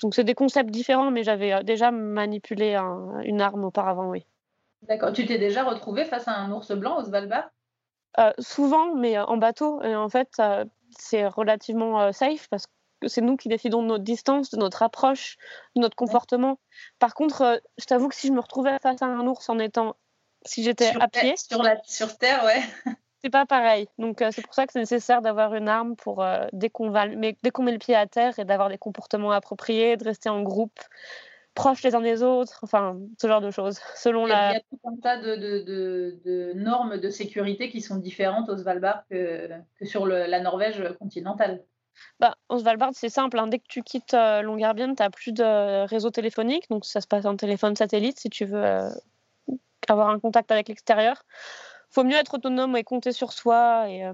donc, 0.02 0.16
c'est 0.16 0.24
des 0.24 0.36
concepts 0.36 0.70
différents, 0.70 1.12
mais 1.12 1.24
j'avais 1.24 1.64
déjà 1.64 1.91
manipulé 1.91 2.76
une 3.24 3.41
arme 3.41 3.66
auparavant, 3.66 4.10
oui. 4.10 4.26
D'accord. 4.84 5.14
Tu 5.14 5.26
t'es 5.26 5.38
déjà 5.38 5.64
retrouvé 5.64 6.06
face 6.06 6.28
à 6.28 6.34
un 6.34 6.52
ours 6.52 6.72
blanc 6.72 7.00
au 7.00 7.04
Svalbard? 7.04 7.50
Euh, 8.18 8.32
souvent, 8.39 8.93
mais 8.96 9.18
euh, 9.18 9.26
en 9.26 9.38
bateau. 9.38 9.82
Et 9.82 9.96
en 9.96 10.10
fait, 10.10 10.41
c'est 10.98 11.28
relativement 11.28 12.02
euh, 12.02 12.12
safe 12.12 12.48
parce 12.50 12.68
que 13.02 13.08
c'est 13.08 13.22
nous 13.22 13.36
qui 13.36 13.50
décidons 13.50 13.82
de 13.82 13.88
notre 13.88 14.04
distance, 14.04 14.52
de 14.52 14.58
notre 14.58 14.84
approche, 14.84 15.38
de 15.76 15.82
notre 15.82 15.96
comportement. 15.96 16.60
Par 17.00 17.14
contre, 17.14 17.62
je 17.78 17.86
t'avoue 17.86 18.08
que 18.08 18.16
si 18.16 18.28
je 18.28 18.34
me 18.34 18.39
retrouvais 18.39 18.78
face 18.80 19.02
à 19.02 19.06
un 19.06 19.28
ours 19.28 19.50
en 19.50 19.60
étant, 19.60 19.96
si 20.46 20.64
j'étais 20.64 20.93
à 21.00 21.08
pied, 21.08 21.36
sur, 21.36 21.62
la, 21.62 21.82
sur 21.84 22.18
terre, 22.18 22.43
ouais. 22.46 22.62
c'est 23.26 23.32
pas 23.32 23.47
pareil. 23.47 23.88
Donc 23.97 24.23
c'est 24.32 24.43
pour 24.43 24.53
ça 24.53 24.67
que 24.67 24.73
c'est 24.73 24.80
nécessaire 24.80 25.23
d'avoir 25.23 25.55
une 25.55 25.67
arme 25.67 25.95
pour 25.95 26.23
dès 26.53 26.69
qu'on 26.69 26.91
va, 26.91 27.07
mais 27.07 27.36
dès 27.41 27.49
qu'on 27.49 27.63
met 27.63 27.71
le 27.71 27.80
pied 27.80 27.95
à 27.95 28.05
terre 28.05 28.38
et 28.38 28.45
d'avoir 28.45 28.69
des 28.69 28.78
comportements 28.78 29.32
appropriés, 29.32 29.97
de 29.97 30.03
rester 30.03 30.30
en 30.30 30.43
groupe 30.43 30.80
proches 31.55 31.82
les 31.84 31.95
uns 31.95 32.01
des 32.01 32.21
autres, 32.21 32.59
enfin, 32.61 32.99
ce 33.19 33.28
genre 33.28 33.41
de 33.41 33.49
choses. 33.49 33.80
Selon 33.95 34.28
il, 34.28 34.30
y 34.30 34.34
a, 34.34 34.36
la... 34.36 34.51
il 34.51 34.53
y 34.53 34.57
a 34.57 34.59
tout 34.59 34.80
un 34.84 34.97
tas 35.01 35.17
de, 35.17 35.36
de, 35.36 36.19
de, 36.23 36.53
normes 36.53 36.97
de 36.97 37.09
sécurité 37.09 37.69
qui 37.69 37.82
sont 37.82 37.95
différentes 37.95 38.49
au 38.49 38.57
Svalbard 38.57 39.07
que, 39.09 39.49
que 39.80 39.86
sur 39.86 40.05
le, 40.05 40.26
la 40.26 40.41
Norvège 40.41 40.84
continentale. 40.99 41.63
Bah, 42.19 42.36
au 42.49 42.59
Svalbard, 42.59 42.91
c'est 42.93 43.09
simple. 43.09 43.39
Hein. 43.39 43.47
Dès 43.47 43.59
que 43.59 43.67
tu 43.69 43.82
quittes 43.82 44.13
euh, 44.13 44.41
Longyearbyen, 44.41 44.93
tu 44.95 45.01
n'as 45.01 45.09
plus 45.09 45.32
de 45.32 45.86
réseau 45.88 46.11
téléphonique. 46.11 46.69
Donc, 46.69 46.86
ça 46.86 46.99
se 46.99 47.07
passe 47.07 47.26
en 47.26 47.38
téléphone 47.38 47.76
satellite 47.76 48.19
si 48.19 48.30
tu 48.30 48.43
veux 48.43 48.63
euh, 48.63 48.89
avoir 49.88 50.09
un 50.09 50.19
contact 50.19 50.51
avec 50.51 50.67
l'extérieur. 50.67 51.23
Faut 51.96 52.04
mieux 52.04 52.18
être 52.18 52.36
autonome 52.36 52.76
et 52.76 52.84
compter 52.84 53.14
sur 53.14 53.32
soi. 53.32 53.89
Et, 53.89 54.06
euh, 54.06 54.14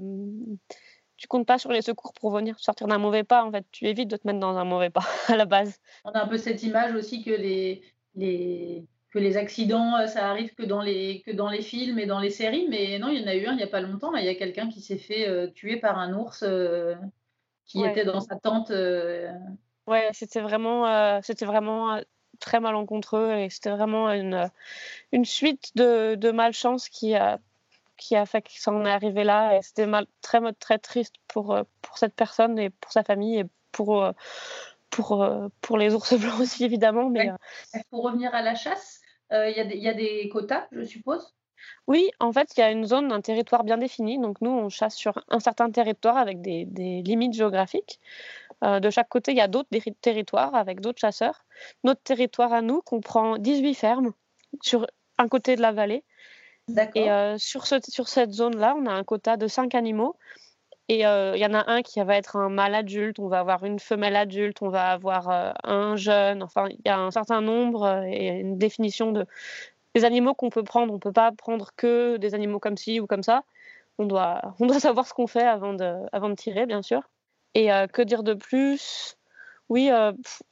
tu 1.17 1.27
comptes 1.27 1.45
pas 1.45 1.57
sur 1.57 1.71
les 1.71 1.81
secours 1.81 2.13
pour 2.13 2.31
venir 2.31 2.59
sortir 2.59 2.87
d'un 2.87 2.97
mauvais 2.97 3.23
pas. 3.23 3.43
En 3.43 3.51
fait, 3.51 3.65
tu 3.71 3.85
évites 3.85 4.09
de 4.09 4.17
te 4.17 4.25
mettre 4.25 4.39
dans 4.39 4.55
un 4.57 4.63
mauvais 4.63 4.89
pas 4.89 5.03
à 5.27 5.35
la 5.35 5.45
base. 5.45 5.79
On 6.05 6.11
a 6.11 6.23
un 6.23 6.27
peu 6.27 6.37
cette 6.37 6.63
image 6.63 6.95
aussi 6.95 7.23
que 7.23 7.31
les, 7.31 7.81
les, 8.15 8.85
que 9.11 9.19
les 9.19 9.37
accidents, 9.37 9.97
euh, 9.97 10.07
ça 10.07 10.29
arrive 10.29 10.53
que 10.53 10.63
dans, 10.63 10.81
les, 10.81 11.21
que 11.21 11.31
dans 11.31 11.49
les 11.49 11.61
films 11.61 11.99
et 11.99 12.05
dans 12.05 12.19
les 12.19 12.29
séries. 12.29 12.67
Mais 12.69 12.99
non, 12.99 13.09
il 13.09 13.21
y 13.21 13.23
en 13.23 13.27
a 13.27 13.35
eu 13.35 13.45
un 13.47 13.51
il 13.53 13.57
n'y 13.57 13.63
a 13.63 13.67
pas 13.67 13.81
longtemps. 13.81 14.15
Il 14.15 14.25
y 14.25 14.29
a 14.29 14.35
quelqu'un 14.35 14.69
qui 14.69 14.81
s'est 14.81 14.97
fait 14.97 15.27
euh, 15.27 15.47
tuer 15.47 15.77
par 15.77 15.97
un 15.97 16.13
ours 16.13 16.43
euh, 16.43 16.95
qui 17.65 17.83
était 17.83 18.05
dans 18.05 18.19
sa 18.19 18.35
tente. 18.35 18.71
Ouais, 19.87 20.09
c'était 20.13 20.41
vraiment, 20.41 21.21
c'était 21.21 21.45
vraiment 21.45 21.99
très 22.39 22.59
malencontreux 22.59 23.33
et 23.33 23.49
c'était 23.49 23.71
vraiment 23.71 24.11
une, 24.11 24.49
une 25.11 25.25
suite 25.25 25.71
de, 25.75 26.15
de 26.15 26.31
malchance 26.31 26.89
qui 26.89 27.15
a 27.15 27.39
qui 28.01 28.15
a 28.15 28.25
fait 28.25 28.41
qu'il 28.41 28.59
s'en 28.59 28.83
est 28.83 28.89
arrivé 28.89 29.23
là. 29.23 29.55
Et 29.55 29.61
c'était 29.61 29.87
très, 30.21 30.41
très 30.53 30.79
triste 30.79 31.13
pour, 31.27 31.53
euh, 31.53 31.63
pour 31.81 31.97
cette 31.97 32.15
personne 32.15 32.57
et 32.59 32.69
pour 32.71 32.91
sa 32.91 33.03
famille 33.03 33.39
et 33.39 33.45
pour, 33.71 34.03
euh, 34.03 34.11
pour, 34.89 35.23
euh, 35.23 35.47
pour 35.61 35.77
les 35.77 35.93
ours 35.93 36.13
blancs 36.19 36.41
aussi, 36.41 36.65
évidemment. 36.65 37.09
Mais, 37.09 37.29
Pour 37.91 38.03
revenir 38.03 38.33
à 38.33 38.41
la 38.41 38.55
chasse, 38.55 38.99
il 39.31 39.53
y, 39.55 39.77
y, 39.77 39.87
a 39.87 39.93
des 39.93 40.27
quotas, 40.29 40.67
je 40.73 40.83
suppose? 40.83 41.33
Oui, 41.87 42.09
en 42.19 42.33
fait, 42.33 42.49
il 42.57 42.59
y 42.59 42.63
a 42.63 42.71
une 42.71 42.85
zone, 42.85 43.13
un 43.13 43.21
territoire 43.21 43.63
bien 43.63 43.77
défini. 43.77 44.17
Donc, 44.19 44.41
nous, 44.41 44.49
on 44.49 44.67
chasse 44.67 44.95
sur 44.95 45.23
un 45.29 45.39
certain 45.39 45.69
territoire 45.69 46.17
avec 46.17 46.41
des, 46.41 46.65
des 46.65 47.01
limites 47.03 47.33
géographiques. 47.33 47.99
de 48.61 48.89
chaque 48.89 49.07
côté, 49.07 49.31
il 49.31 49.37
y 49.37 49.41
a 49.41 49.47
d'autres 49.47 49.69
territoires 50.01 50.53
avec 50.53 50.81
d'autres 50.81 50.99
chasseurs. 50.99 51.45
Notre 51.85 52.01
territoire 52.01 52.51
à 52.51 52.61
nous 52.61 52.81
comprend 52.81 53.37
18 53.37 53.73
fermes 53.75 54.11
sur 54.61 54.85
un 55.17 55.29
côté 55.29 55.55
de 55.55 55.61
la 55.61 55.71
vallée 55.71 56.03
et 56.95 57.11
euh, 57.11 57.37
sur, 57.37 57.65
sur 57.65 58.07
cette 58.07 58.31
zone-là, 58.31 58.75
on 58.77 58.85
a 58.85 58.91
un 58.91 59.03
quota 59.03 59.37
de 59.37 59.47
5 59.47 59.75
animaux. 59.75 60.17
Et 60.87 61.05
euh, 61.05 61.33
il 61.35 61.41
y 61.41 61.45
en 61.45 61.53
a 61.53 61.71
un 61.71 61.81
qui 61.83 62.01
va 62.01 62.17
être 62.17 62.35
un 62.35 62.49
mâle 62.49 62.75
adulte, 62.75 63.19
on 63.19 63.27
va 63.27 63.39
avoir 63.39 63.63
une 63.63 63.79
femelle 63.79 64.15
adulte, 64.15 64.61
on 64.61 64.69
va 64.69 64.91
avoir 64.91 65.29
euh, 65.29 65.51
un 65.63 65.95
jeune. 65.95 66.43
Enfin, 66.43 66.67
il 66.69 66.79
y 66.85 66.89
a 66.89 66.99
un 66.99 67.11
certain 67.11 67.39
nombre 67.39 68.03
et 68.05 68.27
une 68.27 68.57
définition 68.57 69.11
de, 69.11 69.25
des 69.95 70.03
animaux 70.03 70.33
qu'on 70.33 70.49
peut 70.49 70.63
prendre. 70.63 70.91
On 70.91 70.95
ne 70.95 70.99
peut 70.99 71.13
pas 71.13 71.31
prendre 71.31 71.71
que 71.77 72.17
des 72.17 72.35
animaux 72.35 72.59
comme 72.59 72.77
ci 72.77 72.99
ou 72.99 73.07
comme 73.07 73.23
ça. 73.23 73.43
On 73.99 74.05
doit, 74.05 74.41
on 74.59 74.65
doit 74.65 74.79
savoir 74.79 75.07
ce 75.07 75.13
qu'on 75.13 75.27
fait 75.27 75.45
avant 75.45 75.73
de, 75.73 75.95
avant 76.11 76.29
de 76.29 76.35
tirer, 76.35 76.65
bien 76.65 76.81
sûr. 76.81 77.01
Et 77.53 77.67
que 77.91 78.01
dire 78.01 78.23
de 78.23 78.33
plus? 78.33 79.17
Oui, 79.67 79.89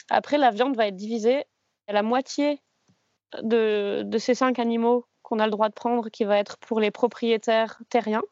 après, 0.09 0.37
la 0.37 0.51
viande 0.51 0.75
va 0.75 0.87
être 0.87 0.97
divisée. 0.97 1.45
La 1.87 2.03
moitié 2.03 2.61
de, 3.41 4.03
de 4.05 4.17
ces 4.17 4.35
cinq 4.35 4.59
animaux 4.59 5.05
qu'on 5.29 5.39
a 5.39 5.45
le 5.45 5.51
droit 5.51 5.69
de 5.69 5.73
prendre 5.73 6.09
qui 6.09 6.23
va 6.23 6.37
être 6.37 6.57
pour 6.57 6.79
les 6.79 6.89
propriétaires 6.89 7.79
terriens. 7.89 8.23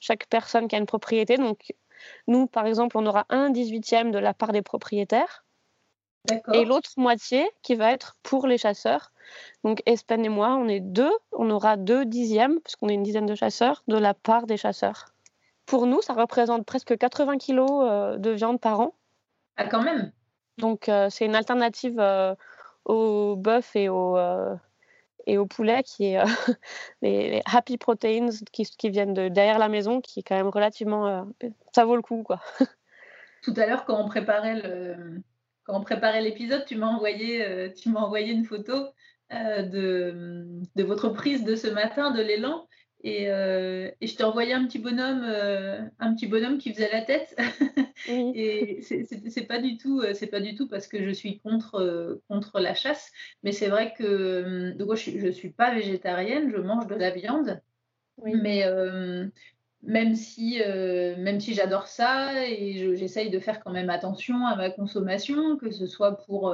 Chaque 0.00 0.26
personne 0.26 0.66
qui 0.68 0.74
a 0.74 0.78
une 0.78 0.86
propriété. 0.86 1.36
Donc, 1.36 1.74
nous, 2.26 2.46
par 2.46 2.66
exemple, 2.66 2.98
on 2.98 3.06
aura 3.06 3.24
un 3.28 3.50
dix-huitième 3.50 4.10
de 4.10 4.18
la 4.18 4.34
part 4.34 4.52
des 4.52 4.62
propriétaires. 4.62 5.44
Et 6.52 6.66
l'autre 6.66 6.90
moitié 6.98 7.48
qui 7.62 7.74
va 7.74 7.90
être 7.92 8.16
pour 8.22 8.46
les 8.46 8.58
chasseurs. 8.58 9.12
Donc, 9.64 9.82
Espen 9.86 10.24
et 10.24 10.28
moi, 10.28 10.56
on 10.56 10.68
est 10.68 10.80
deux. 10.80 11.12
On 11.32 11.48
aura 11.50 11.76
deux 11.76 12.04
dixièmes, 12.04 12.60
puisqu'on 12.60 12.88
est 12.88 12.94
une 12.94 13.02
dizaine 13.02 13.24
de 13.24 13.34
chasseurs, 13.34 13.82
de 13.88 13.96
la 13.96 14.12
part 14.12 14.46
des 14.46 14.58
chasseurs. 14.58 15.14
Pour 15.64 15.86
nous, 15.86 16.02
ça 16.02 16.12
représente 16.12 16.66
presque 16.66 16.98
80 16.98 17.38
kilos 17.38 17.70
euh, 17.84 18.18
de 18.18 18.30
viande 18.30 18.60
par 18.60 18.80
an. 18.80 18.94
Ah, 19.56 19.66
quand 19.66 19.82
même 19.82 20.12
Donc, 20.58 20.88
euh, 20.88 21.08
c'est 21.08 21.24
une 21.24 21.34
alternative 21.34 21.98
euh, 21.98 22.34
au 22.84 23.36
bœuf 23.36 23.74
et 23.74 23.88
au, 23.88 24.18
et 25.28 25.38
au 25.38 25.46
poulet 25.46 25.84
qui 25.84 26.06
est 26.06 26.18
euh, 26.18 26.24
les, 27.02 27.42
happy 27.44 27.76
proteins 27.76 28.30
qui, 28.50 28.90
viennent 28.90 29.14
de 29.14 29.28
derrière 29.28 29.58
la 29.58 29.68
maison, 29.68 30.00
qui 30.00 30.20
est 30.20 30.22
quand 30.22 30.36
même 30.36 30.48
relativement, 30.48 31.06
euh, 31.06 31.22
ça 31.72 31.84
vaut 31.84 31.96
le 31.96 32.02
coup 32.02 32.24
quoi. 32.24 32.40
Tout 33.42 33.54
à 33.56 33.66
l'heure 33.66 33.84
quand 33.84 34.02
on 34.02 34.08
préparait 34.08 34.60
l'épisode, 36.22 36.64
tu 36.64 36.76
m'as 36.76 36.88
envoyé, 36.88 37.44
euh, 37.44 37.68
une 37.86 38.44
photo 38.44 38.88
de, 39.30 40.46
de 40.74 40.82
votre 40.82 41.10
prise 41.10 41.44
de 41.44 41.54
ce 41.54 41.68
matin 41.68 42.10
de 42.10 42.22
l'élan 42.22 42.66
et, 43.04 43.30
euh, 43.30 43.90
et, 44.00 44.06
je 44.08 44.16
t'ai 44.16 44.24
envoyé 44.24 44.52
un 44.52 44.66
petit 44.66 44.80
bonhomme, 44.80 45.22
euh, 45.24 45.80
un 46.00 46.14
petit 46.14 46.26
bonhomme 46.26 46.58
qui 46.58 46.72
faisait 46.72 46.90
la 46.90 47.02
tête. 47.02 47.36
et 48.08 48.80
c'est 48.82 49.46
pas 49.46 49.60
du 49.60 49.76
tout, 49.76 50.00
euh, 50.00 50.14
c'est 50.14 50.26
pas 50.26 50.40
du 50.40 50.56
tout 50.56 50.66
parce 50.66 50.88
que 50.88 51.04
je 51.04 51.10
suis 51.10 51.38
contre 51.38 52.20
contre 52.28 52.58
la 52.58 52.74
chasse, 52.74 53.12
mais 53.44 53.52
c'est 53.52 53.68
vrai 53.68 53.94
que 53.96 54.72
donc 54.72 54.96
je, 54.96 55.18
je 55.18 55.28
suis 55.28 55.50
pas 55.50 55.72
végétarienne, 55.72 56.50
je 56.50 56.56
mange 56.56 56.88
de 56.88 56.96
la 56.96 57.10
viande, 57.10 57.60
mais 58.24 58.64
même 59.82 60.16
si 60.16 60.58
même 60.58 61.38
si 61.38 61.54
j'adore 61.54 61.86
ça 61.86 62.48
et 62.48 62.96
j'essaye 62.96 63.30
de 63.30 63.38
faire 63.38 63.62
quand 63.62 63.70
même 63.70 63.90
attention 63.90 64.44
à 64.44 64.56
ma 64.56 64.70
consommation, 64.70 65.56
que 65.56 65.70
ce 65.70 65.86
soit 65.86 66.16
pour 66.26 66.52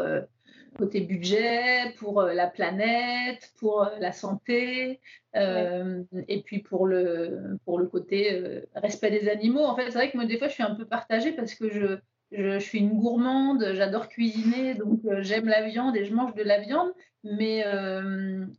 côté 0.77 1.01
budget, 1.01 1.93
pour 1.99 2.23
la 2.23 2.47
planète, 2.47 3.53
pour 3.59 3.89
la 4.01 4.13
santé, 4.13 5.01
et 5.35 6.43
puis 6.45 6.61
pour 6.61 6.87
le, 6.87 7.59
pour 7.65 7.79
le 7.79 7.87
côté 7.87 8.63
respect 8.75 9.11
des 9.11 9.29
animaux. 9.29 9.65
En 9.65 9.75
fait, 9.77 9.87
c'est 9.87 9.99
vrai 9.99 10.11
que 10.11 10.17
moi, 10.17 10.27
des 10.27 10.39
fois, 10.39 10.49
je 10.49 10.55
suis 10.55 10.63
un 10.63 10.75
peu 10.75 10.85
partagée 10.85 11.33
parce 11.33 11.55
que 11.55 11.69
je, 11.71 11.99
je, 12.33 12.59
suis 12.59 12.79
une 12.79 12.99
gourmande, 12.99 13.73
j'adore 13.73 14.09
cuisiner, 14.09 14.75
donc 14.75 15.01
j'aime 15.21 15.47
la 15.47 15.63
viande 15.63 15.97
et 15.97 16.05
je 16.05 16.15
mange 16.15 16.35
de 16.35 16.43
la 16.43 16.61
viande, 16.61 16.93
mais, 17.25 17.65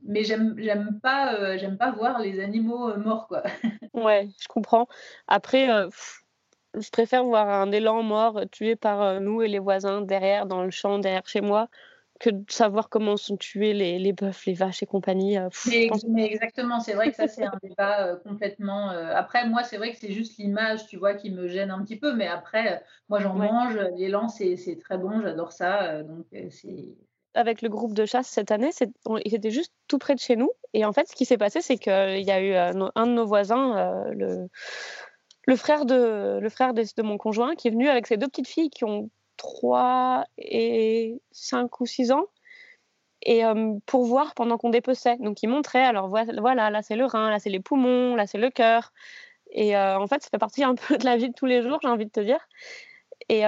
mais 0.04 0.24
j'aime 0.24 1.00
pas, 1.02 1.58
j'aime 1.58 1.78
pas 1.78 1.92
voir 1.92 2.20
les 2.20 2.40
animaux 2.40 2.96
morts. 2.98 3.28
Quoi. 3.28 3.44
ouais, 3.94 4.30
je 4.42 4.48
comprends. 4.48 4.88
Après, 5.28 5.68
je 6.78 6.90
préfère 6.90 7.24
voir 7.24 7.50
un 7.50 7.72
élan 7.72 8.04
mort 8.04 8.42
tué 8.52 8.76
par 8.76 9.22
nous 9.22 9.42
et 9.42 9.48
les 9.48 9.60
voisins 9.60 10.02
derrière, 10.02 10.46
dans 10.46 10.64
le 10.64 10.72
champ, 10.72 11.00
derrière 11.00 11.28
chez 11.28 11.42
moi, 11.42 11.70
que 12.20 12.30
de 12.30 12.44
savoir 12.50 12.90
comment 12.90 13.18
sont 13.18 13.38
tués 13.38 13.74
les, 13.74 14.00
les 14.00 14.14
bœufs, 14.14 14.46
les 14.46 14.54
vaches 14.54 14.82
et 14.84 14.86
compagnie. 14.86 15.38
Euh, 15.38 15.50
mais, 16.08 16.26
exactement, 16.26 16.80
c'est 16.80 16.94
vrai 16.94 17.10
que 17.10 17.16
ça, 17.16 17.28
c'est 17.28 17.44
un 17.44 17.58
débat 17.62 18.08
euh, 18.08 18.16
complètement. 18.18 18.92
Euh, 18.92 19.14
après, 19.14 19.48
moi, 19.48 19.64
c'est 19.64 19.78
vrai 19.78 19.92
que 19.92 19.98
c'est 19.98 20.14
juste 20.14 20.38
l'image, 20.38 20.88
tu 20.88 20.98
vois, 20.98 21.14
qui 21.14 21.30
me 21.30 21.48
gêne 21.48 21.72
un 21.72 21.84
petit 21.84 21.98
peu, 21.98 22.14
mais 22.14 22.28
après, 22.28 22.84
moi, 23.10 23.20
j'en 23.20 23.34
mange. 23.34 23.78
L'élan, 23.98 24.30
c'est 24.30 24.80
très 24.80 24.98
bon, 24.98 25.22
j'adore 25.22 25.52
ça. 25.52 26.04
donc, 26.04 26.26
c'est. 26.50 26.96
Avec 27.34 27.62
le 27.62 27.68
groupe 27.68 27.94
de 27.94 28.06
chasse 28.06 28.28
cette 28.28 28.52
année, 28.52 28.70
ils 29.26 29.36
étaient 29.36 29.52
juste 29.52 29.74
tout 29.90 29.98
près 29.98 30.16
de 30.16 30.22
chez 30.22 30.38
nous. 30.38 30.52
Et 30.74 30.86
en 30.86 30.94
fait, 30.94 31.10
ce 31.10 31.16
qui 31.16 31.26
s'est 31.26 31.38
passé, 31.38 31.60
c'est 31.60 31.78
qu'il 31.78 31.92
y 32.24 32.32
a 32.32 32.42
eu 32.42 32.54
un 32.54 33.08
de 33.08 33.12
nos 33.12 33.26
voisins, 33.26 34.06
le, 34.12 34.48
le 35.46 35.56
frère, 35.58 35.86
de, 35.86 36.40
le 36.40 36.50
frère 36.50 36.74
de, 36.74 36.84
de 36.96 37.04
mon 37.04 37.18
conjoint, 37.18 37.56
qui 37.56 37.68
est 37.68 37.72
venu 37.72 37.90
avec 37.90 38.08
ses 38.08 38.16
deux 38.16 38.28
petites 38.28 38.48
filles 38.48 38.70
qui 38.70 38.86
ont 38.86 39.10
3 39.38 40.26
et 40.38 41.22
5 41.32 41.82
ou 41.82 41.86
6 41.86 42.12
ans 42.12 42.26
et 43.26 43.42
pour 43.86 44.06
voir 44.06 44.34
pendant 44.36 44.58
qu'on 44.58 44.70
dépeçait. 44.70 45.18
Donc 45.18 45.42
il 45.44 45.48
montrait, 45.48 45.84
alors 45.84 46.08
voilà, 46.08 46.70
là 46.70 46.82
c'est 46.82 46.96
le 46.96 47.06
rein, 47.06 47.30
là 47.30 47.40
c'est 47.40 47.50
les 47.50 47.60
poumons, 47.60 48.16
là 48.16 48.28
c'est 48.28 48.38
le 48.38 48.50
cœur. 48.50 48.94
Et 49.52 49.76
en 49.76 50.08
fait, 50.08 50.22
ça 50.22 50.30
fait 50.30 50.38
partie 50.38 50.64
un 50.64 50.76
peu 50.88 50.98
de 50.98 51.06
la 51.06 51.18
vie 51.18 51.30
de 51.30 51.34
tous 51.34 51.48
les 51.48 51.62
jours, 51.62 51.80
j'ai 51.82 51.88
envie 51.88 52.06
de 52.06 52.12
te 52.12 52.20
dire. 52.20 52.48
Et, 53.30 53.42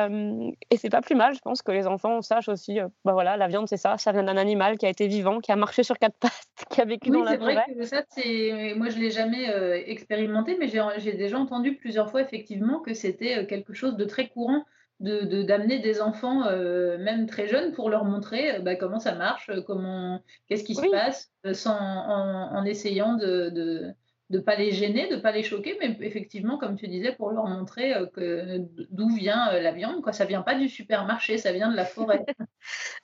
et 0.71 0.77
c'est 0.77 0.89
pas 0.89 1.01
plus 1.01 1.13
mal, 1.13 1.35
je 1.35 1.39
pense 1.39 1.61
que 1.61 1.71
les 1.71 1.85
enfants 1.85 2.21
sachent 2.23 2.49
aussi, 2.49 2.79
bah 3.05 3.11
voilà, 3.11 3.37
la 3.37 3.47
viande 3.47 3.67
c'est 3.67 3.77
ça, 3.77 3.97
ça 3.99 4.11
vient 4.11 4.23
d'un 4.23 4.37
animal 4.37 4.77
qui 4.79 4.87
a 4.87 4.89
été 4.89 5.07
vivant, 5.07 5.39
qui 5.39 5.51
a 5.51 5.55
marché 5.55 5.83
sur 5.83 5.99
quatre 5.99 6.15
pattes, 6.19 6.65
qui 6.71 6.81
a 6.81 6.85
vécu 6.85 7.11
dans 7.11 7.21
la 7.21 7.37
forêt. 7.37 7.57
c'est 7.67 7.73
vrai 7.73 7.79
que 7.79 7.85
ça, 7.85 8.03
c'est, 8.09 8.73
moi 8.75 8.89
je 8.89 8.97
l'ai 8.97 9.11
jamais 9.11 9.45
expérimenté, 9.85 10.57
mais 10.57 10.67
j'ai 10.97 11.13
déjà 11.13 11.37
entendu 11.37 11.75
plusieurs 11.75 12.09
fois 12.09 12.21
effectivement 12.21 12.79
que 12.79 12.95
c'était 12.95 13.45
quelque 13.45 13.73
chose 13.73 13.97
de 13.97 14.05
très 14.05 14.29
courant 14.29 14.65
de 14.99 15.43
d'amener 15.43 15.79
des 15.79 16.01
enfants, 16.01 16.45
euh, 16.47 16.97
même 16.97 17.27
très 17.27 17.47
jeunes, 17.47 17.71
pour 17.71 17.89
leur 17.89 18.03
montrer 18.03 18.55
euh, 18.55 18.59
bah, 18.59 18.75
comment 18.75 18.99
ça 18.99 19.13
marche, 19.13 19.49
euh, 19.49 19.61
comment, 19.61 20.21
qu'est-ce 20.47 20.63
qui 20.63 20.75
se 20.75 20.89
passe, 20.89 21.31
sans, 21.53 21.77
en, 21.77 22.63
essayant 22.65 23.15
de, 23.15 23.49
de 23.49 23.93
de 24.29 24.39
pas 24.39 24.57
les 24.57 24.73
gêner, 24.73 25.07
de 25.07 25.15
pas 25.15 25.31
les 25.31 25.41
choquer, 25.41 25.77
mais 25.79 25.95
effectivement, 26.01 26.57
comme 26.57 26.75
tu 26.75 26.89
disais, 26.89 27.13
pour 27.13 27.31
leur 27.31 27.45
montrer 27.45 27.93
que 28.11 28.57
d'où 28.89 29.07
vient 29.15 29.57
la 29.57 29.71
viande, 29.71 30.01
quoi. 30.01 30.11
Ça 30.11 30.25
vient 30.25 30.41
pas 30.41 30.55
du 30.55 30.67
supermarché, 30.67 31.37
ça 31.37 31.53
vient 31.53 31.71
de 31.71 31.77
la 31.77 31.85
forêt. 31.85 32.25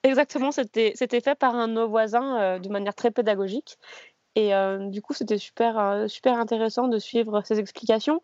Exactement, 0.04 0.52
c'était 0.52 0.92
c'était 0.96 1.22
fait 1.22 1.36
par 1.36 1.56
un 1.56 1.70
de 1.70 1.74
nos 1.74 1.88
voisins 1.88 2.60
de 2.60 2.68
manière 2.68 2.94
très 2.94 3.10
pédagogique, 3.10 3.78
et 4.36 4.52
du 4.90 5.02
coup, 5.02 5.14
c'était 5.14 5.38
super 5.38 6.10
super 6.10 6.38
intéressant 6.38 6.90
de 6.90 7.00
suivre 7.00 7.42
ces 7.46 7.58
explications. 7.58 8.20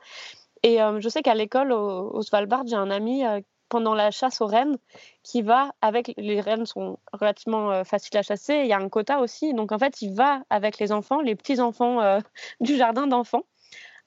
Et 0.63 0.80
je 0.99 1.07
sais 1.07 1.22
qu'à 1.22 1.36
l'école 1.36 1.72
au, 1.72 2.11
au 2.11 2.22
Svalbard, 2.22 2.67
j'ai 2.67 2.76
un 2.76 2.91
ami 2.91 3.24
pendant 3.70 3.93
la 3.93 4.11
chasse 4.11 4.41
aux 4.41 4.47
rennes 4.47 4.78
qui 5.24 5.41
va 5.41 5.74
avec 5.82 6.13
les 6.17 6.41
rennes 6.41 6.65
sont 6.65 6.99
relativement 7.13 7.72
euh, 7.72 7.84
faciles 7.84 8.17
à 8.17 8.24
chasser. 8.24 8.55
Il 8.55 8.67
y 8.67 8.74
a 8.74 8.78
un 8.78 8.89
quota 8.89 9.20
aussi, 9.20 9.53
donc 9.53 9.72
en 9.72 9.80
fait 9.80 10.01
il 10.01 10.13
va 10.13 10.41
avec 10.49 10.80
les 10.80 10.91
enfants, 10.91 11.22
les 11.22 11.36
petits 11.36 11.59
enfants 11.59 12.01
euh, 12.01 12.20
du 12.59 12.76
jardin 12.76 13.07
d'enfants 13.07 13.43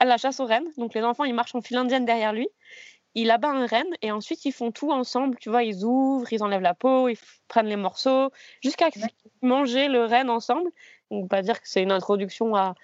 à 0.00 0.04
la 0.04 0.18
chasse 0.18 0.40
aux 0.40 0.46
rennes. 0.46 0.68
Donc 0.76 0.94
les 0.94 1.02
enfants 1.02 1.24
ils 1.24 1.34
marchent 1.34 1.54
en 1.54 1.62
file 1.62 1.78
indienne 1.78 2.04
derrière 2.04 2.32
lui. 2.32 2.48
Il 3.14 3.30
abat 3.30 3.50
un 3.50 3.66
renne 3.66 3.94
et 4.00 4.10
ensuite 4.10 4.44
ils 4.44 4.52
font 4.52 4.70
tout 4.72 4.90
ensemble. 4.90 5.36
Tu 5.38 5.50
vois, 5.50 5.62
ils 5.64 5.84
ouvrent, 5.84 6.32
ils 6.32 6.42
enlèvent 6.42 6.62
la 6.62 6.74
peau, 6.74 7.08
ils 7.08 7.18
prennent 7.46 7.66
les 7.66 7.76
morceaux 7.76 8.30
jusqu'à 8.62 8.88
manger 9.42 9.88
le 9.88 10.06
renne 10.06 10.30
ensemble. 10.30 10.70
On 11.10 11.26
va 11.30 11.42
dire 11.42 11.60
que 11.60 11.68
c'est 11.68 11.82
une 11.82 11.92
introduction 11.92 12.56
à, 12.56 12.74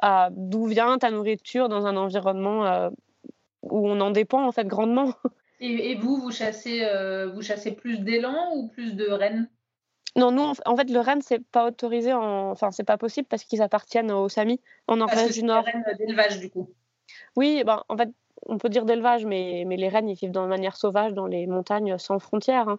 à 0.00 0.30
d'où 0.32 0.66
vient 0.66 0.98
ta 0.98 1.10
nourriture 1.10 1.68
dans 1.68 1.86
un 1.86 1.96
environnement 1.96 2.64
euh, 2.64 2.90
où 3.62 3.88
on 3.88 4.00
en 4.00 4.10
dépend 4.10 4.46
en 4.46 4.52
fait 4.52 4.66
grandement. 4.66 5.12
Et, 5.58 5.94
vous, 5.94 6.16
vous 6.16 6.30
chassez, 6.30 6.84
euh, 6.84 7.30
vous 7.30 7.42
chassez 7.42 7.72
plus 7.72 8.00
d'élan 8.00 8.52
ou 8.54 8.68
plus 8.68 8.94
de 8.94 9.06
rennes 9.06 9.48
non, 10.16 10.30
nous, 10.30 10.50
en 10.64 10.76
fait, 10.76 10.88
le 10.88 11.00
renne, 11.00 11.20
c'est 11.20 11.44
pas 11.44 11.66
autorisé, 11.66 12.14
en... 12.14 12.50
enfin, 12.50 12.70
c'est 12.70 12.84
pas 12.84 12.96
possible 12.96 13.28
parce 13.28 13.44
qu'ils 13.44 13.60
appartiennent 13.60 14.10
aux 14.10 14.30
Samis 14.30 14.62
en 14.86 14.96
Norvège 14.96 15.32
du 15.32 15.42
Nord. 15.42 15.64
rennes 15.64 15.84
d'élevage, 15.98 16.40
du 16.40 16.48
coup. 16.48 16.70
Oui, 17.36 17.62
ben, 17.66 17.84
en 17.90 17.98
fait, 17.98 18.08
on 18.46 18.56
peut 18.56 18.70
dire 18.70 18.86
d'élevage, 18.86 19.26
mais, 19.26 19.64
mais 19.66 19.76
les 19.76 19.88
rennes, 19.88 20.08
ils 20.08 20.16
vivent 20.16 20.30
de 20.30 20.40
manière 20.40 20.76
sauvage 20.76 21.12
dans 21.12 21.26
les 21.26 21.46
montagnes 21.46 21.98
sans 21.98 22.18
frontières. 22.18 22.70
Hein. 22.70 22.78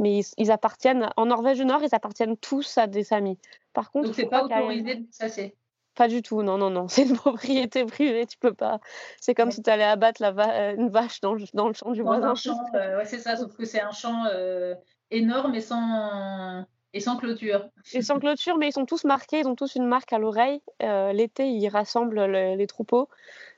Mais 0.00 0.22
ils, 0.38 0.50
appartiennent, 0.50 1.10
en 1.16 1.26
Norvège 1.26 1.58
du 1.58 1.64
Nord, 1.64 1.82
ils 1.84 1.94
appartiennent 1.94 2.36
tous 2.36 2.76
à 2.78 2.88
des 2.88 3.04
Samis. 3.04 3.38
Par 3.72 3.92
contre, 3.92 4.06
donc 4.06 4.16
c'est 4.16 4.26
pas 4.26 4.44
autorisé 4.44 4.96
de 4.96 5.06
chasser. 5.16 5.54
Pas 5.94 6.08
du 6.08 6.22
tout, 6.22 6.42
non, 6.42 6.58
non, 6.58 6.70
non. 6.70 6.88
C'est 6.88 7.02
une 7.02 7.16
propriété 7.16 7.84
privée, 7.84 8.26
tu 8.26 8.38
peux 8.38 8.54
pas. 8.54 8.80
C'est 9.20 9.34
comme 9.34 9.50
si 9.50 9.62
tu 9.62 9.70
allais 9.70 9.84
abattre 9.84 10.22
la 10.22 10.30
euh, 10.30 10.74
une 10.76 10.88
vache 10.88 11.20
dans 11.20 11.34
le, 11.34 11.44
dans 11.54 11.68
le 11.68 11.74
champ 11.74 11.90
du 11.90 12.02
voisin. 12.02 12.34
Euh, 12.74 12.98
ouais, 12.98 13.04
c'est 13.04 13.18
ça, 13.18 13.36
sauf 13.36 13.54
que 13.56 13.64
c'est 13.64 13.80
un 13.80 13.92
champ 13.92 14.24
euh, 14.32 14.74
énorme 15.10 15.54
et 15.54 15.60
sans, 15.60 16.64
et 16.94 17.00
sans 17.00 17.16
clôture. 17.16 17.68
Et 17.92 18.02
sans 18.02 18.18
clôture, 18.18 18.56
mais 18.56 18.68
ils 18.68 18.72
sont 18.72 18.86
tous 18.86 19.04
marqués, 19.04 19.40
ils 19.40 19.48
ont 19.48 19.54
tous 19.54 19.74
une 19.74 19.86
marque 19.86 20.12
à 20.12 20.18
l'oreille. 20.18 20.62
L'été, 20.80 21.48
ils 21.48 21.68
rassemblent 21.68 22.24
les 22.24 22.66
troupeaux 22.66 23.08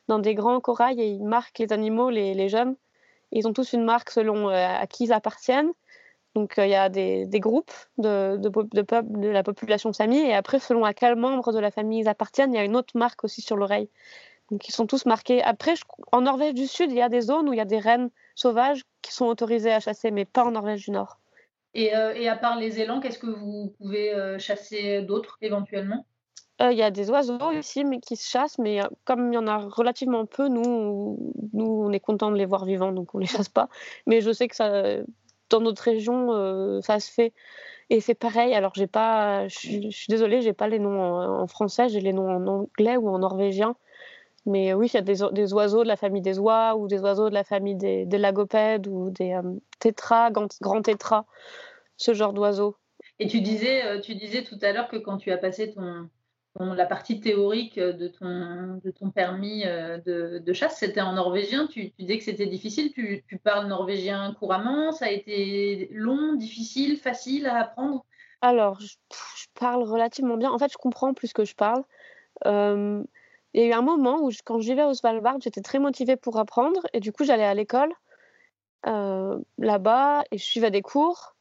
dans 0.09 0.18
des 0.18 0.35
grands 0.35 0.61
corails 0.61 1.01
et 1.01 1.07
ils 1.07 1.24
marquent 1.24 1.59
les 1.61 1.72
animaux, 1.72 2.11
les, 2.11 2.35
les 2.35 2.49
jeunes. 2.49 2.76
Ils 3.30 3.49
ont 3.49 3.53
tous 3.53 3.72
une 3.72 3.85
marque 3.85 4.11
selon 4.11 4.49
à 4.49 4.87
qui 4.87 5.05
ils 5.05 5.12
appartiennent. 5.12 5.70
Donc 6.35 6.59
euh, 6.59 6.66
il 6.66 6.70
y 6.70 6.74
a 6.74 6.89
des, 6.89 7.28
groupes 7.35 7.70
de, 7.99 8.37
de, 8.37 8.49
de, 8.49 9.28
la 9.28 9.43
population 9.43 9.93
sami 9.93 10.18
et 10.18 10.35
après 10.35 10.59
selon 10.59 10.85
à 10.85 10.93
quel 10.93 11.16
membre 11.16 11.53
de 11.53 11.59
la 11.59 11.70
famille 11.70 12.01
ils 12.01 12.09
appartiennent, 12.09 12.53
il 12.53 12.57
y 12.57 12.61
a 12.61 12.64
une 12.64 12.76
autre 12.76 12.97
marque 12.97 13.22
aussi 13.24 13.41
sur 13.41 13.57
l'oreille. 13.57 13.89
Donc 14.51 14.68
ils 14.68 14.72
sont 14.72 14.87
tous 14.87 15.07
marqués. 15.07 15.43
Après, 15.43 15.74
en 16.12 16.22
Norvège 16.22 16.55
du 16.55 16.66
Sud, 16.66 16.91
il 16.91 16.97
y 16.97 17.03
a 17.03 17.09
des 17.09 17.22
zones 17.22 17.49
où 17.49 17.53
il 17.53 17.57
y 17.57 17.62
a 17.62 17.66
des 17.66 17.78
rennes 17.78 18.11
sauvages 18.35 18.85
qui 19.01 19.12
sont 19.12 19.26
autorisées 19.26 19.72
à 19.72 19.80
chasser, 19.80 20.11
mais 20.11 20.24
pas 20.24 20.45
en 20.45 20.51
Norvège 20.51 20.85
du 20.85 20.91
Nord. 20.91 21.18
Et, 21.72 21.97
euh, 21.97 22.14
et 22.14 22.28
à 22.28 22.37
part 22.37 22.59
les 22.59 22.80
élans, 22.80 23.01
qu'est-ce 23.01 23.18
que 23.18 23.26
vous 23.26 23.74
pouvez 23.78 24.12
euh, 24.12 24.39
chasser 24.39 25.03
d'autres 25.03 25.39
éventuellement? 25.41 26.05
Il 26.61 26.76
y 26.76 26.82
a 26.82 26.93
des 26.93 27.11
oiseaux 27.11 27.51
ici 27.51 27.85
mais 27.85 27.99
qui 27.99 28.14
se 28.14 28.30
chassent, 28.30 28.59
mais 28.59 28.80
comme 29.05 29.32
il 29.32 29.35
y 29.35 29.39
en 29.39 29.49
a 29.49 29.59
relativement 29.59 30.24
peu, 30.24 30.47
nous, 30.47 31.32
nous 31.53 31.66
on 31.66 31.91
est 31.91 31.99
content 31.99 32.30
de 32.30 32.37
les 32.37 32.47
voir 32.47 32.64
vivants, 32.64 32.93
donc 32.93 33.12
on 33.12 33.18
les 33.18 33.26
chasse 33.26 33.49
pas. 33.49 33.68
Mais 34.07 34.20
je 34.20 34.32
sais 34.32 34.47
que 34.47 34.55
ça, 34.55 34.85
dans 35.51 35.61
notre 35.61 35.82
région, 35.82 36.32
euh, 36.32 36.80
ça 36.80 37.01
se 37.01 37.11
fait. 37.11 37.32
Et 37.90 38.01
c'est 38.01 38.14
pareil. 38.14 38.55
Alors, 38.55 38.72
j'ai 38.74 38.86
pas, 38.86 39.47
je 39.49 39.90
suis 39.90 40.09
désolée, 40.09 40.40
j'ai 40.40 40.53
pas 40.53 40.68
les 40.68 40.78
noms 40.78 41.03
en, 41.03 41.47
français, 41.47 41.88
j'ai 41.88 42.01
les 42.01 42.12
noms 42.12 42.30
en 42.30 42.47
anglais 42.47 42.97
ou 42.97 43.09
en 43.09 43.18
norvégien. 43.18 43.76
Mais 44.47 44.74
oui, 44.74 44.88
il 44.92 44.95
y 44.95 44.99
a 44.99 45.03
des, 45.03 45.53
oiseaux 45.55 45.84
de 45.84 45.88
la 45.88 45.97
famille 45.97 46.20
des 46.22 46.38
oies 46.38 46.76
ou 46.76 46.86
des 46.86 47.01
oiseaux 47.01 47.30
de 47.30 47.34
la 47.34 47.45
famille 47.45 47.76
des, 47.76 48.05
lagopèdes 48.07 48.86
ou 48.88 49.11
des 49.11 49.32
euh, 49.32 49.42
tétras, 49.78 50.30
grands 50.30 50.82
tétras, 50.82 51.24
ce 51.97 52.12
genre 52.12 52.32
d'oiseaux. 52.32 52.76
Et 53.18 53.28
tu 53.28 53.40
disais, 53.40 53.84
euh, 53.84 54.01
tu 54.01 54.14
disais 54.14 54.42
tout 54.42 54.59
à 54.61 54.72
l'heure 54.72 54.88
que 54.88 54.97
quand 54.97 55.18
tu 55.18 55.30
as 55.30 55.38
passé 55.38 55.72
ton, 55.72 56.09
la 56.61 56.87
partie 56.87 57.21
théorique 57.21 57.79
de 57.79 58.09
ton, 58.09 58.81
de 58.83 58.91
ton 58.91 59.11
permis 59.11 59.65
euh, 59.67 59.99
de, 59.99 60.53
chasse, 60.53 60.79
c'était 60.79 61.01
en 61.01 61.15
norvégien. 61.15 61.67
Tu, 61.67 61.91
tu 61.93 62.05
dis 62.05 62.19
que 62.19 62.25
c'était 62.25 62.47
difficile. 62.47 62.93
Tu, 62.93 63.39
parles 63.43 63.67
norvégien 63.67 64.35
couramment. 64.39 64.93
Ça 64.93 65.07
a 65.07 65.11
été 65.11 65.89
long, 65.93 66.35
difficile, 66.35 66.97
facile 66.97 67.47
à 67.47 67.59
apprendre? 67.59 68.05
Alors, 68.41 68.79
je, 68.81 68.95
parle 69.59 69.83
relativement 69.83 70.37
bien. 70.37 70.51
En 70.51 70.59
fait, 70.59 70.71
je 70.72 70.76
comprends 70.76 71.13
plus 71.13 71.33
que 71.33 71.45
je 71.45 71.55
parle. 71.55 71.83
Euh, 72.47 73.03
il 73.53 73.63
y 73.63 73.64
a 73.64 73.68
eu 73.68 73.72
un 73.72 73.83
moment 73.83 74.21
où, 74.22 74.31
quand 74.45 74.61
je 74.61 74.68
vivais 74.68 74.85
au 74.85 74.95
Svalbard, 74.95 75.41
j'étais 75.41 75.61
très 75.61 75.79
motivée 75.79 76.17
pour 76.17 76.39
apprendre. 76.39 76.81
Et 76.93 77.01
du 77.01 77.13
coup, 77.13 77.25
j'allais 77.25 77.45
à 77.45 77.55
l'école 77.55 77.93
euh, 78.87 79.39
là-bas 79.59 80.22
et 80.31 80.39
je 80.39 80.45
suivais 80.45 80.71
des 80.71 80.83
cours. 80.83 81.35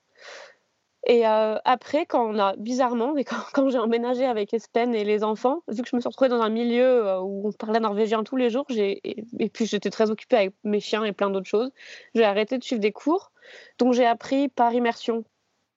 Et 1.06 1.28
euh, 1.28 1.58
après, 1.66 2.06
quand 2.06 2.26
on 2.26 2.40
a, 2.40 2.56
bizarrement, 2.56 3.14
mais 3.14 3.26
quand, 3.54 3.70
j'ai 3.70 3.78
emménagé 3.78 4.26
avec 4.26 4.54
Espen 4.54 4.96
et 4.96 5.04
les 5.04 5.24
enfants, 5.24 5.62
vu 5.68 5.82
que 5.82 5.90
je 5.90 5.96
me 5.96 6.02
suis 6.02 6.08
retrouvée 6.08 6.30
dans 6.30 6.42
un 6.42 6.50
milieu 6.50 7.20
où 7.20 7.50
on 7.50 7.52
parlait 7.52 7.80
norvégien 7.80 8.24
tous 8.24 8.38
les 8.38 8.50
jours, 8.50 8.66
et, 8.70 9.02
et, 9.40 9.50
puis 9.50 9.66
j'étais 9.66 9.90
très 9.90 10.12
occupée 10.12 10.38
avec 10.38 10.54
mes 10.64 10.80
chiens 10.80 11.04
et 11.04 11.12
plein 11.12 11.30
d'autres 11.30 11.48
choses, 11.48 11.72
j'ai 12.16 12.24
arrêté 12.24 12.58
de 12.58 12.64
suivre 12.64 12.82
des 12.82 12.94
cours. 12.94 13.32
Donc 13.80 13.94
j'ai 13.94 14.06
appris 14.06 14.48
par 14.48 14.74
immersion. 14.74 15.26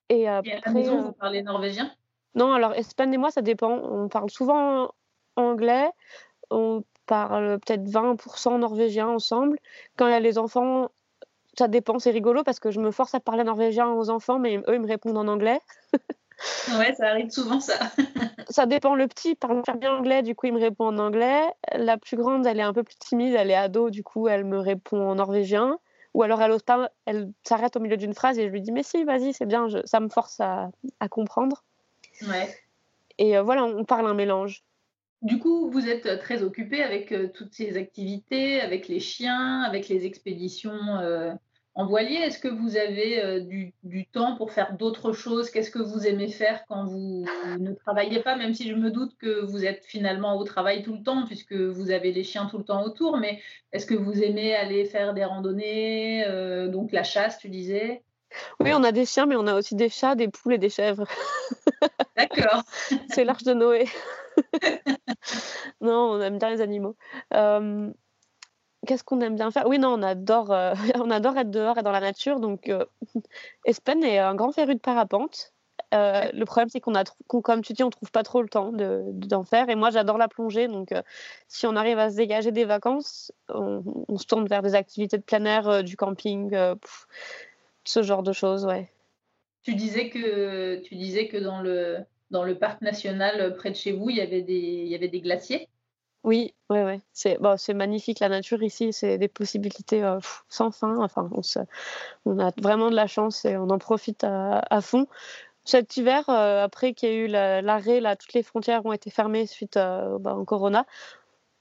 Et, 0.08 0.28
après, 0.28 0.52
à 0.52 0.60
la 0.66 0.72
maison, 0.72 1.02
vous 1.02 1.12
parlez 1.12 1.42
norvégien? 1.42 1.90
Non, 2.36 2.52
alors 2.52 2.74
Espen 2.74 3.12
et 3.12 3.18
moi, 3.18 3.30
ça 3.30 3.42
dépend. 3.42 3.72
On 3.72 4.08
parle 4.08 4.30
souvent 4.30 4.92
anglais, 5.34 5.90
on 6.50 6.84
parle 7.06 7.58
peut-être 7.60 7.84
20% 7.84 8.58
norvégien 8.58 9.08
ensemble. 9.08 9.58
Quand 9.96 10.06
il 10.06 10.12
y 10.12 10.14
a 10.14 10.20
les 10.20 10.38
enfants, 10.38 10.90
ça 11.58 11.68
dépend, 11.68 11.98
c'est 11.98 12.10
rigolo 12.10 12.42
parce 12.44 12.60
que 12.60 12.70
je 12.70 12.80
me 12.80 12.90
force 12.90 13.14
à 13.14 13.20
parler 13.20 13.44
norvégien 13.44 13.90
aux 13.90 14.10
enfants, 14.10 14.38
mais 14.38 14.58
eux, 14.68 14.74
ils 14.74 14.80
me 14.80 14.86
répondent 14.86 15.16
en 15.16 15.28
anglais. 15.28 15.60
ouais, 16.78 16.94
ça 16.94 17.08
arrive 17.08 17.30
souvent, 17.30 17.60
ça. 17.60 17.74
ça 18.50 18.66
dépend. 18.66 18.94
Le 18.94 19.08
petit 19.08 19.34
parle 19.34 19.62
bien 19.78 19.96
anglais, 19.96 20.22
du 20.22 20.34
coup, 20.34 20.46
il 20.46 20.52
me 20.52 20.60
répond 20.60 20.86
en 20.86 20.98
anglais. 20.98 21.42
La 21.72 21.96
plus 21.96 22.16
grande, 22.16 22.46
elle 22.46 22.58
est 22.58 22.62
un 22.62 22.72
peu 22.72 22.82
plus 22.82 22.96
timide, 22.96 23.34
elle 23.34 23.50
est 23.50 23.56
ado, 23.56 23.90
du 23.90 24.02
coup, 24.02 24.28
elle 24.28 24.44
me 24.44 24.58
répond 24.58 25.08
en 25.08 25.14
norvégien. 25.14 25.78
Ou 26.14 26.22
alors, 26.22 26.40
elle 26.40 26.52
ose 26.52 26.62
pas, 26.62 26.90
elle 27.04 27.30
s'arrête 27.42 27.76
au 27.76 27.80
milieu 27.80 27.96
d'une 27.96 28.14
phrase 28.14 28.38
et 28.38 28.46
je 28.46 28.52
lui 28.52 28.62
dis, 28.62 28.72
mais 28.72 28.82
si, 28.82 29.04
vas-y, 29.04 29.34
c'est 29.34 29.44
bien, 29.44 29.66
ça 29.84 30.00
me 30.00 30.08
force 30.08 30.40
à, 30.40 30.70
comprendre. 31.10 31.62
Ouais. 32.22 32.48
Et 33.18 33.36
euh, 33.36 33.42
voilà, 33.42 33.64
on 33.64 33.84
parle 33.84 34.06
un 34.06 34.14
mélange. 34.14 34.62
Du 35.22 35.38
coup, 35.38 35.70
vous 35.70 35.88
êtes 35.88 36.18
très 36.20 36.42
occupé 36.42 36.82
avec 36.82 37.12
euh, 37.12 37.28
toutes 37.28 37.52
ces 37.52 37.76
activités, 37.76 38.60
avec 38.60 38.86
les 38.88 39.00
chiens, 39.00 39.62
avec 39.62 39.88
les 39.88 40.06
expéditions 40.06 40.98
euh, 41.00 41.32
en 41.76 41.86
voilier. 41.86 42.16
Est-ce 42.16 42.38
que 42.38 42.48
vous 42.48 42.76
avez 42.76 43.22
euh, 43.22 43.40
du, 43.40 44.06
temps 44.06 44.36
pour 44.36 44.52
faire 44.52 44.76
d'autres 44.76 45.12
choses? 45.12 45.50
Qu'est-ce 45.50 45.70
que 45.70 45.78
vous 45.78 46.06
aimez 46.06 46.28
faire 46.28 46.64
quand 46.68 46.84
vous 46.84 47.24
ne 47.58 47.72
travaillez 47.72 48.20
pas? 48.20 48.36
Même 48.36 48.54
si 48.54 48.68
je 48.68 48.74
me 48.74 48.90
doute 48.90 49.16
que 49.18 49.44
vous 49.44 49.64
êtes 49.64 49.84
finalement 49.84 50.36
au 50.36 50.44
travail 50.44 50.82
tout 50.82 50.94
le 50.94 51.02
temps, 51.02 51.24
puisque 51.24 51.54
vous 51.54 51.90
avez 51.90 52.10
les 52.12 52.24
chiens 52.24 52.46
tout 52.46 52.58
le 52.58 52.64
temps 52.64 52.82
autour. 52.82 53.18
Mais 53.18 53.40
est-ce 53.72 53.86
que 53.86 53.94
vous 53.94 54.22
aimez 54.22 54.54
aller 54.54 54.84
faire 54.84 55.14
des 55.14 55.24
randonnées 55.24 56.24
Donc 56.68 56.90
la 56.92 57.04
chasse, 57.04 57.38
tu 57.38 57.48
disais? 57.48 58.02
Oui, 58.60 58.72
on 58.74 58.82
a 58.82 58.92
des 58.92 59.06
chiens, 59.06 59.26
mais 59.26 59.36
on 59.36 59.46
a 59.46 59.54
aussi 59.54 59.74
des 59.74 59.88
chats, 59.88 60.14
des 60.14 60.28
poules 60.28 60.54
et 60.54 60.58
des 60.58 60.70
chèvres. 60.70 61.06
D'accord. 62.16 62.62
C'est 63.10 63.24
l'arche 63.24 63.44
de 63.44 63.54
Noé. 63.54 63.86
non, 65.80 66.12
on 66.12 66.20
aime 66.20 66.38
bien 66.38 66.50
les 66.50 66.60
animaux. 66.60 66.96
Euh, 67.34 67.90
qu'est-ce 68.86 69.04
qu'on 69.04 69.20
aime 69.20 69.36
bien 69.36 69.50
faire? 69.50 69.66
Oui, 69.66 69.78
non, 69.78 69.94
on 69.94 70.02
adore, 70.02 70.52
euh, 70.52 70.74
on 70.96 71.10
adore 71.10 71.36
être 71.36 71.50
dehors 71.50 71.78
et 71.78 71.82
dans 71.82 71.92
la 71.92 72.00
nature. 72.00 72.40
Donc, 72.40 72.68
euh, 72.68 72.84
Espen 73.66 74.02
est 74.02 74.18
un 74.18 74.34
grand 74.34 74.52
féru 74.52 74.74
de 74.74 74.80
parapente. 74.80 75.52
le 75.92 76.44
problème, 76.44 76.68
c'est 76.68 76.80
qu'on 76.80 76.94
a, 76.94 77.04
comme 77.28 77.62
tu 77.62 77.72
dis, 77.72 77.82
on 77.82 77.90
trouve 77.90 78.10
pas 78.10 78.22
trop 78.22 78.42
le 78.42 78.48
temps 78.48 78.72
d'en 78.72 79.44
faire. 79.44 79.68
Et 79.68 79.74
moi, 79.74 79.90
j'adore 79.90 80.18
la 80.18 80.28
plongée. 80.28 80.68
Donc, 80.68 80.94
si 81.48 81.66
on 81.66 81.76
arrive 81.76 81.98
à 81.98 82.10
se 82.10 82.16
dégager 82.16 82.52
des 82.52 82.64
vacances, 82.64 83.32
on, 83.48 84.16
se 84.16 84.26
tourne 84.26 84.46
vers 84.46 84.62
des 84.62 84.74
activités 84.74 85.18
de 85.18 85.22
plein 85.22 85.44
air, 85.44 85.84
du 85.84 85.96
camping, 85.96 86.56
ce 87.84 88.02
genre 88.02 88.22
de 88.22 88.32
choses, 88.32 88.64
ouais. 88.66 88.90
Tu 89.62 89.74
disais 89.74 90.10
que 90.10 90.76
tu 90.82 90.94
disais 90.94 91.26
que 91.26 91.36
dans 91.36 91.60
le 91.60 91.98
dans 92.30 92.44
le 92.44 92.58
parc 92.58 92.82
national 92.82 93.40
euh, 93.40 93.50
près 93.50 93.70
de 93.70 93.76
chez 93.76 93.92
vous, 93.92 94.10
il 94.10 94.16
y 94.16 94.20
avait 94.20 94.42
des, 94.42 94.54
il 94.54 94.88
y 94.88 94.94
avait 94.94 95.08
des 95.08 95.20
glaciers? 95.20 95.68
Oui, 96.26 96.54
ouais, 96.70 96.82
ouais. 96.82 97.00
C'est 97.12 97.74
magnifique 97.74 98.18
la 98.18 98.28
nature 98.28 98.60
ici, 98.64 98.92
c'est 98.92 99.16
des 99.16 99.28
possibilités 99.28 100.02
euh, 100.02 100.18
sans 100.48 100.72
fin. 100.72 100.96
Enfin, 100.98 101.30
on, 101.32 101.40
on, 102.24 102.38
a 102.40 102.50
vraiment 102.60 102.90
de 102.90 102.96
la 102.96 103.06
chance 103.06 103.44
et 103.44 103.56
on 103.56 103.70
en 103.70 103.78
profite 103.78 104.24
à, 104.24 104.80
fond. 104.80 105.06
Cet 105.64 105.96
hiver, 105.96 106.28
euh, 106.28 106.64
après 106.64 106.94
qu'il 106.94 107.08
y 107.10 107.12
ait 107.12 107.16
eu 107.16 107.28
l'arrêt, 107.28 108.00
là, 108.00 108.16
toutes 108.16 108.32
les 108.32 108.42
frontières 108.42 108.84
ont 108.84 108.92
été 108.92 109.08
fermées 109.08 109.46
suite 109.46 109.76
bah, 109.76 110.34
au 110.34 110.44
corona. 110.44 110.84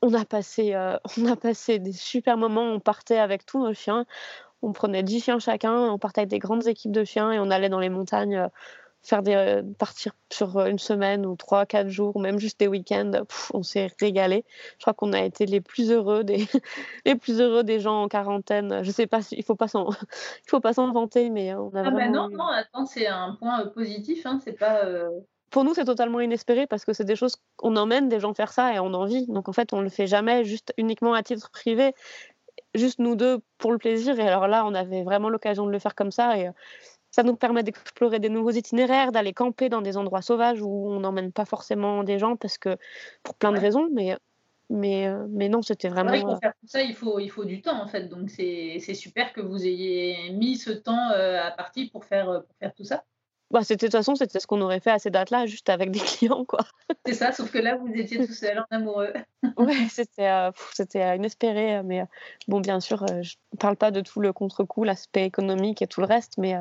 On 0.02 0.14
a 0.16 0.26
passé, 0.26 0.76
on 1.20 1.26
a 1.28 1.36
passé 1.36 1.78
des 1.78 1.94
super 1.94 2.36
moments. 2.36 2.64
On 2.64 2.80
partait 2.80 3.20
avec 3.20 3.46
tous 3.46 3.64
nos 3.64 3.74
chiens. 3.76 4.06
On 4.64 4.74
prenait 4.74 5.04
10 5.04 5.26
chiens 5.26 5.40
chacun. 5.40 5.76
On 5.76 6.00
partait 6.00 6.22
avec 6.22 6.32
des 6.32 6.40
grandes 6.40 6.66
équipes 6.68 6.92
de 6.92 7.04
chiens 7.04 7.32
et 7.32 7.38
on 7.38 7.52
allait 7.52 7.70
dans 7.70 7.80
les 7.80 7.90
montagnes 7.90 8.50
faire 9.06 9.22
des, 9.22 9.36
euh, 9.36 9.62
partir 9.78 10.14
sur 10.32 10.58
euh, 10.58 10.66
une 10.66 10.80
semaine 10.80 11.26
ou 11.26 11.36
trois, 11.36 11.66
quatre 11.66 11.90
jours, 11.90 12.16
ou 12.16 12.20
même 12.20 12.40
juste 12.40 12.60
des 12.60 12.68
week-ends. 12.68 13.12
on 13.54 13.64
s'est 13.64 13.90
régalé. 14.00 14.46
Je 14.78 14.84
crois 14.84 14.94
qu'on 14.94 15.14
a 15.14 15.22
été 15.22 15.46
les 15.46 15.62
plus 15.62 15.92
heureux 15.92 16.24
des, 16.24 16.38
les 17.06 17.16
plus 17.16 17.40
heureux 17.40 17.64
des 17.64 17.80
gens 17.80 18.04
en 18.04 18.08
quarantaine. 18.08 18.84
Je 18.84 18.92
sais 18.92 19.08
pas 19.08 19.20
il 19.32 19.44
faut 19.44 19.56
pas 19.56 19.68
s'en, 19.68 19.90
il 20.46 20.50
faut 20.50 20.60
pas 20.60 20.74
s'en 20.74 20.92
vanter, 20.92 21.30
mais 21.30 21.54
on 21.54 21.70
a 21.76 21.84
ah 21.86 21.92
bah 21.92 22.10
non, 22.10 22.30
non, 22.30 22.48
attends, 22.48 22.86
c'est 22.86 23.08
un 23.08 23.36
point 23.36 23.62
euh, 23.62 23.70
positif. 23.70 24.26
Hein, 24.26 24.40
c'est 24.44 24.58
pas. 24.58 24.82
Pour 25.52 25.64
nous, 25.64 25.74
c'est 25.74 25.86
totalement 25.86 26.20
inespéré 26.20 26.68
parce 26.68 26.84
que 26.84 26.92
c'est 26.92 27.06
des 27.06 27.16
choses 27.16 27.36
qu'on 27.56 27.76
emmène 27.78 28.10
des 28.10 28.20
gens 28.20 28.34
faire 28.34 28.52
ça 28.52 28.74
et 28.74 28.80
on 28.80 28.94
en 28.94 29.06
vit. 29.06 29.28
Donc 29.28 29.48
en 29.48 29.54
fait, 29.54 29.72
on 29.72 29.82
le 29.82 29.90
fait 29.90 30.08
jamais 30.08 30.44
juste 30.44 30.74
uniquement 30.78 31.14
à 31.14 31.22
titre 31.22 31.52
privé, 31.52 31.94
juste 32.74 33.00
nous 33.00 33.16
deux 33.16 33.40
pour 33.60 33.72
le 33.72 33.78
plaisir. 33.78 34.20
Et 34.20 34.28
alors 34.28 34.48
là, 34.48 34.66
on 34.66 34.74
avait 34.74 35.04
vraiment 35.04 35.30
l'occasion 35.30 35.66
de 35.66 35.72
le 35.72 35.80
faire 35.80 35.96
comme 35.96 36.12
ça 36.12 36.38
et 36.38 36.50
ça 37.16 37.24
nous 37.24 37.38
permet 37.38 37.64
d'explorer 37.64 38.20
des 38.20 38.28
nouveaux 38.28 38.52
itinéraires, 38.52 39.14
d'aller 39.14 39.32
camper 39.32 39.70
dans 39.70 39.82
des 39.82 39.96
endroits 39.96 40.22
sauvages 40.22 40.62
où 40.62 40.90
on 40.90 41.00
n'emmène 41.00 41.32
pas 41.32 41.46
forcément 41.46 42.04
des 42.04 42.20
gens 42.20 42.36
parce 42.36 42.58
que 42.58 42.76
pour 43.24 43.36
plein 43.36 43.54
de 43.54 43.58
raisons, 43.58 43.88
mais 43.94 44.18
mais, 44.70 45.08
euh, 45.08 45.26
mais 45.30 45.48
non, 45.48 45.62
c'était 45.62 45.88
vraiment. 45.88 46.20
pour 46.20 46.32
euh, 46.32 46.40
faire 46.42 46.54
tout 46.60 46.68
ça, 46.68 46.82
il 46.82 46.94
faut, 46.94 47.20
il 47.20 47.30
faut 47.30 47.46
du 47.46 47.62
temps 47.62 47.82
en 47.82 47.88
fait. 47.88 48.10
Donc 48.10 48.30
c'est 48.30 48.80
super 48.94 49.32
que 49.32 49.40
vous 49.40 49.66
ayez 49.66 50.30
mis 50.32 50.58
ce 50.58 50.72
temps 50.72 51.12
euh, 51.12 51.42
à 51.42 51.52
partie 51.52 51.90
pour 51.90 52.04
faire, 52.04 52.26
pour 52.26 52.56
faire 52.60 52.74
tout 52.74 52.84
ça. 52.84 53.06
Bah, 53.56 53.62
c'était 53.64 53.86
de 53.86 53.92
toute 53.92 53.98
façon, 53.98 54.16
c'était 54.16 54.42
ce 54.42 54.48
qu'on 54.48 54.60
aurait 54.60 54.82
fait 54.82 54.92
à 54.92 55.00
ces 55.00 55.10
dates-là, 55.12 55.46
juste 55.46 55.70
avec 55.70 55.90
des 55.90 56.00
clients, 56.02 56.44
quoi. 56.44 56.60
C'est 57.06 57.14
ça, 57.14 57.32
sauf 57.32 57.50
que 57.52 57.58
là, 57.58 57.78
vous 57.78 57.88
étiez 57.94 58.18
tout 58.28 58.34
seul 58.34 58.60
en 58.60 58.66
amoureux. 58.70 59.14
ouais, 59.58 59.88
c'était, 59.90 60.30
c'était 60.74 61.16
inespéré, 61.16 61.82
mais 61.82 62.04
bon, 62.50 62.60
bien 62.60 62.82
sûr, 62.82 63.06
je 63.08 63.36
ne 63.54 63.58
parle 63.58 63.78
pas 63.78 63.92
de 63.92 64.02
tout 64.02 64.20
le 64.20 64.34
contre-coup, 64.34 64.84
l'aspect 64.84 65.26
économique 65.26 65.82
et 65.82 65.88
tout 65.88 66.02
le 66.02 66.06
reste, 66.06 66.34
mais 66.38 66.56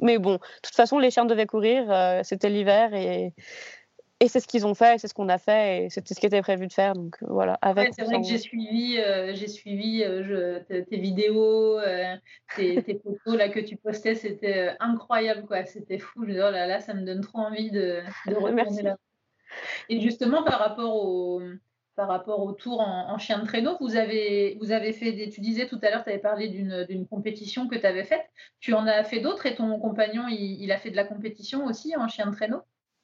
mais 0.00 0.18
bon, 0.18 0.34
de 0.34 0.40
toute 0.62 0.74
façon, 0.74 0.98
les 0.98 1.10
chiens 1.10 1.24
devaient 1.24 1.46
courir. 1.46 1.90
Euh, 1.90 2.20
c'était 2.22 2.48
l'hiver 2.48 2.94
et, 2.94 3.32
et 4.20 4.28
c'est 4.28 4.40
ce 4.40 4.48
qu'ils 4.48 4.66
ont 4.66 4.74
fait, 4.74 4.98
c'est 4.98 5.08
ce 5.08 5.14
qu'on 5.14 5.28
a 5.28 5.38
fait 5.38 5.84
et 5.84 5.90
c'était 5.90 6.14
ce 6.14 6.20
qui 6.20 6.26
était 6.26 6.42
prévu 6.42 6.66
de 6.66 6.72
faire. 6.72 6.94
Donc 6.94 7.16
voilà. 7.20 7.54
Avec 7.62 7.94
c'est 7.94 8.04
vrai 8.04 8.20
que 8.20 8.26
j'ai 8.26 8.38
suivi, 8.38 8.98
euh, 8.98 9.34
j'ai 9.34 9.46
suivi 9.46 10.02
euh, 10.02 10.60
tes 10.68 10.96
vidéos, 10.96 11.78
tes, 12.56 12.82
tes, 12.82 12.98
photos 12.98 13.36
là 13.36 13.48
que 13.48 13.60
tu 13.60 13.76
postais, 13.76 14.14
c'était 14.14 14.74
incroyable 14.80 15.46
quoi. 15.46 15.64
C'était 15.64 15.98
fou. 15.98 16.24
Je 16.26 16.32
dis, 16.32 16.38
oh 16.38 16.50
là 16.50 16.66
là, 16.66 16.80
ça 16.80 16.94
me 16.94 17.04
donne 17.04 17.20
trop 17.20 17.38
envie 17.38 17.70
de, 17.70 18.02
de 18.26 18.34
retourner 18.34 18.82
là. 18.82 18.96
Et 19.88 20.00
justement 20.00 20.42
par 20.42 20.58
rapport 20.58 20.94
au 20.94 21.40
par 21.98 22.06
rapport 22.06 22.44
au 22.44 22.52
tour 22.52 22.80
en, 22.80 23.18
chien 23.18 23.40
de 23.40 23.44
traîneau. 23.44 23.76
Vous 23.80 23.96
avez, 23.96 24.56
vous 24.60 24.70
avez 24.70 24.92
fait 24.92 25.10
des, 25.10 25.30
tu 25.30 25.40
disais 25.40 25.66
tout 25.66 25.80
à 25.82 25.90
l'heure, 25.90 26.04
tu 26.04 26.10
avais 26.10 26.20
parlé 26.20 26.48
d'une 26.48 27.08
compétition 27.08 27.66
que 27.66 27.74
tu 27.74 27.84
avais 27.84 28.04
faite. 28.04 28.24
Tu 28.60 28.72
en 28.72 28.86
as 28.86 29.02
fait 29.02 29.18
d'autres 29.18 29.46
et 29.46 29.56
ton 29.56 29.80
compagnon, 29.80 30.28
il, 30.28 30.70
a 30.70 30.78
fait 30.78 30.92
de 30.92 30.96
la 30.96 31.02
compétition 31.02 31.66
aussi 31.66 31.96
en 31.96 32.06
chien 32.06 32.26
de 32.26 32.36
traîneau? 32.36 32.62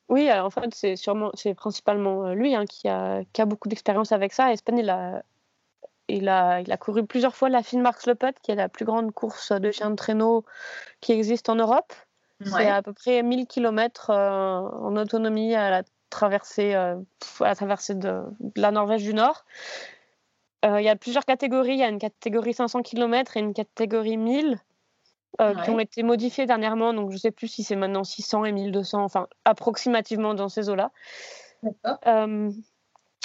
Oui, 0.08 0.28
alors 0.28 0.46
en 0.46 0.50
fait, 0.50 0.74
c'est 0.74 0.96
sûrement, 0.96 1.30
c'est 1.34 1.54
principalement 1.54 2.26
euh, 2.26 2.34
lui 2.34 2.54
hein, 2.54 2.66
qui, 2.66 2.88
a, 2.88 3.22
qui, 3.32 3.40
a, 3.40 3.46
beaucoup 3.46 3.68
d'expérience 3.68 4.12
avec 4.12 4.32
ça. 4.32 4.52
Espen, 4.52 4.78
il 4.78 4.90
a, 4.90 5.22
il 6.08 6.28
a, 6.28 6.60
il 6.60 6.70
a 6.70 6.76
couru 6.76 7.06
plusieurs 7.06 7.34
fois 7.34 7.48
la 7.48 7.62
Finnmarks 7.62 8.06
Lepet, 8.06 8.34
qui 8.42 8.50
est 8.50 8.54
la 8.56 8.68
plus 8.68 8.84
grande 8.84 9.12
course 9.12 9.52
de 9.52 9.70
chien 9.70 9.90
de 9.90 9.96
traîneau 9.96 10.44
qui 11.00 11.12
existe 11.12 11.48
en 11.48 11.56
Europe. 11.56 11.92
C'est 12.44 12.68
à 12.68 12.82
peu 12.82 12.92
près 12.92 13.22
1000 13.22 13.46
km 13.46 14.10
euh, 14.10 14.60
en 14.60 14.96
autonomie 14.96 15.54
à 15.54 15.70
la 15.70 15.82
traversée, 16.10 16.74
euh, 16.74 16.96
à 17.40 17.44
la 17.44 17.54
traversée 17.54 17.94
de, 17.94 18.22
la 18.56 18.70
Norvège 18.70 19.02
du 19.02 19.14
Nord. 19.14 19.44
Euh, 20.64 20.80
il 20.80 20.84
y 20.84 20.88
a 20.88 20.96
plusieurs 20.96 21.24
catégories. 21.24 21.74
Il 21.74 21.78
y 21.78 21.82
a 21.82 21.88
une 21.88 21.98
catégorie 21.98 22.52
500 22.52 22.82
km 22.82 23.36
et 23.36 23.40
une 23.40 23.54
catégorie 23.54 24.16
1000 24.16 24.58
euh, 25.40 25.54
qui 25.54 25.70
ont 25.70 25.78
été 25.78 26.02
modifiées 26.02 26.46
dernièrement. 26.46 26.92
Donc, 26.92 27.10
je 27.10 27.16
ne 27.16 27.20
sais 27.20 27.30
plus 27.30 27.48
si 27.48 27.62
c'est 27.62 27.76
maintenant 27.76 28.04
600 28.04 28.44
et 28.44 28.52
1200, 28.52 29.02
enfin, 29.02 29.28
approximativement 29.44 30.34
dans 30.34 30.48
ces 30.48 30.68
eaux-là. 30.68 30.90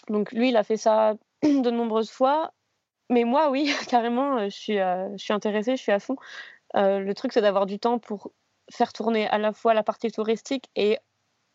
donc, 0.09 0.31
lui, 0.31 0.49
il 0.49 0.57
a 0.57 0.63
fait 0.63 0.77
ça 0.77 1.13
de 1.43 1.69
nombreuses 1.69 2.11
fois. 2.11 2.53
Mais 3.09 3.23
moi, 3.23 3.49
oui, 3.49 3.73
carrément, 3.89 4.43
je 4.45 4.55
suis, 4.55 4.77
je 4.77 5.17
suis 5.17 5.33
intéressée, 5.33 5.75
je 5.75 5.81
suis 5.81 5.91
à 5.91 5.99
fond. 5.99 6.15
le 6.75 7.13
truc, 7.13 7.33
c'est 7.33 7.41
d'avoir 7.41 7.65
du 7.65 7.79
temps 7.79 7.99
pour 7.99 8.31
faire 8.71 8.93
tourner 8.93 9.27
à 9.27 9.37
la 9.37 9.51
fois 9.51 9.73
la 9.73 9.83
partie 9.83 10.11
touristique 10.11 10.69
et 10.75 10.99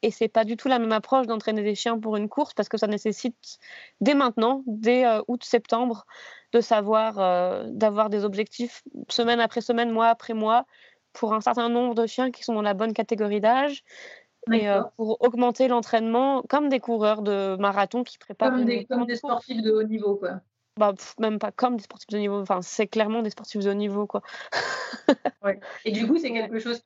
et 0.05 0.11
c'est 0.11 0.29
pas 0.29 0.45
du 0.45 0.59
tout 0.59 0.69
la 0.69 0.79
même 0.79 0.93
approche 0.93 1.27
d'entraîner 1.27 1.63
des 1.63 1.75
chiens 1.75 1.99
pour 1.99 2.17
une 2.17 2.29
course 2.29 2.53
parce 2.53 2.69
que 2.69 2.77
ça 2.77 2.87
nécessite 2.87 3.59
dès 4.03 4.13
maintenant, 4.13 4.63
dès 4.67 5.07
euh, 5.07 5.23
août-septembre, 5.29 6.05
de 6.53 6.61
savoir, 6.61 7.19
euh, 7.19 7.65
d'avoir 7.69 8.11
des 8.11 8.23
objectifs 8.23 8.83
semaine 9.09 9.41
après 9.41 9.63
semaine, 9.63 9.91
mois 9.91 10.09
après 10.09 10.35
mois, 10.35 10.67
pour 11.15 11.33
un 11.33 11.41
certain 11.41 11.71
nombre 11.71 11.95
de 11.95 12.07
chiens 12.07 12.31
qui 12.31 12.45
sont 12.45 12.53
dans 12.53 12.63
la 12.63 12.75
bonne 12.75 12.93
catégorie 12.93 13.41
d'âge. 13.41 13.83
Et 14.53 14.69
euh, 14.69 14.83
pour 14.99 15.17
augmenter 15.23 15.69
l'entraînement, 15.69 16.43
comme 16.51 16.69
des 16.69 16.81
coureurs 16.81 17.23
de 17.23 17.57
marathon 17.59 18.05
qui 18.05 18.19
préparent. 18.19 18.51
Comme 18.51 18.67
des, 18.67 18.85
comme 18.85 19.07
des 19.07 19.17
sportifs 19.17 19.63
de 19.63 19.73
haut 19.73 19.85
niveau, 19.85 20.17
quoi 20.17 20.43
bah, 20.77 20.93
même 21.19 21.39
pas 21.39 21.53
comme 21.53 21.77
des 21.77 21.85
sportifs 21.85 22.09
de 22.09 22.19
niveau. 22.19 22.41
Enfin, 22.41 22.61
c'est 22.63 22.87
clairement 22.87 23.23
des 23.23 23.31
sportifs 23.31 23.63
de 23.63 23.71
haut 23.71 23.75
niveau, 23.75 24.07
quoi. 24.07 24.23
Et 25.85 25.93
du 25.93 26.07
coup, 26.07 26.19
c'est 26.19 26.33
quelque 26.33 26.59
chose 26.59 26.83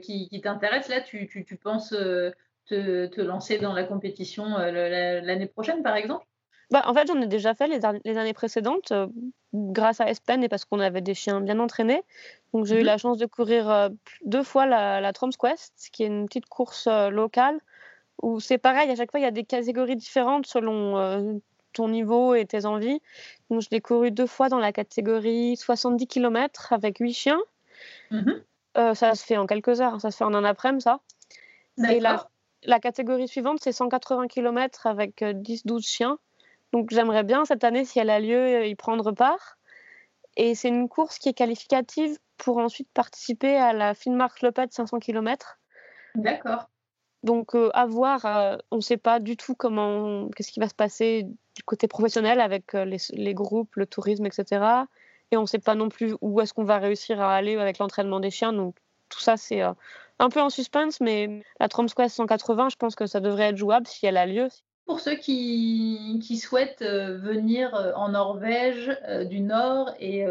qui, 0.00 0.28
qui, 0.28 0.40
t'intéresse? 0.40 0.88
Là, 0.88 1.00
tu, 1.00 1.26
tu, 1.26 1.44
tu 1.44 1.56
penses 1.56 1.92
euh, 1.92 2.30
te, 2.66 3.06
te, 3.06 3.20
lancer 3.20 3.58
dans 3.58 3.72
la 3.72 3.84
compétition 3.84 4.56
euh, 4.58 5.20
l'année 5.20 5.46
prochaine, 5.46 5.82
par 5.82 5.96
exemple? 5.96 6.24
Bah, 6.70 6.82
En 6.86 6.94
fait, 6.94 7.06
j'en 7.06 7.20
ai 7.20 7.26
déjà 7.26 7.54
fait 7.54 7.68
les, 7.68 7.80
les 8.04 8.16
années 8.16 8.32
précédentes, 8.32 8.92
euh, 8.92 9.06
grâce 9.52 10.00
à 10.00 10.08
Espen 10.08 10.42
et 10.42 10.48
parce 10.48 10.64
qu'on 10.64 10.80
avait 10.80 11.02
des 11.02 11.14
chiens 11.14 11.40
bien 11.40 11.58
entraînés. 11.58 12.02
Donc, 12.54 12.64
j'ai 12.64 12.76
eu 12.76 12.80
mhm. 12.80 12.86
la 12.86 12.98
chance 12.98 13.18
de 13.18 13.26
courir 13.26 13.90
deux 14.24 14.42
fois 14.42 14.64
la, 14.64 15.00
la 15.00 15.12
Trom's 15.12 15.36
Quest, 15.36 15.90
qui 15.92 16.04
est 16.04 16.06
une 16.06 16.26
petite 16.26 16.46
course 16.46 16.86
locale 16.86 17.58
où 18.22 18.40
c'est 18.40 18.58
pareil, 18.58 18.90
à 18.90 18.94
chaque 18.94 19.10
fois, 19.10 19.20
il 19.20 19.24
y 19.24 19.26
a 19.26 19.32
des 19.32 19.44
catégories 19.44 19.96
différentes 19.96 20.46
selon 20.46 21.40
ton 21.74 21.88
niveau 21.88 22.34
et 22.34 22.46
tes 22.46 22.64
envies. 22.64 23.00
Donc, 23.50 23.60
je 23.60 23.68
l'ai 23.70 23.80
couru 23.80 24.10
deux 24.10 24.26
fois 24.26 24.48
dans 24.48 24.58
la 24.58 24.72
catégorie 24.72 25.56
70 25.56 26.06
km 26.06 26.72
avec 26.72 26.98
8 26.98 27.12
chiens. 27.12 27.40
Mhm. 28.10 28.42
Euh, 28.76 28.94
ça 28.94 29.14
se 29.14 29.24
fait 29.24 29.36
en 29.36 29.46
quelques 29.46 29.80
heures, 29.80 30.00
ça 30.00 30.10
se 30.10 30.16
fait 30.16 30.24
en 30.24 30.34
un 30.34 30.44
après-midi, 30.44 30.82
ça. 30.82 31.00
Et 31.88 32.00
la, 32.00 32.28
la 32.64 32.80
catégorie 32.80 33.28
suivante, 33.28 33.58
c'est 33.60 33.72
180 33.72 34.26
km 34.28 34.86
avec 34.86 35.22
10-12 35.22 35.86
chiens. 35.86 36.18
Donc 36.72 36.90
j'aimerais 36.90 37.22
bien 37.22 37.44
cette 37.44 37.62
année, 37.62 37.84
si 37.84 38.00
elle 38.00 38.10
a 38.10 38.18
lieu, 38.18 38.36
euh, 38.36 38.66
y 38.66 38.74
prendre 38.74 39.12
part. 39.12 39.58
Et 40.36 40.56
c'est 40.56 40.68
une 40.68 40.88
course 40.88 41.18
qui 41.18 41.28
est 41.28 41.34
qualificative 41.34 42.18
pour 42.36 42.58
ensuite 42.58 42.88
participer 42.92 43.56
à 43.56 43.72
la 43.72 43.94
Finnmark 43.94 44.42
Lopet 44.42 44.66
500 44.70 44.98
km. 44.98 45.60
D'accord. 46.16 46.68
Donc 47.24 47.54
euh, 47.54 47.70
à 47.72 47.86
voir, 47.86 48.26
euh, 48.26 48.58
on 48.70 48.76
ne 48.76 48.80
sait 48.82 48.98
pas 48.98 49.18
du 49.18 49.38
tout 49.38 49.54
comment, 49.54 50.28
qu'est-ce 50.36 50.52
qui 50.52 50.60
va 50.60 50.68
se 50.68 50.74
passer 50.74 51.26
du 51.56 51.62
côté 51.62 51.88
professionnel 51.88 52.38
avec 52.38 52.74
euh, 52.74 52.84
les, 52.84 53.34
groupes, 53.34 53.76
le 53.76 53.86
tourisme, 53.86 54.26
etc. 54.26 54.62
Et 55.30 55.38
on 55.38 55.42
ne 55.42 55.46
sait 55.46 55.58
pas 55.58 55.74
non 55.74 55.88
plus 55.88 56.14
où 56.20 56.42
est-ce 56.42 56.52
qu'on 56.52 56.64
va 56.64 56.76
réussir 56.76 57.22
à 57.22 57.34
aller 57.34 57.56
avec 57.56 57.78
l'entraînement 57.78 58.20
des 58.20 58.30
chiens. 58.30 58.52
Donc 58.52 58.76
tout 59.08 59.20
ça, 59.20 59.38
c'est 59.38 59.62
un 59.62 60.28
peu 60.28 60.42
en 60.42 60.50
suspense, 60.50 61.00
mais 61.00 61.42
la 61.60 61.68
Tromsquest 61.68 62.14
180, 62.14 62.68
je 62.68 62.76
pense 62.76 62.94
que 62.94 63.06
ça 63.06 63.20
devrait 63.20 63.44
être 63.44 63.56
jouable 63.56 63.86
si 63.86 64.04
elle 64.04 64.18
a 64.18 64.26
lieu. 64.26 64.48
Pour 64.84 65.00
ceux 65.00 65.16
qui, 65.16 66.20
souhaitent 66.38 66.84
venir 66.84 67.72
en 67.96 68.10
Norvège 68.10 68.98
du 69.30 69.40
Nord 69.40 69.94
et, 69.98 70.26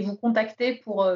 vous 0.00 0.16
contacter 0.16 0.76
pour, 0.76 1.06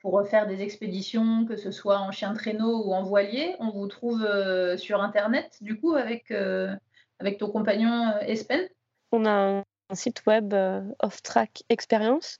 pour 0.00 0.26
faire 0.26 0.46
des 0.46 0.62
expéditions, 0.62 1.44
que 1.44 1.56
ce 1.56 1.70
soit 1.70 1.98
en 1.98 2.12
chien 2.12 2.32
de 2.32 2.38
traîneau 2.38 2.84
ou 2.84 2.92
en 2.92 3.02
voilier, 3.02 3.56
on 3.58 3.70
vous 3.70 3.86
trouve 3.88 4.22
euh, 4.22 4.76
sur 4.76 5.02
Internet, 5.02 5.58
du 5.60 5.78
coup, 5.78 5.94
avec, 5.94 6.30
euh, 6.30 6.74
avec 7.18 7.38
ton 7.38 7.50
compagnon 7.50 8.12
euh, 8.14 8.20
Espen. 8.20 8.68
On 9.10 9.24
a 9.24 9.30
un, 9.30 9.64
site 9.94 10.24
web 10.26 10.52
euh, 10.52 10.82
off-track 11.00 11.62
expérience. 11.70 12.38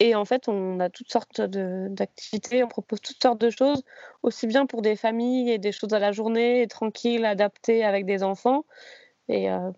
Et 0.00 0.14
en 0.14 0.24
fait, 0.24 0.48
on 0.48 0.80
a 0.80 0.88
toutes 0.88 1.10
sortes 1.10 1.40
d'activités, 1.40 2.64
on 2.64 2.68
propose 2.68 3.00
toutes 3.00 3.20
sortes 3.20 3.40
de 3.40 3.50
choses, 3.50 3.82
aussi 4.22 4.46
bien 4.46 4.64
pour 4.64 4.80
des 4.80 4.96
familles 4.96 5.50
et 5.50 5.58
des 5.58 5.72
choses 5.72 5.92
à 5.92 5.98
la 5.98 6.12
journée, 6.12 6.66
tranquilles, 6.68 7.24
adaptées 7.24 7.84
avec 7.84 8.06
des 8.06 8.22
enfants, 8.22 8.64
et, 9.28 9.50
euh, 9.50 9.70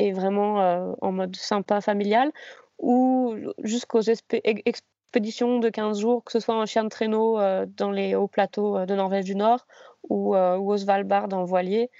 et 0.00 0.12
vraiment 0.12 0.94
en 1.00 1.12
mode 1.12 1.36
sympa, 1.36 1.80
familial, 1.80 2.32
ou 2.78 3.36
jusqu'aux 3.62 4.00
espé- 4.00 4.40
ex- 4.42 4.82
expéditions 5.06 5.60
de 5.60 5.68
15 5.68 6.00
jours, 6.00 6.24
que 6.24 6.32
ce 6.32 6.40
soit 6.40 6.56
en 6.56 6.66
chien 6.66 6.82
de 6.84 6.88
traîneau 6.88 7.38
euh, 7.38 7.64
dans 7.68 7.92
les 7.92 8.14
hauts 8.16 8.26
plateaux 8.26 8.76
euh, 8.76 8.86
de 8.86 8.94
Norvège 8.94 9.24
du 9.24 9.36
Nord 9.36 9.66
ou, 10.08 10.34
euh, 10.34 10.56
ou 10.56 10.72
au 10.72 10.76
Svalbard 10.76 11.32
en 11.32 11.44
voilier. 11.44 11.90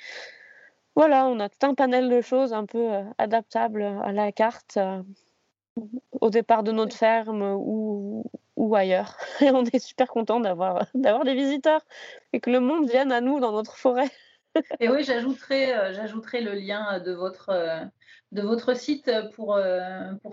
Voilà, 0.96 1.26
on 1.26 1.38
a 1.38 1.48
tout 1.48 1.64
un 1.64 1.74
panel 1.74 2.08
de 2.08 2.20
choses 2.20 2.52
un 2.52 2.66
peu 2.66 2.88
adaptables 3.18 3.82
à 3.82 4.12
la 4.12 4.32
carte. 4.32 4.78
au 6.20 6.30
départ 6.30 6.62
de 6.62 6.72
notre 6.72 6.96
ferme 6.96 7.42
ou, 7.42 8.24
ailleurs. 8.74 9.16
Et 9.40 9.50
on 9.50 9.64
est 9.64 9.78
super 9.78 10.08
content 10.08 10.40
d'avoir 10.40 10.86
des 10.94 11.34
visiteurs 11.34 11.82
et 12.32 12.40
que 12.40 12.50
le 12.50 12.60
monde 12.60 12.88
vienne 12.88 13.12
à 13.12 13.20
nous 13.20 13.40
dans 13.40 13.52
notre 13.52 13.76
forêt. 13.76 14.10
Et 14.80 14.88
oui, 14.88 15.04
j'ajouterai, 15.04 16.40
le 16.40 16.54
lien 16.54 16.98
de 16.98 17.12
votre, 17.12 18.74
site 18.74 19.10
pour 19.34 19.54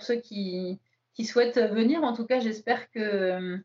ceux 0.01 0.15
qui, 0.15 0.79
qui 1.13 1.25
souhaitent 1.25 1.59
venir. 1.59 2.03
En 2.03 2.13
tout 2.13 2.25
cas, 2.25 2.39
j'espère 2.39 2.89
que, 2.91 3.57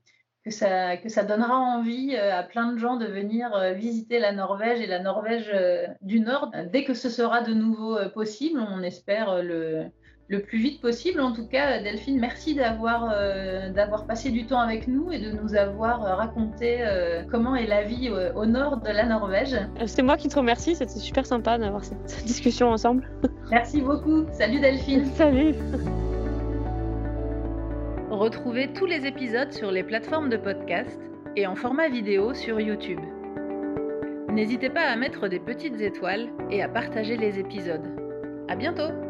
que, 0.44 0.50
ça, 0.50 0.96
que 0.96 1.08
ça 1.08 1.24
donnera 1.24 1.56
envie 1.56 2.14
euh, 2.14 2.38
à 2.38 2.42
plein 2.42 2.72
de 2.72 2.78
gens 2.78 2.96
de 2.96 3.06
venir 3.06 3.54
euh, 3.54 3.72
visiter 3.72 4.18
la 4.18 4.32
Norvège 4.32 4.80
et 4.80 4.86
la 4.86 5.00
Norvège 5.00 5.50
euh, 5.54 5.86
du 6.00 6.20
Nord 6.20 6.50
dès 6.72 6.84
que 6.84 6.94
ce 6.94 7.08
sera 7.08 7.42
de 7.42 7.54
nouveau 7.54 7.98
possible. 8.14 8.60
On 8.60 8.82
espère 8.82 9.42
le, 9.42 9.90
le 10.28 10.42
plus 10.42 10.58
vite 10.58 10.80
possible. 10.80 11.20
En 11.20 11.32
tout 11.32 11.46
cas, 11.46 11.82
Delphine, 11.82 12.20
merci 12.20 12.54
d'avoir 12.54 13.10
euh, 13.12 13.70
d'avoir 13.70 14.06
passé 14.06 14.30
du 14.30 14.46
temps 14.46 14.60
avec 14.60 14.86
nous 14.86 15.10
et 15.10 15.18
de 15.18 15.30
nous 15.30 15.54
avoir 15.54 16.00
raconté 16.00 16.78
euh, 16.80 17.22
comment 17.30 17.56
est 17.56 17.66
la 17.66 17.82
vie 17.82 18.08
euh, 18.08 18.32
au 18.34 18.46
nord 18.46 18.78
de 18.78 18.90
la 18.90 19.06
Norvège. 19.06 19.56
C'est 19.86 20.02
moi 20.02 20.16
qui 20.16 20.28
te 20.28 20.38
remercie, 20.38 20.76
c'était 20.76 20.98
super 20.98 21.26
sympa 21.26 21.58
d'avoir 21.58 21.84
cette 21.84 22.24
discussion 22.24 22.68
ensemble. 22.68 23.10
Merci 23.50 23.80
beaucoup. 23.80 24.26
Salut 24.32 24.60
Delphine. 24.60 25.06
Salut 25.14 25.54
Retrouvez 28.18 28.72
tous 28.72 28.84
les 28.84 29.06
épisodes 29.06 29.52
sur 29.52 29.70
les 29.70 29.84
plateformes 29.84 30.28
de 30.28 30.36
podcast 30.36 30.98
et 31.36 31.46
en 31.46 31.54
format 31.54 31.88
vidéo 31.88 32.34
sur 32.34 32.60
YouTube. 32.60 32.98
N'hésitez 34.28 34.70
pas 34.70 34.80
à 34.80 34.96
mettre 34.96 35.28
des 35.28 35.38
petites 35.38 35.80
étoiles 35.80 36.28
et 36.50 36.60
à 36.60 36.68
partager 36.68 37.16
les 37.16 37.38
épisodes. 37.38 37.94
À 38.48 38.56
bientôt! 38.56 39.07